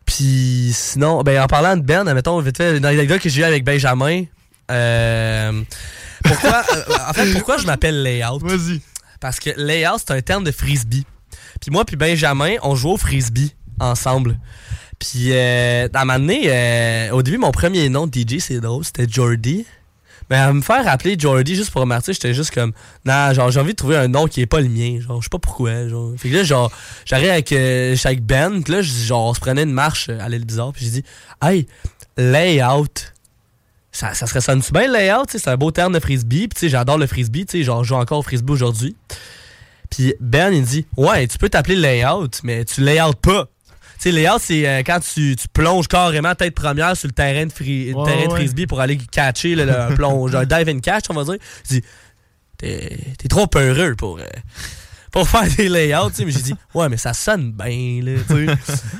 puis 0.05 0.72
sinon, 0.74 1.22
ben 1.22 1.43
en 1.43 1.47
parlant 1.47 1.77
de 1.77 1.82
Ben, 1.82 2.05
mettons, 2.14 2.40
vite 2.40 2.56
fait, 2.56 2.77
une 2.77 2.85
anecdote 2.85 3.20
que 3.20 3.28
j'ai 3.28 3.43
eu 3.43 3.44
avec 3.44 3.64
Benjamin. 3.64 4.24
Euh, 4.70 5.62
pourquoi, 6.24 6.62
euh, 6.77 6.94
en 7.09 7.12
fait, 7.12 7.32
pourquoi 7.32 7.59
je 7.59 7.66
m'appelle 7.66 8.02
Layout? 8.02 8.39
Vas-y. 8.40 8.81
Parce 9.20 9.39
que 9.39 9.51
layout, 9.56 9.98
c'est 9.98 10.12
un 10.12 10.22
terme 10.22 10.44
de 10.44 10.51
frisbee. 10.51 11.05
Puis 11.60 11.70
moi 11.70 11.85
puis 11.85 11.97
Benjamin, 11.97 12.55
on 12.62 12.74
joue 12.74 12.90
au 12.90 12.97
frisbee 12.97 13.55
ensemble. 13.78 14.39
Puis 14.98 15.32
euh, 15.32 15.89
à 15.93 16.01
un 16.01 16.05
moment 16.05 16.18
donné, 16.18 16.43
euh, 16.47 17.10
au 17.12 17.22
début, 17.22 17.39
mon 17.39 17.51
premier 17.51 17.89
nom 17.89 18.06
de 18.06 18.18
DJ, 18.18 18.39
c'est 18.39 18.60
drôle, 18.60 18.85
c'était 18.85 19.06
Jordy. 19.09 19.66
Mais 20.31 20.36
à 20.36 20.52
me 20.52 20.61
faire 20.61 20.86
appeler 20.86 21.16
Jordy 21.19 21.57
juste 21.57 21.73
pour 21.73 21.81
remercier, 21.81 22.15
j'étais 22.15 22.35
juste 22.35 22.55
comme, 22.55 22.73
non, 23.05 23.32
genre, 23.35 23.51
j'ai 23.51 23.59
envie 23.59 23.73
de 23.73 23.77
trouver 23.77 23.97
un 23.97 24.07
nom 24.07 24.27
qui 24.27 24.40
est 24.40 24.47
pas 24.47 24.61
le 24.61 24.69
mien. 24.69 25.01
Genre, 25.01 25.20
je 25.20 25.24
sais 25.24 25.31
pas 25.31 25.40
pourquoi. 25.40 25.89
Genre. 25.89 26.12
Fait 26.16 26.31
que 26.31 26.36
là, 26.36 26.44
genre, 26.44 26.70
j'arrive 27.05 27.31
avec, 27.31 27.51
euh, 27.52 27.97
avec 28.05 28.24
Ben, 28.24 28.62
puis 28.62 28.73
là, 28.74 28.82
genre, 28.82 29.31
on 29.31 29.35
se 29.35 29.40
prenait 29.40 29.65
une 29.65 29.73
marche 29.73 30.09
euh, 30.09 30.20
à 30.20 30.28
l'île 30.28 30.44
bizarre, 30.44 30.73
puis 30.73 30.85
j'ai 30.85 30.90
dit, 30.90 31.05
hey, 31.43 31.66
layout. 32.16 33.12
Ça, 33.93 34.15
ça 34.15 34.28
serait 34.28 34.40
ça 34.40 34.55
bien 34.55 34.89
layout, 34.89 35.24
c'est 35.28 35.48
un 35.48 35.57
beau 35.57 35.73
terme 35.73 35.94
de 35.94 35.98
frisbee, 35.98 36.47
puis 36.47 36.69
j'adore 36.69 36.97
le 36.97 37.09
frisbee, 37.09 37.44
tu 37.44 37.59
sais, 37.59 37.65
genre, 37.65 37.82
je 37.82 37.89
joue 37.89 37.97
encore 37.97 38.20
au 38.20 38.23
frisbee 38.23 38.52
aujourd'hui. 38.52 38.97
Puis 39.90 40.15
Ben, 40.20 40.55
il 40.55 40.62
dit, 40.62 40.86
ouais, 40.97 41.27
tu 41.27 41.39
peux 41.39 41.48
t'appeler 41.48 41.74
layout, 41.74 42.31
mais 42.44 42.65
tu 42.65 42.82
layout 42.82 43.15
pas. 43.20 43.48
Tu 44.01 44.05
sais, 44.09 44.12
layout, 44.12 44.39
c'est 44.40 44.66
euh, 44.66 44.82
quand 44.85 44.98
tu, 45.01 45.36
tu 45.36 45.47
plonges 45.48 45.86
carrément 45.86 46.35
tête 46.35 46.55
première 46.55 46.97
sur 46.97 47.06
le 47.09 47.12
terrain 47.12 47.44
de, 47.44 47.52
Ouais, 47.52 48.05
terrain 48.06 48.24
de 48.27 48.31
ouais. 48.32 48.36
frisbee 48.36 48.66
pour 48.66 48.81
aller 48.81 48.97
catcher 48.97 49.55
le, 49.55 49.66
le 49.66 49.94
plonge, 49.94 50.35
un 50.35 50.44
dive 50.47 50.68
and 50.74 50.81
catch, 50.81 51.05
on 51.10 51.14
va 51.14 51.24
dire. 51.24 51.36
Je 51.68 51.74
dis, 51.74 51.82
t'es 52.56 53.28
trop 53.28 53.47
peureux 53.47 53.94
pour, 53.97 54.18
euh, 54.18 54.24
pour 55.11 55.28
faire 55.28 55.45
des 55.57 55.69
layouts, 55.69 56.11
tu 56.11 56.16
sais. 56.16 56.24
Mais 56.24 56.32
j'ai 56.32 56.41
dit, 56.43 56.55
ouais, 56.74 56.89
mais 56.89 56.97
ça 56.97 57.12
sonne 57.12 57.53
bien, 57.53 58.03
là, 58.03 58.20
tu 58.28 58.47
sais. 58.47 58.57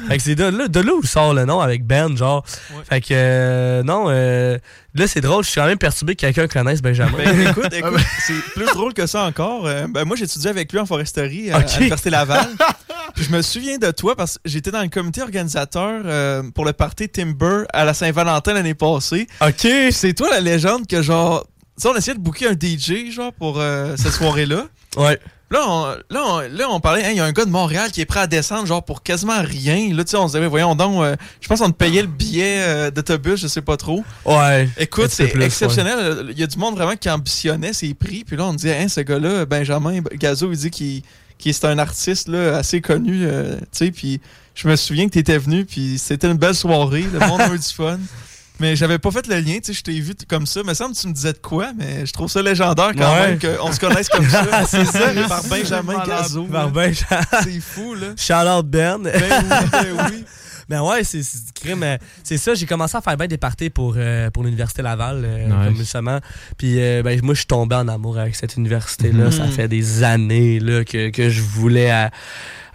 fait 0.09 0.17
que 0.17 0.23
c'est 0.23 0.35
de 0.35 0.45
là, 0.45 0.69
de 0.69 0.81
là 0.81 0.93
où 0.95 1.03
sort 1.05 1.35
le 1.35 1.45
nom 1.45 1.61
avec 1.61 1.85
Ben, 1.85 2.17
genre. 2.17 2.45
Fait 2.89 3.01
que, 3.01 3.09
euh, 3.13 3.83
non, 3.83 4.07
euh, 4.09 4.59
là, 4.95 5.07
c'est 5.07 5.21
drôle, 5.21 5.45
je 5.45 5.51
suis 5.51 5.61
quand 5.61 5.67
même 5.67 5.79
perturbé 5.79 6.15
que 6.17 6.21
quelqu'un 6.21 6.49
connaisse 6.49 6.83
Benjamin. 6.83 7.17
Ben, 7.17 7.49
écoute, 7.49 7.73
écoute, 7.73 8.01
c'est 8.27 8.41
plus 8.55 8.67
drôle 8.67 8.95
que 8.95 9.07
ça 9.07 9.25
encore. 9.25 9.67
Euh, 9.67 9.87
ben, 9.89 10.05
moi, 10.05 10.17
j'étudiais 10.17 10.51
avec 10.51 10.73
lui 10.73 10.79
en 10.81 10.87
foresterie 10.87 11.51
euh, 11.53 11.59
Ok. 11.59 11.69
à 11.69 11.77
l'Université 11.79 12.11
Laval. 12.11 12.47
Puis 13.15 13.25
je 13.25 13.31
me 13.31 13.43
souviens 13.43 13.77
de 13.79 13.91
toi 13.91 14.15
parce 14.15 14.35
que 14.39 14.43
j'étais 14.45 14.71
dans 14.71 14.83
le 14.83 14.89
comité 14.89 15.21
organisateur 15.23 16.03
euh, 16.05 16.43
pour 16.55 16.65
le 16.65 16.73
party 16.73 17.09
Timber 17.09 17.65
à 17.73 17.85
la 17.85 17.93
Saint-Valentin 17.93 18.53
l'année 18.55 18.75
passée. 18.75 19.27
OK. 19.41 19.67
C'est 19.91 20.15
toi 20.15 20.29
la 20.31 20.41
légende 20.41 20.87
que, 20.87 21.03
genre, 21.03 21.45
tu 21.77 21.83
sais, 21.83 21.89
on 21.89 21.97
essayait 21.97 22.17
de 22.17 22.23
booker 22.23 22.47
un 22.49 22.53
DJ, 22.53 23.11
genre, 23.11 23.33
pour 23.33 23.59
euh, 23.59 23.97
cette 23.97 24.13
soirée-là. 24.13 24.65
Ouais. 24.97 25.19
Là, 25.51 25.61
on, 25.67 25.87
là, 26.11 26.23
on, 26.27 26.39
là, 26.41 26.71
on 26.71 26.79
parlait, 26.79 27.05
hein, 27.05 27.11
il 27.11 27.17
y 27.17 27.21
a 27.21 27.25
un 27.25 27.33
gars 27.33 27.45
de 27.45 27.51
Montréal 27.51 27.91
qui 27.91 28.01
est 28.01 28.07
prêt 28.07 28.21
à 28.21 28.27
descendre, 28.29 28.67
genre, 28.67 28.85
pour 28.85 29.03
quasiment 29.03 29.41
rien. 29.43 29.93
Là, 29.93 30.05
tu 30.05 30.13
sais, 30.13 30.17
on 30.17 30.29
se 30.29 30.37
disait, 30.37 30.47
voyons 30.47 30.77
donc, 30.77 31.03
euh, 31.03 31.17
je 31.41 31.49
pense 31.49 31.59
qu'on 31.59 31.71
te 31.71 31.77
payait 31.77 32.03
le 32.03 32.09
billet 32.09 32.59
euh, 32.61 32.91
d'autobus, 32.93 33.41
je 33.41 33.49
sais 33.49 33.61
pas 33.61 33.77
trop. 33.77 34.05
Ouais. 34.25 34.69
Écoute, 34.79 35.11
c'est 35.11 35.35
exceptionnel. 35.43 36.29
Il 36.31 36.39
y 36.39 36.45
a 36.45 36.47
du 36.47 36.57
monde 36.57 36.77
vraiment 36.77 36.95
qui 36.95 37.11
ambitionnait 37.11 37.73
ses 37.73 37.95
prix. 37.95 38.23
Puis 38.25 38.37
là, 38.37 38.45
on 38.45 38.55
disait, 38.55 38.77
hein, 38.77 38.89
ce 38.89 39.01
gars-là, 39.01 39.45
Benjamin 39.45 40.01
Gazo, 40.15 40.53
il 40.53 40.57
dit 40.59 40.71
qu'il 40.71 41.03
qu'il 41.39 41.55
c'est 41.55 41.65
un 41.65 41.79
artiste 41.79 42.29
là, 42.29 42.59
assez 42.59 42.81
connu. 42.81 43.21
euh, 43.25 43.57
tu 43.57 43.67
sais, 43.73 43.91
puis 43.91 44.21
je 44.55 44.69
me 44.69 44.77
souviens 44.77 45.07
que 45.07 45.13
tu 45.13 45.19
étais 45.19 45.39
venu, 45.39 45.65
puis 45.65 45.97
c'était 45.99 46.29
une 46.29 46.37
belle 46.37 46.55
soirée. 46.55 47.07
Le 47.13 47.19
monde 47.27 47.41
a 47.41 47.49
eu 47.53 47.59
du 47.59 47.65
fun. 47.65 47.99
Mais 48.61 48.77
j'avais 48.77 48.99
pas 48.99 49.11
fait 49.11 49.27
le 49.27 49.37
lien, 49.41 49.55
tu 49.57 49.65
sais, 49.65 49.73
je 49.73 49.83
t'ai 49.83 49.99
vu 49.99 50.13
comme 50.29 50.47
ça. 50.47 50.63
Me 50.63 50.75
semble 50.75 50.95
que 50.95 51.01
tu 51.01 51.09
me 51.09 51.13
disais 51.15 51.33
de 51.33 51.39
quoi, 51.39 51.73
mais 51.77 52.05
je 52.07 52.13
trouve 52.13 52.31
ça 52.31 52.43
légendaire 52.43 52.93
quand 52.97 53.13
Ouais. 53.15 53.37
même 53.37 53.39
qu'on 53.41 53.73
se 53.73 53.81
connaisse 53.81 54.09
comme 54.09 54.29
ça. 54.29 54.47
C'est 54.69 54.85
ça. 54.85 55.11
Par 55.29 55.43
Benjamin 55.45 56.05
Gazo. 56.07 56.45
Par 56.45 56.67
là. 56.67 56.71
Benjamin. 56.71 57.23
C'est 57.43 57.61
fou, 57.61 57.95
là. 57.95 58.09
Shout 58.17 58.49
out 58.49 58.67
Ben. 58.67 58.99
Ben 59.03 59.13
oui, 59.15 59.69
ben 59.73 59.87
oui. 60.11 60.25
Ben 60.69 60.83
ouais, 60.83 61.03
c'est 61.03 61.25
c'est 61.25 61.47
du 61.47 61.53
crime. 61.53 61.85
C'est 62.23 62.37
ça, 62.37 62.55
j'ai 62.55 62.65
commencé 62.65 62.97
à 62.97 63.01
faire 63.01 63.17
bien 63.17 63.27
des 63.27 63.39
parties 63.39 63.71
pour, 63.71 63.95
euh, 63.97 64.31
pour 64.31 64.45
l'Université 64.45 64.83
Laval, 64.83 65.23
euh, 65.25 65.47
Nice. 65.47 65.55
comme 65.65 65.75
justement. 65.77 66.21
Puis 66.59 66.81
euh, 66.81 67.03
ben, 67.03 67.19
moi, 67.25 67.35
je 67.35 67.39
suis 67.41 67.47
tombé 67.49 67.75
en 67.75 67.89
amour 67.89 68.19
avec 68.19 68.37
cette 68.37 68.55
université-là. 68.57 69.25
Mhm. 69.25 69.33
Ça 69.33 69.47
fait 69.49 69.67
des 69.67 70.05
années 70.05 70.61
là, 70.61 70.85
que, 70.85 71.11
que 71.11 71.29
je 71.29 71.43
voulais 71.43 71.91
à- 71.91 72.13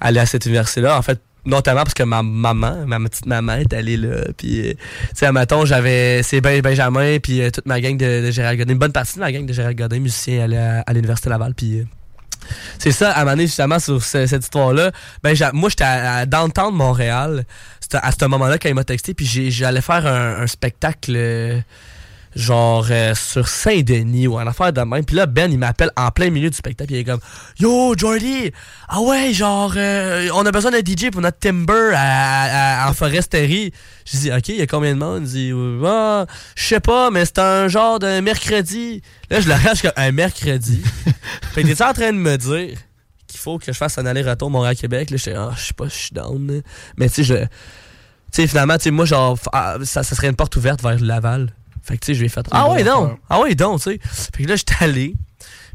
aller 0.01 0.19
à 0.19 0.25
cette 0.25 0.45
université-là. 0.45 0.97
En 0.97 1.01
fait, 1.03 1.21
notamment 1.45 1.83
parce 1.83 1.93
que 1.93 2.03
ma 2.03 2.21
maman, 2.23 2.85
ma 2.85 2.99
petite 2.99 3.25
maman 3.25 3.53
est 3.55 3.73
allée 3.73 3.97
là. 3.97 4.25
Puis, 4.37 4.59
euh, 4.69 4.73
tu 4.73 4.77
sais, 5.15 5.25
à 5.25 5.31
matin, 5.31 5.63
j'avais. 5.65 6.21
C'est 6.23 6.41
Ben- 6.41 6.61
Benjamin, 6.61 7.17
puis 7.19 7.41
euh, 7.41 7.49
toute 7.51 7.65
ma 7.65 7.79
gang 7.81 7.97
de, 7.97 8.25
de 8.25 8.31
Gérald 8.31 8.57
Godin. 8.59 8.73
Une 8.73 8.79
bonne 8.79 8.91
partie 8.91 9.15
de 9.15 9.19
ma 9.19 9.31
gang 9.31 9.45
de 9.45 9.53
Gérald 9.53 9.77
Godin, 9.77 9.99
musicien, 9.99 10.51
à, 10.51 10.81
à 10.81 10.93
l'Université 10.93 11.29
Laval. 11.29 11.53
Puis. 11.55 11.79
euh, 11.79 11.83
c'est 12.77 12.91
ça, 12.91 13.11
à 13.11 13.25
donné, 13.25 13.47
justement, 13.47 13.79
sur 13.79 14.03
ce- 14.03 14.27
cette 14.27 14.43
histoire-là, 14.43 14.91
ben, 15.23 15.33
moi, 15.53 15.69
j'étais 15.69 15.83
à, 15.83 16.17
à 16.17 16.25
downtown 16.27 16.71
de 16.71 16.77
Montréal, 16.77 17.43
à 17.93 18.11
ce 18.11 18.25
moment-là, 18.25 18.59
quand 18.59 18.69
il 18.69 18.75
m'a 18.75 18.83
texté, 18.83 19.15
puis 19.15 19.25
j'allais 19.51 19.81
faire 19.81 20.05
un, 20.05 20.45
spectacle, 20.45 21.15
genre, 22.35 22.85
euh, 22.91 23.15
sur 23.15 23.47
Saint-Denis, 23.47 24.27
ou 24.27 24.35
en 24.35 24.45
affaire 24.45 24.73
de 24.73 24.81
même. 24.81 25.05
Puis 25.05 25.15
là, 25.15 25.25
Ben, 25.25 25.51
il 25.51 25.57
m'appelle 25.57 25.91
en 25.95 26.11
plein 26.11 26.29
milieu 26.29 26.49
du 26.49 26.55
spectacle, 26.57 26.91
il 26.93 26.97
est 26.99 27.03
comme, 27.05 27.19
Yo, 27.59 27.93
Jordy, 27.97 28.51
ah 28.89 28.99
ouais, 29.01 29.33
genre, 29.33 29.73
euh, 29.77 30.29
on 30.33 30.45
a 30.45 30.51
besoin 30.51 30.71
d'un 30.71 30.79
DJ 30.79 31.11
pour 31.11 31.21
notre 31.21 31.39
Timber 31.39 31.93
à, 31.95 32.83
à- 32.85 32.89
en 32.89 32.93
foresterie. 32.93 33.71
J'ai 34.05 34.17
dit, 34.17 34.31
OK, 34.31 34.49
il 34.49 34.55
y 34.57 34.61
a 34.61 34.67
combien 34.67 34.93
de 34.93 34.99
monde? 34.99 35.23
Il 35.23 35.29
dit, 35.29 35.51
ah, 35.85 36.25
je 36.55 36.63
sais 36.63 36.79
pas, 36.81 37.09
mais 37.09 37.25
c'est 37.25 37.39
un 37.39 37.67
genre 37.67 37.99
de 37.99 38.19
mercredi. 38.19 39.01
Là, 39.29 39.39
je 39.39 39.49
je 39.49 39.75
suis 39.75 39.81
comme, 39.87 39.93
un 40.03 40.11
mercredi. 40.11 40.81
fait 41.53 41.63
que 41.63 41.67
t'es 41.73 41.83
en 41.83 41.93
train 41.93 42.11
de 42.11 42.17
me 42.17 42.37
dire 42.37 42.77
qu'il 43.27 43.39
faut 43.39 43.57
que 43.57 43.67
je 43.71 43.77
fasse 43.77 43.97
un 43.97 44.05
aller-retour 44.05 44.49
Montréal-Québec? 44.49 45.09
Là, 45.09 45.17
je 45.17 45.29
ah, 45.31 45.51
je 45.57 45.61
sais 45.67 45.73
pas, 45.73 45.85
je 45.87 45.93
suis 45.93 46.13
down. 46.13 46.61
Mais 46.97 47.07
tu 47.09 47.15
sais, 47.15 47.23
je. 47.23 47.35
Tu 47.35 48.41
sais, 48.41 48.47
finalement, 48.47 48.77
tu 48.77 48.83
sais, 48.83 48.91
moi, 48.91 49.05
genre, 49.05 49.39
ah, 49.53 49.77
ça, 49.83 50.03
ça 50.03 50.15
serait 50.15 50.27
une 50.27 50.35
porte 50.35 50.55
ouverte 50.57 50.81
vers 50.81 50.99
Laval. 50.99 51.53
Fait 51.85 51.97
que, 51.97 52.05
tu 52.05 52.07
sais, 52.07 52.13
je 52.15 52.19
lui 52.19 52.25
ai 52.25 52.29
fait, 52.29 52.45
ah 52.49 52.69
ouais, 52.69 52.83
non, 52.83 53.15
ah 53.29 53.39
ouais, 53.39 53.53
donc, 53.53 53.79
tu 53.79 53.91
sais. 53.91 53.99
Fait 54.01 54.43
que 54.43 54.49
là, 54.49 54.55
j'étais 54.55 54.73
allé. 54.79 55.15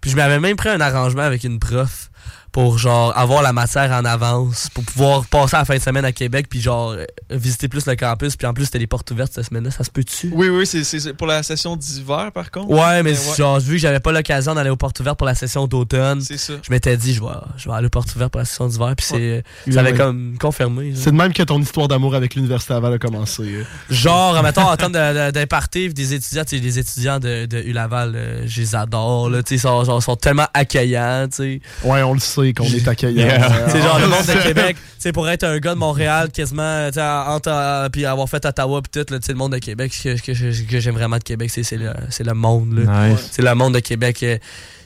Puis 0.01 0.11
je 0.11 0.17
m'avais 0.17 0.41
même 0.41 0.57
pris 0.57 0.69
un 0.69 0.81
arrangement 0.81 1.23
avec 1.23 1.45
une 1.45 1.61
prof 1.61 2.10
pour 2.53 2.79
genre 2.79 3.17
avoir 3.17 3.43
la 3.43 3.53
matière 3.53 3.91
en 3.93 4.05
avance, 4.05 4.69
pour 4.75 4.85
pouvoir 4.85 5.25
passer 5.27 5.57
la 5.57 5.65
fin 5.65 5.77
de 5.77 5.81
semaine 5.83 6.05
à 6.05 6.13
Québec, 6.13 6.47
puis 6.51 6.61
genre 6.61 6.95
visiter 7.31 7.69
plus 7.69 7.87
le 7.87 7.95
campus, 7.97 8.37
puis 8.37 8.47
en 8.47 8.53
plus 8.55 8.65
c'était 8.67 8.79
les 8.79 8.87
portes 8.87 9.11
ouvertes 9.11 9.33
cette 9.35 9.47
semaine-là, 9.47 9.71
ça 9.71 9.85
se 9.85 9.91
peut-tu? 9.91 10.31
Oui, 10.33 10.49
oui, 10.49 10.67
c'est- 10.67 11.13
pour 11.15 11.27
la 11.27 11.43
session 11.43 11.77
d'hiver, 11.77 12.31
par 12.35 12.51
contre. 12.51 12.71
Ouais, 12.71 13.03
mais 13.03 13.13
ouais. 13.13 13.37
genre, 13.37 13.61
vu 13.61 13.75
que 13.75 13.79
j'avais 13.79 14.01
pas 14.01 14.13
l'occasion 14.13 14.55
d'aller 14.55 14.71
aux 14.71 14.77
portes 14.77 14.99
ouvertes 15.01 15.19
pour 15.19 15.27
la 15.27 15.35
session 15.35 15.67
d'automne, 15.67 16.21
je 16.23 16.71
m'étais 16.71 16.97
dit, 16.97 17.15
je 17.15 17.21
vais, 17.21 17.27
je 17.57 17.69
vais 17.69 17.75
aller 17.75 17.87
aux 17.87 17.91
portes 17.91 18.15
ouvertes 18.17 18.33
pour 18.33 18.41
la 18.41 18.45
session 18.45 18.67
d'hiver, 18.67 18.95
puis 18.97 19.07
c'est, 19.07 19.17
Ouais. 19.17 19.45
ça 19.73 19.81
avait 19.81 19.93
Ouais. 19.93 19.97
comme 19.99 20.37
confirmé. 20.41 20.93
C'est 20.97 21.13
de 21.13 21.17
même 21.17 21.33
que 21.33 21.43
ton 21.43 21.61
histoire 21.61 21.89
d'amour 21.89 22.15
avec 22.15 22.35
l'Université 22.35 22.75
Laval 22.75 22.95
a 22.95 22.99
commencé. 22.99 23.43
euh. 23.43 23.65
Genre, 23.91 24.43
mettons, 24.43 24.63
en 24.69 24.77
termes 24.77 24.93
de- 24.93 25.27
de- 25.27 25.31
d'imparter, 25.31 25.89
des 25.91 26.15
étudiants, 26.15 26.45
tu 26.45 26.59
les 26.59 26.79
étudiants 26.79 27.19
de, 27.21 27.47
de 27.47 27.59
U-Laval, 27.59 28.13
euh, 28.17 28.43
je 28.47 28.61
les 28.61 28.75
adore, 28.75 29.31
là, 29.31 29.43
tu 29.43 29.51
sais, 29.51 29.55
ils 29.57 29.61
sont, 29.61 29.85
genre, 29.85 30.03
sont 30.03 30.17
tellement 30.17 30.47
accueillants, 30.55 31.27
tu 31.29 31.37
sais. 31.37 31.61
Ouais, 31.85 32.03
on 32.03 32.15
le 32.15 32.21
sait 32.21 32.40
qu'on 32.55 32.65
est 32.65 32.87
accueillant. 32.89 33.29
C'est 33.69 33.81
genre 33.83 33.99
le 33.99 34.07
monde 34.09 34.27
de. 34.27 34.43
Québec, 34.49 34.77
sais, 34.99 35.13
pour 35.13 35.29
être 35.29 35.45
un 35.45 35.59
gars 35.59 35.75
de 35.75 35.79
Montréal, 35.79 36.31
quasiment, 36.33 36.63
euh, 36.97 37.89
puis 37.91 38.05
avoir 38.07 38.29
fait 38.29 38.45
Ottawa, 38.45 38.81
puis 38.83 39.03
tout, 39.05 39.13
là, 39.13 39.19
le 39.27 39.35
monde 39.35 39.53
de 39.53 39.59
Québec, 39.59 39.93
ce 39.95 40.03
que, 40.15 40.21
que, 40.21 40.33
que- 40.33 40.71
que 40.71 40.81
j'aime 40.81 40.95
vraiment 40.95 41.19
de 41.19 41.23
Québec, 41.25 41.51
c'est 41.53 41.63
c'est 41.63 41.77
le, 41.77 41.93
c'est 42.11 42.25
le 42.25 42.35
monde. 42.35 42.75
Nice. 42.75 43.29
C'est 43.31 43.43
le 43.43 43.55
monde 43.55 43.75
de 43.75 43.81
Québec, 43.81 44.23
il 44.23 44.39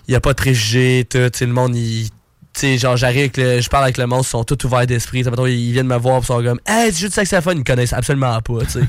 n'y 0.08 0.14
a 0.14 0.20
pas 0.20 0.30
de 0.30 0.36
préjugés, 0.36 1.06
tout, 1.08 1.18
tu 1.30 1.38
sais, 1.38 1.46
le 1.46 1.52
monde, 1.52 1.74
il. 1.76 2.08
Tu 2.56 2.60
sais, 2.60 2.78
genre, 2.78 2.96
j'arrive 2.96 3.18
avec 3.18 3.36
le- 3.36 3.60
je 3.60 3.68
parle 3.68 3.82
avec 3.82 3.98
le 3.98 4.06
monde, 4.06 4.22
ils 4.24 4.28
sont 4.28 4.44
tous 4.44 4.64
ouverts 4.64 4.86
d'esprit. 4.86 5.18
Tu 5.18 5.24
sais, 5.24 5.30
mettons, 5.30 5.46
Ils 5.46 5.72
viennent 5.72 5.88
me 5.88 5.96
voir, 5.98 6.20
ils 6.22 6.26
sont 6.26 6.40
comme, 6.40 6.60
hey, 6.68 6.92
tu 6.92 7.00
joues 7.00 7.08
du 7.08 7.12
saxophone, 7.14 7.56
ils 7.56 7.60
me 7.60 7.64
connaissent 7.64 7.92
absolument 7.92 8.40
pas, 8.42 8.60
tu 8.64 8.70
sais. 8.70 8.80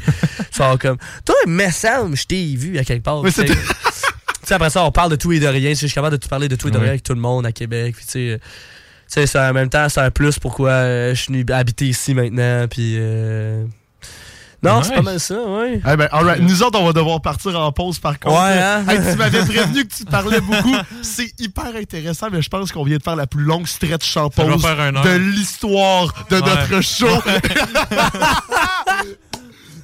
Ils 0.52 0.56
sont 0.56 0.78
comme, 0.78 0.98
toi, 1.26 1.36
me 1.48 1.70
semble, 1.72 2.16
je 2.16 2.26
t'ai 2.28 2.56
vu 2.56 2.78
à 2.78 2.84
quelque 2.84 3.04
part. 3.04 3.24
Sais. 4.46 4.54
après 4.54 4.70
ça, 4.70 4.84
on 4.84 4.92
parle 4.92 5.12
de 5.12 5.16
tout 5.16 5.32
et 5.32 5.40
de 5.40 5.48
rien. 5.48 5.72
Je 5.72 5.76
suis 5.88 5.92
capable 5.92 6.18
de 6.18 6.22
tout 6.22 6.30
parler 6.30 6.48
de 6.48 6.56
tout 6.56 6.68
et 6.68 6.72
de 6.72 6.78
rien 6.78 6.90
avec 6.90 7.04
tout 7.04 7.14
le 7.14 7.20
monde 7.22 7.46
à 7.46 7.52
Québec. 7.52 7.96
Puis, 7.96 8.06
tu 8.06 8.12
sais, 8.12 8.40
euh, 9.22 9.26
c'est 9.26 9.40
en 9.40 9.54
même 9.54 9.70
temps, 9.70 9.88
c'est 9.90 10.02
un 10.02 10.12
plus 10.12 10.40
pourquoi 10.40 10.70
euh, 10.72 11.16
je 11.16 11.22
suis 11.22 11.34
venu 11.34 11.46
habiter 11.52 11.88
ici 11.88 12.14
maintenant. 12.14 12.68
Puis, 12.70 12.96
euh, 12.98 13.66
non, 14.64 14.82
c'est 14.82 14.96
pas 14.96 15.02
mal 15.04 15.20
ça, 15.20 15.36
ouais. 15.36 15.80
Eh 15.88 15.96
ben, 15.96 16.08
alright. 16.12 16.42
Nous 16.42 16.64
autres, 16.64 16.80
on 16.80 16.86
va 16.88 16.94
devoir 16.94 17.22
partir 17.22 17.60
en 17.60 17.72
pause 17.72 18.00
par 18.00 18.20
contre. 18.20 18.36
Ouais, 18.36 18.60
hein? 18.60 18.84
Hey, 18.88 19.00
tu 19.00 19.16
m'avais 19.16 19.46
prévenu 19.46 19.86
que 19.86 19.94
tu 19.94 20.06
parlais 20.06 20.42
beaucoup. 20.42 20.76
C'est 21.04 21.40
hyper 21.40 21.76
intéressant, 21.76 22.28
mais 22.32 22.42
je 22.42 22.50
pense 22.50 22.72
qu'on 22.72 22.84
vient 22.84 22.98
de 22.98 23.04
faire 23.04 23.16
la 23.16 23.28
plus 23.28 23.44
longue 23.44 23.68
stretch 23.68 24.12
doit 24.16 24.30
pause 24.32 24.64
de 24.64 25.18
l'histoire 25.18 26.14
de 26.30 26.38
Ouais. 26.38 26.42
notre 26.42 26.82
show. 26.82 27.08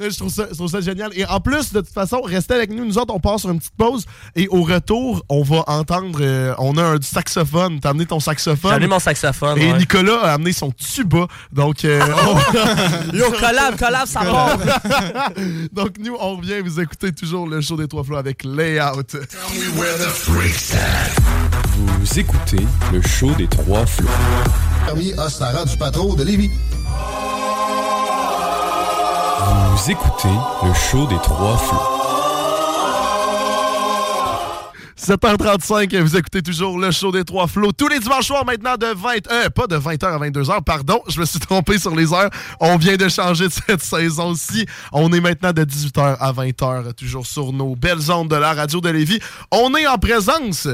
Je 0.10 0.18
trouve, 0.18 0.30
ça, 0.32 0.46
je 0.50 0.56
trouve 0.56 0.70
ça 0.70 0.82
génial. 0.82 1.12
Et 1.16 1.26
en 1.26 1.40
plus, 1.40 1.72
de 1.74 1.80
toute 1.82 1.90
façon, 1.94 2.22
restez 2.22 2.54
avec 2.56 2.72
nous. 2.72 2.86
Nous 2.86 2.98
autres, 2.98 3.14
on 3.14 3.20
part 3.20 3.40
sur 3.40 3.50
une 3.52 3.60
petite 3.60 3.76
pause. 3.78 4.06
Et 4.36 4.48
au 4.50 4.64
retour, 4.64 5.24
on 5.30 5.44
va 5.44 5.64
entendre. 5.68 6.20
euh, 6.22 6.54
on 6.58 6.78
a 6.78 6.84
un 6.84 6.98
du 6.98 7.08
saxophone. 7.08 7.80
T'as 7.80 7.90
amené 7.92 8.06
ton 8.06 8.20
saxophone. 8.20 8.72
J'ai 8.72 8.76
amené 8.76 8.88
mon 8.88 9.00
saxophone. 9.00 9.58
Et 9.60 9.72
ouais. 9.72 9.78
Nicolas 9.78 10.20
a 10.24 10.34
amené 10.34 10.54
son 10.54 10.72
tuba. 10.72 11.28
Donc, 11.52 11.86
euh, 11.86 12.02
on- 13.14 13.16
Yo, 13.16 13.32
collab, 13.32 13.78
collab, 13.78 14.08
ça 14.08 14.22
part. 14.22 14.58
Donc, 15.74 15.98
nous, 16.00 16.16
on 16.20 16.38
revient. 16.38 16.62
Vous 16.64 16.80
écoutez 16.80 17.12
toujours 17.12 17.48
le 17.48 17.62
show 17.62 17.76
des 17.78 17.88
trois 17.88 18.04
flots 18.04 18.18
avec 18.18 18.44
Layout. 18.44 19.18
Vous 21.78 22.20
écoutez 22.20 22.66
le 22.92 23.02
show 23.02 23.32
des 23.38 23.48
trois 23.48 23.86
flots. 23.86 24.08
Permis 24.86 25.14
Ostara 25.18 25.66
du 25.66 25.78
patron 25.78 26.14
de 26.16 26.24
Lévis. 26.24 26.50
Vous 29.84 29.90
écoutez 29.90 30.28
le 30.64 30.74
show 30.76 31.08
des 31.08 31.18
trois 31.24 31.58
flots. 31.58 31.80
7h35, 34.96 35.98
vous 36.02 36.18
écoutez 36.18 36.44
toujours 36.44 36.78
le 36.78 36.92
show 36.92 37.12
des 37.12 37.24
trois 37.24 37.48
flots. 37.48 37.72
Tous 37.72 37.88
les 37.88 37.98
dimanches 37.98 38.28
soirs 38.28 38.46
maintenant 38.46 38.78
de 38.78 38.86
20... 38.86 39.32
Euh, 39.32 39.50
pas 39.50 39.66
de 39.66 39.76
20h 39.76 40.06
à 40.06 40.20
22h, 40.20 40.64
pardon. 40.64 41.02
Je 41.08 41.20
me 41.20 41.26
suis 41.26 41.40
trompé 41.40 41.80
sur 41.80 41.96
les 41.96 42.14
heures. 42.14 42.30
On 42.60 42.78
vient 42.78 42.96
de 42.96 43.10
changer 43.10 43.48
de 43.48 43.54
cette 43.68 43.82
saison-ci. 43.82 44.68
On 44.92 45.12
est 45.14 45.20
maintenant 45.20 45.52
de 45.52 45.64
18h 45.64 46.16
à 46.20 46.32
20h, 46.32 46.94
toujours 46.94 47.26
sur 47.26 47.52
nos 47.52 47.76
belles 47.76 48.12
ondes 48.12 48.30
de 48.30 48.36
la 48.36 48.54
radio 48.54 48.82
de 48.82 48.90
Lévis. 48.90 49.20
On 49.52 49.74
est 49.74 49.88
en 49.88 49.98
présence 49.98 50.68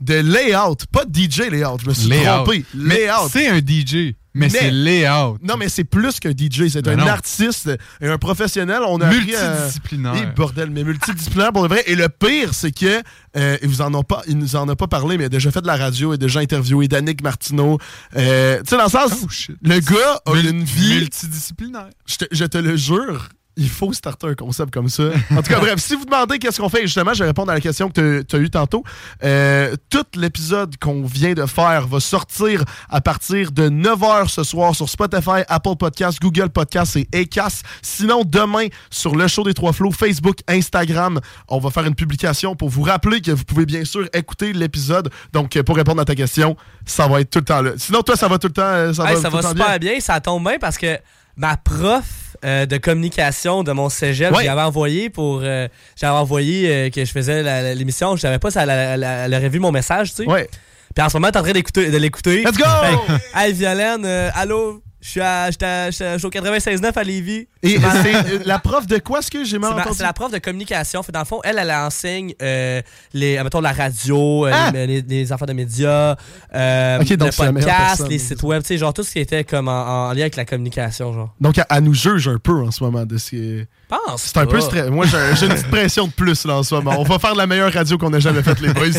de 0.00 0.14
Layout, 0.14 0.86
pas 0.90 1.04
de 1.04 1.16
DJ 1.16 1.50
Layout. 1.50 1.78
Je 1.84 1.88
me 1.88 1.94
suis 1.94 2.08
Layout. 2.08 2.24
trompé. 2.42 2.64
Layout. 2.74 3.28
C'est 3.30 3.48
un 3.48 3.58
DJ, 3.58 4.14
mais, 4.34 4.48
c'est 4.48 4.70
layout. 4.70 5.38
Non, 5.42 5.56
mais 5.56 5.68
c'est 5.68 5.84
plus 5.84 6.20
qu'un 6.20 6.30
DJ. 6.30 6.68
C'est 6.68 6.86
un 6.86 6.96
non. 6.96 7.06
artiste 7.06 7.70
et 8.00 8.08
un 8.08 8.18
professionnel. 8.18 8.80
On 8.86 9.00
a 9.00 9.06
appris 9.06 9.18
Multidisciplinaire. 9.26 10.16
Et 10.16 10.26
bordel, 10.26 10.70
mais 10.70 10.84
multidisciplinaire 10.84 11.52
pour 11.52 11.62
le 11.62 11.68
vrai. 11.68 11.82
Et 11.86 11.96
le 11.96 12.08
pire, 12.08 12.54
c'est 12.54 12.70
que 12.72 13.02
euh, 13.36 13.58
vous 13.62 13.80
en 13.82 13.92
ont 13.94 14.02
pas, 14.02 14.22
il 14.28 14.38
nous 14.38 14.56
en 14.56 14.68
a 14.68 14.76
pas 14.76 14.86
parlé, 14.86 15.16
mais 15.16 15.24
il 15.24 15.26
a 15.26 15.30
déjà 15.30 15.50
fait 15.50 15.62
de 15.62 15.66
la 15.66 15.76
radio, 15.76 16.12
il 16.12 16.14
a 16.14 16.18
déjà 16.18 16.40
interviewé 16.40 16.88
Danick 16.88 17.22
Martineau. 17.22 17.78
Euh, 18.16 18.58
tu 18.62 18.70
sais, 18.70 18.76
dans 18.76 18.84
le 18.84 18.90
sens, 18.90 19.48
le 19.62 19.80
gars 19.80 20.20
a 20.26 20.36
une 20.38 20.62
vie 20.62 21.00
multidisciplinaire. 21.00 21.90
Je 22.06 22.16
te, 22.16 22.24
je 22.30 22.44
te 22.44 22.58
le 22.58 22.76
jure. 22.76 23.28
Il 23.56 23.68
faut 23.68 23.92
starter 23.92 24.28
un 24.28 24.34
concept 24.34 24.72
comme 24.72 24.88
ça. 24.88 25.02
En 25.32 25.36
tout 25.42 25.50
cas, 25.50 25.58
bref, 25.58 25.78
si 25.80 25.94
vous 25.96 26.04
demandez 26.04 26.38
qu'est-ce 26.38 26.60
qu'on 26.60 26.68
fait, 26.68 26.82
justement, 26.82 27.12
je 27.12 27.18
vais 27.22 27.26
répondre 27.26 27.50
à 27.50 27.54
la 27.54 27.60
question 27.60 27.90
que 27.90 28.22
tu 28.22 28.36
as 28.36 28.38
eue 28.38 28.48
tantôt. 28.48 28.84
Euh, 29.22 29.74
tout 29.90 30.04
l'épisode 30.14 30.76
qu'on 30.78 31.02
vient 31.04 31.34
de 31.34 31.44
faire 31.46 31.86
va 31.86 32.00
sortir 32.00 32.64
à 32.88 33.00
partir 33.00 33.50
de 33.52 33.68
9h 33.68 34.28
ce 34.28 34.44
soir 34.44 34.74
sur 34.74 34.88
Spotify, 34.88 35.42
Apple 35.48 35.76
Podcasts, 35.78 36.20
Google 36.20 36.48
Podcasts 36.48 36.96
et 36.96 37.08
Acast. 37.12 37.64
Sinon, 37.82 38.22
demain, 38.24 38.66
sur 38.88 39.14
le 39.16 39.26
show 39.28 39.42
des 39.44 39.52
trois 39.54 39.72
flots, 39.72 39.90
Facebook, 39.92 40.38
Instagram, 40.48 41.20
on 41.48 41.58
va 41.58 41.70
faire 41.70 41.84
une 41.86 41.94
publication 41.96 42.54
pour 42.54 42.68
vous 42.70 42.82
rappeler 42.82 43.20
que 43.20 43.32
vous 43.32 43.44
pouvez 43.44 43.66
bien 43.66 43.84
sûr 43.84 44.08
écouter 44.14 44.52
l'épisode. 44.52 45.10
Donc, 45.32 45.60
pour 45.62 45.76
répondre 45.76 46.00
à 46.00 46.04
ta 46.04 46.14
question, 46.14 46.56
ça 46.86 47.08
va 47.08 47.20
être 47.20 47.30
tout 47.30 47.40
le 47.40 47.44
temps 47.44 47.62
là. 47.62 47.72
Sinon, 47.76 48.02
toi, 48.02 48.16
ça 48.16 48.28
va 48.28 48.38
tout 48.38 48.46
le 48.46 48.52
temps, 48.54 48.62
euh, 48.62 48.92
ça 48.92 49.08
Hey, 49.10 49.16
va, 49.16 49.20
ça 49.22 49.28
va 49.28 49.42
super 49.42 49.78
bien. 49.78 50.00
ça 50.00 50.20
tombe 50.20 50.44
bien 50.48 50.58
parce 50.60 50.78
que 50.78 50.96
ma 51.36 51.56
prof 51.56 52.04
euh, 52.44 52.66
de 52.66 52.76
communication 52.78 53.62
de 53.62 53.72
mon 53.72 53.88
cégep, 53.88 54.34
Ouais. 54.34 54.44
j'avais 54.44 54.62
envoyé 54.62 55.10
pour 55.10 55.40
euh, 55.42 55.68
j'avais 55.96 56.16
envoyé 56.18 56.68
euh, 56.70 56.90
que 56.90 57.04
je 57.04 57.10
faisais 57.12 57.74
l'émission, 57.74 58.16
je 58.16 58.20
savais 58.22 58.38
pas 58.38 58.50
si 58.50 58.58
elle, 58.58 58.70
elle- 58.70 59.02
elle 59.04 59.34
aurait 59.34 59.48
vu 59.48 59.58
mon 59.58 59.72
message, 59.72 60.10
tu 60.14 60.24
sais. 60.24 60.26
Ouais. 60.30 60.48
Puis 60.94 61.04
en 61.04 61.08
ce 61.08 61.16
moment, 61.16 61.28
est 61.28 61.36
en 61.36 61.42
train 61.42 61.52
d'écouter 61.52 61.90
de 61.90 61.96
l'écouter. 61.98 62.42
Let's 62.42 62.56
go! 62.58 62.64
Fait 63.34 63.46
hey 63.46 63.52
Violaine, 63.52 64.04
euh, 64.04 64.30
allô, 64.34 64.82
je 65.00 65.08
suis 65.08 65.20
à- 65.20 65.50
j'étais 65.50 65.64
à- 65.66 65.90
j'étais- 65.90 66.12
je 66.14 66.18
suis 66.18 66.26
au 66.26 66.30
96.9 66.30 66.96
à 66.96 67.02
Lévis. 67.02 67.46
Et 67.62 67.78
c'est 67.78 68.14
euh, 68.14 68.38
la 68.44 68.58
prof 68.58 68.86
de 68.86 68.98
quoi 68.98 69.18
est-ce 69.20 69.30
que 69.30 69.44
j'ai 69.44 69.58
mal 69.58 69.70
c'est 69.70 69.76
ma- 69.76 69.82
entendu? 69.82 69.96
C'est 69.98 70.02
la 70.02 70.12
prof 70.12 70.30
de 70.32 70.38
communication. 70.38 71.02
Fait, 71.02 71.12
dans 71.12 71.20
le 71.20 71.24
fond, 71.26 71.40
elle, 71.44 71.58
elle 71.58 71.70
enseigne 71.70 72.34
euh, 72.42 72.80
les, 73.12 73.42
mettons, 73.42 73.60
la 73.60 73.72
radio, 73.72 74.46
euh, 74.46 74.50
Ah! 74.52 74.70
les, 74.72 74.86
les- 74.86 75.02
les 75.02 75.32
affaires 75.32 75.46
de 75.46 75.52
médias, 75.52 76.16
euh, 76.54 77.00
Ok, 77.00 77.12
donc 77.14 77.28
le 77.38 77.52
podcast, 77.52 78.08
les 78.08 78.18
sites 78.18 78.42
web, 78.42 78.62
tu 78.62 78.76
genre 78.78 78.92
tout 78.94 79.02
ce 79.02 79.12
qui 79.12 79.18
était 79.20 79.44
comme 79.44 79.68
en, 79.68 80.08
en 80.08 80.12
lien 80.12 80.22
avec 80.22 80.36
la 80.36 80.44
communication, 80.44 81.12
genre. 81.12 81.34
Donc, 81.40 81.58
elle, 81.58 81.64
elle 81.70 81.84
nous 81.84 81.94
juge 81.94 82.28
un 82.28 82.38
peu 82.38 82.62
en 82.62 82.70
ce 82.70 82.82
moment 82.84 83.04
de 83.06 83.16
ce 83.18 83.30
qui 83.30 83.64
Pense 83.88 84.22
C'est 84.22 84.36
un 84.38 84.46
peu 84.46 84.60
stress. 84.60 84.88
Moi, 84.88 85.04
j'ai 85.06 85.46
une 85.46 85.52
petite 85.52 85.66
pression 85.68 86.06
de 86.06 86.12
plus 86.12 86.44
là, 86.44 86.58
en 86.58 86.62
ce 86.62 86.74
moment. 86.76 86.94
On 86.98 87.02
va 87.02 87.18
faire 87.18 87.34
la 87.34 87.46
meilleure 87.46 87.72
radio 87.72 87.98
qu'on 87.98 88.12
ait 88.14 88.20
jamais 88.20 88.42
faite, 88.42 88.60
les 88.60 88.72
boys. 88.72 88.86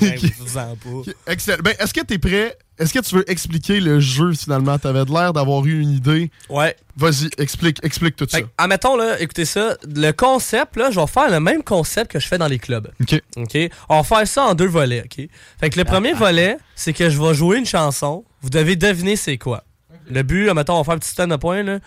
Excellent. 1.26 1.58
Ben, 1.62 1.74
est-ce 1.78 1.92
que 1.92 2.00
tu 2.04 2.14
es 2.14 2.18
prêt? 2.18 2.56
Est-ce 2.78 2.92
que 2.92 2.98
tu 2.98 3.14
veux 3.14 3.30
expliquer 3.30 3.80
le 3.80 4.00
jeu 4.00 4.32
finalement? 4.34 4.78
T'avais 4.78 5.04
l'air 5.04 5.32
d'avoir 5.32 5.64
eu 5.64 5.80
une 5.80 5.90
idée. 5.92 6.30
Ouais. 6.50 6.76
Vas-y, 6.96 7.30
explique, 7.38 7.78
explique 7.82 8.16
tout 8.16 8.26
ça. 8.28 8.38
Fait 8.38 8.44
que, 8.44 8.48
admettons, 8.58 8.96
là, 8.96 9.18
écoutez 9.20 9.44
ça, 9.46 9.76
le 9.86 10.10
concept, 10.12 10.76
là, 10.76 10.90
je 10.90 11.00
vais 11.00 11.06
faire 11.06 11.30
le 11.30 11.40
même 11.40 11.62
concept 11.62 12.10
que 12.12 12.18
je 12.20 12.26
fais 12.28 12.36
dans 12.38 12.48
les 12.48 12.58
clubs. 12.58 12.90
OK. 13.00 13.20
OK? 13.36 13.58
On 13.88 13.96
va 13.98 14.04
faire 14.04 14.28
ça 14.28 14.44
en 14.44 14.54
deux 14.54 14.66
volets, 14.66 15.02
OK? 15.04 15.26
Fait 15.58 15.70
que 15.70 15.78
le 15.78 15.84
premier 15.84 16.12
volet, 16.12 16.58
c'est 16.74 16.92
que 16.92 17.08
je 17.08 17.20
vais 17.20 17.34
jouer 17.34 17.58
une 17.58 17.66
chanson. 17.66 18.24
Vous 18.42 18.50
devez 18.50 18.76
deviner 18.76 19.16
c'est 19.16 19.38
quoi. 19.38 19.64
Le 20.10 20.22
but, 20.22 20.48
admettons, 20.50 20.74
on 20.74 20.78
va 20.78 20.84
faire 20.84 20.94
un 20.94 20.98
petit 20.98 21.10
stand 21.10 21.30
de 21.30 21.36
points, 21.36 21.62
là. 21.62 21.78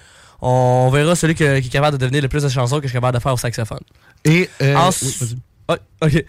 On 0.41 0.89
verra 0.91 1.15
celui 1.15 1.35
que- 1.35 1.59
qui 1.59 1.67
est 1.67 1.71
capable 1.71 1.97
de 1.97 2.01
deviner 2.05 2.21
le 2.21 2.29
plus 2.29 2.41
de 2.43 2.49
chansons 2.49 2.77
que 2.77 2.83
je 2.83 2.87
suis 2.89 2.95
capable 2.95 3.17
de 3.17 3.21
faire 3.21 3.33
au 3.33 3.37
saxophone. 3.37 3.79
Et, 4.25 4.49
euh, 4.61 4.75
Ensu- 4.75 5.35
oui, 5.69 5.75
OK. 6.01 6.25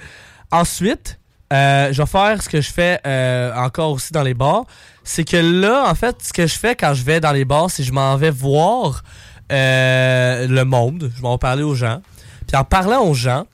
Ensuite, 0.51 1.19
euh, 1.52 1.93
je 1.93 2.01
vais 2.02 2.06
faire 2.06 2.43
ce 2.43 2.48
que 2.48 2.60
je 2.60 2.70
fais 2.72 3.01
euh, 3.06 3.52
encore 3.55 3.93
aussi 3.93 4.12
dans 4.12 4.22
les 4.22 4.35
bars. 4.35 4.64
C'est 5.05 5.24
que 5.24 5.36
là, 5.36 5.85
en 5.89 5.94
fait, 5.94 6.16
ce 6.22 6.32
que 6.32 6.47
je 6.47 6.55
fais 6.59 6.77
quand 6.77 6.94
je 6.94 7.02
vais 7.02 7.20
dans 7.20 7.32
les 7.32 7.44
bars, 7.44 7.70
c'est 7.70 7.82
que 7.82 7.89
je 7.89 7.93
m'en 7.93 8.16
vais 8.16 8.31
voir 8.31 9.02
euh, 9.51 10.47
le 10.47 10.64
monde. 10.64 11.10
Je 11.16 11.22
m'en 11.22 11.32
vais 11.32 11.39
parler 11.39 11.62
aux 11.62 11.74
gens. 11.74 12.01
Puis 12.47 12.56
en 12.56 12.64
parlant 12.64 13.02
aux 13.05 13.14
gens, 13.14 13.47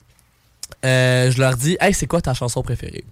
euh, 0.85 1.31
je 1.31 1.39
leur 1.39 1.55
dis 1.55 1.77
Hey, 1.79 1.93
c'est 1.93 2.07
quoi 2.07 2.21
ta 2.21 2.33
chanson 2.33 2.61
préférée 2.61 3.03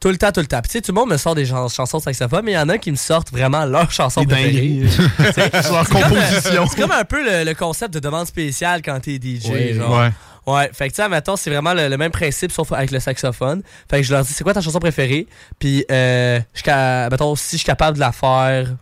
tout 0.00 0.08
le 0.08 0.18
temps, 0.18 0.32
tout 0.32 0.40
le 0.40 0.46
temps. 0.46 0.60
Puis, 0.60 0.68
tu 0.70 0.78
sais, 0.78 0.82
tout 0.82 0.92
le 0.92 1.00
monde 1.00 1.08
me 1.10 1.16
sort 1.16 1.34
des 1.34 1.46
chans- 1.46 1.68
chansons 1.68 1.96
de 1.98 2.02
saxophone, 2.02 2.42
mais 2.44 2.52
il 2.52 2.54
y 2.54 2.58
en 2.58 2.68
a 2.68 2.76
qui 2.76 2.90
me 2.90 2.96
sortent 2.96 3.30
vraiment 3.30 3.64
leur 3.64 3.90
chanson 3.90 4.22
préférée. 4.24 4.80
Leur 5.18 5.32
c'est 5.32 5.50
comme, 5.62 6.02
composition. 6.02 6.66
C'est 6.68 6.80
comme 6.80 6.90
un 6.90 7.04
peu 7.04 7.24
le, 7.24 7.44
le 7.44 7.54
concept 7.54 7.94
de 7.94 8.00
demande 8.00 8.26
spéciale 8.26 8.82
quand 8.82 8.98
t'es 9.00 9.14
DJ. 9.22 9.74
Genre. 9.76 9.98
Ouais. 9.98 10.10
Ouais, 10.46 10.70
fait 10.72 10.88
que 10.88 10.94
tu 10.94 11.02
sais, 11.02 11.08
mettons, 11.08 11.36
c'est 11.36 11.50
vraiment 11.50 11.72
le, 11.72 11.96
même 11.96 12.12
principe 12.12 12.52
sauf 12.52 12.72
avec 12.72 12.90
le 12.90 13.00
saxophone. 13.00 13.62
Fait 13.90 13.98
que 13.98 14.02
je 14.06 14.12
leur 14.12 14.24
dis, 14.24 14.32
c'est 14.32 14.44
quoi 14.44 14.52
ta 14.52 14.60
chanson 14.60 14.78
préférée? 14.78 15.26
Puis, 15.58 15.84
euh, 15.90 16.40
je 16.52 17.08
mettons, 17.10 17.34
si 17.34 17.52
je 17.52 17.62
suis 17.62 17.66
capable 17.66 17.96
de 17.96 18.00
la 18.00 18.12
faire 18.12 18.76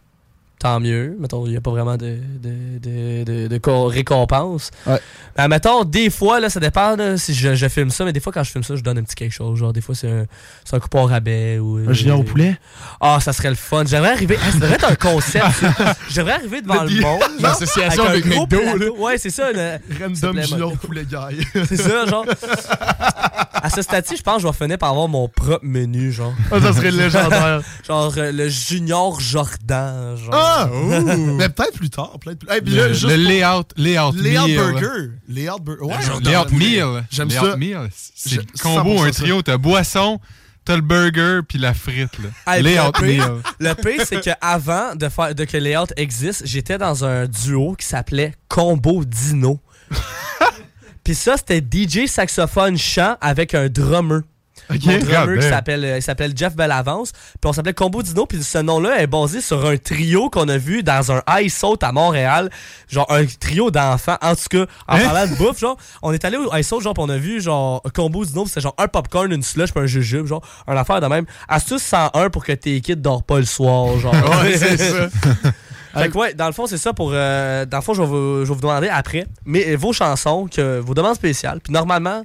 tant 0.62 0.78
mieux. 0.78 1.16
Mettons, 1.18 1.44
il 1.44 1.50
n'y 1.50 1.56
a 1.56 1.60
pas 1.60 1.72
vraiment 1.72 1.96
de, 1.96 2.18
de, 2.40 2.78
de, 2.78 3.24
de- 3.24 3.48
de 3.48 3.58
co- 3.58 3.86
récompense. 3.86 4.70
Ouais. 4.86 5.00
Ben, 5.36 5.48
mettons, 5.48 5.82
des 5.82 6.08
fois, 6.08 6.38
là, 6.38 6.48
ça 6.50 6.60
dépend 6.60 6.94
là, 6.94 7.16
si 7.16 7.34
je, 7.34 7.54
je 7.56 7.68
filme 7.68 7.90
ça, 7.90 8.04
mais 8.04 8.12
des 8.12 8.20
fois, 8.20 8.32
quand 8.32 8.44
je 8.44 8.52
filme 8.52 8.62
ça, 8.62 8.76
je 8.76 8.82
donne 8.82 8.98
un 8.98 9.02
petit 9.02 9.16
quelque 9.16 9.32
chose. 9.32 9.58
Genre, 9.58 9.72
des 9.72 9.80
fois, 9.80 9.96
c'est 9.96 10.08
un, 10.08 10.24
un 10.72 10.78
coupon 10.80 11.04
rabais 11.04 11.58
ou. 11.58 11.78
Un 11.88 11.92
junior 11.92 12.20
au 12.20 12.22
poulet? 12.22 12.56
Ah, 13.00 13.18
ça 13.20 13.32
serait 13.32 13.48
le 13.50 13.56
fun. 13.56 13.82
J'aimerais 13.86 14.12
arriver. 14.12 14.38
Ah, 14.40 14.52
ça 14.52 14.58
devrait 14.60 14.74
être 14.76 14.90
un 14.90 14.94
concept. 14.94 15.46
J'aimerais 16.10 16.34
arriver 16.34 16.62
devant 16.62 16.84
Le 16.84 17.00
monde. 17.00 17.20
L'association 17.40 18.04
avec 18.04 18.24
gros 18.28 18.42
McDo, 18.42 18.60
là. 18.78 18.90
Ouais, 18.96 19.18
c'est 19.18 19.30
ça. 19.30 19.50
le- 19.52 19.78
Random 20.00 20.42
junior 20.42 20.72
poulet 20.78 21.04
guy. 21.04 21.44
C'est 21.68 21.76
ça, 21.76 22.06
genre. 22.06 22.24
À 23.64 23.70
ce 23.70 23.80
stade-ci, 23.82 24.16
je 24.16 24.22
pense 24.22 24.36
que 24.36 24.42
je 24.42 24.46
vais 24.48 24.52
finir 24.52 24.78
par 24.78 24.90
avoir 24.90 25.08
mon 25.08 25.28
propre 25.28 25.60
menu, 25.64 26.10
genre. 26.12 26.32
Ah, 26.50 26.60
ça 26.60 26.72
serait 26.72 26.90
légendaire. 26.90 27.60
genre 27.86 28.12
euh, 28.16 28.32
le 28.32 28.48
Junior 28.48 29.20
Jordan, 29.20 30.16
genre. 30.16 30.34
Ah! 30.54 30.68
Mais 31.38 31.48
peut-être 31.48 31.72
plus 31.74 31.90
tard. 31.90 32.18
Peut-être 32.20 32.38
plus... 32.38 32.50
Hey, 32.54 32.60
puis 32.60 32.74
là, 32.74 32.88
Le, 32.88 32.94
juste 32.94 33.06
le 33.08 33.16
layout, 33.16 33.64
layout 33.76 34.12
Layout 34.12 34.46
meal. 34.46 34.56
burger. 34.56 35.10
Layout 35.28 35.58
burger. 35.60 35.82
Ouais, 35.84 35.94
Le 36.20 36.24
layout 36.24 36.44
le 36.50 36.58
meal. 36.58 37.04
J'aime 37.10 37.28
Layout 37.28 37.46
ça. 37.50 37.56
meal, 37.56 37.88
C'est 38.14 38.36
le 38.36 38.44
combo, 38.62 39.04
100% 39.04 39.06
un 39.06 39.10
trio. 39.10 39.42
T'as 39.42 39.56
boisson, 39.56 40.20
t'as 40.64 40.76
le 40.76 40.82
burger, 40.82 41.40
puis 41.48 41.58
la 41.58 41.74
frite. 41.74 42.12
Là. 42.18 42.52
Hey, 42.54 42.62
puis 42.62 42.72
layout 42.72 42.92
le 43.00 43.06
meal. 43.06 43.32
le 43.60 43.74
pire, 43.74 44.06
c'est 44.06 44.20
qu'avant 44.20 44.94
de, 44.94 45.08
faire, 45.08 45.34
de 45.34 45.44
que 45.44 45.56
Layout 45.56 45.86
existe, 45.96 46.42
j'étais 46.46 46.78
dans 46.78 47.04
un 47.04 47.26
duo 47.26 47.74
qui 47.78 47.86
s'appelait 47.86 48.34
Combo 48.48 49.04
Dino. 49.04 49.60
Puis 51.04 51.16
ça, 51.16 51.36
c'était 51.36 51.60
DJ 51.60 52.06
saxophone 52.06 52.78
chant 52.78 53.16
avec 53.20 53.54
un 53.54 53.68
drummer. 53.68 54.20
Ok. 54.70 54.84
Mon 54.86 54.98
drummer 54.98 55.26
God 55.26 55.34
qui 55.34 55.40
damn. 55.40 55.50
s'appelle 55.50 55.84
euh, 55.84 55.96
il 55.98 56.02
s'appelle 56.02 56.32
Jeff 56.36 56.54
Bellavance. 56.56 57.12
Puis 57.12 57.38
on 57.44 57.52
s'appelait 57.52 57.74
Combo 57.74 58.02
Dino. 58.02 58.26
Puis 58.26 58.42
ce 58.42 58.58
nom-là 58.58 59.00
est 59.00 59.06
basé 59.06 59.40
sur 59.40 59.66
un 59.66 59.76
trio 59.76 60.30
qu'on 60.30 60.48
a 60.48 60.56
vu 60.56 60.82
dans 60.82 61.12
un 61.12 61.22
Ice 61.40 61.62
Out 61.62 61.82
à 61.82 61.92
Montréal. 61.92 62.50
Genre 62.88 63.06
un 63.10 63.24
trio 63.26 63.70
d'enfants. 63.70 64.16
En 64.22 64.34
tout 64.34 64.42
cas, 64.50 64.66
en 64.88 64.96
Hein? 64.96 65.00
parlant 65.04 65.26
de 65.30 65.36
bouffe, 65.36 65.58
genre, 65.60 65.76
on 66.02 66.12
est 66.12 66.24
allé 66.24 66.36
au 66.36 66.54
Ice 66.56 66.70
Out, 66.72 66.82
genre, 66.82 66.94
puis 66.94 67.04
on 67.04 67.08
a 67.10 67.16
vu 67.18 67.40
genre 67.40 67.82
Combo 67.94 68.24
Dino. 68.24 68.46
C'était 68.46 68.60
genre 68.62 68.74
un 68.78 68.88
popcorn, 68.88 69.30
une 69.32 69.42
slush, 69.42 69.72
puis 69.72 69.82
un 69.82 69.86
jujube. 69.86 70.26
Genre, 70.26 70.42
un 70.66 70.76
affaire 70.76 71.00
de 71.00 71.06
même. 71.06 71.26
Astuce 71.48 71.82
101 71.82 72.30
pour 72.30 72.44
que 72.44 72.52
tes 72.52 72.80
kids 72.80 72.96
dorment 72.96 73.22
pas 73.22 73.38
le 73.40 73.46
soir. 73.46 73.98
Genre. 73.98 74.14
Ouais, 74.42 74.56
c'est 74.56 74.76
ça. 74.78 75.08
Fait 75.94 76.08
que 76.08 76.16
ouais, 76.16 76.32
dans 76.32 76.46
le 76.46 76.52
fond, 76.52 76.66
c'est 76.66 76.78
ça 76.78 76.94
pour. 76.94 77.10
euh, 77.12 77.66
dans 77.66 77.76
le 77.76 77.82
fond, 77.82 77.92
je 77.92 78.00
vais, 78.00 78.06
vous, 78.44 78.54
demander 78.54 78.88
après. 78.88 79.26
Mais 79.44 79.76
vos 79.76 79.92
chansons, 79.92 80.48
que, 80.50 80.78
vos 80.78 80.94
demandes 80.94 81.16
spéciales. 81.16 81.60
Puis 81.62 81.70
normalement, 81.72 82.22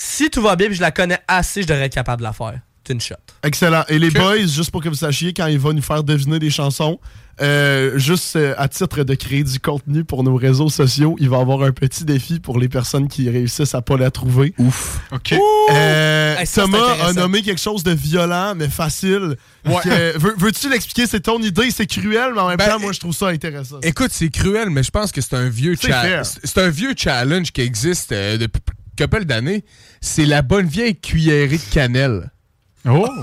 si 0.00 0.30
tout 0.30 0.40
va 0.42 0.54
bien, 0.54 0.68
puis 0.68 0.76
je 0.76 0.80
la 0.80 0.92
connais 0.92 1.18
assez, 1.26 1.62
je 1.62 1.66
devrais 1.66 1.86
être 1.86 1.92
capable 1.94 2.20
de 2.20 2.24
la 2.26 2.32
faire. 2.32 2.60
C'est 2.86 2.92
une 2.94 3.00
shot. 3.00 3.16
Excellent. 3.42 3.84
Et 3.88 3.98
les 3.98 4.10
boys, 4.10 4.38
juste 4.46 4.70
pour 4.70 4.80
que 4.82 4.88
vous 4.88 4.94
sachiez, 4.94 5.34
quand 5.34 5.46
il 5.48 5.58
va 5.58 5.72
nous 5.74 5.82
faire 5.82 6.02
deviner 6.04 6.38
des 6.38 6.48
chansons, 6.50 6.98
euh, 7.42 7.98
juste 7.98 8.34
euh, 8.36 8.54
à 8.56 8.66
titre 8.68 9.02
de 9.04 9.14
créer 9.14 9.44
du 9.44 9.60
contenu 9.60 10.04
pour 10.04 10.22
nos 10.24 10.36
réseaux 10.36 10.70
sociaux, 10.70 11.14
il 11.20 11.28
va 11.28 11.38
avoir 11.38 11.62
un 11.64 11.72
petit 11.72 12.04
défi 12.04 12.40
pour 12.40 12.58
les 12.58 12.68
personnes 12.68 13.06
qui 13.08 13.28
réussissent 13.28 13.74
à 13.74 13.82
pas 13.82 13.96
la 13.98 14.10
trouver. 14.10 14.54
Ouf. 14.58 15.00
OK. 15.12 15.34
Euh, 15.70 16.36
Hey, 16.38 16.46
ça, 16.46 16.62
Thomas 16.62 16.94
a 17.04 17.12
nommé 17.14 17.42
quelque 17.42 17.60
chose 17.60 17.82
de 17.82 17.90
violent, 17.92 18.54
mais 18.56 18.68
facile. 18.68 19.36
Que- 19.64 20.16
veux- 20.18 20.34
Veux-tu 20.38 20.70
l'expliquer? 20.70 21.06
C'est 21.06 21.20
ton 21.20 21.40
idée, 21.42 21.70
c'est 21.72 21.86
cruel, 21.86 22.30
mais 22.34 22.40
en 22.40 22.48
même 22.48 22.56
Ben, 22.56 22.68
temps, 22.68 22.78
moi, 22.80 22.92
je 22.92 23.00
trouve 23.00 23.14
ça 23.14 23.28
intéressant. 23.28 23.80
Écoute, 23.82 24.10
c'est 24.12 24.30
cruel, 24.30 24.70
mais 24.70 24.82
je 24.84 24.90
pense 24.90 25.10
que 25.12 25.20
c'est 25.20 25.34
un 25.34 25.48
vieux 25.48 25.74
C'est 25.78 25.88
cha- 25.88 26.22
c'est 26.22 26.58
un 26.58 26.70
vieux 26.70 26.94
challenge 26.96 27.50
qui 27.52 27.60
existe 27.60 28.12
euh, 28.12 28.38
depuis 28.38 28.62
couple 28.98 29.24
d'années. 29.24 29.64
C'est 30.00 30.26
la 30.26 30.42
bonne 30.42 30.66
vieille 30.66 30.98
cuillerée 30.98 31.58
de 31.58 31.72
cannelle. 31.74 32.30
Oh! 32.88 33.08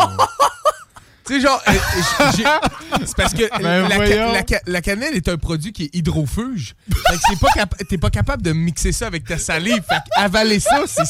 Tu 1.28 1.34
sais, 1.34 1.42
genre, 1.42 1.60
euh, 1.68 1.74
c'est 3.04 3.18
parce 3.18 3.34
que 3.34 3.50
Ben 3.62 3.90
la, 4.68 4.82
cannelle 4.82 5.16
est 5.16 5.28
un 5.28 5.38
produit 5.38 5.74
qui 5.74 5.86
est 5.86 5.96
hydrofuge. 5.96 6.76
Fait 6.88 7.16
que 7.16 7.22
c'est 7.28 7.40
pas 7.40 7.48
capa- 7.56 7.78
t'es 7.90 7.98
pas 7.98 8.12
capable 8.12 8.44
de 8.44 8.54
mixer 8.54 8.92
ça 8.92 9.08
avec 9.08 9.26
ta 9.26 9.40
salive. 9.40 9.82
Fait 9.90 9.96
qu'avaler 10.16 10.60
ça, 10.60 10.84
c'est, 10.86 11.02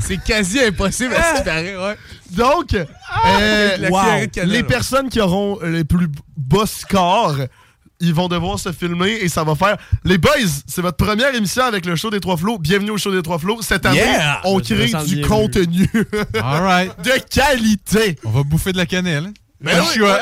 c'est 0.00 0.16
quasi 0.16 0.60
impossible 0.60 1.14
à 1.14 1.34
ce 1.34 1.38
qui 1.38 1.44
paraît, 1.44 1.76
ouais. 1.76 1.96
Donc, 2.30 2.72
euh, 2.72 2.86
wow. 3.90 4.20
de 4.22 4.24
cannelle, 4.26 4.50
les 4.50 4.62
personnes 4.62 5.10
qui 5.10 5.20
auront 5.20 5.58
les 5.62 5.84
plus 5.84 6.08
bas 6.38 6.64
scores, 6.64 7.36
ils 8.00 8.14
vont 8.14 8.28
devoir 8.28 8.58
se 8.58 8.72
filmer 8.72 9.10
et 9.20 9.28
ça 9.28 9.44
va 9.44 9.54
faire. 9.54 9.76
Les 10.04 10.18
boys, 10.18 10.30
c'est 10.66 10.82
votre 10.82 10.96
première 10.96 11.34
émission 11.34 11.62
avec 11.64 11.86
le 11.86 11.96
show 11.96 12.10
des 12.10 12.20
Trois 12.20 12.36
Flots. 12.36 12.58
Bienvenue 12.58 12.90
au 12.90 12.98
show 12.98 13.12
des 13.12 13.22
Trois 13.22 13.38
Flots. 13.38 13.62
Cette 13.62 13.86
année, 13.86 13.98
Yeah! 13.98 14.40
on 14.44 14.58
crée 14.60 14.90
du 15.06 15.20
contenu 15.22 15.88
All 16.42 16.62
right. 16.62 16.92
de 17.04 17.12
qualité. 17.28 18.16
On 18.24 18.30
va 18.30 18.42
bouffer 18.42 18.72
de 18.72 18.78
la 18.78 18.86
cannelle. 18.86 19.30
Ben 19.62 19.76
le 19.76 19.82
choix. 19.98 20.18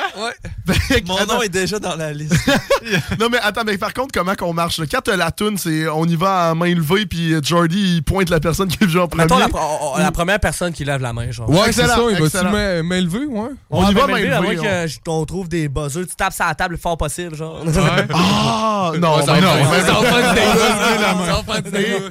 Fait 0.89 1.01
que, 1.01 1.07
Mon 1.07 1.17
attends. 1.17 1.35
nom 1.37 1.43
est 1.43 1.49
déjà 1.49 1.79
dans 1.79 1.95
la 1.95 2.13
liste. 2.13 2.35
non 3.21 3.29
mais 3.31 3.39
attends, 3.41 3.63
mais 3.65 3.79
par 3.79 3.95
contre, 3.95 4.09
comment 4.13 4.35
qu'on 4.35 4.53
marche? 4.53 4.79
là? 4.79 4.87
Quand 4.91 5.01
t'as 5.01 5.17
la 5.17 5.31
toune, 5.31 5.57
c'est 5.57 5.87
on 5.89 6.05
y 6.07 6.17
va 6.17 6.51
à 6.51 6.55
main 6.55 6.75
levée, 6.75 7.07
puis 7.07 7.35
Jordy 7.43 7.97
il 7.97 8.03
pointe 8.03 8.31
la 8.31 8.41
personne 8.41 8.67
qui 8.69 8.83
est 8.83 8.87
venue 8.87 9.01
en 9.01 9.07
premier. 9.09 9.25
Mettons 9.25 9.39
la, 9.39 9.47
on- 9.53 9.95
on- 9.95 9.99
la 9.99 10.11
première 10.11 10.41
personne 10.41 10.73
qui 10.73 10.85
lève 10.85 11.01
la 11.01 11.13
main, 11.13 11.31
genre. 11.31 11.49
Ouais, 11.49 11.73
c'est 11.73 11.87
ça, 11.87 11.97
il 12.11 12.15
va-tu 12.15 12.25
excellent. 12.25 12.51
m'é- 12.51 12.83
m'élever, 12.83 13.27
ouais? 13.27 13.49
On 13.71 13.85
Ouais, 13.85 13.91
y 13.93 13.95
va 13.95 14.07
ben, 14.07 14.13
main 14.13 14.21
mais 14.23 14.33
à 14.33 14.41
moins 14.41 14.53
levée. 14.55 14.67
que 14.67 14.87
je- 14.89 14.99
on 15.07 15.25
trouve 15.25 15.49
des 15.49 15.69
buzzers. 15.69 16.07
Tu 16.09 16.17
tapes 16.17 16.33
sur 16.35 16.45
la 16.45 16.55
table 16.57 16.75
le 16.75 16.81
fort 16.81 16.97
possible, 16.99 17.35
genre. 17.37 17.63
Ah 18.15 18.93
non, 18.99 19.17
Ouais, 19.17 19.23
ça 19.23 19.33
ben 19.35 19.41
non, 19.41 19.49
ben 19.71 19.85
ça 19.87 19.93
non. 19.93 20.03
Ça 20.03 20.11
main. 20.11 20.35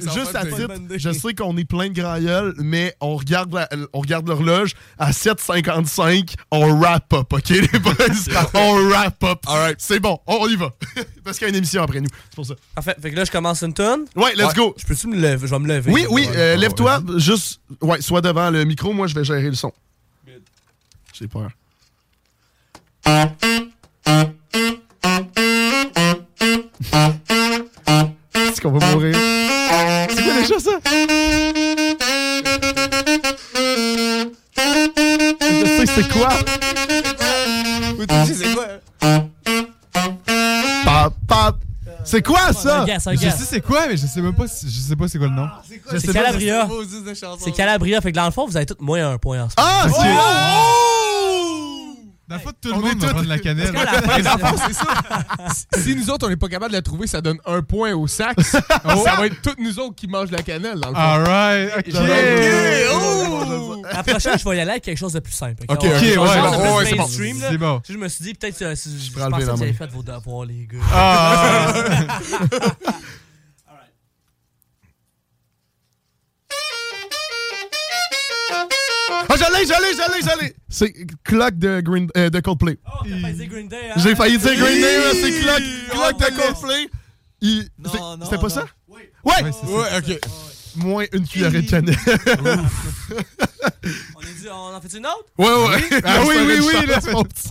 ça 0.06 0.14
Juste 0.14 0.34
à 0.36 0.44
titre, 0.46 0.72
je 0.96 1.10
sais 1.12 1.34
qu'on 1.34 1.56
est 1.56 1.64
plein 1.64 1.88
de 1.88 1.94
grand 2.00 2.18
mais 2.58 2.94
on 3.00 3.16
regarde 3.16 3.52
la- 3.52 3.68
on 3.92 4.00
regarde 4.00 4.28
l'horloge 4.28 4.72
à 4.98 5.12
7h55, 5.12 6.34
on 6.50 6.78
wrap 6.78 7.14
up, 7.18 7.32
ok? 7.32 7.48
Les 7.48 7.78
boys? 7.78 7.94
on 8.54 8.88
wrap 8.88 9.22
up. 9.24 9.44
C'est 9.78 10.00
bon, 10.00 10.18
on, 10.26 10.48
y 10.48 10.56
va. 10.56 10.72
Parce 11.24 11.38
qu'il 11.38 11.46
y 11.46 11.48
a 11.48 11.50
une 11.50 11.56
émission 11.56 11.82
après 11.82 12.00
nous, 12.00 12.08
c'est 12.30 12.34
pour 12.34 12.46
ça. 12.46 12.54
Parfait. 12.74 12.96
Fait 13.00 13.10
que 13.10 13.16
là, 13.16 13.24
je 13.24 13.30
commence 13.30 13.62
une 13.62 13.74
tonne. 13.74 14.04
Ouais, 14.16 14.34
let's 14.34 14.54
go. 14.54 14.74
Je 14.78 14.86
peux-tu 14.86 15.08
me 15.08 15.16
lever? 15.16 15.46
Je 15.46 15.50
vais 15.52 15.58
me 15.58 15.68
lever. 15.68 15.92
Oui, 15.92 16.06
oui, 16.10 16.28
euh, 16.34 16.56
lève-toi, 16.56 17.02
juste, 17.16 17.60
ouais, 17.82 18.00
sois 18.00 18.20
devant 18.20 18.50
le 18.50 18.64
micro, 18.64 18.92
moi 18.92 19.06
je 19.06 19.14
vais 19.14 19.24
gérer 19.24 19.42
le 19.42 19.54
son. 19.54 19.72
J'ai 21.12 21.26
peur. 21.26 21.50
Est-ce 28.34 28.60
qu'on 28.60 28.70
va 28.70 28.92
mourir? 28.92 29.16
C'est 30.10 30.22
quoi 30.22 30.34
déjà 30.40 30.58
ça? 30.58 30.80
Je 35.40 35.66
sais 35.66 35.86
c'est 35.86 36.08
quoi? 36.12 36.28
C'est 42.10 42.22
quoi 42.22 42.52
ça? 42.52 42.80
Un 43.10 43.12
Je 43.16 43.18
sais 43.30 43.44
c'est 43.44 43.60
quoi, 43.60 43.86
mais 43.88 43.96
je 43.96 44.06
sais 44.06 44.20
même 44.20 44.34
pas, 44.34 44.46
si- 44.48 44.68
je 44.70 44.80
sais 44.80 44.96
pas 44.96 45.08
c'est 45.08 45.18
quoi 45.18 45.28
le 45.28 45.34
nom. 45.34 45.46
C'est. 45.98 46.06
Calabria. 46.12 46.66
C'est 47.44 47.52
Calabria. 47.52 48.00
Fait 48.00 48.10
que 48.12 48.16
dans 48.16 48.24
le 48.24 48.30
fond, 48.30 48.46
vous 48.46 48.56
avez 48.56 48.66
tous 48.66 48.76
moins 48.80 49.12
un 49.12 49.18
point 49.18 49.42
en 49.42 49.48
ce 49.48 49.54
moment. 49.56 49.68
Ah. 49.96 50.94
Dans 52.28 52.34
le 52.36 52.40
fond, 52.42 52.50
tout 52.60 52.68
le 52.68 52.74
monde 52.80 52.98
va 52.98 53.08
prendre 53.14 53.28
la 53.28 53.38
cannelle. 53.38 53.72
La 53.72 54.36
c'est 54.66 54.74
ça. 54.74 54.84
Si 55.78 55.96
nous 55.96 56.10
autres, 56.10 56.26
on 56.26 56.28
n'est 56.28 56.36
pas 56.36 56.48
capable 56.48 56.72
de 56.72 56.76
la 56.76 56.82
trouver, 56.82 57.06
ça 57.06 57.22
donne 57.22 57.38
un 57.46 57.62
point 57.62 57.94
au 57.94 58.06
sac. 58.06 58.38
Ça 58.42 58.60
va 59.16 59.26
être 59.26 59.40
toutes 59.42 59.58
nous 59.60 59.78
autres 59.78 59.94
qui 59.94 60.06
mangent 60.08 60.30
la 60.30 60.42
cannelle, 60.42 60.78
dans 60.78 60.90
le 60.90 60.94
fond. 60.94 61.00
All 61.00 61.24
right. 61.24 61.70
OK. 61.78 61.94
Oh! 62.92 63.82
La 63.90 64.02
prochaine, 64.02 64.38
je 64.38 64.48
vais 64.48 64.56
y 64.56 64.60
aller 64.60 64.70
avec 64.72 64.82
quelque 64.84 64.98
chose 64.98 65.14
de 65.14 65.20
plus 65.20 65.32
simple. 65.32 65.62
Ok, 65.68 65.78
On- 65.82 65.86
ok, 65.86 65.92
on- 65.94 65.96
ouais, 65.96 66.16
on- 66.16 66.22
ouais, 66.24 66.28
on- 66.28 66.60
ouais, 66.60 66.68
on- 66.68 66.84
c'est 66.84 66.94
bon. 66.96 67.06
C'est 67.40 67.58
bon. 67.58 67.80
Je 67.88 67.96
me 67.96 68.08
suis 68.08 68.24
dit, 68.24 68.34
peut-être 68.34 68.58
que 68.58 68.74
si 68.74 68.90
je, 69.06 69.12
pensais 69.12 69.30
la 69.30 69.38
que 69.38 69.42
vous 69.44 69.62
avez 69.62 69.72
fait 69.72 69.90
vos 69.90 70.02
devoirs, 70.02 70.44
les 70.44 70.66
gars. 70.70 70.78
Ah. 70.92 71.72
Ah, 79.30 79.34
j'allais, 79.38 79.66
j'allais, 79.66 79.94
j'allais, 79.94 80.22
j'allais. 80.24 80.54
C'est 80.68 80.92
Clock 81.24 81.54
de, 81.58 81.80
Green, 81.80 82.08
euh, 82.16 82.30
de 82.30 82.40
Coldplay. 82.40 82.78
Oh, 82.86 83.04
t'as 83.04 83.18
failli 83.20 83.34
dire 83.36 83.48
Green 83.48 83.68
Day, 83.68 83.90
hein? 83.90 83.94
J'ai 83.98 84.14
failli 84.16 84.38
dire 84.38 84.54
Green 84.56 84.80
Day, 84.80 84.98
mais 84.98 85.20
c'est 85.20 85.40
Clock, 85.40 85.62
Clock 85.90 86.14
Oh, 86.14 86.24
de 86.24 86.36
Coldplay. 86.40 86.88
Il- 87.40 87.68
Non, 87.78 87.90
c'est- 87.92 87.98
non, 87.98 88.18
C'était 88.24 88.36
pas 88.36 88.42
non. 88.42 88.48
ça? 88.48 88.64
Ouais! 88.88 89.12
Ouais, 89.24 89.34
c'est 89.44 89.52
ça. 89.52 89.72
Ouais, 89.72 89.88
ok. 89.98 90.18
Moins 90.76 91.04
une 91.12 91.26
cuillerée 91.26 91.62
de 91.62 91.70
cannelle. 91.70 91.96
On, 94.16 94.20
est 94.20 94.40
dit, 94.40 94.48
on 94.50 94.74
en 94.74 94.80
fait 94.80 94.96
une 94.96 95.06
autre? 95.06 95.24
ouais, 95.38 95.46
ouais. 95.46 96.00
Ah 96.04 96.20
oui, 96.26 96.34
oui, 96.46 96.60
oui, 96.60 96.86
là, 96.86 97.00
c'est 97.00 97.12
mon 97.12 97.24
petit. 97.24 97.48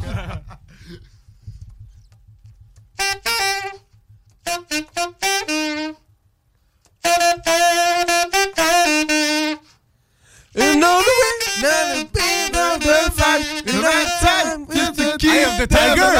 Of 15.47 15.57
the 15.59 15.67
tiger. 15.67 16.13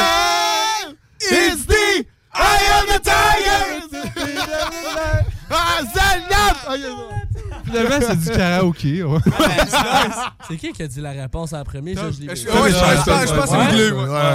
It's 1.20 1.64
the 1.66 2.04
Eye 2.32 2.80
of 2.80 2.86
the 2.88 3.00
Tiger! 3.02 3.64
Ah! 5.50 5.82
Finalement, 7.64 8.00
c'est 8.00 8.16
du 8.16 8.30
karaoké. 8.30 9.02
ouais. 9.02 9.18
C'est 10.48 10.56
qui 10.56 10.72
qui 10.72 10.82
a 10.82 10.86
dit 10.86 11.00
la 11.00 11.10
réponse 11.10 11.52
en 11.52 11.64
premier? 11.64 11.94
Je 11.94 12.00
l'ai 12.20 12.28
Ouais, 12.28 12.36
je 12.36 12.46
pense- 12.46 12.64
que 12.64 13.26
c'est 13.26 13.34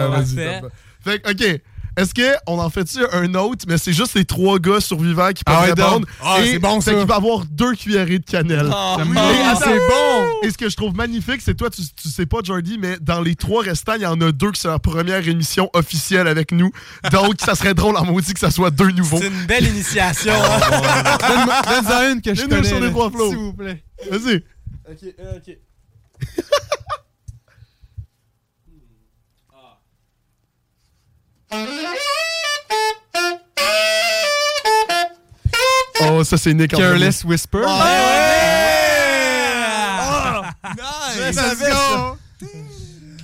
vas-y. 0.09 0.35
Parfait. 0.35 0.61
Fait 1.03 1.19
que, 1.19 1.31
OK. 1.31 1.61
Est-ce 1.98 2.14
qu'on 2.14 2.60
en 2.60 2.70
fait-tu 2.70 2.99
un 3.11 3.34
autre, 3.36 3.65
mais 3.68 3.78
c'est 3.78 3.94
juste 3.94 4.15
les 4.15 4.26
trois 4.26 4.60
gars 4.60 4.80
survivants 4.80 5.32
qui 5.32 5.44
peuvent 5.44 5.56
Ah 5.57 5.61
ouais, 5.64 5.70
répondre? 5.74 6.07
Ah, 6.24 6.38
c'est 6.44 6.60
bon, 6.60 6.82
ça. 6.82 6.94
qu'il 6.94 7.06
va 7.06 7.15
avoir 7.15 7.45
deux 7.45 7.74
cuillerées 7.74 8.20
de 8.20 8.26
cannelle. 8.26 8.70
Ah, 8.72 8.98
Et 8.99 9.03
oui. 9.07 9.18
attends, 9.18 9.60
c'est 9.64 9.78
bon. 9.78 10.26
Et 10.44 10.52
ce 10.52 10.57
que 10.57 10.70
je 10.70 10.76
trouve 10.76 10.95
magnifique, 10.95 11.41
c'est 11.44 11.53
toi, 11.56 11.70
tu, 11.70 11.82
tu 11.95 12.10
sais 12.10 12.26
pas, 12.26 12.40
Jordi, 12.44 12.78
mais 12.80 12.98
dans 13.02 13.22
les 13.22 13.36
trois 13.36 13.64
restants, 13.64 13.94
il 13.95 14.02
y 14.02 14.06
en 14.06 14.20
a 14.22 14.32
deux 14.32 14.52
qui 14.52 14.61
sont 14.61 14.70
en 14.70 14.80
première 14.80 15.28
émission 15.28 15.70
officielle 15.74 16.28
avec 16.28 16.52
nous. 16.52 16.72
Donc, 17.11 17.36
ça 17.40 17.56
serait 17.56 17.74
drôle 17.74 17.95
en 17.98 18.06
maudit 18.06 18.34
que 18.34 18.40
ça 18.40 18.52
soit 18.52 18.72
deux 18.72 18.91
nouveaux. 18.91 19.20
C'est 19.20 19.28
une 19.28 19.45
belle 19.45 19.68
initiation. 19.68 20.34
hein. 20.34 21.18
Donne-en 21.20 22.11
une 22.14 22.22
que 22.22 22.34
je 22.34 22.44
Une 22.44 22.49
connais. 22.49 22.64
sur 22.68 22.80
les 22.80 22.88
là, 22.88 22.91
trois 22.91 23.10
flots. 23.11 23.30
S'il 23.30 23.38
vous 23.38 23.53
plaît. 23.53 23.84
Vas-y. 24.10 24.44
Ok, 24.90 24.98
euh, 25.20 25.38
ok. 25.38 25.57
Oh, 36.05 36.23
ça, 36.23 36.38
c'est 36.38 36.53
Nick 36.53 36.73
en 36.73 36.77
Careless. 36.77 37.23
Whisper. 37.23 37.59
Nice! 37.59 37.67
Let's 41.19 41.59
go! 41.59 42.17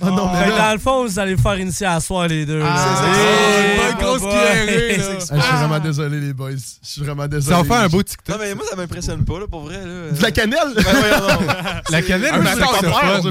Oh 0.02 0.06
non, 0.06 0.30
mais 0.32 0.38
Fait 0.38 0.44
que 0.46 0.50
là- 0.56 0.58
dans 0.68 0.72
le 0.72 0.78
fond, 0.78 1.04
vous 1.06 1.18
allez 1.18 1.36
faire 1.36 1.58
initier 1.58 1.86
à 1.86 2.00
soir 2.00 2.26
les 2.28 2.46
deux. 2.46 2.62
Ah, 2.64 2.76
c'est 2.76 3.02
ça. 3.02 3.20
Hey, 3.20 3.92
Une 3.92 3.98
grosse 3.98 4.20
cuillerée, 4.20 4.96
Ah, 4.98 5.12
je 5.36 5.40
suis 5.42 5.56
vraiment 5.56 5.78
désolé, 5.78 6.20
les 6.20 6.32
boys. 6.32 6.50
Je 6.52 6.88
suis 6.88 7.02
vraiment 7.02 7.26
désolé. 7.28 7.56
Ça 7.56 7.62
va 7.62 7.74
faire 7.74 7.84
un 7.84 7.88
beau 7.88 8.02
TikTok. 8.02 8.34
Non, 8.36 8.42
mais 8.42 8.54
moi, 8.54 8.64
ça 8.70 8.76
m'impressionne 8.76 9.24
pas, 9.24 9.40
là, 9.40 9.46
pour 9.50 9.60
vrai. 9.62 9.76
Là. 9.78 10.10
De 10.16 10.22
la 10.22 10.30
cannelle? 10.30 10.58
Ben, 10.74 10.82
voyons 10.82 11.26
donc. 11.38 11.48
La 11.90 12.02
cannelle, 12.02 12.30
Ah, 12.34 12.38
mais 12.38 12.50
attends, 12.50 12.70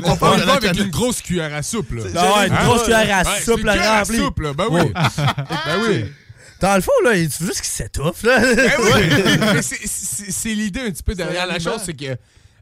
on 0.04 0.16
parle- 0.16 0.46
pas 0.46 0.54
avec 0.56 0.78
une 0.80 0.90
grosse 0.91 1.22
cuillère 1.22 1.54
à 1.56 1.64
soupe, 1.64 1.91
là. 1.91 2.04
Ah 2.16 2.40
ouais, 2.40 2.48
une 2.48 2.56
grosse 2.56 2.84
cuillère 2.84 3.18
à 3.18 3.22
Ouais, 3.24 3.36
c'est 3.40 3.44
soupe, 3.46 3.60
une 3.62 3.66
là, 3.66 3.74
cuillère 3.74 3.91
à 3.94 4.00
remplie. 4.00 4.18
soupe, 4.18 4.40
là. 4.40 4.54
Ben 4.54 4.66
oui. 4.70 4.82
Ben 4.96 5.80
oui. 5.88 6.06
Dans 6.62 6.76
le 6.76 6.82
fond, 6.82 6.91
là, 7.06 7.16
il 7.16 7.30
faut 7.30 7.46
juste 7.46 7.62
qu'il 7.62 7.70
s'étouffe, 7.72 8.22
là. 8.24 8.40
Ben 8.41 8.72
oui. 8.84 9.62
C'est 9.62 10.50
l'idée 10.54 10.82
un 10.82 10.91
petit 10.91 11.04
peu 11.04 11.16
derrière 11.16 11.48
la 11.48 11.58
chose, 11.60 11.80
c'est 11.86 11.94
que. 11.94 12.16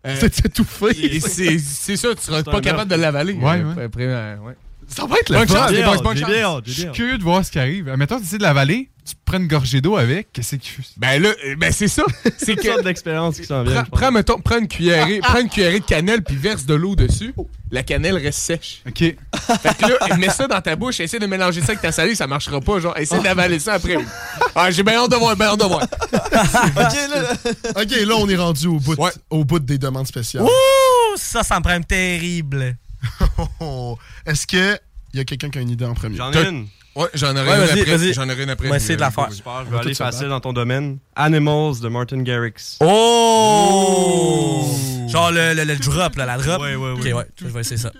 Euh, 0.08 0.16
C'est 0.20 0.46
étouffé. 0.46 1.16
et 1.16 1.20
c'est 1.20 1.58
c'est 1.60 1.98
ça, 1.98 2.10
tu 2.16 2.22
seras 2.22 2.44
pas 2.44 2.62
capable 2.62 2.90
de 2.90 2.96
l'avaler. 2.96 3.34
Ouais, 3.34 3.62
euh, 3.62 3.74
ouais. 3.76 3.90
Euh, 4.00 4.38
ouais. 4.38 4.56
Ça 4.88 5.06
va 5.06 5.16
être 5.18 5.30
le 5.30 5.40
Bonne 5.40 5.48
fun. 5.48 6.62
Je 6.66 6.72
suis 6.72 6.92
curieux 6.92 7.18
de 7.18 7.24
voir 7.24 7.44
ce 7.44 7.52
qui 7.52 7.60
arrive. 7.60 7.94
Mettons, 7.98 8.18
tu 8.18 8.24
essaies 8.24 8.38
de 8.38 8.44
l'avaler, 8.44 8.90
tu 9.08 9.16
prends 9.26 9.38
une 9.38 9.48
gorgée 9.48 9.82
d'eau 9.82 9.96
avec, 9.98 10.32
qu'est-ce 10.34 10.56
que 10.56 10.62
tu 10.62 10.72
fais? 10.74 10.84
Ben 10.98 11.22
là, 11.22 11.30
euh, 11.46 11.56
ben 11.58 11.72
c'est 11.72 11.88
ça. 11.88 12.04
C'est 12.24 12.34
C'est 12.38 12.54
une 12.54 12.64
sorte 12.64 12.84
d'expérience 12.84 13.38
qui 13.40 13.46
s'en 13.46 13.64
vient. 13.64 13.84
Prends, 13.86 14.12
mettons, 14.12 14.40
prends 14.40 14.60
une 14.60 14.68
cuillerée, 14.68 15.20
prends 15.22 15.40
une 15.40 15.50
cuillerée 15.50 15.80
de 15.80 15.86
cannelle 15.86 16.24
puis 16.24 16.36
verse 16.36 16.66
de 16.66 16.74
l'eau 16.76 16.96
dessus. 16.96 17.34
La 17.72 17.84
cannelle 17.84 18.16
reste 18.18 18.40
sèche. 18.40 18.82
OK. 18.88 19.00
Fait 19.00 19.78
que 19.78 19.86
là, 20.10 20.18
mets 20.18 20.30
ça 20.30 20.48
dans 20.48 20.62
ta 20.62 20.76
bouche, 20.76 21.00
essaie 21.00 21.20
de 21.20 21.26
mélanger 21.26 21.62
ça 21.62 21.68
avec 21.70 21.82
ta 21.82 21.92
salée, 21.92 22.16
ça 22.16 22.28
marchera 22.28 22.62
pas. 22.62 22.80
Genre, 22.80 22.98
essaie 22.98 23.20
d'avaler 23.22 23.60
ça 23.60 23.74
après. 23.74 23.98
Ah, 24.60 24.72
j'ai 24.72 24.82
bien 24.82 24.96
hâte 24.96 25.12
de 25.12 25.16
voir, 25.18 25.36
bien 25.36 25.48
hâte 25.48 25.60
de 25.60 25.66
voir. 25.66 25.84
ok, 25.84 26.76
là. 26.76 27.82
OK, 27.82 27.92
là, 28.08 28.16
on 28.18 28.28
est 28.28 28.36
rendu 28.36 28.66
au 28.68 28.80
bout, 28.80 28.96
Ouais. 29.00 29.12
au 29.30 29.46
bout 29.46 29.60
des 29.60 29.78
demandes 29.78 30.08
spéciales. 30.08 30.44
Ouh, 30.46 31.16
ça, 31.16 31.44
ça 31.44 31.60
me 31.60 31.64
prend 31.64 31.80
terrible. 31.82 32.76
Est-ce 34.26 34.48
que 34.48 34.80
il 35.14 35.18
y 35.18 35.20
a 35.22 35.26
quelqu'un 35.26 35.50
qui 35.50 35.60
a 35.60 35.62
une 35.62 35.70
idée 35.70 35.86
en 35.86 35.94
premier? 35.94 36.18
J'en 36.18 36.32
ai 36.32 36.50
une. 36.50 36.68
Ouais, 36.98 37.08
j'en 37.14 37.36
aurai 37.36 37.48
Ouais, 37.48 37.56
une 37.58 37.80
après. 37.82 37.96
vas-y. 37.98 38.14
J'en 38.14 38.28
aurai 38.28 38.44
une 38.44 38.50
après. 38.50 38.68
On 38.68 38.72
va 38.72 38.78
essayer 38.78 38.96
de 38.96 39.02
la 39.02 39.12
faire. 39.12 39.32
Super, 39.32 39.60
je 39.60 39.66
vais 39.70 39.76
va 39.76 39.80
aller 39.82 39.94
facile 39.94 40.22
battre. 40.22 40.30
dans 40.32 40.40
ton 40.40 40.54
domaine. 40.54 40.98
Animals 41.16 41.80
de 41.80 41.88
Martin 41.90 42.22
Garrix. 42.24 42.78
Oh! 42.80 44.66
Genre 45.08 45.32
le, 45.32 45.54
le, 45.54 45.64
le 45.64 45.76
drop, 45.78 46.16
là, 46.16 46.26
la 46.26 46.38
drop. 46.38 46.60
Ouais, 46.62 46.76
ouais, 46.76 46.92
Ok, 46.92 47.04
ouais. 47.04 47.14
ouais, 47.14 47.28
je 47.40 47.46
vais 47.48 47.60
essayer 47.62 47.78
ça. 47.78 47.92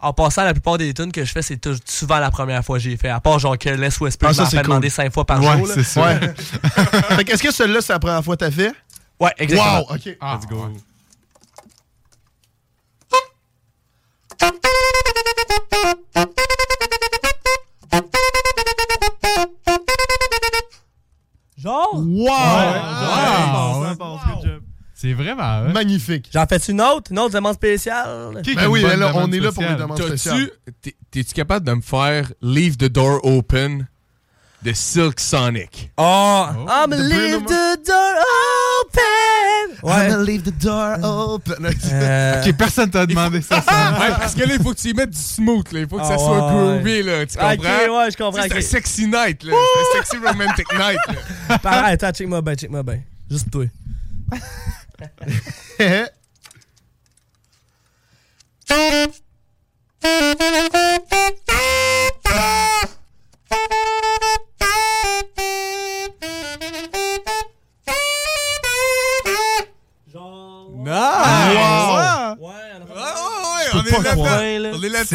En 0.00 0.12
passant, 0.12 0.42
la 0.44 0.52
plupart 0.52 0.78
des 0.78 0.92
tunes 0.94 1.12
que 1.12 1.24
je 1.24 1.30
fais, 1.30 1.42
c'est 1.42 1.60
souvent 1.88 2.18
la 2.18 2.30
première 2.32 2.64
fois 2.64 2.78
que 2.78 2.82
j'ai 2.84 2.96
fait. 2.96 3.08
À 3.10 3.20
part 3.20 3.38
genre 3.38 3.56
que 3.56 3.68
Les 3.68 3.90
Whisper 4.00 4.26
Ah, 4.28 4.32
je 4.32 4.36
ça, 4.38 4.42
m'en 4.44 4.48
fais 4.50 4.56
cool. 4.56 4.64
demander 4.64 4.90
cinq 4.90 5.12
fois 5.12 5.24
par 5.24 5.40
Ouais, 5.40 5.58
jour. 5.58 5.66
là. 5.68 5.74
c'est 5.74 5.84
ça. 5.84 6.02
Ouais. 6.02 6.18
fait 7.16 7.24
que 7.24 7.32
est-ce 7.32 7.42
que 7.42 7.52
celui-là, 7.52 7.80
c'est 7.82 7.92
la 7.92 7.98
première 8.00 8.24
fois 8.24 8.34
que 8.36 8.44
t'as 8.44 8.50
fait? 8.50 8.72
Ouais, 9.20 9.30
exactement. 9.38 9.80
Wow! 9.90 9.94
OK. 9.94 10.16
Ah, 10.20 10.38
Let's 10.40 10.48
go. 10.48 10.56
Genre? 10.58 10.70
Wow! 22.02 23.96
C'est 24.94 25.14
vraiment 25.14 25.42
hein? 25.42 25.72
Magnifique. 25.72 26.28
J'en 26.32 26.46
fais 26.46 26.58
une 26.68 26.80
autre? 26.80 27.10
Une 27.10 27.18
autre 27.18 27.34
demande 27.34 27.54
spéciale? 27.54 28.40
Qui 28.44 28.54
Ben 28.54 28.68
oui, 28.68 28.82
bonne 28.82 29.00
là, 29.00 29.08
demande 29.08 29.30
on 29.30 29.32
est 29.32 29.40
là 29.40 29.50
pour 29.50 29.62
les 29.62 29.68
spéciale? 29.70 29.78
demandes 29.82 30.02
spéciales. 30.02 30.50
T'as-tu. 30.64 30.72
t'es- 30.80 30.96
T'es-tu 31.10 31.34
capable 31.34 31.66
de 31.66 31.72
me 31.72 31.80
faire 31.80 32.32
Leave 32.40 32.76
the 32.76 32.84
Door 32.84 33.20
Open? 33.24 33.88
De 34.62 34.72
Silk 34.72 35.18
Sonic? 35.20 35.90
Oh, 35.96 36.46
I'm 36.68 36.90
The 36.90 36.96
leave 36.96 37.44
the 37.46 37.78
door 37.84 38.14
open! 38.84 39.78
I'm 39.84 40.10
gonna 40.10 40.22
leave 40.22 40.44
the 40.44 40.52
door 40.52 40.96
open. 41.02 41.66
Euh, 41.92 42.42
Ok, 42.44 42.52
personne 42.56 42.90
t'a 42.90 43.04
demandé 43.06 43.40
ça. 43.42 43.60
ça. 43.62 43.98
Ouais, 43.98 44.10
parce 44.18 44.34
que 44.34 44.42
là, 44.44 44.54
il 44.54 44.62
faut 44.62 44.72
que 44.72 44.78
tu 44.80 44.88
y 44.90 44.94
mettes 44.94 45.10
du 45.10 45.18
smooth, 45.18 45.70
là. 45.72 45.80
Il 45.80 45.88
faut 45.88 45.98
que 45.98 46.04
ça 46.06 46.14
Ah, 46.14 46.18
soit 46.18 46.46
ouais. 46.46 46.52
groovy, 46.78 47.02
là. 47.02 47.26
Tu 47.26 47.36
comprends? 47.36 47.52
Ok, 47.54 47.64
ouais, 47.64 48.10
je 48.10 48.16
comprends. 48.16 48.42
Tu 48.42 48.42
sais, 48.42 48.48
C'est 48.48 48.56
un 48.56 48.60
sexy 48.60 49.06
night, 49.06 49.42
là. 49.44 49.52
C'est 49.52 49.98
un 49.98 50.02
sexy 50.04 50.16
romantic 50.26 50.66
night, 50.78 50.98
là. 51.48 51.58
Par- 51.58 51.84
Attends, 51.84 52.12
check-moi 52.12 52.40
bien, 52.42 52.54
check-moi 52.54 52.82
bien. 52.82 53.00
Juste 53.30 53.50
toi. 53.50 53.64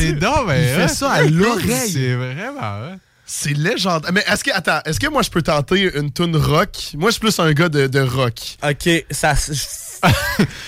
C'est 0.02 0.14
donc, 0.14 0.38
Il 0.44 0.48
mais. 0.48 0.68
fait 0.76 0.88
ça 0.88 1.12
à 1.12 1.22
l'oreille. 1.24 1.92
C'est 1.92 2.16
vraiment. 2.16 2.60
hein? 2.62 2.98
C'est 3.30 3.54
légendaire. 3.58 4.12
Mais 4.14 4.24
est-ce 4.28 4.42
que, 4.44 4.52
attends, 4.54 4.80
est-ce 4.86 5.00
que 5.02 5.08
moi 5.08 5.22
je 5.22 5.30
peux 5.30 5.42
tenter 5.42 5.92
une 5.98 6.14
tune 6.14 6.36
rock? 6.38 6.70
Moi, 6.96 7.10
je 7.10 7.14
suis 7.16 7.20
plus 7.20 7.38
un 7.40 7.52
gars 7.52 7.68
de, 7.68 7.88
de 7.88 8.00
rock. 8.00 8.58
Ok, 8.64 8.90
ça 9.12 9.36
se. 9.36 9.54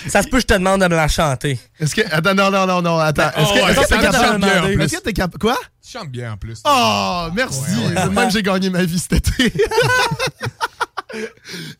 ça 0.08 0.22
se 0.22 0.28
peut, 0.28 0.40
je 0.40 0.44
te 0.46 0.52
demande 0.54 0.82
de 0.82 0.86
me 0.88 0.94
la 0.94 1.08
chanter. 1.08 1.58
Est-ce 1.78 1.94
que. 1.94 2.02
Attends, 2.12 2.34
non, 2.34 2.50
non, 2.50 2.66
non, 2.66 2.82
non, 2.82 2.98
attends. 2.98 3.30
Est-ce 3.30 3.52
que, 3.54 3.60
Oh, 3.60 3.64
ouais, 3.64 3.70
est-ce 3.72 3.80
que 3.80 3.86
t'es 3.94 4.00
capable 4.00 4.38
bien, 4.44 4.62
en 4.62 4.66
plus. 4.66 4.82
Est-ce 4.82 4.96
que 4.98 5.02
t'es 5.02 5.12
capable. 5.14 5.38
Quoi? 5.38 5.56
Tu 5.82 5.92
chantes 5.98 6.10
bien, 6.10 6.32
en 6.32 6.36
plus. 6.36 6.60
Oh, 6.66 7.28
merci. 7.34 7.60
Même 8.12 8.30
j'ai 8.30 8.42
gagné 8.42 8.68
ma 8.68 8.82
vie 8.84 8.98
cet 8.98 9.12
été. 9.14 9.52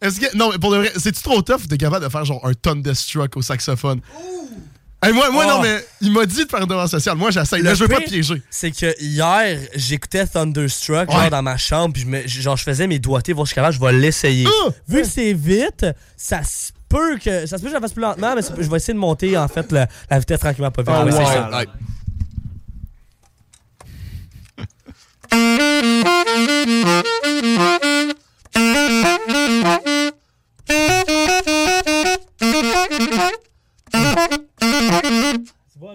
Est-ce 0.00 0.18
que. 0.18 0.36
Non, 0.36 0.50
mais 0.50 0.58
pour 0.58 0.72
de 0.72 0.78
vrai, 0.78 0.92
c'est-tu 0.96 1.22
trop 1.22 1.40
tough 1.42 1.60
ou 1.64 1.66
t'es 1.66 1.76
capable 1.76 2.04
de 2.04 2.10
faire 2.10 2.24
genre 2.24 2.44
un 2.46 2.52
Thunderstruck 2.54 3.36
au 3.36 3.42
saxophone? 3.42 4.00
Hey, 5.02 5.14
moi, 5.14 5.30
moi 5.30 5.44
Oh. 5.46 5.50
non, 5.52 5.62
mais 5.62 5.82
il 6.02 6.12
m'a 6.12 6.26
dit 6.26 6.44
de 6.44 6.50
faire 6.50 6.60
une 6.60 6.66
demande 6.66 6.88
sociale. 6.88 7.16
Moi, 7.16 7.30
j'essaye. 7.30 7.62
Là, 7.62 7.72
je 7.74 7.84
veux 7.84 7.88
pas 7.88 8.00
piéger. 8.00 8.42
C'est 8.50 8.70
que 8.70 8.94
hier, 9.02 9.58
j'écoutais 9.74 10.26
Thunderstruck 10.26 11.10
genre 11.10 11.30
dans 11.30 11.42
ma 11.42 11.56
chambre, 11.56 11.94
puis 11.94 12.02
je, 12.02 12.06
me- 12.06 12.26
genre, 12.26 12.56
je 12.58 12.64
faisais 12.64 12.86
mes 12.86 12.98
doigtés, 12.98 13.32
voir 13.32 13.46
suis 13.46 13.54
capable, 13.54 13.74
je 13.74 13.80
vais 13.80 13.92
l'essayer. 13.92 14.46
Ah! 14.46 14.68
Vu 14.86 15.00
que 15.02 15.06
c'est 15.08 15.32
vite, 15.32 15.86
ça 16.18 16.42
se 16.44 16.72
peut 16.88 17.16
que. 17.16 17.46
Ça 17.46 17.56
se 17.56 17.62
peut 17.62 17.68
que 17.68 17.70
je 17.70 17.74
la 17.74 17.80
fasse 17.80 17.92
plus 17.94 18.02
lentement, 18.02 18.34
mais 18.34 18.42
je 18.58 18.68
vais 18.68 18.76
essayer 18.76 18.92
de 18.92 18.98
monter 18.98 19.38
en 19.38 19.48
fait 19.48 19.72
le- 19.72 19.86
la 20.10 20.18
vitesse 20.18 20.40
tranquillement 20.40 20.70
pas 20.70 20.82
vite. 20.82 20.92
Oh, 20.94 21.08
essayer 21.08 21.40
wow. 21.40 21.64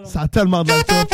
Ça. 0.04 0.20
A 0.22 0.28
tellement 0.28 0.64
de 0.64 0.72
top. 0.82 1.12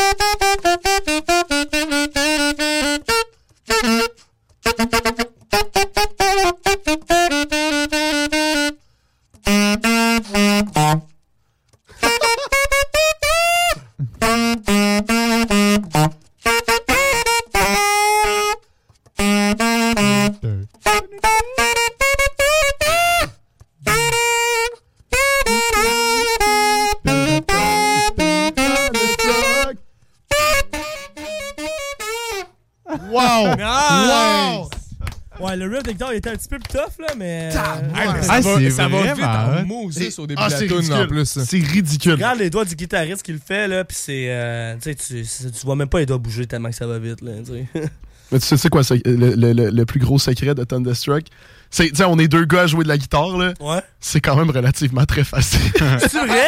De 35.83 35.91
guitare 35.91 36.13
il 36.13 36.17
était 36.17 36.29
un 36.29 36.35
petit 36.35 36.47
peu 36.47 36.57
plus 36.59 36.67
tough, 36.77 36.99
là, 36.99 37.07
mais. 37.17 37.49
euh, 37.53 37.59
mais 37.93 37.99
Ah, 38.07 38.21
ça, 38.21 38.39
va, 38.41 38.59
c'est 38.59 38.69
ça 38.71 38.87
va 38.87 39.01
vite 39.03 39.11
vraiment, 39.23 39.61
en. 39.61 39.65
Moses 39.65 40.19
au 40.19 40.27
début 40.27 40.41
Ah, 40.43 40.47
de 40.47 40.53
la 40.53 40.57
c'est 40.59 40.65
tune 40.67 40.75
en 40.75 40.79
ridicule. 40.79 41.07
plus. 41.07 41.39
C'est 41.45 41.59
ridicule. 41.59 42.11
Regarde 42.13 42.39
les 42.39 42.49
doigts 42.49 42.65
du 42.65 42.75
guitariste 42.75 43.23
qui 43.23 43.31
le 43.33 43.39
fait, 43.45 43.67
là, 43.67 43.83
pis 43.83 43.95
c'est. 43.95 44.25
euh, 44.29 44.75
tu 44.75 44.81
sais, 44.91 44.95
tu 44.95 45.25
c'est- 45.25 45.51
tu 45.51 45.65
vois 45.65 45.75
même 45.75 45.89
pas 45.89 45.99
les 45.99 46.05
doigts 46.05 46.17
bouger 46.17 46.45
tellement 46.47 46.69
que 46.69 46.75
ça 46.75 46.87
va 46.87 46.97
vite, 46.99 47.21
là, 47.21 47.31
tu 47.45 47.51
sais. 47.51 47.65
Mais 48.31 48.39
tu 48.39 48.57
sais, 48.57 48.69
quoi 48.69 48.83
ça, 48.83 48.95
le, 49.05 49.35
le- 49.35 49.53
le- 49.53 49.69
le 49.69 49.85
plus 49.85 49.99
gros 49.99 50.17
secret 50.17 50.55
de 50.55 50.63
Thunderstruck? 50.63 51.25
C'est, 51.75 51.89
tu 51.89 51.95
sais, 51.95 52.03
on 52.03 52.19
est 52.19 52.27
deux 52.27 52.45
gars 52.45 52.61
à 52.61 52.67
jouer 52.67 52.83
de 52.83 52.89
la 52.89 52.97
guitare, 52.99 53.35
là. 53.35 53.53
Ouais. 53.59 53.81
C'est 53.99 54.21
quand 54.21 54.35
même 54.35 54.51
relativement 54.51 55.05
très 55.05 55.23
facile. 55.23 55.59
C'est 55.99 56.25
vrai? 56.25 56.47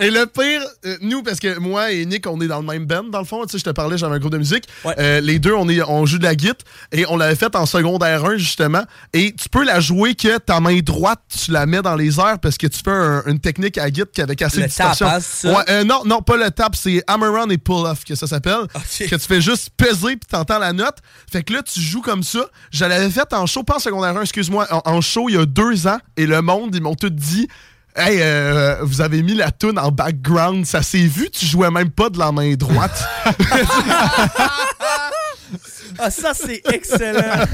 et 0.00 0.10
le 0.10 0.24
pire, 0.26 0.62
euh, 0.86 0.96
nous, 1.02 1.22
parce 1.22 1.38
que 1.38 1.58
moi 1.58 1.92
et 1.92 2.06
Nick, 2.06 2.26
on 2.26 2.40
est 2.40 2.46
dans 2.46 2.60
le 2.60 2.66
même 2.66 2.86
band, 2.86 3.04
dans 3.04 3.18
le 3.18 3.24
fond. 3.26 3.42
Tu 3.44 3.52
sais, 3.52 3.58
je 3.58 3.64
te 3.64 3.70
parlais, 3.70 3.98
j'avais 3.98 4.14
un 4.14 4.18
groupe 4.18 4.32
de 4.32 4.38
musique. 4.38 4.64
Euh, 4.98 5.20
les 5.20 5.38
deux, 5.38 5.52
on, 5.52 5.68
est, 5.68 5.82
on 5.82 6.06
joue 6.06 6.18
de 6.18 6.24
la 6.24 6.34
guitare 6.34 6.56
et 6.92 7.04
on 7.08 7.16
l'avait 7.16 7.34
fait 7.34 7.54
en 7.56 7.66
secondaire 7.66 8.24
1, 8.24 8.36
justement. 8.38 8.82
Et 9.12 9.34
tu 9.34 9.48
peux 9.50 9.64
la 9.64 9.80
jouer 9.80 10.14
que 10.14 10.38
ta 10.38 10.60
main 10.60 10.78
droite, 10.80 11.20
tu 11.44 11.50
la 11.50 11.66
mets 11.66 11.82
dans 11.82 11.96
les 11.96 12.18
airs 12.18 12.38
parce 12.40 12.56
que 12.56 12.66
tu 12.68 12.78
fais 12.82 12.90
un- 12.90 13.22
une 13.26 13.38
technique 13.40 13.76
à 13.76 13.90
guitare 13.90 14.24
avec 14.24 14.40
assez 14.40 14.56
Le 14.58 14.62
de 14.62 14.68
distorsion. 14.68 15.06
tap, 15.06 15.22
hein? 15.44 15.48
Ouais, 15.52 15.64
euh, 15.68 15.84
non, 15.84 16.02
non, 16.06 16.22
pas 16.22 16.36
le 16.36 16.50
tap, 16.50 16.74
c'est 16.74 17.02
hammer-on 17.06 17.50
et 17.50 17.58
pull-off 17.58 18.04
que 18.04 18.14
ça 18.14 18.26
s'appelle. 18.26 18.66
Que 18.98 19.16
tu 19.16 19.26
fais 19.26 19.40
juste 19.40 19.70
peser 19.76 20.16
puis 20.16 20.20
t'entends 20.30 20.58
la 20.58 20.72
note. 20.72 20.96
Fait 21.30 21.42
que 21.42 21.52
là, 21.52 21.62
tu 21.62 21.80
joues 21.80 22.02
comme 22.02 22.22
ça. 22.22 22.40
Je 22.70 22.84
l'avais 22.84 23.10
fait 23.10 23.30
en 23.34 23.46
show, 23.46 23.62
pas 23.62 23.76
en 23.76 23.78
secondaire 23.78 24.16
1, 24.16 24.21
excuse-moi, 24.22 24.66
en, 24.70 24.82
en 24.84 25.00
show 25.00 25.28
il 25.28 25.34
y 25.34 25.38
a 25.38 25.46
deux 25.46 25.86
ans. 25.86 25.98
Et 26.16 26.26
le 26.26 26.40
monde, 26.42 26.74
ils 26.74 26.82
m'ont 26.82 26.94
tout 26.94 27.10
dit 27.10 27.48
Hey, 27.94 28.18
euh, 28.22 28.76
vous 28.82 29.02
avez 29.02 29.22
mis 29.22 29.34
la 29.34 29.50
tune 29.50 29.78
en 29.78 29.90
background, 29.90 30.64
ça 30.64 30.82
s'est 30.82 31.06
vu, 31.06 31.28
tu 31.30 31.44
jouais 31.44 31.70
même 31.70 31.90
pas 31.90 32.08
de 32.08 32.18
la 32.18 32.32
main 32.32 32.54
droite. 32.54 33.06
Ah, 35.98 36.10
ça, 36.10 36.32
c'est 36.34 36.62
excellent. 36.72 37.44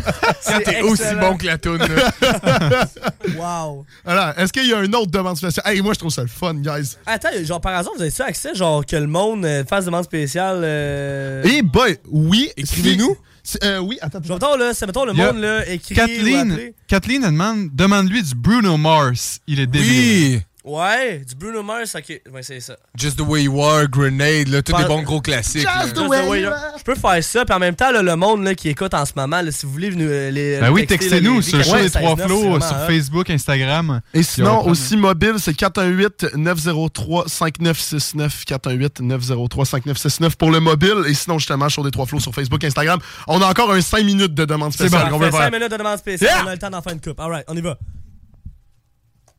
T'es 0.64 0.80
aussi 0.82 1.14
bon 1.20 1.36
que 1.36 1.46
la 1.46 1.58
toune. 1.58 1.80
wow. 3.36 3.84
Alors, 4.06 4.32
est-ce 4.38 4.52
qu'il 4.52 4.66
y 4.66 4.72
a 4.72 4.80
une 4.82 4.94
autre 4.94 5.10
demande 5.10 5.36
spéciale? 5.36 5.66
Hey, 5.66 5.80
moi, 5.82 5.92
je 5.94 5.98
trouve 5.98 6.12
ça 6.12 6.22
le 6.22 6.28
fun, 6.28 6.54
guys. 6.54 6.96
Attends, 7.04 7.28
genre, 7.42 7.60
par 7.60 7.74
hasard, 7.76 7.92
vous 7.96 8.02
avez 8.02 8.10
ça 8.10 8.26
accès, 8.26 8.54
genre, 8.54 8.86
que 8.86 8.96
le 8.96 9.06
monde 9.06 9.44
euh, 9.44 9.64
fasse 9.64 9.84
demande 9.86 10.04
spéciale? 10.04 10.60
Euh... 10.62 11.42
Eh 11.44 11.62
boy, 11.62 11.98
oui. 12.10 12.50
Écrivez-nous. 12.56 13.10
Si- 13.14 13.20
euh, 13.62 13.78
oui, 13.78 13.98
attends, 14.00 14.18
attends. 14.18 14.34
Mettons, 14.34 14.56
là, 14.56 14.74
c'est 14.74 14.86
mettons 14.86 15.04
le 15.04 15.12
monde, 15.12 15.38
là, 15.38 15.68
écrit. 15.68 15.94
Kathleen. 15.94 16.72
Kathleen 16.86 17.24
elle 17.24 17.32
demande, 17.32 17.68
demande-lui 17.74 18.22
du 18.22 18.34
Bruno 18.34 18.76
Mars. 18.76 19.40
Il 19.46 19.60
est 19.60 19.66
débile. 19.66 20.36
Oui! 20.36 20.42
Ouais, 20.64 21.18
du 21.26 21.34
Bruno 21.34 21.62
Mars, 21.62 21.94
ok. 21.94 22.20
Ouais, 22.32 22.42
c'est 22.42 22.60
ça. 22.60 22.76
Just 22.96 23.16
the 23.16 23.20
way 23.22 23.44
you 23.44 23.62
are, 23.62 23.86
Grenade, 23.88 24.48
là, 24.48 24.60
tous 24.62 24.76
les 24.76 24.84
bons 24.84 25.02
gros 25.02 25.20
classiques. 25.20 25.64
là. 25.64 25.82
Just 25.82 25.94
the 25.94 26.08
way 26.08 26.42
you 26.42 26.48
are. 26.48 26.74
Je 26.78 26.82
peux 26.84 26.94
faire 26.96 27.22
ça, 27.24 27.44
puis 27.44 27.54
en 27.54 27.58
même 27.58 27.74
temps, 27.76 27.90
là, 27.90 28.02
le 28.02 28.16
monde 28.16 28.42
là, 28.44 28.54
qui 28.54 28.68
écoute 28.68 28.92
en 28.92 29.04
ce 29.06 29.12
moment, 29.16 29.40
là, 29.40 29.50
si 29.52 29.64
vous 29.66 29.72
voulez 29.72 29.90
nous, 29.90 30.06
euh, 30.08 30.30
les. 30.30 30.58
Ben 30.60 30.70
oui, 30.70 30.86
textez-nous 30.86 31.42
sur 31.42 31.58
le 31.58 31.64
les 31.64 31.68
show 31.70 31.76
des 31.76 31.82
16 31.88 31.92
trois 31.92 32.16
9, 32.16 32.26
flots 32.26 32.60
c'est 32.60 32.66
sur 32.66 32.76
hein. 32.76 32.86
Facebook, 32.86 33.30
Et 33.30 33.34
Instagram. 33.34 34.00
On 34.12 34.18
va 34.18 34.22
sinon, 34.22 34.66
aussi 34.66 34.96
mobile, 34.96 35.34
c'est 35.38 35.56
418-903-5969. 35.56 38.44
418-903-5969 38.46 40.36
pour 40.36 40.50
le 40.50 40.60
mobile. 40.60 41.04
Et 41.06 41.14
sinon, 41.14 41.38
justement, 41.38 41.68
show 41.68 41.82
des 41.84 41.90
trois 41.90 42.06
flots 42.06 42.20
sur 42.20 42.34
Facebook, 42.34 42.62
Instagram. 42.64 42.98
On 43.26 43.40
a 43.42 43.46
encore 43.46 43.72
un 43.72 43.80
5 43.80 44.04
minutes 44.04 44.34
de 44.34 44.44
demande 44.44 44.72
C'est 44.72 44.84
bon, 44.84 44.88
spéciale 44.90 45.10
qu'on 45.10 45.18
veut 45.18 45.26
fait 45.26 45.32
faire. 45.36 45.44
5 45.46 45.52
minutes 45.52 45.70
de 45.70 45.76
demande 45.76 45.98
spéciale, 45.98 46.30
Yeah! 46.30 46.44
on 46.44 46.48
a 46.48 46.52
le 46.52 46.58
temps 46.58 46.70
d'en 46.70 46.82
faire 46.82 46.92
une 46.92 47.00
coupe. 47.00 47.18
Alright, 47.20 47.44
on 47.48 47.56
y 47.56 47.60
va. 47.60 47.78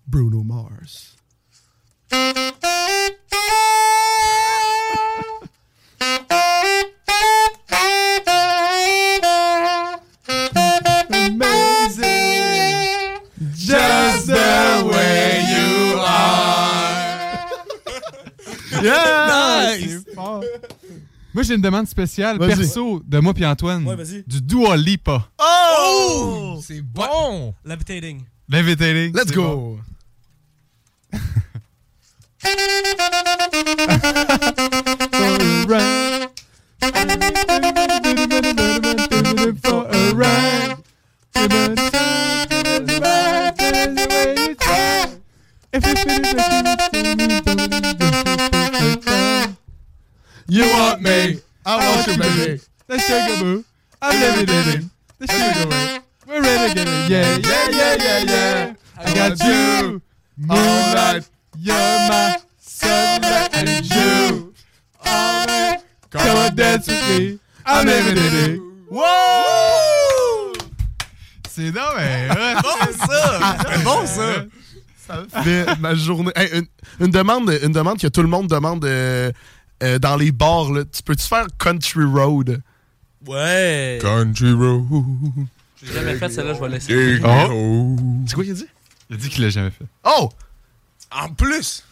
Bruno 0.09 0.43
Mars. 0.43 1.15
Just 13.53 14.25
the 14.25 14.83
way 14.91 15.43
you 15.45 15.99
are. 15.99 17.47
Yeah! 18.81 19.77
C'est 19.77 20.15
fort. 20.15 20.43
Moi, 21.35 21.43
j'ai 21.43 21.53
une 21.53 21.61
demande 21.61 21.87
spéciale 21.87 22.39
perso 22.39 23.03
de 23.05 23.19
moi 23.19 23.35
puis 23.35 23.45
Antoine. 23.45 23.85
Ouais, 23.85 23.95
vas-y. 23.95 24.23
Du 24.25 24.41
Dua 24.41 24.75
Lipa. 24.75 25.29
Oh! 25.37 26.59
C'est 26.63 26.81
bon! 26.81 27.53
Levitating. 27.63 28.23
L'invité. 28.47 29.11
Let's 29.11 29.31
go! 29.31 29.77
You 50.51 50.65
want 50.73 51.01
me, 51.03 51.39
I 51.63 51.77
want 51.77 52.07
you, 52.07 52.17
baby. 52.17 52.59
Take 52.89 53.09
a 53.09 53.43
move. 53.43 53.65
I'm 54.01 54.19
levitating. 54.19 54.89
Take 55.21 55.55
a 55.55 55.65
move. 55.67 56.03
We're 56.27 56.41
it. 56.43 56.77
Yeah, 57.09 57.37
yeah, 57.37 57.69
yeah, 57.69 57.95
yeah, 57.99 58.23
yeah. 58.23 58.73
I 58.97 59.13
got 59.13 59.43
you. 59.43 60.01
Moonlight. 60.39 61.29
You're 61.59 61.75
my 61.75 62.37
sunlight 62.61 63.49
and 63.53 63.85
you. 63.85 64.53
All 65.05 65.45
right. 65.45 65.79
Come 66.09 66.37
on, 66.37 66.55
dance 66.55 66.87
with 66.87 67.19
me. 67.19 67.39
I'm 67.65 67.85
levitating. 67.85 68.61
Wow! 68.89 70.53
C'est 71.49 71.71
non, 71.71 71.81
mais. 71.97 72.29
bon, 72.63 73.05
ça! 73.05 73.57
C'est 73.67 73.83
bon, 73.83 74.05
ça! 74.05 74.45
Ça 75.05 75.43
fait 75.43 75.65
ma 75.79 75.93
journée. 75.93 76.31
Hey, 76.35 76.49
une, 76.53 76.67
une 77.05 77.11
demande, 77.11 77.51
une 77.61 77.73
demande 77.73 77.99
que 77.99 78.07
tout 78.07 78.21
le 78.21 78.29
monde 78.29 78.47
demande 78.47 78.85
euh, 78.85 79.31
euh, 79.83 79.99
dans 79.99 80.15
les 80.15 80.31
bars. 80.31 80.71
Là. 80.71 80.83
Tu 80.85 81.03
peux-tu 81.03 81.27
faire 81.27 81.47
Country 81.57 82.05
Road? 82.05 82.61
Ouais. 83.27 83.99
Country 84.01 84.53
Road. 84.53 84.85
J'ai 85.83 85.93
jamais 85.93 86.15
fait 86.15 86.29
celle-là, 86.29 86.53
je 86.53 86.59
vais 86.61 86.69
laisser. 86.69 87.19
Oh. 87.51 87.95
C'est 88.25 88.35
quoi 88.35 88.43
qu'il 88.45 88.53
a 88.53 88.55
dit? 88.55 88.67
Il 89.09 89.15
a 89.15 89.17
dit 89.17 89.29
qu'il 89.29 89.43
l'a 89.43 89.49
jamais 89.49 89.71
fait. 89.71 89.85
Oh! 90.03 90.29
En 91.11 91.33
plus! 91.33 91.83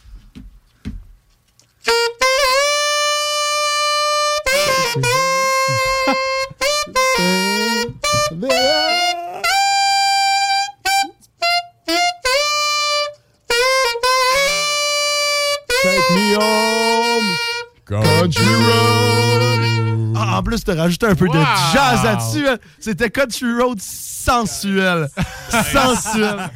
Take 15.82 16.12
me 16.12 16.36
home! 16.36 17.38
Country 17.86 18.46
Road! 18.46 19.87
Ah, 20.20 20.38
en 20.40 20.44
plus, 20.44 20.64
t'as 20.64 20.76
rajouté 20.76 21.06
un 21.06 21.16
peu 21.16 21.28
de 21.28 21.40
jazz 21.74 22.04
là-dessus. 22.04 22.48
hein. 22.48 22.58
C'était 22.80 23.10
Country 23.10 23.54
Road 23.62 23.80
sensuel. 23.82 25.08
sensuel. 25.72 26.50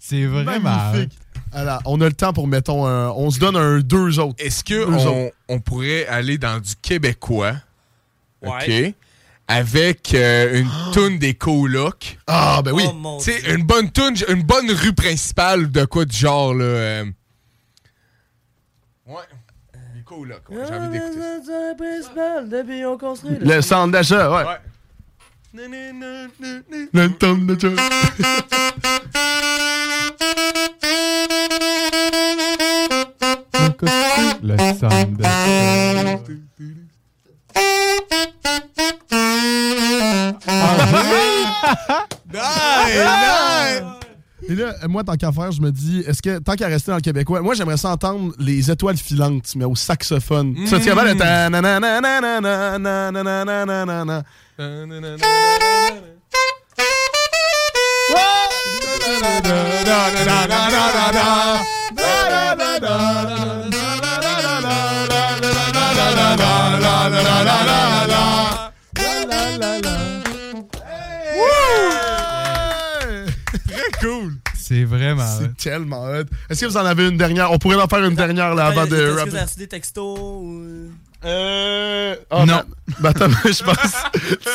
C'est 0.00 0.24
vraiment. 0.26 0.60
Magnifique. 0.60 1.12
Alors, 1.52 1.80
on 1.86 2.00
a 2.00 2.04
le 2.06 2.12
temps 2.12 2.32
pour, 2.32 2.46
mettons, 2.46 2.86
un- 2.86 3.08
on 3.10 3.30
se 3.30 3.38
donne 3.38 3.56
un 3.56 3.80
deux 3.80 4.18
autres. 4.18 4.36
Est-ce 4.38 4.62
qu'on 4.64 5.30
on 5.48 5.60
pourrait 5.60 6.06
aller 6.06 6.36
dans 6.38 6.60
du 6.60 6.74
québécois? 6.82 7.54
Ouais. 8.42 8.88
OK. 8.88 8.94
Avec 9.50 10.12
euh, 10.14 10.60
une 10.60 10.68
toune 10.92 11.18
des 11.18 11.32
colocs. 11.34 12.18
Ah, 12.26 12.60
ben 12.62 12.72
oui. 12.72 12.84
Oh, 12.86 13.18
une 13.48 13.62
bonne 13.64 13.90
toune, 13.90 14.14
une 14.28 14.42
bonne 14.42 14.70
rue 14.70 14.92
principale 14.92 15.70
de 15.70 15.86
quoi 15.86 16.04
du 16.04 16.14
genre, 16.16 16.52
là. 16.54 16.64
euh 16.64 17.04
là. 20.24 20.36
J'ai 20.50 20.74
envie 20.74 20.88
d'écouter. 20.98 21.18
Le 21.18 22.86
on 22.86 22.98
construit. 22.98 23.38
Le 23.40 23.60
centre 23.60 23.92
d'achat, 23.92 24.30
ouais. 24.30 24.44
ouais. 24.44 24.58
Le 26.92 27.08
centre 27.18 27.46
d'achat. 27.46 27.68
Ah, 42.40 43.34
Et 44.48 44.54
là, 44.54 44.74
moi, 44.88 45.04
tant 45.04 45.14
qu'à 45.14 45.30
faire, 45.30 45.52
je 45.52 45.60
me 45.60 45.70
dis, 45.70 46.02
est-ce 46.06 46.22
que 46.22 46.38
tant 46.38 46.54
qu'à 46.54 46.68
rester 46.68 46.90
dans 46.90 46.96
le 46.96 47.02
québécois, 47.02 47.42
moi, 47.42 47.54
j'aimerais 47.54 47.76
ça 47.76 47.90
entendre 47.90 48.32
les 48.38 48.70
étoiles 48.70 48.96
filantes, 48.96 49.52
mais 49.56 49.66
au 49.66 49.76
saxophone. 49.76 50.56
Ça, 50.66 50.80
tu 50.80 50.88
c'est 74.68 74.84
vraiment 74.84 75.22
hot. 75.22 75.40
C'est 75.40 75.56
tellement 75.56 76.04
hot. 76.04 76.24
Est-ce 76.50 76.60
que 76.60 76.66
vous 76.66 76.76
en 76.76 76.84
avez 76.84 77.08
une 77.08 77.16
dernière? 77.16 77.50
On 77.50 77.58
pourrait 77.58 77.76
en 77.76 77.88
faire 77.88 78.04
une 78.04 78.14
dernière 78.14 78.54
là 78.54 78.66
avant 78.66 78.86
de 78.86 78.96
Est-ce 78.96 79.24
que 79.24 79.30
vous 79.30 79.36
avez 79.36 79.44
reçu 79.44 79.58
des 79.58 79.66
textos 79.66 80.18
ou... 80.18 80.90
Euh. 81.24 82.14
oh, 82.30 82.44
non. 82.46 82.62
Ben, 83.00 83.08
attends, 83.08 83.28
je 83.44 83.64
pense. 83.64 83.94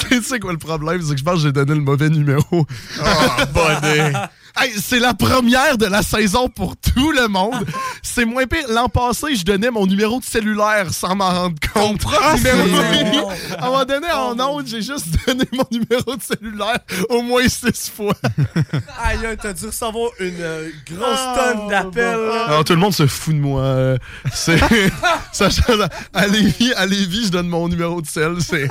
tu 0.10 0.22
sais 0.22 0.40
quoi 0.40 0.52
le 0.52 0.60
problème? 0.60 1.02
C'est 1.02 1.14
que 1.14 1.20
je 1.20 1.24
pense 1.24 1.38
que 1.38 1.48
j'ai 1.48 1.52
donné 1.52 1.74
le 1.74 1.82
mauvais 1.82 2.10
numéro. 2.10 2.44
Oh, 2.52 2.66
bonnet. 3.54 4.14
Hey, 4.56 4.72
c'est 4.80 5.00
la 5.00 5.14
première 5.16 5.78
de 5.80 5.88
la 5.88 6.04
saison 6.04 6.48
pour 6.48 6.76
tout 6.78 7.12
le 7.12 7.28
monde. 7.28 7.66
C'est 8.04 8.24
moins 8.24 8.46
pire. 8.46 8.66
L'an 8.70 8.88
passé, 8.88 9.36
je 9.36 9.44
donnais 9.44 9.72
mon 9.72 9.88
numéro 9.88 10.20
de 10.20 10.24
cellulaire 10.26 10.94
sans 10.94 11.16
m'en 11.16 11.30
rendre 11.30 11.56
compte. 11.74 12.02
cellulaire. 12.38 13.26
À 13.58 13.66
un 13.66 13.70
moment 13.70 13.86
donné, 13.86 14.12
en 14.12 14.40
ondes, 14.40 14.68
j'ai 14.68 14.82
juste 14.84 15.08
donné 15.26 15.46
mon 15.54 15.66
numéro 15.72 16.16
de 16.16 16.22
cellulaire 16.22 16.78
au 17.10 17.24
moins 17.24 17.48
six 17.50 17.90
fois. 17.90 18.14
Aïe, 19.04 19.26
aïe, 19.26 19.38
t'as 19.42 19.54
dû 19.54 19.66
recevoir 19.66 20.12
une 20.20 20.36
euh, 20.40 20.70
grosse 20.90 21.08
Ah, 21.18 21.36
tonne 21.54 21.68
d'appels. 21.70 22.30
Alors, 22.48 22.64
tout 22.64 22.74
le 22.74 22.80
monde 22.80 22.94
se 22.94 23.08
fout 23.08 23.34
de 23.34 23.40
moi. 23.40 23.62
Euh, 23.64 23.98
C'est. 24.34 24.60
à, 26.14 26.28
Lévis, 26.28 26.74
à 26.76 26.86
Lévis, 26.86 27.26
je 27.26 27.32
donne 27.32 27.48
mon 27.48 27.68
numéro 27.68 28.02
de 28.02 28.08
sel. 28.08 28.36
C'est, 28.42 28.68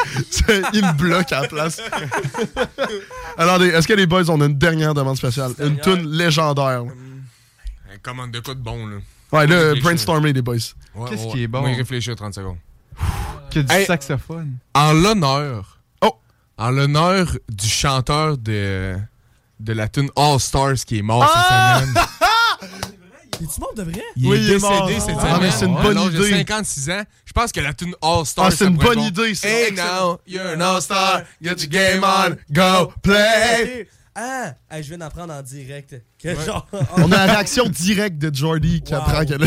il 0.72 0.84
me 0.84 0.92
bloque 0.92 1.32
à 1.32 1.42
la 1.42 1.48
place. 1.48 1.78
Alors, 3.36 3.62
est-ce 3.62 3.88
que 3.88 3.94
les 3.94 4.06
boys 4.06 4.30
ont 4.30 4.40
une 4.40 4.56
dernière 4.56 4.94
demande 4.94 5.16
spéciale? 5.16 5.52
Une 5.58 5.71
tune 5.80 6.10
légendaire. 6.10 6.82
Un 6.82 7.98
commande 8.02 8.30
de 8.30 8.40
quoi 8.40 8.54
de 8.54 8.60
bon, 8.60 8.86
là? 8.86 8.96
Ouais, 9.32 9.46
là, 9.46 9.74
brainstormer, 9.80 10.32
les 10.32 10.42
boys. 10.42 10.56
Ouais, 10.94 11.08
Qu'est-ce 11.10 11.24
ouais. 11.26 11.30
qui 11.32 11.42
est 11.44 11.46
bon? 11.46 11.60
On 11.60 11.62
va 11.62 11.70
y 11.70 11.74
réfléchir 11.76 12.14
30 12.16 12.34
secondes. 12.34 12.58
Que 13.50 13.60
du 13.60 13.72
Hey, 13.72 13.86
saxophone. 13.86 14.56
En 14.74 14.92
l'honneur. 14.92 15.78
Oh! 16.02 16.14
En 16.58 16.70
l'honneur 16.70 17.26
du 17.48 17.66
chanteur 17.68 18.36
de, 18.38 18.96
de 19.60 19.72
la 19.72 19.88
tune 19.88 20.10
All 20.16 20.38
Stars 20.40 20.74
qui 20.86 20.98
est 20.98 21.02
mort 21.02 21.24
Ah! 21.34 21.80
cette 21.80 21.88
semaine. 21.88 22.04
Es-tu 23.42 23.60
mort 23.60 23.74
de 23.74 23.82
vrai? 23.82 24.02
Il 24.16 24.28
Oui, 24.28 24.36
est 24.36 24.40
il 24.40 24.50
est 24.50 24.54
décédé 24.54 24.60
mort. 24.76 24.88
cette 25.00 25.16
Ah, 25.18 25.20
semaine. 25.20 25.40
mais 25.40 25.50
c'est 25.50 25.64
une 25.66 25.74
bonne 25.74 26.10
de 26.12 26.14
idée. 26.26 26.30
56 26.38 26.90
ans. 26.90 27.02
Je 27.24 27.32
pense 27.32 27.50
que 27.50 27.60
la 27.60 27.72
tune 27.74 27.94
All 28.00 28.24
Stars. 28.26 28.44
Ah, 28.46 28.50
c'est 28.52 28.66
une 28.66 28.76
bonne 28.76 28.96
bon. 28.98 29.06
idée, 29.06 29.34
ça. 29.34 29.48
Hey 29.48 29.72
now, 29.72 30.20
you're 30.26 30.46
an 30.54 30.60
all-star. 30.60 31.22
Get 31.42 31.56
your 31.62 31.68
game 31.68 32.04
on. 32.04 32.36
Go 32.52 32.92
play! 33.02 33.88
Ah! 34.14 34.54
Hey, 34.70 34.82
je 34.82 34.88
viens 34.88 34.98
d'en 34.98 35.08
prendre 35.10 35.32
en 35.32 35.42
direct. 35.42 35.96
Que 36.18 36.28
Ouais. 36.36 36.44
genre... 36.44 36.66
On 36.98 37.10
a 37.12 37.26
la 37.26 37.32
réaction 37.34 37.66
directe 37.68 38.18
de 38.18 38.34
Jordy 38.34 38.82
qui 38.82 38.92
Wow. 38.92 39.00
apprend 39.00 39.24
qu'elle 39.24 39.46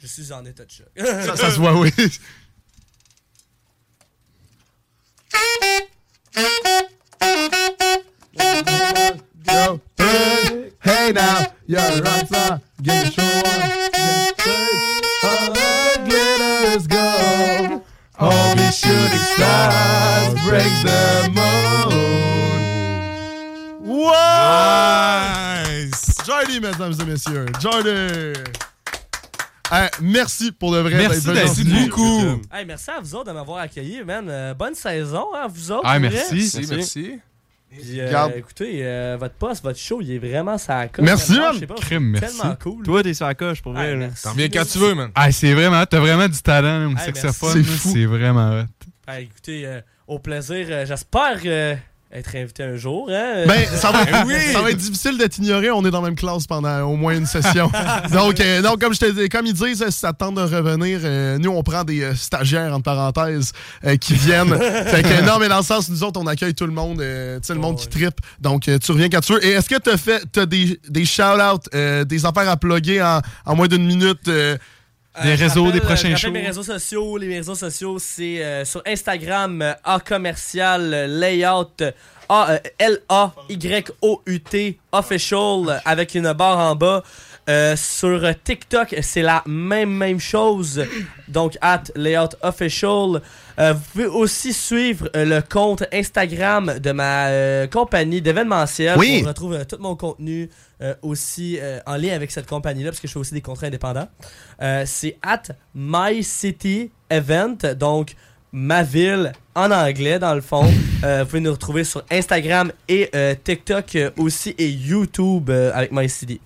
Je 0.00 0.06
suis 0.06 0.32
en 0.32 0.44
état 0.44 0.64
de 0.64 0.70
choc. 0.70 0.86
ça, 0.96 1.36
ça 1.36 1.50
se 1.50 1.58
voit, 1.58 1.74
oui. 1.78 1.90
Hey 10.82 11.12
now, 11.12 11.44
you're 11.66 11.80
a 11.80 12.00
rock 12.02 12.26
star. 12.26 12.60
Get 12.82 13.16
your. 13.16 13.26
All 15.24 15.52
the 15.52 16.04
glitters 16.08 16.86
go. 16.86 17.84
All 18.18 18.54
these 18.56 18.76
shooting 18.78 19.24
stars 19.36 20.34
break 20.48 20.72
the 20.82 21.30
moon. 21.34 22.47
Wow! 23.98 25.64
Nice! 25.66 26.14
Jordy, 26.24 26.60
mesdames 26.60 26.94
et 27.00 27.04
messieurs. 27.04 27.46
Jordy! 27.60 27.88
Hey, 29.72 29.88
merci 30.00 30.52
pour 30.52 30.72
le 30.72 30.82
vrai 30.82 30.94
Merci 31.08 31.64
venu. 31.64 31.88
Beaucoup. 31.88 32.40
Hey, 32.52 32.64
merci 32.64 32.90
à 32.90 33.00
vous 33.00 33.14
autres 33.16 33.26
de 33.26 33.32
m'avoir 33.32 33.58
accueilli, 33.58 34.04
man. 34.04 34.26
Euh, 34.30 34.54
bonne 34.54 34.76
saison, 34.76 35.26
hein, 35.34 35.46
vous 35.48 35.72
autres. 35.72 35.82
Ah, 35.84 35.94
pour 35.94 36.02
merci. 36.02 36.34
Merci, 36.34 36.66
merci. 36.70 37.18
Puis, 37.70 38.00
euh, 38.00 38.10
Garde. 38.12 38.32
écoutez, 38.36 38.80
euh, 38.86 39.16
votre 39.18 39.34
poste, 39.34 39.64
votre 39.64 39.78
show, 39.80 40.00
il 40.00 40.12
est 40.12 40.18
vraiment 40.18 40.58
ça 40.58 40.86
coche. 40.86 41.04
Merci, 41.04 41.32
man. 41.32 41.54
je 41.54 41.58
sais 41.58 41.66
pas, 41.66 41.74
Crime, 41.74 42.14
c'est 42.14 42.20
merci. 42.20 42.38
tellement 42.38 42.56
cool. 42.62 42.84
Toi, 42.84 43.02
t'es 43.02 43.14
sur 43.14 43.26
la 43.26 43.34
coche, 43.34 43.60
pour 43.62 43.72
vrai. 43.72 43.90
Hey, 43.90 43.96
merci. 43.96 44.22
T'en 44.22 44.30
reviens 44.30 44.48
quand 44.48 44.64
tu 44.64 44.78
veux, 44.78 44.94
man. 44.94 45.10
Ah, 45.16 45.32
c'est 45.32 45.52
vraiment, 45.54 45.84
t'as 45.86 45.98
vraiment 45.98 46.28
du 46.28 46.40
talent 46.40 46.90
Hey, 46.90 47.12
merci. 47.14 47.38
C'est 47.52 47.62
fou. 47.64 47.90
C'est 47.92 48.04
vraiment 48.06 48.60
hot. 48.60 48.64
Hey, 49.12 49.24
écoutez, 49.24 49.66
euh, 49.66 49.80
au 50.06 50.20
plaisir. 50.20 50.66
euh, 50.70 50.86
J'espère 50.86 51.40
euh, 51.44 51.74
être 52.10 52.34
invité 52.36 52.62
un 52.62 52.76
jour. 52.76 53.08
Hein? 53.10 53.44
Ben, 53.46 53.66
ça 53.66 53.92
va, 53.92 54.02
être, 54.02 54.24
Oui. 54.26 54.52
ça 54.52 54.62
va 54.62 54.70
être 54.70 54.78
difficile 54.78 55.18
de 55.18 55.26
t'ignorer. 55.26 55.70
On 55.70 55.84
est 55.84 55.90
dans 55.90 56.00
la 56.00 56.08
même 56.08 56.16
classe 56.16 56.46
pendant 56.46 56.80
au 56.82 56.96
moins 56.96 57.14
une 57.14 57.26
session. 57.26 57.70
donc, 58.12 58.40
euh, 58.40 58.62
donc, 58.62 58.80
comme 58.80 58.94
je 58.94 59.00
te 59.00 59.10
dis, 59.10 59.28
comme 59.28 59.44
ils 59.44 59.52
disent, 59.52 59.84
si 59.84 59.92
ça 59.92 60.12
te 60.12 60.18
tente 60.18 60.36
de 60.36 60.40
revenir, 60.40 61.00
euh, 61.04 61.38
nous, 61.38 61.50
on 61.50 61.62
prend 61.62 61.84
des 61.84 62.02
euh, 62.02 62.14
stagiaires, 62.14 62.72
entre 62.72 62.84
parenthèses, 62.84 63.52
euh, 63.84 63.96
qui 63.96 64.14
viennent. 64.14 64.56
fait 64.86 65.02
que, 65.02 65.26
non, 65.26 65.38
mais 65.38 65.48
dans 65.48 65.58
le 65.58 65.64
sens, 65.64 65.88
nous 65.90 66.02
autres, 66.02 66.18
on 66.20 66.26
accueille 66.26 66.54
tout 66.54 66.66
le 66.66 66.72
monde, 66.72 66.98
tu 66.98 67.46
sais, 67.46 67.54
le 67.54 67.60
monde 67.60 67.76
qui 67.76 67.88
trippe. 67.88 68.20
Donc, 68.40 68.62
tu 68.62 68.92
reviens 68.92 69.10
quand 69.10 69.20
tu 69.20 69.34
veux. 69.34 69.44
Et 69.44 69.50
est-ce 69.50 69.68
que 69.68 69.96
fait, 69.96 70.22
t'as 70.32 70.46
des, 70.46 70.80
des 70.88 71.04
shout-outs, 71.04 71.68
des 72.06 72.26
affaires 72.26 72.48
à 72.48 72.56
plugger 72.56 73.02
en, 73.02 73.20
en 73.44 73.54
moins 73.54 73.68
d'une 73.68 73.86
minute? 73.86 74.30
Euh, 75.20 75.22
Des 75.22 75.30
Euh, 75.30 75.34
réseaux, 75.36 75.64
rappelle, 75.64 75.80
des 75.80 75.86
prochains 75.86 76.08
je 76.08 76.14
rappelle 76.14 76.18
shows. 76.20 76.30
mes 76.32 76.46
réseaux 76.46 76.62
sociaux. 76.62 77.16
Les 77.18 77.36
réseaux 77.36 77.54
sociaux, 77.54 77.98
c'est 77.98 78.44
euh, 78.44 78.64
sur 78.64 78.82
Instagram, 78.86 79.62
euh, 79.62 79.72
A 79.84 80.00
commercial, 80.00 80.92
euh, 80.94 81.06
layout, 81.06 81.66
euh, 81.80 81.90
A, 82.28 82.50
euh, 82.52 82.58
L-A-Y-O-U-T, 82.78 84.78
official, 84.92 85.68
euh, 85.68 85.78
avec 85.84 86.14
une 86.14 86.32
barre 86.32 86.58
en 86.58 86.74
bas. 86.74 87.02
Euh, 87.48 87.76
sur 87.76 88.22
TikTok, 88.44 88.96
c'est 89.00 89.22
la 89.22 89.42
même, 89.46 89.90
même 89.90 90.20
chose. 90.20 90.84
Donc, 91.28 91.56
at 91.60 91.84
layout 91.96 92.34
official. 92.42 93.22
Euh, 93.58 93.72
vous 93.72 93.80
pouvez 93.92 94.06
aussi 94.06 94.52
suivre 94.52 95.08
euh, 95.16 95.24
le 95.24 95.42
compte 95.42 95.84
Instagram 95.92 96.78
de 96.78 96.92
ma 96.92 97.66
compagnie 97.68 98.20
d'événementiel. 98.20 98.98
Oui. 98.98 99.22
On 99.24 99.28
retrouve 99.28 99.64
tout 99.66 99.78
mon 99.80 99.96
contenu 99.96 100.50
aussi 101.02 101.58
en 101.86 101.96
lien 101.96 102.14
avec 102.14 102.30
cette 102.30 102.46
compagnie-là, 102.46 102.90
parce 102.90 103.00
que 103.00 103.08
je 103.08 103.12
fais 103.12 103.18
aussi 103.18 103.34
des 103.34 103.40
contrats 103.40 103.66
indépendants. 103.66 104.08
C'est 104.84 105.18
at 105.22 105.42
My 105.74 106.22
City 106.22 106.92
Event, 107.10 107.56
donc 107.76 108.14
ma 108.52 108.82
ville 108.82 109.32
en 109.54 109.70
anglais 109.70 110.18
dans 110.18 110.34
le 110.34 110.40
fond. 110.40 110.64
Euh, 111.04 111.20
vous 111.22 111.26
pouvez 111.26 111.40
nous 111.40 111.52
retrouver 111.52 111.84
sur 111.84 112.02
Instagram 112.10 112.72
et 112.88 113.08
euh, 113.14 113.32
TikTok 113.44 113.94
euh, 113.94 114.10
aussi 114.18 114.52
et 114.58 114.68
YouTube 114.68 115.48
avec 115.48 115.92
My 115.92 116.08
City. 116.08 116.40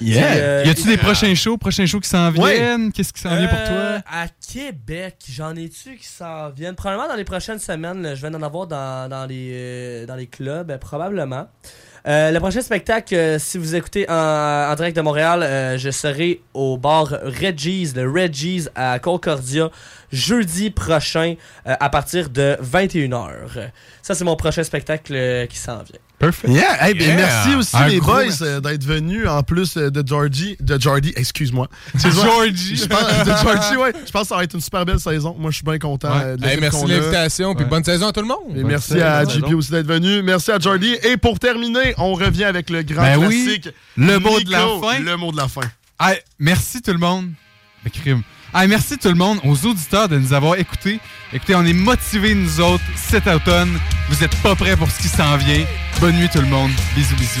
Yeah. 0.00 0.32
Euh, 0.36 0.62
y 0.66 0.70
a-tu 0.70 0.86
des 0.86 0.96
prochains 0.96 1.34
shows, 1.34 1.56
prochains 1.58 1.86
shows 1.86 2.00
qui 2.00 2.08
s'en 2.08 2.32
Ouais. 2.34 2.56
viennent? 2.58 2.92
Qu'est-ce 2.92 3.12
qui 3.12 3.20
s'en 3.20 3.36
vient 3.36 3.48
pour 3.48 3.58
Euh, 3.58 3.98
toi? 3.98 4.04
À 4.10 4.26
Québec, 4.52 5.16
j'en 5.30 5.54
ai-tu 5.56 5.96
qui 5.96 6.06
s'en 6.06 6.50
viennent? 6.50 6.74
Probablement 6.76 7.08
dans 7.08 7.16
les 7.16 7.24
prochaines 7.24 7.58
semaines, 7.58 8.02
là, 8.02 8.14
je 8.14 8.22
vais 8.26 8.34
en 8.34 8.42
avoir 8.42 8.66
dans, 8.66 9.08
dans 9.08 9.26
les, 9.26 9.50
euh, 9.52 10.06
dans 10.06 10.14
les 10.16 10.26
clubs, 10.26 10.70
euh, 10.70 10.78
probablement. 10.78 11.48
Euh, 12.06 12.30
le 12.30 12.38
prochain 12.38 12.60
spectacle, 12.62 13.14
euh, 13.14 13.38
si 13.38 13.58
vous 13.58 13.74
écoutez 13.74 14.08
en, 14.08 14.14
en 14.14 14.74
direct 14.76 14.96
de 14.96 15.02
Montréal, 15.02 15.42
euh, 15.42 15.76
je 15.76 15.90
serai 15.90 16.40
au 16.54 16.78
bar 16.78 17.08
Reggie's, 17.24 17.94
le 17.94 18.08
Reggie's 18.10 18.70
à 18.76 18.98
Concordia, 19.00 19.68
jeudi 20.12 20.70
prochain 20.70 21.34
à 21.66 21.90
partir 21.90 22.30
de 22.30 22.56
21h. 22.62 23.70
Ça, 24.00 24.14
c'est 24.14 24.24
mon 24.24 24.36
prochain 24.36 24.62
spectacle 24.62 25.12
euh, 25.14 25.46
qui 25.46 25.56
s'en 25.58 25.78
vient. 25.82 25.98
Perfect. 26.18 26.52
Yeah, 26.52 26.84
hey, 26.84 26.94
ben, 26.94 27.06
Yeah. 27.06 27.16
merci 27.16 27.54
aussi 27.54 27.76
Un 27.76 27.86
les 27.88 28.00
boys 28.00 28.42
euh, 28.42 28.60
d'être 28.60 28.84
venus 28.84 29.28
en 29.28 29.42
plus 29.44 29.76
euh, 29.76 29.88
de 29.90 30.02
Georgie, 30.06 30.56
de 30.60 30.80
Jordy, 30.80 31.12
excuse-moi. 31.14 31.68
Georgie. 31.94 32.76
Je 32.76 32.86
pense, 32.86 33.00
de 33.24 33.30
Georgie, 33.42 33.76
ouais. 33.76 33.92
Je 34.04 34.10
pense 34.10 34.22
que 34.22 34.28
ça 34.28 34.36
va 34.36 34.42
être 34.44 34.54
une 34.54 34.60
super 34.60 34.84
belle 34.84 34.98
saison. 34.98 35.36
Moi, 35.38 35.50
je 35.52 35.56
suis 35.56 35.64
bien 35.64 35.78
content. 35.78 36.10
Ouais. 36.10 36.24
euh, 36.24 36.36
de 36.36 36.44
Hey, 36.44 36.58
merci 36.60 36.84
de 36.84 36.88
l'invitation, 36.90 37.54
puis 37.54 37.64
bonne 37.66 37.84
saison 37.84 38.08
à 38.08 38.12
tout 38.12 38.20
le 38.20 38.26
monde. 38.26 38.38
Et 38.50 38.62
Bonne 38.62 38.66
merci 38.66 38.94
saison. 38.94 39.04
à 39.06 39.24
JP 39.24 39.54
aussi 39.54 39.70
d'être 39.70 39.86
venu. 39.86 40.22
Merci 40.22 40.50
à 40.50 40.58
Jordy. 40.58 40.96
Et 41.04 41.16
pour 41.16 41.38
terminer, 41.38 41.94
on 41.98 42.14
revient 42.14 42.44
avec 42.44 42.68
le 42.70 42.82
grand 42.82 43.02
Ben 43.02 43.18
oui, 43.18 43.44
classique. 43.44 43.74
le 43.96 44.18
mot 44.18 44.40
de 44.40 44.50
la 44.50 44.66
fin. 44.80 44.98
Le 44.98 45.16
mot 45.16 45.30
de 45.30 45.36
la 45.36 45.46
fin. 45.46 45.60
Hey, 46.00 46.18
merci 46.40 46.82
tout 46.82 46.92
le 46.92 46.98
monde. 46.98 47.26
Le 47.84 47.90
crime. 47.90 48.22
Merci 48.54 48.98
tout 48.98 49.08
le 49.08 49.14
monde, 49.14 49.38
aux 49.44 49.66
auditeurs 49.66 50.08
de 50.08 50.18
nous 50.18 50.32
avoir 50.32 50.56
écoutés. 50.56 51.00
Écoutez, 51.32 51.54
on 51.54 51.64
est 51.64 51.72
motivés, 51.72 52.34
nous 52.34 52.60
autres, 52.60 52.84
cet 52.96 53.26
automne. 53.26 53.78
Vous 54.08 54.24
êtes 54.24 54.34
pas 54.42 54.54
prêts 54.54 54.76
pour 54.76 54.90
ce 54.90 55.00
qui 55.00 55.08
s'en 55.08 55.36
vient. 55.36 55.64
Bonne 56.00 56.16
nuit 56.16 56.28
tout 56.28 56.40
le 56.40 56.46
monde. 56.46 56.70
Bisous, 56.94 57.16
bisous. 57.16 57.40